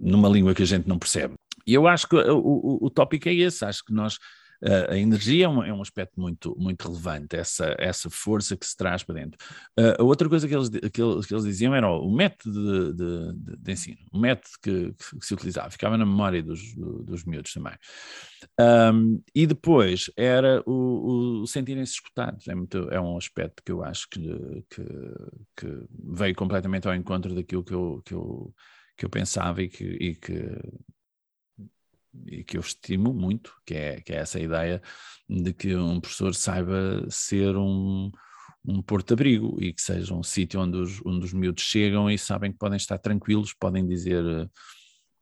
numa 0.00 0.28
língua 0.28 0.52
que 0.52 0.64
a 0.64 0.66
gente 0.66 0.88
não 0.88 0.98
percebe. 0.98 1.36
E 1.66 1.74
eu 1.74 1.86
acho 1.86 2.08
que 2.08 2.16
o, 2.16 2.38
o, 2.38 2.86
o 2.86 2.90
tópico 2.90 3.28
é 3.28 3.34
esse, 3.34 3.64
acho 3.64 3.84
que 3.84 3.92
nós 3.92 4.18
Uh, 4.62 4.92
a 4.92 4.96
energia 4.96 5.44
é 5.44 5.48
um, 5.48 5.62
é 5.62 5.72
um, 5.72 5.82
aspecto 5.82 6.18
muito, 6.18 6.56
muito 6.58 6.88
relevante, 6.88 7.36
essa, 7.36 7.76
essa 7.78 8.08
força 8.08 8.56
que 8.56 8.66
se 8.66 8.76
traz 8.76 9.02
para 9.02 9.16
dentro. 9.16 9.38
Uh, 9.78 10.00
a 10.00 10.02
outra 10.02 10.28
coisa 10.28 10.48
que 10.48 10.54
eles, 10.54 10.68
que 10.68 11.02
eles, 11.02 11.26
que 11.26 11.34
eles 11.34 11.44
diziam 11.44 11.74
era 11.74 11.90
o 11.90 12.10
método 12.10 12.94
de, 12.94 13.34
de, 13.34 13.56
de 13.58 13.72
ensino, 13.72 13.98
o 14.12 14.18
método 14.18 14.54
que, 14.62 14.92
que, 14.94 15.26
se 15.26 15.34
utilizava, 15.34 15.70
ficava 15.70 15.98
na 15.98 16.06
memória 16.06 16.42
dos, 16.42 16.74
dos 16.74 17.24
miúdos 17.24 17.52
também. 17.52 17.74
Um, 18.58 19.22
e 19.34 19.46
depois 19.46 20.10
era 20.16 20.62
o, 20.64 21.42
o 21.42 21.46
sentirem-se 21.46 21.92
escutados, 21.92 22.48
é, 22.48 22.54
muito, 22.54 22.88
é 22.90 23.00
um 23.00 23.16
aspecto 23.16 23.62
que 23.62 23.72
eu 23.72 23.84
acho 23.84 24.08
que, 24.08 24.20
que, 24.70 24.82
que, 25.56 25.86
veio 26.14 26.34
completamente 26.34 26.88
ao 26.88 26.94
encontro 26.94 27.34
daquilo 27.34 27.62
que 27.62 27.74
eu, 27.74 28.02
que 28.04 28.14
eu, 28.14 28.54
que 28.96 29.04
eu 29.04 29.10
pensava 29.10 29.62
e 29.62 29.68
que, 29.68 29.84
e 29.84 30.14
que 30.14 30.58
e 32.26 32.44
que 32.44 32.56
eu 32.56 32.60
estimo 32.60 33.12
muito, 33.12 33.52
que 33.64 33.74
é, 33.74 34.00
que 34.00 34.12
é 34.12 34.16
essa 34.16 34.40
ideia 34.40 34.82
de 35.28 35.52
que 35.52 35.74
um 35.76 36.00
professor 36.00 36.34
saiba 36.34 37.06
ser 37.10 37.56
um, 37.56 38.10
um 38.64 38.82
porto-abrigo 38.82 39.56
e 39.62 39.72
que 39.72 39.82
seja 39.82 40.14
um 40.14 40.22
sítio 40.22 40.60
onde 40.60 40.76
os, 40.78 41.00
onde 41.04 41.24
os 41.26 41.32
miúdos 41.32 41.62
chegam 41.62 42.10
e 42.10 42.18
sabem 42.18 42.52
que 42.52 42.58
podem 42.58 42.76
estar 42.76 42.98
tranquilos, 42.98 43.54
podem 43.54 43.86
dizer 43.86 44.24
eh, 44.24 44.48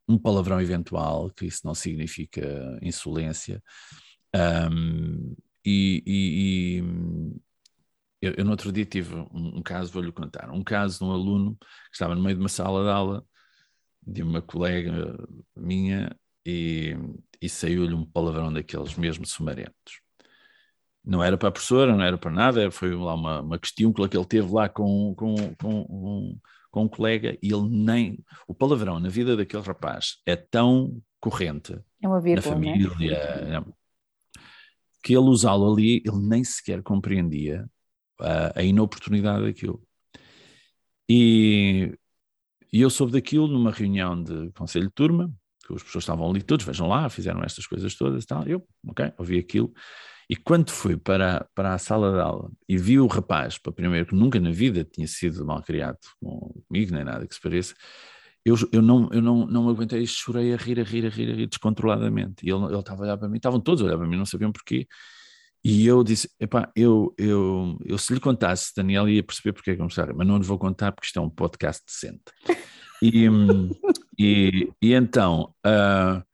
um 0.09 0.19
palavrão 0.19 0.61
eventual, 0.61 1.31
que 1.31 1.47
isso 1.47 1.61
não 1.65 1.75
significa 1.75 2.79
insolência. 2.83 3.63
Um, 4.35 5.35
e, 5.65 6.03
e, 6.07 6.79
e 6.79 6.83
eu, 8.21 8.35
eu, 8.39 8.45
no 8.45 8.51
outro 8.51 8.73
dia 8.73 8.85
tive 8.85 9.15
um, 9.15 9.59
um 9.59 9.63
caso, 9.63 9.93
vou-lhe 9.93 10.13
contar, 10.13 10.51
um 10.51 10.65
caso 10.65 10.99
de 10.99 11.05
um 11.05 11.13
aluno 11.13 11.57
que 11.57 11.67
estava 11.95 12.15
no 12.15 12.23
meio 12.23 12.37
de 12.37 12.43
uma 12.43 12.49
sala 12.49 12.83
de 12.85 12.91
aula 12.91 13.27
de 14.07 14.23
uma 14.23 14.43
colega 14.43 15.17
minha 15.57 16.15
e, 16.45 16.97
e 17.41 17.49
saiu-lhe 17.49 17.95
um 17.95 18.05
palavrão 18.05 18.53
daqueles 18.53 18.95
mesmo 18.95 19.27
sumarentos. 19.27 20.01
Não 21.05 21.23
era 21.23 21.37
para 21.37 21.51
a 21.51 21.53
professora, 21.53 21.95
não 21.95 22.05
era 22.05 22.17
para 22.17 22.31
nada, 22.31 22.71
foi 22.71 22.95
lá 22.95 23.15
uma, 23.15 23.41
uma 23.41 23.59
questão 23.59 23.93
que 23.93 24.17
ele 24.17 24.25
teve 24.25 24.51
lá 24.53 24.69
com, 24.69 25.15
com, 25.15 25.35
com, 25.57 25.81
um, 25.91 26.39
com 26.71 26.83
um 26.85 26.89
colega 26.89 27.37
e 27.43 27.53
ele 27.53 27.69
nem. 27.69 28.25
O 28.49 28.55
palavrão 28.55 28.99
na 28.99 29.09
vida 29.09 29.37
daquele 29.37 29.63
rapaz 29.63 30.23
é 30.25 30.35
tão 30.35 31.03
corrente 31.21 31.79
é 32.03 32.09
uma 32.09 32.21
vírgula, 32.21 32.47
na 32.47 32.55
família 32.55 33.61
né? 33.61 33.65
que 35.03 35.13
ele 35.13 35.29
usá-lo 35.29 35.71
ali, 35.71 36.03
ele 36.05 36.19
nem 36.19 36.43
sequer 36.43 36.83
compreendia 36.83 37.69
a, 38.19 38.61
a 38.61 38.63
inoportunidade 38.63 39.45
daquilo. 39.45 39.83
E, 41.09 41.95
e 42.73 42.81
eu 42.81 42.89
soube 42.89 43.13
daquilo 43.13 43.47
numa 43.47 43.71
reunião 43.71 44.23
de 44.23 44.51
conselho 44.53 44.87
de 44.87 44.95
turma, 44.95 45.31
que 45.65 45.73
os 45.73 45.83
professores 45.83 46.05
estavam 46.05 46.29
ali 46.29 46.43
todos, 46.43 46.65
vejam 46.65 46.87
lá, 46.89 47.09
fizeram 47.09 47.43
estas 47.43 47.67
coisas 47.67 47.95
todas 47.95 48.25
e 48.25 48.27
tal. 48.27 48.47
Eu, 48.47 48.67
ok, 48.87 49.13
ouvi 49.19 49.39
aquilo. 49.39 49.73
E 50.29 50.37
quando 50.37 50.71
fui 50.71 50.97
para, 50.97 51.47
para 51.55 51.75
a 51.75 51.79
sala 51.79 52.13
de 52.13 52.21
aula 52.21 52.51
e 52.69 52.79
vi 52.79 52.99
o 52.99 53.07
rapaz, 53.07 53.59
para 53.59 53.73
primeiro, 53.73 54.07
que 54.07 54.15
nunca 54.15 54.41
na 54.41 54.51
vida 54.51 54.85
tinha 54.85 55.07
sido 55.07 55.45
mal 55.45 55.63
criado 55.63 55.99
comigo, 56.67 56.95
nem 56.95 57.05
nada 57.05 57.27
que 57.27 57.35
se 57.35 57.41
pareça, 57.41 57.75
eu, 58.45 58.57
eu, 58.73 58.83
não, 58.83 59.09
eu 59.11 59.23
não, 59.23 59.47
não 59.47 59.69
aguentei, 59.69 60.07
chorei 60.07 60.53
a 60.53 60.57
rir, 60.57 60.79
a 60.79 60.83
rir, 60.83 61.07
a 61.07 61.09
rir, 61.09 61.31
a 61.31 61.35
rir 61.35 61.47
descontroladamente. 61.47 62.47
E 62.47 62.51
ele, 62.51 62.65
ele 62.65 62.79
estava 62.79 63.03
a 63.03 63.07
olhar 63.07 63.17
para 63.17 63.29
mim, 63.29 63.37
estavam 63.37 63.61
todos 63.61 63.83
a 63.83 63.87
olhar 63.87 63.97
para 63.97 64.07
mim, 64.07 64.17
não 64.17 64.27
sabiam 64.27 64.53
porquê. 64.53 64.87
E 65.65 65.87
eu 65.87 66.05
disse: 66.05 66.29
epá, 66.39 66.71
eu, 66.77 67.15
eu, 67.17 67.79
eu 67.87 67.97
se 67.97 68.13
lhe 68.13 68.21
contasse, 68.21 68.73
Daniel 68.77 69.09
ia 69.09 69.23
perceber 69.23 69.55
porque 69.55 69.71
é 69.71 69.75
que 69.75 69.81
eu 69.81 69.87
me 69.87 70.15
mas 70.15 70.27
não 70.27 70.37
lhe 70.37 70.45
vou 70.45 70.59
contar 70.59 70.93
porque 70.93 71.07
isto 71.07 71.19
é 71.19 71.23
um 71.23 71.31
podcast 71.31 71.83
decente. 71.87 72.23
E, 73.05 73.29
e, 74.19 74.73
e 74.81 74.95
então 74.95 75.55
uh, 75.67 76.25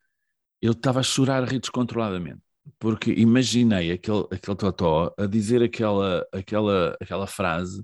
eu 0.61 0.71
estava 0.71 1.01
a 1.01 1.03
chorar 1.03 1.43
rir 1.43 1.59
descontroladamente, 1.59 2.39
porque 2.79 3.11
imaginei 3.11 3.91
aquele, 3.91 4.25
aquele 4.31 4.55
totó 4.55 5.13
a 5.17 5.25
dizer 5.25 5.61
aquela, 5.61 6.25
aquela, 6.31 6.95
aquela 7.01 7.27
frase 7.27 7.83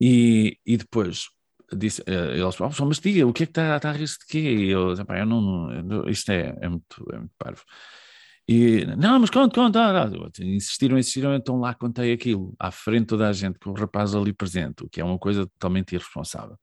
e, 0.00 0.56
e 0.64 0.76
depois 0.76 1.30
disse, 1.76 2.00
uh, 2.02 2.32
eles 2.32 2.54
falaram, 2.54 2.86
mas 2.86 3.00
diga, 3.00 3.26
o 3.26 3.32
que 3.32 3.42
é 3.42 3.46
que 3.46 3.50
está, 3.50 3.76
a 3.82 3.92
rir 3.92 4.04
de 4.04 4.26
quê? 4.28 4.38
E 4.38 4.70
eu, 4.70 4.94
eu 4.94 5.26
não, 5.26 5.40
não, 5.82 6.08
isto 6.08 6.30
é, 6.30 6.56
é, 6.60 6.68
muito, 6.68 7.06
é 7.12 7.18
muito 7.18 7.34
parvo. 7.36 7.62
E, 8.46 8.84
não, 8.96 9.18
mas 9.18 9.30
conta, 9.30 9.54
conta. 9.60 10.44
Insistiram, 10.44 10.98
insistiram, 10.98 11.34
então 11.34 11.58
lá 11.58 11.74
contei 11.74 12.12
aquilo, 12.12 12.54
à 12.58 12.70
frente 12.70 13.02
de 13.02 13.06
toda 13.06 13.28
a 13.28 13.32
gente, 13.32 13.58
com 13.58 13.70
o 13.70 13.74
rapaz 13.74 14.14
ali 14.14 14.32
presente, 14.32 14.84
o 14.84 14.88
que 14.88 15.00
é 15.00 15.04
uma 15.04 15.18
coisa 15.18 15.46
totalmente 15.46 15.92
irresponsável. 15.94 16.56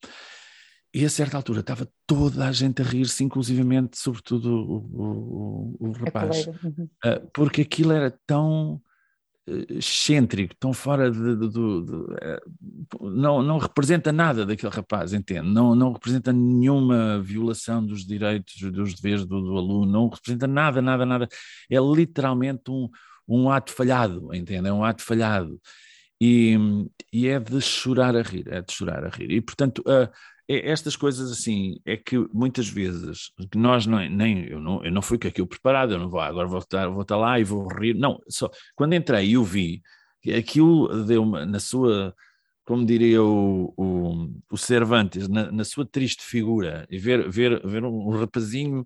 E 0.98 1.06
a 1.06 1.10
certa 1.10 1.38
altura 1.38 1.60
estava 1.60 1.88
toda 2.08 2.48
a 2.48 2.52
gente 2.52 2.82
a 2.82 2.86
rir-se, 2.86 3.24
inclusivamente, 3.24 4.00
sobretudo 4.00 4.50
o, 4.50 5.78
o, 5.80 5.89
o, 5.89 5.91
rapaz, 5.91 6.48
uhum. 6.48 6.89
uh, 7.06 7.30
porque 7.32 7.62
aquilo 7.62 7.91
era 7.91 8.10
tão 8.26 8.82
uh, 9.48 9.74
excêntrico, 9.78 10.56
tão 10.60 10.74
fora 10.74 11.12
de. 11.12 11.36
de, 11.36 11.50
de, 11.50 11.50
de 11.50 11.60
uh, 11.60 13.12
não, 13.12 13.43
não 13.43 13.60
representa 13.60 14.12
nada 14.12 14.43
daquele 14.43 14.74
rapaz, 14.74 15.14
entende? 15.14 15.48
Não, 15.48 15.76
não 15.76 15.93
representa 15.93 16.34
nenhuma 16.34 17.22
violação 17.22 17.86
dos 17.86 18.04
direitos, 18.04 18.60
dos 18.72 18.95
deveres 18.95 19.24
do, 19.24 19.39
do 19.39 19.56
aluno, 19.56 19.91
não 19.91 20.10
representa 20.10 20.48
nada, 20.48 20.82
nada, 20.82 21.06
nada. 21.06 21.28
É 21.70 21.78
literalmente 21.80 22.72
um, 22.72 22.89
um 23.28 23.52
ato 23.52 23.72
falhado, 23.72 24.34
entende? 24.34 24.68
É 24.68 24.74
um 24.74 24.84
ato 24.84 25.04
falhado. 25.04 25.62
E, 26.20 26.58
e 27.14 27.28
é 27.28 27.39
de 27.39 27.62
chorar 27.62 28.16
a 28.16 28.24
rir, 28.24 28.48
é 28.48 28.64
de 28.64 28.74
chorar 28.74 29.06
a 29.06 29.10
rir. 29.10 29.30
E, 29.30 29.39
portanto, 29.39 29.84
uh, 29.86 30.10
é, 30.50 30.70
estas 30.70 30.95
coisas 30.95 31.32
assim, 31.32 31.80
é 31.86 31.98
que 31.98 32.18
muitas 32.34 32.68
vezes 32.68 33.32
nós 33.56 33.86
não, 33.86 34.00
nem 34.10 34.45
eu 34.45 34.60
não, 34.60 34.84
eu 34.84 34.91
não 34.91 35.02
fui 35.02 35.18
com 35.18 35.28
aquilo 35.28 35.48
preparado, 35.48 35.93
eu 35.93 36.00
não 36.00 36.10
vou 36.10 36.20
agora 36.20 36.48
vou 36.48 36.60
estar, 36.60 36.88
vou 36.89 37.02
estar 37.02 37.18
lá 37.18 37.39
e 37.39 37.43
vou 37.43 37.68
rir. 37.68 37.93
Não, 37.93 38.22
só 38.30 38.50
quando 38.76 38.93
entrei 38.93 39.28
e 39.28 39.34
eu 39.34 39.43
vi 39.43 39.82
aquilo 40.36 41.06
deu 41.06 41.26
na 41.26 41.60
sua, 41.60 42.14
como 42.66 42.86
diria 42.86 43.22
o, 43.22 43.74
o, 43.78 44.34
o 44.52 44.58
Cervantes, 44.58 45.28
na, 45.28 45.52
na, 45.52 45.64
sua 45.64 45.86
triste 45.86 46.24
figura, 46.24 46.88
e 46.89 46.98
ver, 46.98 47.30
ver, 47.30 47.66
ver 47.66 47.84
um, 47.84 48.10
rapazinho 48.10 48.86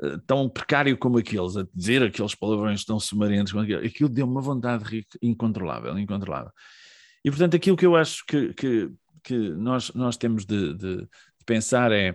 uh, 0.00 0.18
tão 0.26 0.48
precário 0.48 0.96
como 0.96 1.18
aqueles, 1.18 1.56
a 1.56 1.66
dizer 1.74 2.02
aqueles 2.02 2.34
palavrões 2.34 2.84
tão 2.84 2.98
sumarentos, 2.98 3.52
aquilo 3.84 4.08
deu 4.08 4.26
uma 4.26 4.40
vontade 4.40 5.04
incontrolável, 5.20 5.98
incontrolável. 5.98 6.52
E 7.24 7.30
portanto, 7.30 7.56
aquilo 7.56 7.76
que 7.76 7.86
eu 7.86 7.96
acho 7.96 8.24
que, 8.26 8.54
que 8.54 8.90
que 9.28 9.50
nós, 9.50 9.92
nós 9.94 10.16
temos 10.16 10.46
de, 10.46 10.74
de, 10.74 10.96
de 10.96 11.08
pensar 11.44 11.92
é, 11.92 12.14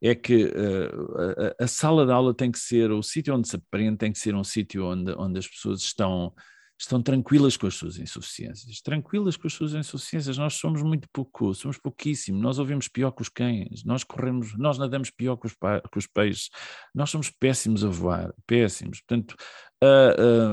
é 0.00 0.14
que 0.14 0.44
uh, 0.44 1.54
a, 1.58 1.64
a, 1.64 1.66
sala 1.66 2.06
de 2.06 2.12
aula 2.12 2.32
tem 2.32 2.52
que 2.52 2.58
ser, 2.58 2.92
o 2.92 3.02
sítio 3.02 3.34
onde 3.34 3.48
se 3.48 3.56
aprende 3.56 3.98
tem 3.98 4.12
que 4.12 4.18
ser 4.18 4.34
um 4.34 4.44
sítio 4.44 4.86
onde, 4.86 5.12
onde 5.18 5.40
as 5.40 5.48
pessoas 5.48 5.80
estão, 5.80 6.32
estão 6.78 7.02
tranquilas 7.02 7.56
com 7.56 7.66
as 7.66 7.74
suas 7.74 7.98
insuficiências, 7.98 8.80
tranquilas 8.80 9.36
com 9.36 9.48
as 9.48 9.52
suas 9.52 9.74
insuficiências. 9.74 10.38
Nós 10.38 10.54
somos 10.54 10.82
muito 10.82 11.08
pouco, 11.12 11.52
somos 11.52 11.78
pouquíssimo, 11.78 12.40
nós 12.40 12.60
ouvimos 12.60 12.86
pior 12.86 13.10
que 13.10 13.22
os 13.22 13.28
cães, 13.28 13.84
nós 13.84 14.04
corremos, 14.04 14.56
nós 14.56 14.78
nadamos 14.78 15.10
pior 15.10 15.36
que 15.36 15.46
os, 15.46 15.54
que 15.54 15.98
os 15.98 16.06
peixes, 16.06 16.48
nós 16.94 17.10
somos 17.10 17.28
péssimos 17.28 17.84
a 17.84 17.88
voar, 17.88 18.32
péssimos. 18.46 19.00
Portanto, 19.00 19.34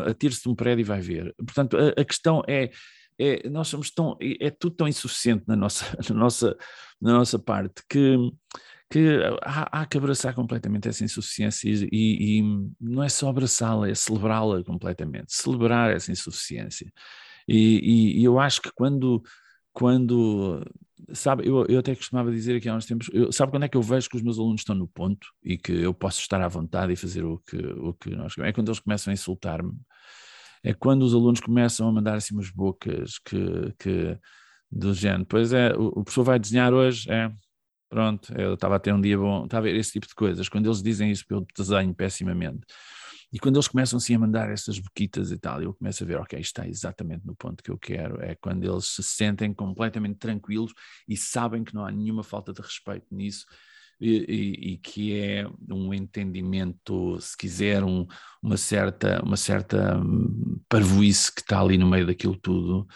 atire-se 0.08 0.42
de 0.42 0.50
um 0.50 0.56
prédio 0.56 0.82
e 0.82 0.86
vai 0.86 1.02
ver. 1.02 1.36
Portanto, 1.38 1.78
a, 1.78 2.02
a 2.02 2.06
questão 2.06 2.42
é 2.48 2.72
é, 3.20 3.50
nós 3.50 3.68
somos 3.68 3.92
tão, 3.92 4.18
é 4.20 4.50
tudo 4.50 4.78
tão 4.78 4.88
insuficiente 4.88 5.44
na 5.46 5.56
nossa, 5.56 5.86
na 6.10 6.16
nossa, 6.16 6.58
na 7.02 7.14
nossa 7.14 7.38
parte 7.38 7.84
que, 7.90 8.16
que 8.90 9.20
há, 9.42 9.82
há 9.82 9.86
que 9.86 9.98
abraçar 9.98 10.34
completamente 10.34 10.88
essa 10.88 11.04
insuficiência 11.04 11.70
e, 11.70 11.88
e 11.92 12.42
não 12.80 13.04
é 13.04 13.10
só 13.10 13.30
abraçá-la, 13.30 13.90
é 13.90 13.94
celebrá-la 13.94 14.64
completamente, 14.64 15.34
celebrar 15.34 15.94
essa 15.94 16.12
insuficiência. 16.12 16.92
E, 17.48 18.16
e, 18.18 18.22
e, 18.22 18.24
eu 18.24 18.40
acho 18.40 18.62
que 18.62 18.72
quando, 18.72 19.22
quando 19.74 20.64
sabe, 21.14 21.48
eu, 21.48 21.66
eu 21.66 21.80
até 21.80 21.96
costumava 21.96 22.32
dizer 22.32 22.58
aqui 22.58 22.70
há 22.70 22.76
uns 22.76 22.86
tempos, 22.86 23.10
eu, 23.12 23.32
sabe 23.32 23.52
quando 23.52 23.64
é 23.64 23.68
que 23.68 23.76
eu 23.76 23.82
vejo 23.82 24.10
que 24.10 24.16
os 24.16 24.22
meus 24.22 24.38
alunos 24.38 24.62
estão 24.62 24.76
no 24.76 24.88
ponto 24.88 25.28
e 25.44 25.58
que 25.58 25.72
eu 25.72 25.94
posso 25.94 26.22
estar 26.22 26.40
à 26.42 26.48
vontade 26.48 26.94
e 26.94 26.96
fazer 26.96 27.26
o 27.26 27.40
que, 27.40 27.58
o 27.58 27.94
que 27.94 28.12
nós 28.16 28.38
é 28.38 28.54
quando 28.54 28.70
eles 28.70 28.80
começam 28.80 29.12
a 29.12 29.14
insultar-me 29.14 29.74
é 30.64 30.74
quando 30.74 31.04
os 31.04 31.14
alunos 31.14 31.40
começam 31.40 31.88
a 31.88 31.92
mandar 31.92 32.16
assim 32.16 32.34
umas 32.34 32.50
bocas 32.50 33.20
que, 33.20 33.74
que 33.80 34.18
do 34.72 34.94
género, 34.94 35.26
pois 35.26 35.54
é, 35.54 35.74
o, 35.76 35.88
o 35.88 36.04
professor 36.04 36.24
vai 36.24 36.40
desenhar 36.40 36.74
hoje, 36.74 37.10
é, 37.12 37.32
Pronto, 37.90 38.32
eu 38.40 38.54
estava 38.54 38.76
a 38.76 38.80
ter 38.80 38.94
um 38.94 39.02
dia 39.02 39.18
bom, 39.18 39.46
estava 39.46 39.68
a 39.68 39.72
ver 39.72 39.76
esse 39.76 39.94
tipo 39.94 40.08
de 40.08 40.14
coisas. 40.14 40.48
Quando 40.48 40.68
eles 40.68 40.82
dizem 40.82 41.10
isso, 41.10 41.26
eu 41.28 41.46
desenho 41.58 41.94
pessimamente. 41.94 42.62
E 43.34 43.40
quando 43.40 43.56
eles 43.56 43.68
começam 43.68 43.98
assim 43.98 44.14
a 44.14 44.20
mandar 44.20 44.50
essas 44.52 44.78
boquitas 44.80 45.32
e 45.32 45.38
tal, 45.38 45.62
eu 45.62 45.74
começo 45.74 46.04
a 46.04 46.08
ver, 46.08 46.18
ok, 46.18 46.40
está 46.40 46.68
exatamente 46.68 47.26
no 47.26 47.36
ponto 47.36 47.64
que 47.64 47.72
eu 47.72 47.78
quero. 47.78 48.22
É 48.24 48.36
quando 48.36 48.64
eles 48.64 48.86
se 48.86 49.02
sentem 49.02 49.54
completamente 49.54 50.18
tranquilos 50.18 50.72
e 51.08 51.18
sabem 51.18 51.64
que 51.64 51.74
não 51.74 51.84
há 51.84 51.92
nenhuma 51.92 52.24
falta 52.24 52.54
de 52.54 52.62
respeito 52.62 53.08
nisso. 53.12 53.46
E, 54.02 54.74
e, 54.74 54.78
que 54.78 55.14
é 55.20 55.46
um 55.70 55.94
entendimento, 55.94 57.20
se 57.20 57.36
quiser, 57.36 57.84
um, 57.84 58.08
uma 58.42 58.56
certa, 58.56 59.22
uma 59.22 59.36
certa 59.36 59.98
hum, 59.98 60.62
parvoíce 60.70 61.34
que 61.36 61.42
está 61.42 61.60
ali 61.60 61.78
no 61.78 61.86
meio 61.86 62.08
daquilo 62.08 62.38
tudo, 62.38 62.88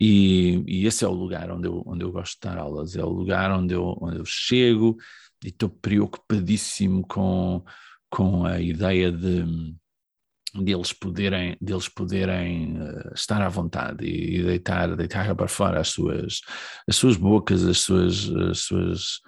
e, 0.00 0.62
e, 0.66 0.86
esse 0.86 1.04
é 1.04 1.08
o 1.08 1.12
lugar 1.12 1.50
onde 1.50 1.68
eu, 1.68 1.82
onde 1.86 2.04
eu 2.04 2.12
gosto 2.12 2.34
de 2.34 2.48
dar 2.48 2.58
aulas, 2.58 2.96
é 2.96 3.04
o 3.04 3.08
lugar 3.08 3.50
onde 3.50 3.74
eu, 3.74 3.96
onde 4.00 4.18
eu 4.18 4.24
chego 4.26 4.96
e 5.44 5.48
estou 5.48 5.68
preocupadíssimo 5.70 7.06
com, 7.06 7.64
com 8.10 8.44
a 8.44 8.60
ideia 8.60 9.10
de 9.10 9.44
deles 10.54 10.92
poderem, 10.92 11.56
deles 11.60 11.88
poderem 11.88 12.80
uh, 12.80 13.14
estar 13.14 13.42
à 13.42 13.48
vontade 13.48 14.04
e, 14.06 14.38
e 14.38 14.42
deitar, 14.42 14.94
deitar 14.96 15.34
para 15.34 15.48
fora 15.48 15.80
as 15.80 15.88
suas, 15.88 16.40
as 16.88 16.96
suas 16.96 17.16
bocas, 17.16 17.64
as 17.64 17.78
suas, 17.78 18.30
as 18.30 18.60
suas 18.60 19.20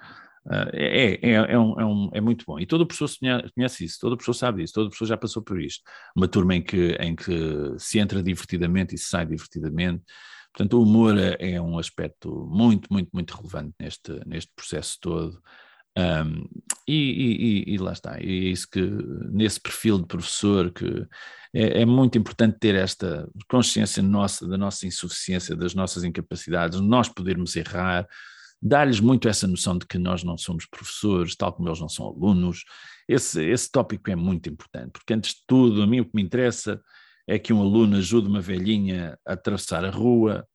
é, 0.73 1.19
é, 1.21 1.31
é, 1.31 1.59
um, 1.59 1.79
é, 1.79 1.85
um, 1.85 2.09
é 2.13 2.21
muito 2.21 2.45
bom. 2.45 2.59
E 2.59 2.65
todo 2.65 2.85
professor 2.85 3.09
conhece 3.53 3.85
isso, 3.85 3.99
todo 3.99 4.17
professor 4.17 4.33
sabe 4.33 4.63
isso, 4.63 4.73
todo 4.73 4.89
professor 4.89 5.05
já 5.05 5.17
passou 5.17 5.43
por 5.43 5.61
isto. 5.61 5.83
Uma 6.15 6.27
turma 6.27 6.55
em 6.55 6.61
que, 6.61 6.91
em 6.99 7.15
que 7.15 7.75
se 7.77 7.99
entra 7.99 8.23
divertidamente 8.23 8.95
e 8.95 8.97
se 8.97 9.05
sai 9.05 9.25
divertidamente. 9.25 10.03
Portanto, 10.53 10.73
o 10.79 10.83
humor 10.83 11.17
é, 11.17 11.53
é 11.53 11.61
um 11.61 11.77
aspecto 11.77 12.47
muito, 12.51 12.91
muito, 12.91 13.09
muito 13.13 13.35
relevante 13.35 13.75
neste, 13.79 14.19
neste 14.25 14.51
processo 14.55 14.97
todo. 14.99 15.39
Um, 15.97 16.47
e, 16.87 17.63
e, 17.67 17.73
e, 17.73 17.77
lá 17.77 17.91
está, 17.91 18.19
e 18.21 18.47
é 18.47 18.51
isso 18.51 18.69
que 18.69 18.79
nesse 19.31 19.59
perfil 19.59 19.99
de 19.99 20.05
professor 20.05 20.71
que 20.71 20.85
é, 21.53 21.81
é, 21.81 21.85
muito 21.85 22.17
importante 22.17 22.57
ter 22.59 22.75
esta 22.75 23.27
consciência 23.49 24.01
nossa 24.01 24.47
da 24.47 24.57
nossa 24.57 24.87
insuficiência, 24.87 25.55
das 25.55 25.73
nossas 25.73 26.03
incapacidades, 26.03 26.79
nós 26.79 27.09
podermos 27.09 27.55
errar, 27.55 28.07
dar-lhes 28.61 28.99
muito 28.99 29.27
essa 29.27 29.47
noção 29.47 29.77
de 29.77 29.85
que 29.85 29.97
nós 29.97 30.23
não 30.23 30.37
somos 30.37 30.65
professores, 30.65 31.35
tal 31.35 31.53
como 31.53 31.69
eles 31.69 31.79
não 31.79 31.89
são 31.89 32.07
alunos. 32.07 32.63
Esse, 33.07 33.43
esse 33.43 33.71
tópico 33.71 34.11
é 34.11 34.15
muito 34.15 34.49
importante, 34.49 34.91
porque 34.91 35.13
antes 35.13 35.35
de 35.35 35.41
tudo, 35.47 35.81
a 35.81 35.87
mim 35.87 36.01
o 36.01 36.05
que 36.05 36.15
me 36.15 36.21
interessa 36.21 36.81
é 37.27 37.39
que 37.39 37.53
um 37.53 37.61
aluno 37.61 37.97
ajude 37.97 38.27
uma 38.27 38.41
velhinha 38.41 39.17
a 39.25 39.33
atravessar 39.33 39.85
a 39.85 39.89
rua 39.89 40.45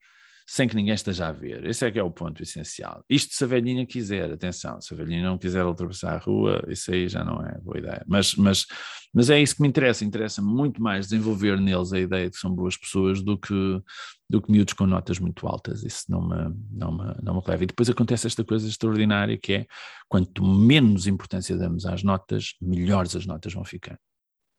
sem 0.47 0.69
que 0.69 0.77
ninguém 0.77 0.95
esteja 0.95 1.29
a 1.29 1.33
ver. 1.33 1.65
Esse 1.65 1.87
é 1.87 1.91
que 1.91 1.99
é 1.99 2.03
o 2.03 2.11
ponto 2.11 2.43
essencial. 2.43 3.03
Isto 3.09 3.35
se 3.35 3.45
a 3.45 3.47
velhinha 3.47 3.87
quiser, 3.87 4.31
atenção, 4.31 4.79
se 4.81 4.93
a 4.93 4.97
velhinha 4.97 5.23
não 5.23 5.39
quiser 5.39 5.65
ultrapassar 5.65 6.15
a 6.15 6.19
rua, 6.19 6.63
isso 6.69 6.93
aí 6.93 7.09
já 7.09 7.25
não 7.25 7.43
é 7.45 7.59
boa 7.61 7.79
ideia. 7.79 8.05
Mas, 8.07 8.35
mas, 8.35 8.67
mas 9.13 9.31
é 9.31 9.41
isso 9.41 9.57
que 9.57 9.63
me 9.63 9.69
interessa, 9.69 10.05
interessa 10.05 10.43
muito 10.43 10.83
mais 10.83 11.09
desenvolver 11.09 11.59
neles 11.59 11.93
a 11.95 11.99
ideia 11.99 12.27
de 12.27 12.33
que 12.33 12.39
são 12.39 12.55
boas 12.55 12.77
pessoas 12.77 13.23
do 13.23 13.39
que, 13.39 13.83
do 14.29 14.43
que 14.43 14.53
miúdos 14.53 14.75
com 14.75 14.87
notas 14.87 15.19
muito 15.19 15.47
altas. 15.47 15.83
Isso 15.83 16.05
não 16.11 16.21
me, 16.21 16.55
não 16.71 16.93
me, 16.93 17.15
não 17.23 17.35
me 17.37 17.43
leva. 17.47 17.65
E 17.65 17.67
depois 17.67 17.89
acontece 17.89 18.27
esta 18.27 18.45
coisa 18.45 18.69
extraordinária 18.69 19.39
que 19.39 19.55
é, 19.55 19.67
quanto 20.09 20.45
menos 20.45 21.07
importância 21.07 21.57
damos 21.57 21.87
às 21.87 22.03
notas, 22.03 22.55
melhores 22.61 23.17
as 23.17 23.25
notas 23.25 23.53
vão 23.53 23.65
ficar. 23.65 23.99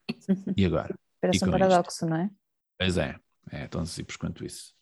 E 0.58 0.66
agora? 0.66 0.96
Parece 1.22 1.44
um 1.44 1.52
paradoxo, 1.52 2.06
isto? 2.06 2.06
não 2.06 2.18
é? 2.18 2.30
Pois 2.78 2.98
é, 2.98 3.16
é 3.52 3.68
tão 3.68 3.86
simples 3.86 4.18
quanto 4.18 4.46
isso. 4.46 4.75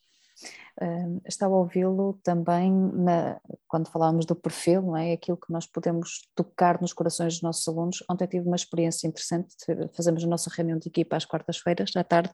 Uh, 0.81 1.21
estava 1.27 1.53
a 1.53 1.57
ouvi-lo 1.57 2.19
também 2.23 2.71
na, 2.71 3.39
quando 3.67 3.91
falávamos 3.91 4.25
do 4.25 4.35
perfil, 4.35 4.81
não 4.81 4.97
é? 4.97 5.13
Aquilo 5.13 5.37
que 5.37 5.51
nós 5.51 5.67
podemos 5.67 6.27
tocar 6.35 6.81
nos 6.81 6.91
corações 6.93 7.33
dos 7.33 7.41
nossos 7.43 7.67
alunos. 7.67 8.03
Ontem 8.09 8.27
tive 8.27 8.47
uma 8.47 8.55
experiência 8.55 9.07
interessante, 9.07 9.55
fazemos 9.95 10.23
a 10.23 10.27
nossa 10.27 10.49
reunião 10.49 10.79
de 10.79 10.87
equipa 10.87 11.15
às 11.15 11.25
quartas-feiras, 11.25 11.95
à 11.95 12.03
tarde, 12.03 12.31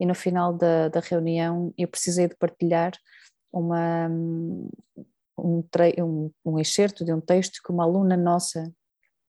e 0.00 0.06
no 0.06 0.14
final 0.14 0.52
da, 0.52 0.88
da 0.88 1.00
reunião 1.00 1.72
eu 1.78 1.86
precisei 1.86 2.26
de 2.26 2.34
partilhar 2.34 2.92
uma, 3.52 4.08
um, 4.08 4.68
um, 5.38 6.30
um 6.44 6.58
excerto 6.58 7.04
de 7.04 7.12
um 7.12 7.20
texto 7.20 7.60
que 7.64 7.70
uma 7.70 7.84
aluna 7.84 8.16
nossa 8.16 8.72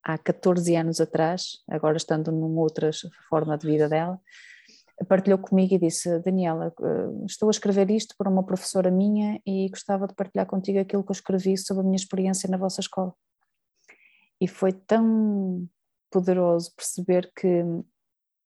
há 0.03 0.17
14 0.17 0.75
anos 0.75 1.01
atrás, 1.01 1.59
agora 1.69 1.97
estando 1.97 2.31
numa 2.31 2.61
outra 2.61 2.89
forma 3.29 3.57
de 3.57 3.67
vida 3.67 3.89
dela, 3.89 4.19
partilhou 5.05 5.37
comigo 5.39 5.75
e 5.75 5.79
disse: 5.79 6.19
Daniela, 6.19 6.73
eh, 6.81 7.25
estou 7.25 7.49
a 7.49 7.51
escrever 7.51 7.89
isto 7.91 8.15
para 8.17 8.29
uma 8.29 8.43
professora 8.43 8.89
minha 8.89 9.39
e 9.45 9.69
gostava 9.69 10.07
de 10.07 10.15
partilhar 10.15 10.47
contigo 10.47 10.79
aquilo 10.79 11.03
que 11.03 11.11
eu 11.11 11.13
escrevi 11.13 11.57
sobre 11.57 11.81
a 11.81 11.85
minha 11.85 11.95
experiência 11.95 12.49
na 12.49 12.57
vossa 12.57 12.81
escola. 12.81 13.13
E 14.39 14.47
foi 14.47 14.73
tão 14.73 15.67
poderoso 16.11 16.73
perceber 16.75 17.31
que 17.35 17.63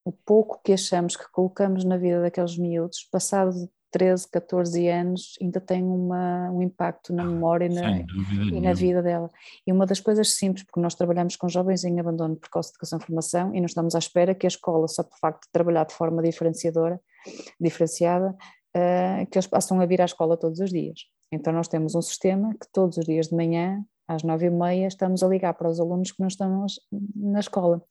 o 0.03 0.11
pouco 0.11 0.61
que 0.63 0.73
achamos 0.73 1.15
que 1.15 1.29
colocamos 1.31 1.83
na 1.83 1.97
vida 1.97 2.21
daqueles 2.21 2.57
miúdos, 2.57 3.07
passado 3.11 3.69
13, 3.91 4.29
14 4.29 4.87
anos 4.87 5.33
ainda 5.41 5.59
tem 5.59 5.83
uma, 5.83 6.49
um 6.51 6.61
impacto 6.61 7.13
na 7.13 7.25
memória 7.25 7.65
e 7.65 7.69
na, 7.69 7.99
e 7.99 8.61
na, 8.61 8.73
vida 8.73 9.01
dela. 9.01 9.29
E 9.67 9.71
uma 9.71 9.85
das 9.85 9.99
coisas 9.99 10.29
simples, 10.29 10.63
porque 10.63 10.79
nós 10.79 10.95
trabalhamos 10.95 11.35
com 11.35 11.49
jovens 11.49 11.83
em 11.83 11.99
abandono 11.99 12.35
precoce 12.35 12.69
de 12.69 12.75
educação 12.75 12.99
e 12.99 13.03
formação 13.03 13.53
e 13.53 13.59
não 13.59 13.65
estamos 13.65 13.93
à 13.93 13.99
espera 13.99 14.33
que 14.33 14.45
a 14.45 14.49
escola, 14.49 14.87
só 14.87 15.03
por 15.03 15.17
facto 15.19 15.43
de 15.45 15.51
trabalhar 15.51 15.85
de 15.85 15.93
forma 15.93 16.21
diferenciadora, 16.23 16.99
diferenciada, 17.59 18.35
uh, 18.75 19.25
que 19.29 19.37
eles 19.37 19.47
passam 19.47 19.79
a 19.81 19.85
vir 19.85 20.01
à 20.01 20.05
escola 20.05 20.37
todos 20.37 20.59
os 20.59 20.69
dias. 20.69 21.01
Então 21.31 21.53
nós 21.53 21.67
temos 21.67 21.93
um 21.93 22.01
sistema 22.01 22.53
que 22.53 22.67
todos 22.71 22.97
os 22.97 23.05
dias 23.05 23.27
de 23.27 23.35
manhã, 23.35 23.83
às 24.07 24.23
nove 24.23 24.47
e 24.47 24.49
meia, 24.49 24.87
estamos 24.87 25.23
a 25.23 25.27
ligar 25.27 25.53
para 25.53 25.69
os 25.69 25.79
alunos 25.79 26.11
que 26.11 26.19
não 26.19 26.27
estão 26.27 26.65
na 27.15 27.39
escola. 27.39 27.81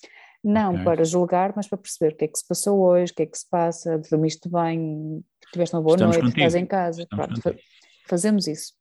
Não 0.43 0.73
okay. 0.73 0.85
para 0.85 1.05
julgar, 1.05 1.53
mas 1.55 1.69
para 1.69 1.79
perceber 1.79 2.15
o 2.15 2.17
que 2.17 2.25
é 2.25 2.29
que 2.29 2.39
se 2.39 2.47
passou 2.47 2.81
hoje, 2.81 3.13
o 3.13 3.15
que 3.15 3.23
é 3.23 3.27
que 3.27 3.39
se 3.39 3.49
passa, 3.49 3.99
dormiste 3.99 4.49
bem, 4.49 5.23
tiveste 5.53 5.75
uma 5.75 5.83
boa 5.83 5.97
Estamos 5.97 6.17
noite, 6.17 6.27
contigo. 6.27 6.47
estás 6.47 6.55
em 6.55 6.67
casa. 6.67 7.07
Pronto, 7.09 7.57
fazemos 8.09 8.47
isso. 8.47 8.73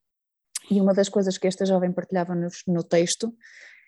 E 0.70 0.80
uma 0.80 0.94
das 0.94 1.10
coisas 1.10 1.38
que 1.38 1.48
esta 1.48 1.66
jovem 1.66 1.92
partilhava 1.92 2.36
no, 2.36 2.48
no 2.68 2.84
texto 2.84 3.34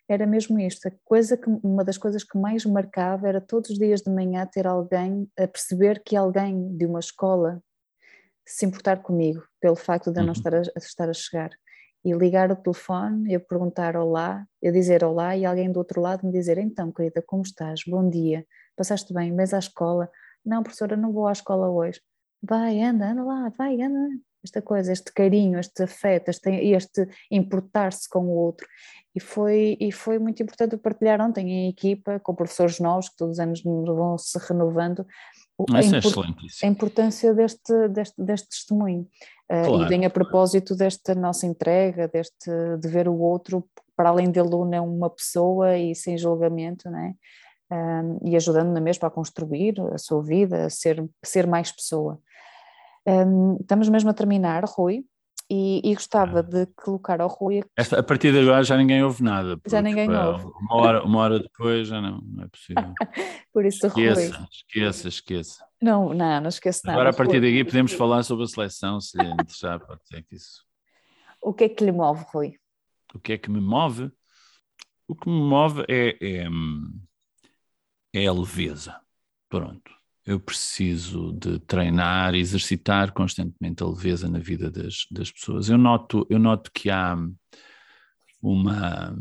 era 0.10 0.26
mesmo 0.26 0.60
isto, 0.60 0.88
a 0.88 0.92
coisa 1.06 1.38
que, 1.38 1.50
uma 1.64 1.86
das 1.86 1.98
coisas 1.98 2.24
que 2.24 2.38
mais 2.38 2.66
marcava 2.66 3.30
era 3.30 3.40
todos 3.40 3.70
os 3.70 3.78
dias 3.78 4.02
de 4.02 4.12
manhã 4.12 4.46
ter 4.46 4.68
alguém, 4.68 5.30
a 5.40 5.48
perceber 5.48 6.04
que 6.04 6.18
alguém 6.18 6.76
de 6.76 6.86
uma 6.86 7.00
escola 7.00 7.64
se 8.46 8.66
importar 8.66 9.02
comigo, 9.02 9.42
pelo 9.62 9.76
facto 9.76 10.12
de 10.12 10.20
eu 10.20 10.24
não 10.24 10.34
uhum. 10.34 10.38
estar 10.38 10.54
a, 10.54 10.62
estar 10.78 11.10
a 11.10 11.14
chegar 11.14 11.52
e 12.04 12.12
ligar 12.14 12.52
o 12.52 12.56
telefone, 12.56 13.32
eu 13.32 13.40
perguntar 13.40 13.96
olá, 13.96 14.46
eu 14.62 14.74
dizer 14.74 15.04
olá 15.04 15.38
e 15.38 15.46
alguém 15.46 15.72
do 15.72 15.78
outro 15.78 16.02
lado 16.02 16.26
me 16.26 16.32
dizer 16.34 16.58
então 16.58 16.92
querida, 16.92 17.24
como 17.26 17.44
estás? 17.44 17.82
Bom 17.88 18.10
dia, 18.10 18.46
passaste 18.76 19.14
bem, 19.14 19.32
mas 19.32 19.54
à 19.54 19.60
escola? 19.60 20.10
Não 20.44 20.64
professora, 20.64 20.98
não 20.98 21.14
vou 21.14 21.28
à 21.28 21.32
escola 21.32 21.70
hoje. 21.70 22.02
Vai, 22.42 22.82
anda, 22.82 23.12
anda 23.12 23.24
lá, 23.24 23.50
vai, 23.58 23.82
anda. 23.82 24.10
Esta 24.44 24.62
coisa, 24.62 24.92
este 24.92 25.14
carinho, 25.14 25.60
este 25.60 25.84
afeto, 25.84 26.30
este, 26.30 26.50
este 26.50 27.08
importar-se 27.30 28.10
com 28.10 28.26
o 28.26 28.36
outro. 28.36 28.68
E 29.14 29.20
foi, 29.20 29.78
e 29.80 29.92
foi 29.92 30.18
muito 30.18 30.42
importante 30.42 30.78
partilhar 30.78 31.22
ontem 31.22 31.48
em 31.48 31.70
equipa, 31.70 32.20
com 32.20 32.34
professores 32.34 32.80
novos, 32.80 33.10
que 33.10 33.18
todos 33.18 33.34
os 33.34 33.40
anos 33.40 33.62
vão 33.62 34.18
se 34.18 34.40
renovando, 34.40 35.06
a, 35.70 35.80
é 35.80 35.86
import, 35.86 36.28
a, 36.64 36.68
importância 36.68 37.34
deste, 37.34 37.88
deste, 37.90 38.24
deste 38.24 38.50
testemunho. 38.50 39.08
Ah, 39.50 39.64
claro, 39.66 39.84
e 39.84 39.88
vem 39.88 40.06
a 40.06 40.10
propósito 40.10 40.76
desta 40.76 41.14
nossa 41.14 41.46
entrega, 41.46 42.08
deste, 42.08 42.50
de 42.80 42.88
ver 42.88 43.08
o 43.08 43.18
outro, 43.20 43.68
para 43.96 44.10
além 44.10 44.32
de 44.32 44.40
aluno, 44.40 44.74
é 44.74 44.82
uma 44.82 45.10
pessoa 45.10 45.78
e 45.78 45.94
sem 45.94 46.18
julgamento, 46.18 46.90
não 46.90 47.00
é? 47.00 47.14
Um, 47.72 48.20
e 48.28 48.36
ajudando 48.36 48.74
na 48.74 48.82
mesma 48.82 49.08
a 49.08 49.12
construir 49.12 49.76
a 49.94 49.98
sua 49.98 50.22
vida, 50.22 50.66
a 50.66 50.70
ser, 50.70 51.08
ser 51.24 51.48
mais 51.48 51.72
pessoa. 51.72 52.20
Um, 53.08 53.58
estamos 53.60 53.90
mesmo 53.90 54.10
a 54.10 54.14
terminar, 54.14 54.64
Rui, 54.66 55.04
e, 55.50 55.82
e, 55.84 55.94
gostava 55.94 56.40
ah. 56.40 56.44
de 56.44 56.66
colocar 56.68 57.20
ao 57.20 57.28
Rui. 57.28 57.62
Esta, 57.76 58.00
a 58.00 58.04
partir 58.04 58.32
de 58.32 58.40
agora 58.40 58.64
já 58.64 58.78
ninguém 58.78 59.04
ouve 59.04 59.22
nada. 59.22 59.60
Já 59.68 59.82
ninguém 59.82 60.10
ouve. 60.10 60.46
Uma 60.46 60.76
hora, 60.76 61.04
uma 61.04 61.20
hora 61.20 61.40
depois 61.40 61.88
já 61.88 62.00
não, 62.00 62.22
não 62.22 62.44
é 62.46 62.48
possível. 62.48 62.94
Por 63.52 63.66
isso, 63.66 63.86
esqueça, 63.86 64.38
Rui. 64.38 64.48
Esqueça, 64.50 65.08
esqueça. 65.10 65.66
Não, 65.82 66.14
não, 66.14 66.42
não 66.42 66.48
esqueço 66.48 66.82
nada. 66.86 66.98
Agora, 66.98 67.10
a 67.10 67.14
partir 67.14 67.42
daqui, 67.42 67.66
podemos 67.66 67.92
falar 67.92 68.24
sobre 68.24 68.46
a 68.46 68.48
seleção, 68.48 69.02
se 69.02 69.18
lhe 69.18 69.30
interessar, 69.30 69.86
pode 69.86 70.08
ser 70.08 70.24
que 70.24 70.36
isso. 70.36 70.64
O 71.42 71.54
que 71.54 71.66
é 71.66 71.70
que 71.70 71.84
lhe 71.84 71.92
move, 71.92 72.24
Rui? 72.32 72.54
O 73.14 73.20
que 73.20 73.34
é 73.34 73.38
que 73.38 73.50
me 73.50 73.60
move? 73.60 74.10
O 75.06 75.16
que 75.16 75.28
me 75.28 75.42
move 75.42 75.84
é, 75.90 76.18
é, 76.22 76.48
é 78.14 78.26
a 78.26 78.32
leveza. 78.32 79.02
Pronto 79.50 80.01
eu 80.26 80.40
preciso 80.40 81.34
de 81.34 81.60
treinar, 81.60 82.36
exercitar 82.36 83.12
constantemente 83.12 83.82
a 83.82 83.88
leveza 83.88 84.30
na 84.30 84.40
vida 84.40 84.70
das, 84.70 85.08
das 85.10 85.32
pessoas. 85.32 85.70
Eu 85.70 85.78
noto, 85.78 86.26
eu 86.30 86.38
noto 86.38 86.72
que 86.72 86.90
há 86.90 87.18
uma, 88.42 89.16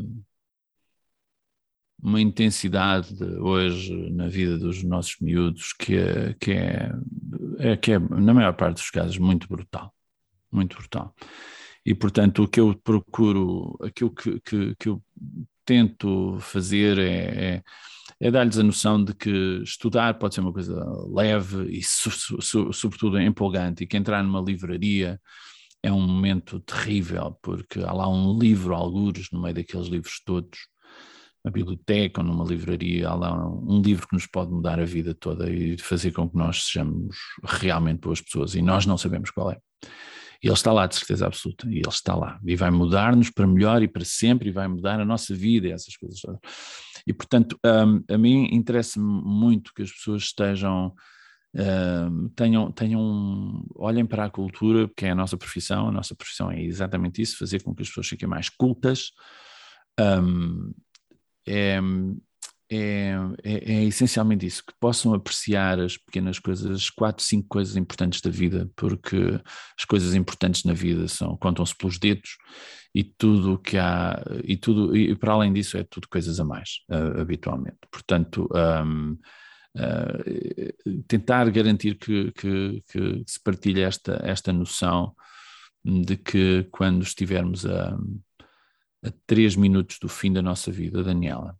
uma 2.01 2.21
intensidade 2.21 3.23
hoje 3.23 4.11
na 4.11 4.27
vida 4.27 4.57
dos 4.57 4.83
nossos 4.83 5.17
miúdos 5.19 5.73
que, 5.73 5.95
é, 5.95 6.33
que, 6.39 6.51
é, 6.51 6.91
é, 7.59 7.77
que 7.77 7.91
é, 7.93 7.99
na 7.99 8.33
maior 8.33 8.53
parte 8.53 8.77
dos 8.77 8.89
casos, 8.89 9.17
muito 9.17 9.47
brutal. 9.47 9.93
Muito 10.51 10.75
brutal. 10.77 11.15
E, 11.85 11.95
portanto, 11.95 12.43
o 12.43 12.47
que 12.47 12.59
eu 12.59 12.75
procuro, 12.75 13.77
aquilo 13.81 14.11
que, 14.11 14.39
que, 14.41 14.75
que 14.75 14.89
eu 14.89 15.01
tento 15.65 16.37
fazer 16.39 16.97
é, 16.99 17.55
é, 17.55 17.63
é 18.21 18.29
dar-lhes 18.29 18.59
a 18.59 18.63
noção 18.63 19.03
de 19.03 19.15
que 19.15 19.61
estudar 19.63 20.13
pode 20.19 20.35
ser 20.35 20.41
uma 20.41 20.53
coisa 20.53 20.79
leve 21.11 21.75
e, 21.75 21.81
so, 21.83 22.39
so, 22.39 22.71
sobretudo, 22.71 23.19
empolgante, 23.19 23.83
e 23.83 23.87
que 23.87 23.97
entrar 23.97 24.23
numa 24.23 24.39
livraria 24.39 25.19
é 25.81 25.91
um 25.91 25.99
momento 25.99 26.59
terrível, 26.59 27.35
porque 27.41 27.79
há 27.79 27.91
lá 27.91 28.07
um 28.07 28.37
livro, 28.37 28.75
algures, 28.75 29.31
no 29.31 29.41
meio 29.41 29.55
daqueles 29.55 29.87
livros 29.87 30.21
todos, 30.23 30.59
uma 31.43 31.51
biblioteca 31.51 32.21
ou 32.21 32.27
numa 32.27 32.45
livraria, 32.45 33.09
há 33.09 33.15
lá 33.15 33.49
um 33.49 33.81
livro 33.81 34.07
que 34.07 34.13
nos 34.13 34.27
pode 34.27 34.51
mudar 34.51 34.79
a 34.79 34.85
vida 34.85 35.15
toda 35.15 35.49
e 35.49 35.75
fazer 35.79 36.11
com 36.11 36.29
que 36.29 36.37
nós 36.37 36.65
sejamos 36.65 37.17
realmente 37.43 38.01
boas 38.01 38.21
pessoas, 38.21 38.53
e 38.53 38.61
nós 38.61 38.85
não 38.85 38.99
sabemos 38.99 39.31
qual 39.31 39.51
é. 39.51 39.57
E 40.43 40.47
ele 40.47 40.53
está 40.53 40.71
lá, 40.71 40.85
de 40.85 40.95
certeza 40.95 41.25
absoluta, 41.25 41.67
e 41.67 41.77
ele 41.77 41.89
está 41.89 42.15
lá, 42.15 42.39
e 42.45 42.55
vai 42.55 42.69
mudar-nos 42.69 43.31
para 43.31 43.47
melhor 43.47 43.81
e 43.81 43.87
para 43.87 44.05
sempre, 44.05 44.49
e 44.49 44.51
vai 44.51 44.67
mudar 44.67 44.99
a 44.99 45.05
nossa 45.05 45.33
vida 45.33 45.67
e 45.67 45.71
essas 45.71 45.95
coisas 45.97 46.19
todas. 46.21 46.39
E, 47.05 47.13
portanto, 47.13 47.57
um, 47.65 48.03
a 48.13 48.17
mim 48.17 48.47
interessa-me 48.51 49.05
muito 49.05 49.73
que 49.73 49.81
as 49.81 49.91
pessoas 49.91 50.23
estejam 50.23 50.93
Uh, 51.53 52.29
tenham, 52.29 52.71
tenham, 52.71 53.65
olhem 53.75 54.05
para 54.05 54.23
a 54.23 54.29
cultura, 54.29 54.89
que 54.95 55.05
é 55.05 55.11
a 55.11 55.15
nossa 55.15 55.35
profissão, 55.35 55.89
a 55.89 55.91
nossa 55.91 56.15
profissão 56.15 56.49
é 56.49 56.61
exatamente 56.61 57.21
isso, 57.21 57.37
fazer 57.37 57.61
com 57.61 57.75
que 57.75 57.81
as 57.81 57.89
pessoas 57.89 58.07
fiquem 58.07 58.25
mais 58.25 58.47
cultas, 58.47 59.11
um, 59.99 60.71
é, 61.45 61.77
é, 62.73 63.13
é, 63.43 63.73
é, 63.73 63.83
essencialmente 63.83 64.45
isso, 64.45 64.63
que 64.65 64.73
possam 64.79 65.13
apreciar 65.13 65.77
as 65.77 65.97
pequenas 65.97 66.39
coisas, 66.39 66.71
as 66.71 66.89
quatro, 66.89 67.21
cinco 67.21 67.49
coisas 67.49 67.75
importantes 67.75 68.21
da 68.21 68.29
vida, 68.29 68.69
porque 68.77 69.17
as 69.77 69.83
coisas 69.83 70.15
importantes 70.15 70.63
na 70.63 70.71
vida 70.71 71.05
são 71.09 71.35
contam-se 71.35 71.75
pelos 71.75 71.99
dedos 71.99 72.37
e 72.95 73.03
tudo 73.03 73.59
que 73.59 73.77
há, 73.77 74.23
e 74.45 74.55
tudo, 74.55 74.95
e 74.95 75.13
para 75.17 75.33
além 75.33 75.51
disso 75.51 75.77
é 75.77 75.83
tudo 75.83 76.07
coisas 76.07 76.39
a 76.39 76.45
mais, 76.45 76.79
uh, 76.89 77.19
habitualmente. 77.19 77.79
Portanto, 77.91 78.47
um, 78.53 79.17
uh, 79.77 81.03
tentar 81.09 81.49
garantir 81.49 81.95
que, 81.95 82.31
que, 82.31 82.81
que, 82.89 83.23
se 83.27 83.41
partilhe 83.43 83.81
esta, 83.81 84.21
esta 84.23 84.53
noção 84.53 85.13
de 85.83 86.15
que 86.15 86.65
quando 86.71 87.03
estivermos 87.03 87.65
a, 87.65 87.97
a 89.03 89.11
três 89.27 89.57
minutos 89.57 89.99
do 89.99 90.07
fim 90.07 90.31
da 90.31 90.41
nossa 90.41 90.71
vida, 90.71 91.03
Daniela, 91.03 91.59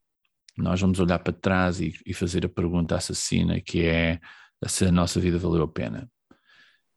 nós 0.62 0.80
vamos 0.80 1.00
olhar 1.00 1.20
para 1.20 1.34
trás 1.34 1.80
e, 1.80 1.94
e 2.06 2.14
fazer 2.14 2.46
a 2.46 2.50
pergunta 2.50 2.96
assassina 2.96 3.60
que 3.60 3.86
é 3.86 4.20
se 4.68 4.86
a 4.86 4.92
nossa 4.92 5.20
vida 5.20 5.38
valeu 5.38 5.64
a 5.64 5.68
pena. 5.68 6.10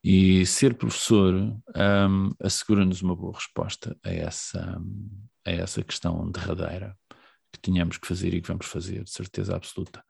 E 0.03 0.45
ser 0.45 0.75
professor 0.75 1.35
um, 1.35 2.31
assegura-nos 2.39 3.01
uma 3.01 3.17
boa 3.17 3.33
resposta 3.35 3.97
a 4.05 4.11
essa, 4.11 4.79
a 5.47 5.51
essa 5.51 5.83
questão 5.83 6.31
derradeira 6.31 6.95
que 7.51 7.61
tínhamos 7.63 7.97
que 7.97 8.07
fazer 8.07 8.35
e 8.35 8.43
que 8.43 8.49
vamos 8.49 8.67
fazer, 8.67 9.05
de 9.05 9.11
certeza 9.11 9.57
absoluta. 9.57 10.05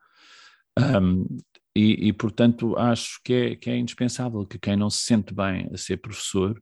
Um, 0.77 1.39
e, 1.77 2.09
e, 2.09 2.13
portanto, 2.13 2.77
acho 2.77 3.21
que 3.25 3.33
é, 3.33 3.57
que 3.57 3.71
é 3.71 3.77
indispensável 3.77 4.45
que 4.47 4.59
quem 4.59 4.77
não 4.77 4.91
se 4.91 5.05
sente 5.05 5.33
bem 5.33 5.69
a 5.73 5.77
ser 5.77 5.99
professor, 5.99 6.61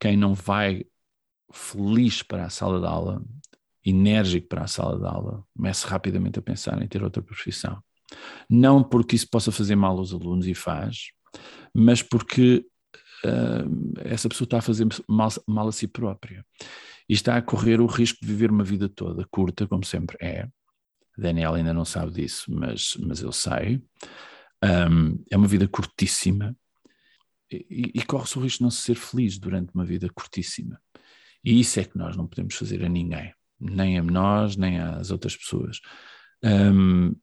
quem 0.00 0.16
não 0.16 0.34
vai 0.34 0.84
feliz 1.52 2.22
para 2.22 2.46
a 2.46 2.50
sala 2.50 2.80
de 2.80 2.86
aula, 2.86 3.22
enérgico 3.84 4.48
para 4.48 4.64
a 4.64 4.66
sala 4.66 4.98
de 4.98 5.06
aula, 5.06 5.44
comece 5.56 5.86
rapidamente 5.86 6.38
a 6.38 6.42
pensar 6.42 6.80
em 6.82 6.88
ter 6.88 7.02
outra 7.02 7.22
profissão. 7.22 7.82
Não 8.48 8.82
porque 8.82 9.16
isso 9.16 9.28
possa 9.28 9.52
fazer 9.52 9.76
mal 9.76 9.98
aos 9.98 10.12
alunos 10.12 10.46
e 10.46 10.54
faz, 10.54 11.10
mas 11.74 12.02
porque 12.02 12.64
uh, 13.24 14.00
essa 14.04 14.28
pessoa 14.28 14.46
está 14.46 14.58
a 14.58 14.62
fazer 14.62 14.86
mal, 15.08 15.28
mal 15.46 15.68
a 15.68 15.72
si 15.72 15.86
própria 15.86 16.44
e 17.08 17.12
está 17.12 17.36
a 17.36 17.42
correr 17.42 17.80
o 17.80 17.86
risco 17.86 18.18
de 18.20 18.26
viver 18.26 18.50
uma 18.50 18.64
vida 18.64 18.88
toda 18.88 19.26
curta, 19.30 19.66
como 19.66 19.84
sempre 19.84 20.16
é. 20.20 20.48
Daniel 21.16 21.54
ainda 21.54 21.72
não 21.72 21.84
sabe 21.84 22.12
disso, 22.12 22.52
mas, 22.52 22.96
mas 22.98 23.20
eu 23.20 23.32
sei. 23.32 23.82
Um, 24.62 25.22
é 25.30 25.36
uma 25.36 25.46
vida 25.46 25.68
curtíssima 25.68 26.56
e, 27.50 27.92
e 27.94 28.02
corre-se 28.02 28.38
o 28.38 28.42
risco 28.42 28.58
de 28.58 28.62
não 28.64 28.70
ser 28.70 28.94
feliz 28.94 29.38
durante 29.38 29.72
uma 29.74 29.84
vida 29.84 30.08
curtíssima. 30.08 30.80
E 31.44 31.60
isso 31.60 31.78
é 31.78 31.84
que 31.84 31.98
nós 31.98 32.16
não 32.16 32.26
podemos 32.26 32.54
fazer 32.54 32.82
a 32.82 32.88
ninguém, 32.88 33.32
nem 33.64 33.98
a 33.98 34.02
nós, 34.02 34.56
nem 34.56 34.78
às 34.78 35.10
outras 35.10 35.36
pessoas. 35.36 35.80
Um, 36.44 37.16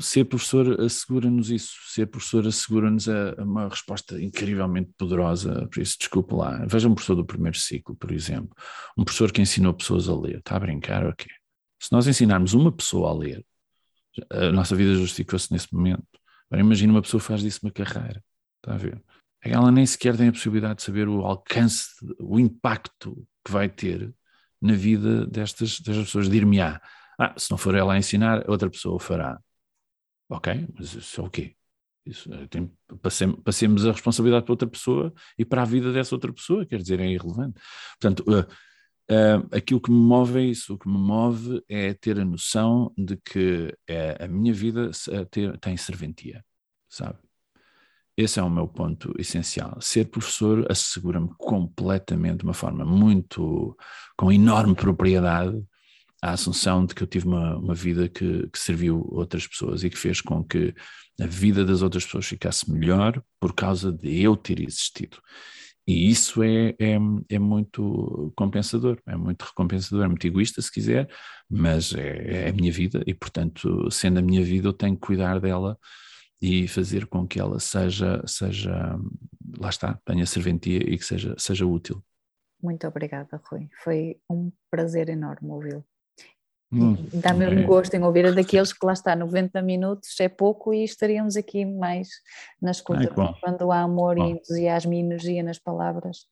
ser 0.00 0.24
professor 0.24 0.80
assegura-nos 0.80 1.50
isso, 1.50 1.74
ser 1.88 2.06
professor 2.06 2.46
assegura-nos 2.46 3.06
uma 3.38 3.68
resposta 3.68 4.18
incrivelmente 4.20 4.90
poderosa, 4.96 5.68
por 5.70 5.82
isso 5.82 5.98
desculpe 5.98 6.34
lá, 6.34 6.64
veja 6.66 6.88
um 6.88 6.94
professor 6.94 7.14
do 7.14 7.26
primeiro 7.26 7.58
ciclo, 7.58 7.94
por 7.94 8.10
exemplo, 8.10 8.50
um 8.96 9.04
professor 9.04 9.30
que 9.30 9.42
ensinou 9.42 9.74
pessoas 9.74 10.08
a 10.08 10.18
ler, 10.18 10.38
está 10.38 10.56
a 10.56 10.60
brincar 10.60 11.04
ou 11.04 11.12
quê? 11.14 11.28
Se 11.78 11.92
nós 11.92 12.06
ensinarmos 12.06 12.54
uma 12.54 12.72
pessoa 12.72 13.10
a 13.10 13.14
ler, 13.14 13.44
a 14.30 14.50
nossa 14.50 14.74
vida 14.74 14.94
justificou-se 14.94 15.52
nesse 15.52 15.72
momento. 15.72 16.06
Agora 16.50 16.62
imagina 16.62 16.92
uma 16.92 17.02
pessoa 17.02 17.20
que 17.20 17.26
faz 17.26 17.42
disso 17.42 17.60
uma 17.62 17.70
carreira, 17.70 18.24
está 18.56 18.74
a 18.74 18.78
ver? 18.78 19.02
Ela 19.42 19.70
nem 19.70 19.84
sequer 19.84 20.16
tem 20.16 20.28
a 20.28 20.32
possibilidade 20.32 20.76
de 20.76 20.82
saber 20.84 21.06
o 21.06 21.20
alcance, 21.20 21.88
o 22.18 22.40
impacto 22.40 23.14
que 23.44 23.52
vai 23.52 23.68
ter 23.68 24.12
na 24.60 24.74
vida 24.74 25.26
destas, 25.26 25.80
destas 25.80 26.06
pessoas. 26.06 26.28
Dir-me-á, 26.28 26.80
ah, 27.18 27.34
se 27.36 27.50
não 27.50 27.58
for 27.58 27.74
ela 27.74 27.94
a 27.94 27.98
ensinar, 27.98 28.48
outra 28.48 28.70
pessoa 28.70 28.98
fará. 28.98 29.38
Ok, 30.28 30.66
mas 30.76 30.94
isso 30.94 31.20
é 31.20 31.24
o 31.24 31.30
quê? 31.30 31.56
Isso, 32.04 32.32
eh, 32.32 32.46
tem, 32.48 32.70
passemos, 33.02 33.40
passemos 33.42 33.86
a 33.86 33.92
responsabilidade 33.92 34.44
para 34.44 34.52
outra 34.52 34.68
pessoa 34.68 35.12
e 35.38 35.44
para 35.44 35.62
a 35.62 35.64
vida 35.64 35.92
dessa 35.92 36.14
outra 36.14 36.32
pessoa, 36.32 36.64
quer 36.66 36.78
dizer, 36.80 37.00
é 37.00 37.06
irrelevante. 37.06 37.60
Portanto, 38.00 38.24
uh, 38.28 38.40
uh, 39.12 39.48
aquilo 39.52 39.80
que 39.80 39.90
me 39.90 39.98
move 39.98 40.38
é 40.38 40.44
isso, 40.44 40.74
o 40.74 40.78
que 40.78 40.88
me 40.88 40.98
move 40.98 41.62
é 41.68 41.94
ter 41.94 42.18
a 42.18 42.24
noção 42.24 42.92
de 42.96 43.16
que 43.16 43.74
uh, 43.90 44.24
a 44.24 44.28
minha 44.28 44.52
vida 44.54 44.90
tem 45.60 45.76
serventia, 45.76 46.44
sabe? 46.88 47.18
Esse 48.18 48.40
é 48.40 48.42
o 48.42 48.50
meu 48.50 48.66
ponto 48.66 49.14
essencial. 49.16 49.80
Ser 49.80 50.06
professor 50.06 50.66
assegura-me 50.68 51.28
completamente, 51.38 52.38
de 52.38 52.44
uma 52.44 52.52
forma 52.52 52.84
muito, 52.84 53.76
com 54.16 54.32
enorme 54.32 54.74
propriedade, 54.74 55.62
a 56.20 56.32
assunção 56.32 56.84
de 56.84 56.96
que 56.96 57.02
eu 57.04 57.06
tive 57.06 57.28
uma, 57.28 57.56
uma 57.56 57.74
vida 57.76 58.08
que, 58.08 58.48
que, 58.48 58.58
serviu 58.58 59.06
outras 59.12 59.46
pessoas 59.46 59.84
e 59.84 59.88
que 59.88 59.96
fez 59.96 60.20
com 60.20 60.42
que 60.42 60.74
a 61.20 61.26
vida 61.26 61.64
das 61.64 61.80
outras 61.80 62.04
pessoas 62.04 62.26
ficasse 62.26 62.68
melhor 62.68 63.22
por 63.38 63.54
causa 63.54 63.92
de 63.92 64.20
eu 64.20 64.36
ter 64.36 64.60
existido. 64.60 65.18
E 65.86 66.10
isso 66.10 66.42
é, 66.42 66.70
é, 66.70 66.98
é 67.28 67.38
muito 67.38 68.32
compensador, 68.34 68.98
é 69.06 69.14
muito 69.14 69.44
recompensador, 69.44 70.04
é 70.04 70.08
muito 70.08 70.26
egoísta 70.26 70.60
se 70.60 70.72
quiser, 70.72 71.08
mas 71.48 71.94
é, 71.94 72.46
é 72.46 72.48
a 72.48 72.52
minha 72.52 72.72
vida 72.72 73.00
e, 73.06 73.14
portanto, 73.14 73.88
sendo 73.92 74.18
a 74.18 74.22
minha 74.22 74.42
vida, 74.42 74.66
eu 74.66 74.72
tenho 74.72 74.96
que 74.96 75.06
cuidar 75.06 75.38
dela 75.38 75.78
e 76.40 76.68
fazer 76.68 77.06
com 77.06 77.26
que 77.26 77.40
ela 77.40 77.58
seja, 77.58 78.22
seja 78.26 78.96
lá 79.58 79.68
está, 79.68 79.98
tenha 80.04 80.26
serventia 80.26 80.78
e 80.78 80.96
que 80.96 81.04
seja, 81.04 81.34
seja 81.38 81.66
útil. 81.66 82.02
Muito 82.62 82.86
obrigada, 82.86 83.40
Rui. 83.44 83.68
Foi 83.82 84.20
um 84.30 84.50
prazer 84.70 85.08
enorme 85.08 85.50
ouvi-lo. 85.50 85.84
Hum, 86.70 86.96
Dá 87.14 87.32
mesmo 87.32 87.66
gosto 87.66 87.94
em 87.94 88.02
ouvir 88.02 88.26
a 88.26 88.30
daqueles 88.30 88.74
que 88.74 88.84
lá 88.84 88.92
está 88.92 89.16
90 89.16 89.62
minutos, 89.62 90.20
é 90.20 90.28
pouco 90.28 90.74
e 90.74 90.84
estaríamos 90.84 91.36
aqui 91.36 91.64
mais 91.64 92.08
na 92.60 92.70
escuta. 92.70 93.00
Ai, 93.16 93.34
quando 93.40 93.72
há 93.72 93.80
amor 93.80 94.16
bom. 94.16 94.26
e 94.26 94.30
entusiasmo 94.32 94.92
e 94.92 94.98
energia 94.98 95.42
nas 95.42 95.58
palavras, 95.58 96.26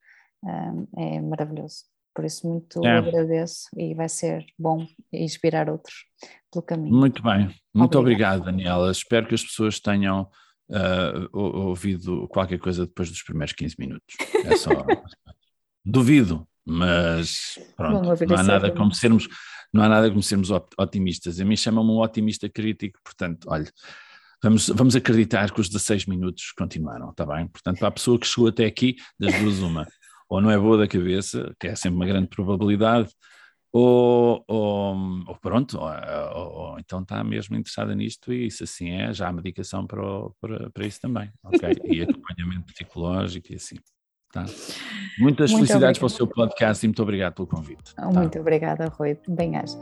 hum, 0.44 0.86
é 0.96 1.20
maravilhoso. 1.20 1.84
Por 2.16 2.24
isso, 2.24 2.48
muito 2.48 2.82
é. 2.82 2.96
agradeço 2.96 3.68
e 3.76 3.94
vai 3.94 4.08
ser 4.08 4.46
bom 4.58 4.86
inspirar 5.12 5.68
outros 5.68 6.06
pelo 6.50 6.62
caminho. 6.62 6.96
Muito 6.96 7.22
bem, 7.22 7.54
muito 7.74 7.98
obrigado, 7.98 8.40
obrigado 8.40 8.44
Daniela. 8.44 8.90
Espero 8.90 9.26
que 9.26 9.34
as 9.34 9.44
pessoas 9.44 9.78
tenham 9.78 10.22
uh, 10.70 11.38
ouvido 11.38 12.26
qualquer 12.28 12.58
coisa 12.58 12.86
depois 12.86 13.10
dos 13.10 13.22
primeiros 13.22 13.52
15 13.52 13.76
minutos. 13.78 14.16
É 14.46 14.56
só. 14.56 14.70
Duvido, 15.84 16.48
mas 16.64 17.58
pronto, 17.76 18.24
não 18.26 18.36
há 18.36 18.42
nada 18.42 18.72
como 18.72 18.94
sermos 18.94 19.28
não 19.70 19.82
há 19.82 19.88
nada 19.88 20.08
como 20.08 20.22
sermos 20.22 20.48
otimistas. 20.78 21.38
A 21.38 21.44
mim 21.44 21.54
chama-me 21.54 21.90
um 21.90 21.98
otimista 21.98 22.48
crítico, 22.48 22.98
portanto, 23.04 23.46
olha, 23.50 23.70
vamos, 24.42 24.68
vamos 24.70 24.96
acreditar 24.96 25.52
que 25.52 25.60
os 25.60 25.68
16 25.68 26.06
minutos 26.06 26.50
continuaram, 26.52 27.10
está 27.10 27.26
bem? 27.26 27.46
Portanto, 27.48 27.78
para 27.78 27.88
a 27.88 27.92
pessoa 27.92 28.18
que 28.18 28.26
chegou 28.26 28.48
até 28.48 28.64
aqui, 28.64 28.96
das 29.18 29.38
duas 29.38 29.58
uma, 29.58 29.86
ou 30.28 30.40
não 30.40 30.50
é 30.50 30.58
boa 30.58 30.78
da 30.78 30.88
cabeça, 30.88 31.54
que 31.58 31.68
é 31.68 31.74
sempre 31.76 31.96
uma 31.96 32.06
grande 32.06 32.28
probabilidade, 32.28 33.10
ou, 33.72 34.42
ou, 34.48 34.96
ou 35.26 35.36
pronto, 35.36 35.78
ou, 35.78 36.52
ou, 36.52 36.78
então 36.78 37.02
está 37.02 37.22
mesmo 37.22 37.56
interessada 37.56 37.94
nisto 37.94 38.32
e 38.32 38.46
isso 38.46 38.64
assim 38.64 38.90
é, 38.90 39.12
já 39.12 39.28
há 39.28 39.32
medicação 39.32 39.86
para, 39.86 40.02
o, 40.02 40.34
para, 40.40 40.70
para 40.70 40.86
isso 40.86 41.00
também, 41.00 41.30
ok? 41.44 41.76
E 41.84 42.00
acompanhamento 42.02 42.72
psicológico 42.72 43.52
e 43.52 43.56
assim. 43.56 43.76
Tá. 44.32 44.44
Muitas 45.18 45.50
muito 45.50 45.66
felicidades 45.66 45.74
obrigada. 45.74 45.98
para 45.98 46.06
o 46.06 46.10
seu 46.10 46.26
podcast 46.26 46.84
e 46.84 46.88
muito 46.88 47.02
obrigado 47.02 47.34
pelo 47.34 47.48
convite. 47.48 47.94
Tá? 47.94 48.06
Muito 48.06 48.38
obrigada, 48.38 48.88
Rui. 48.88 49.18
Bem-aja. 49.28 49.76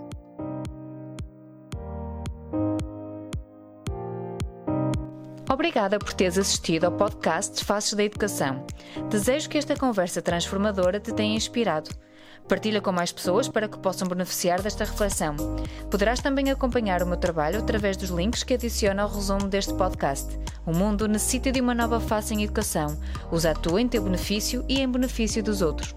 Obrigada 5.55 6.01
por 6.01 6.13
teres 6.13 6.37
assistido 6.37 6.83
ao 6.83 6.91
podcast 6.91 7.65
Faces 7.65 7.95
da 7.95 8.03
Educação. 8.03 8.67
Desejo 9.09 9.49
que 9.49 9.57
esta 9.57 9.77
conversa 9.77 10.21
transformadora 10.21 10.99
te 10.99 11.15
tenha 11.15 11.37
inspirado. 11.37 11.91
Partilha 12.49 12.81
com 12.81 12.91
mais 12.91 13.13
pessoas 13.13 13.47
para 13.47 13.69
que 13.69 13.79
possam 13.79 14.09
beneficiar 14.09 14.61
desta 14.61 14.85
reflexão. 14.85 15.37
Poderás 15.89 16.19
também 16.19 16.51
acompanhar 16.51 17.05
o 17.05 17.07
meu 17.07 17.17
trabalho 17.17 17.61
através 17.61 17.97
dos 17.97 18.11
links 18.11 18.43
que 18.43 18.55
adiciono 18.55 19.01
ao 19.01 19.09
resumo 19.09 19.47
deste 19.47 19.73
podcast. 19.75 20.37
O 20.67 20.73
mundo 20.75 21.07
necessita 21.07 21.53
de 21.53 21.61
uma 21.61 21.73
nova 21.73 22.01
face 22.01 22.35
em 22.35 22.43
educação. 22.43 23.01
Usa 23.31 23.53
a 23.53 23.55
tua 23.55 23.81
em 23.81 23.87
teu 23.87 24.03
benefício 24.03 24.65
e 24.69 24.81
em 24.81 24.91
benefício 24.91 25.41
dos 25.41 25.63
outros. 25.63 25.95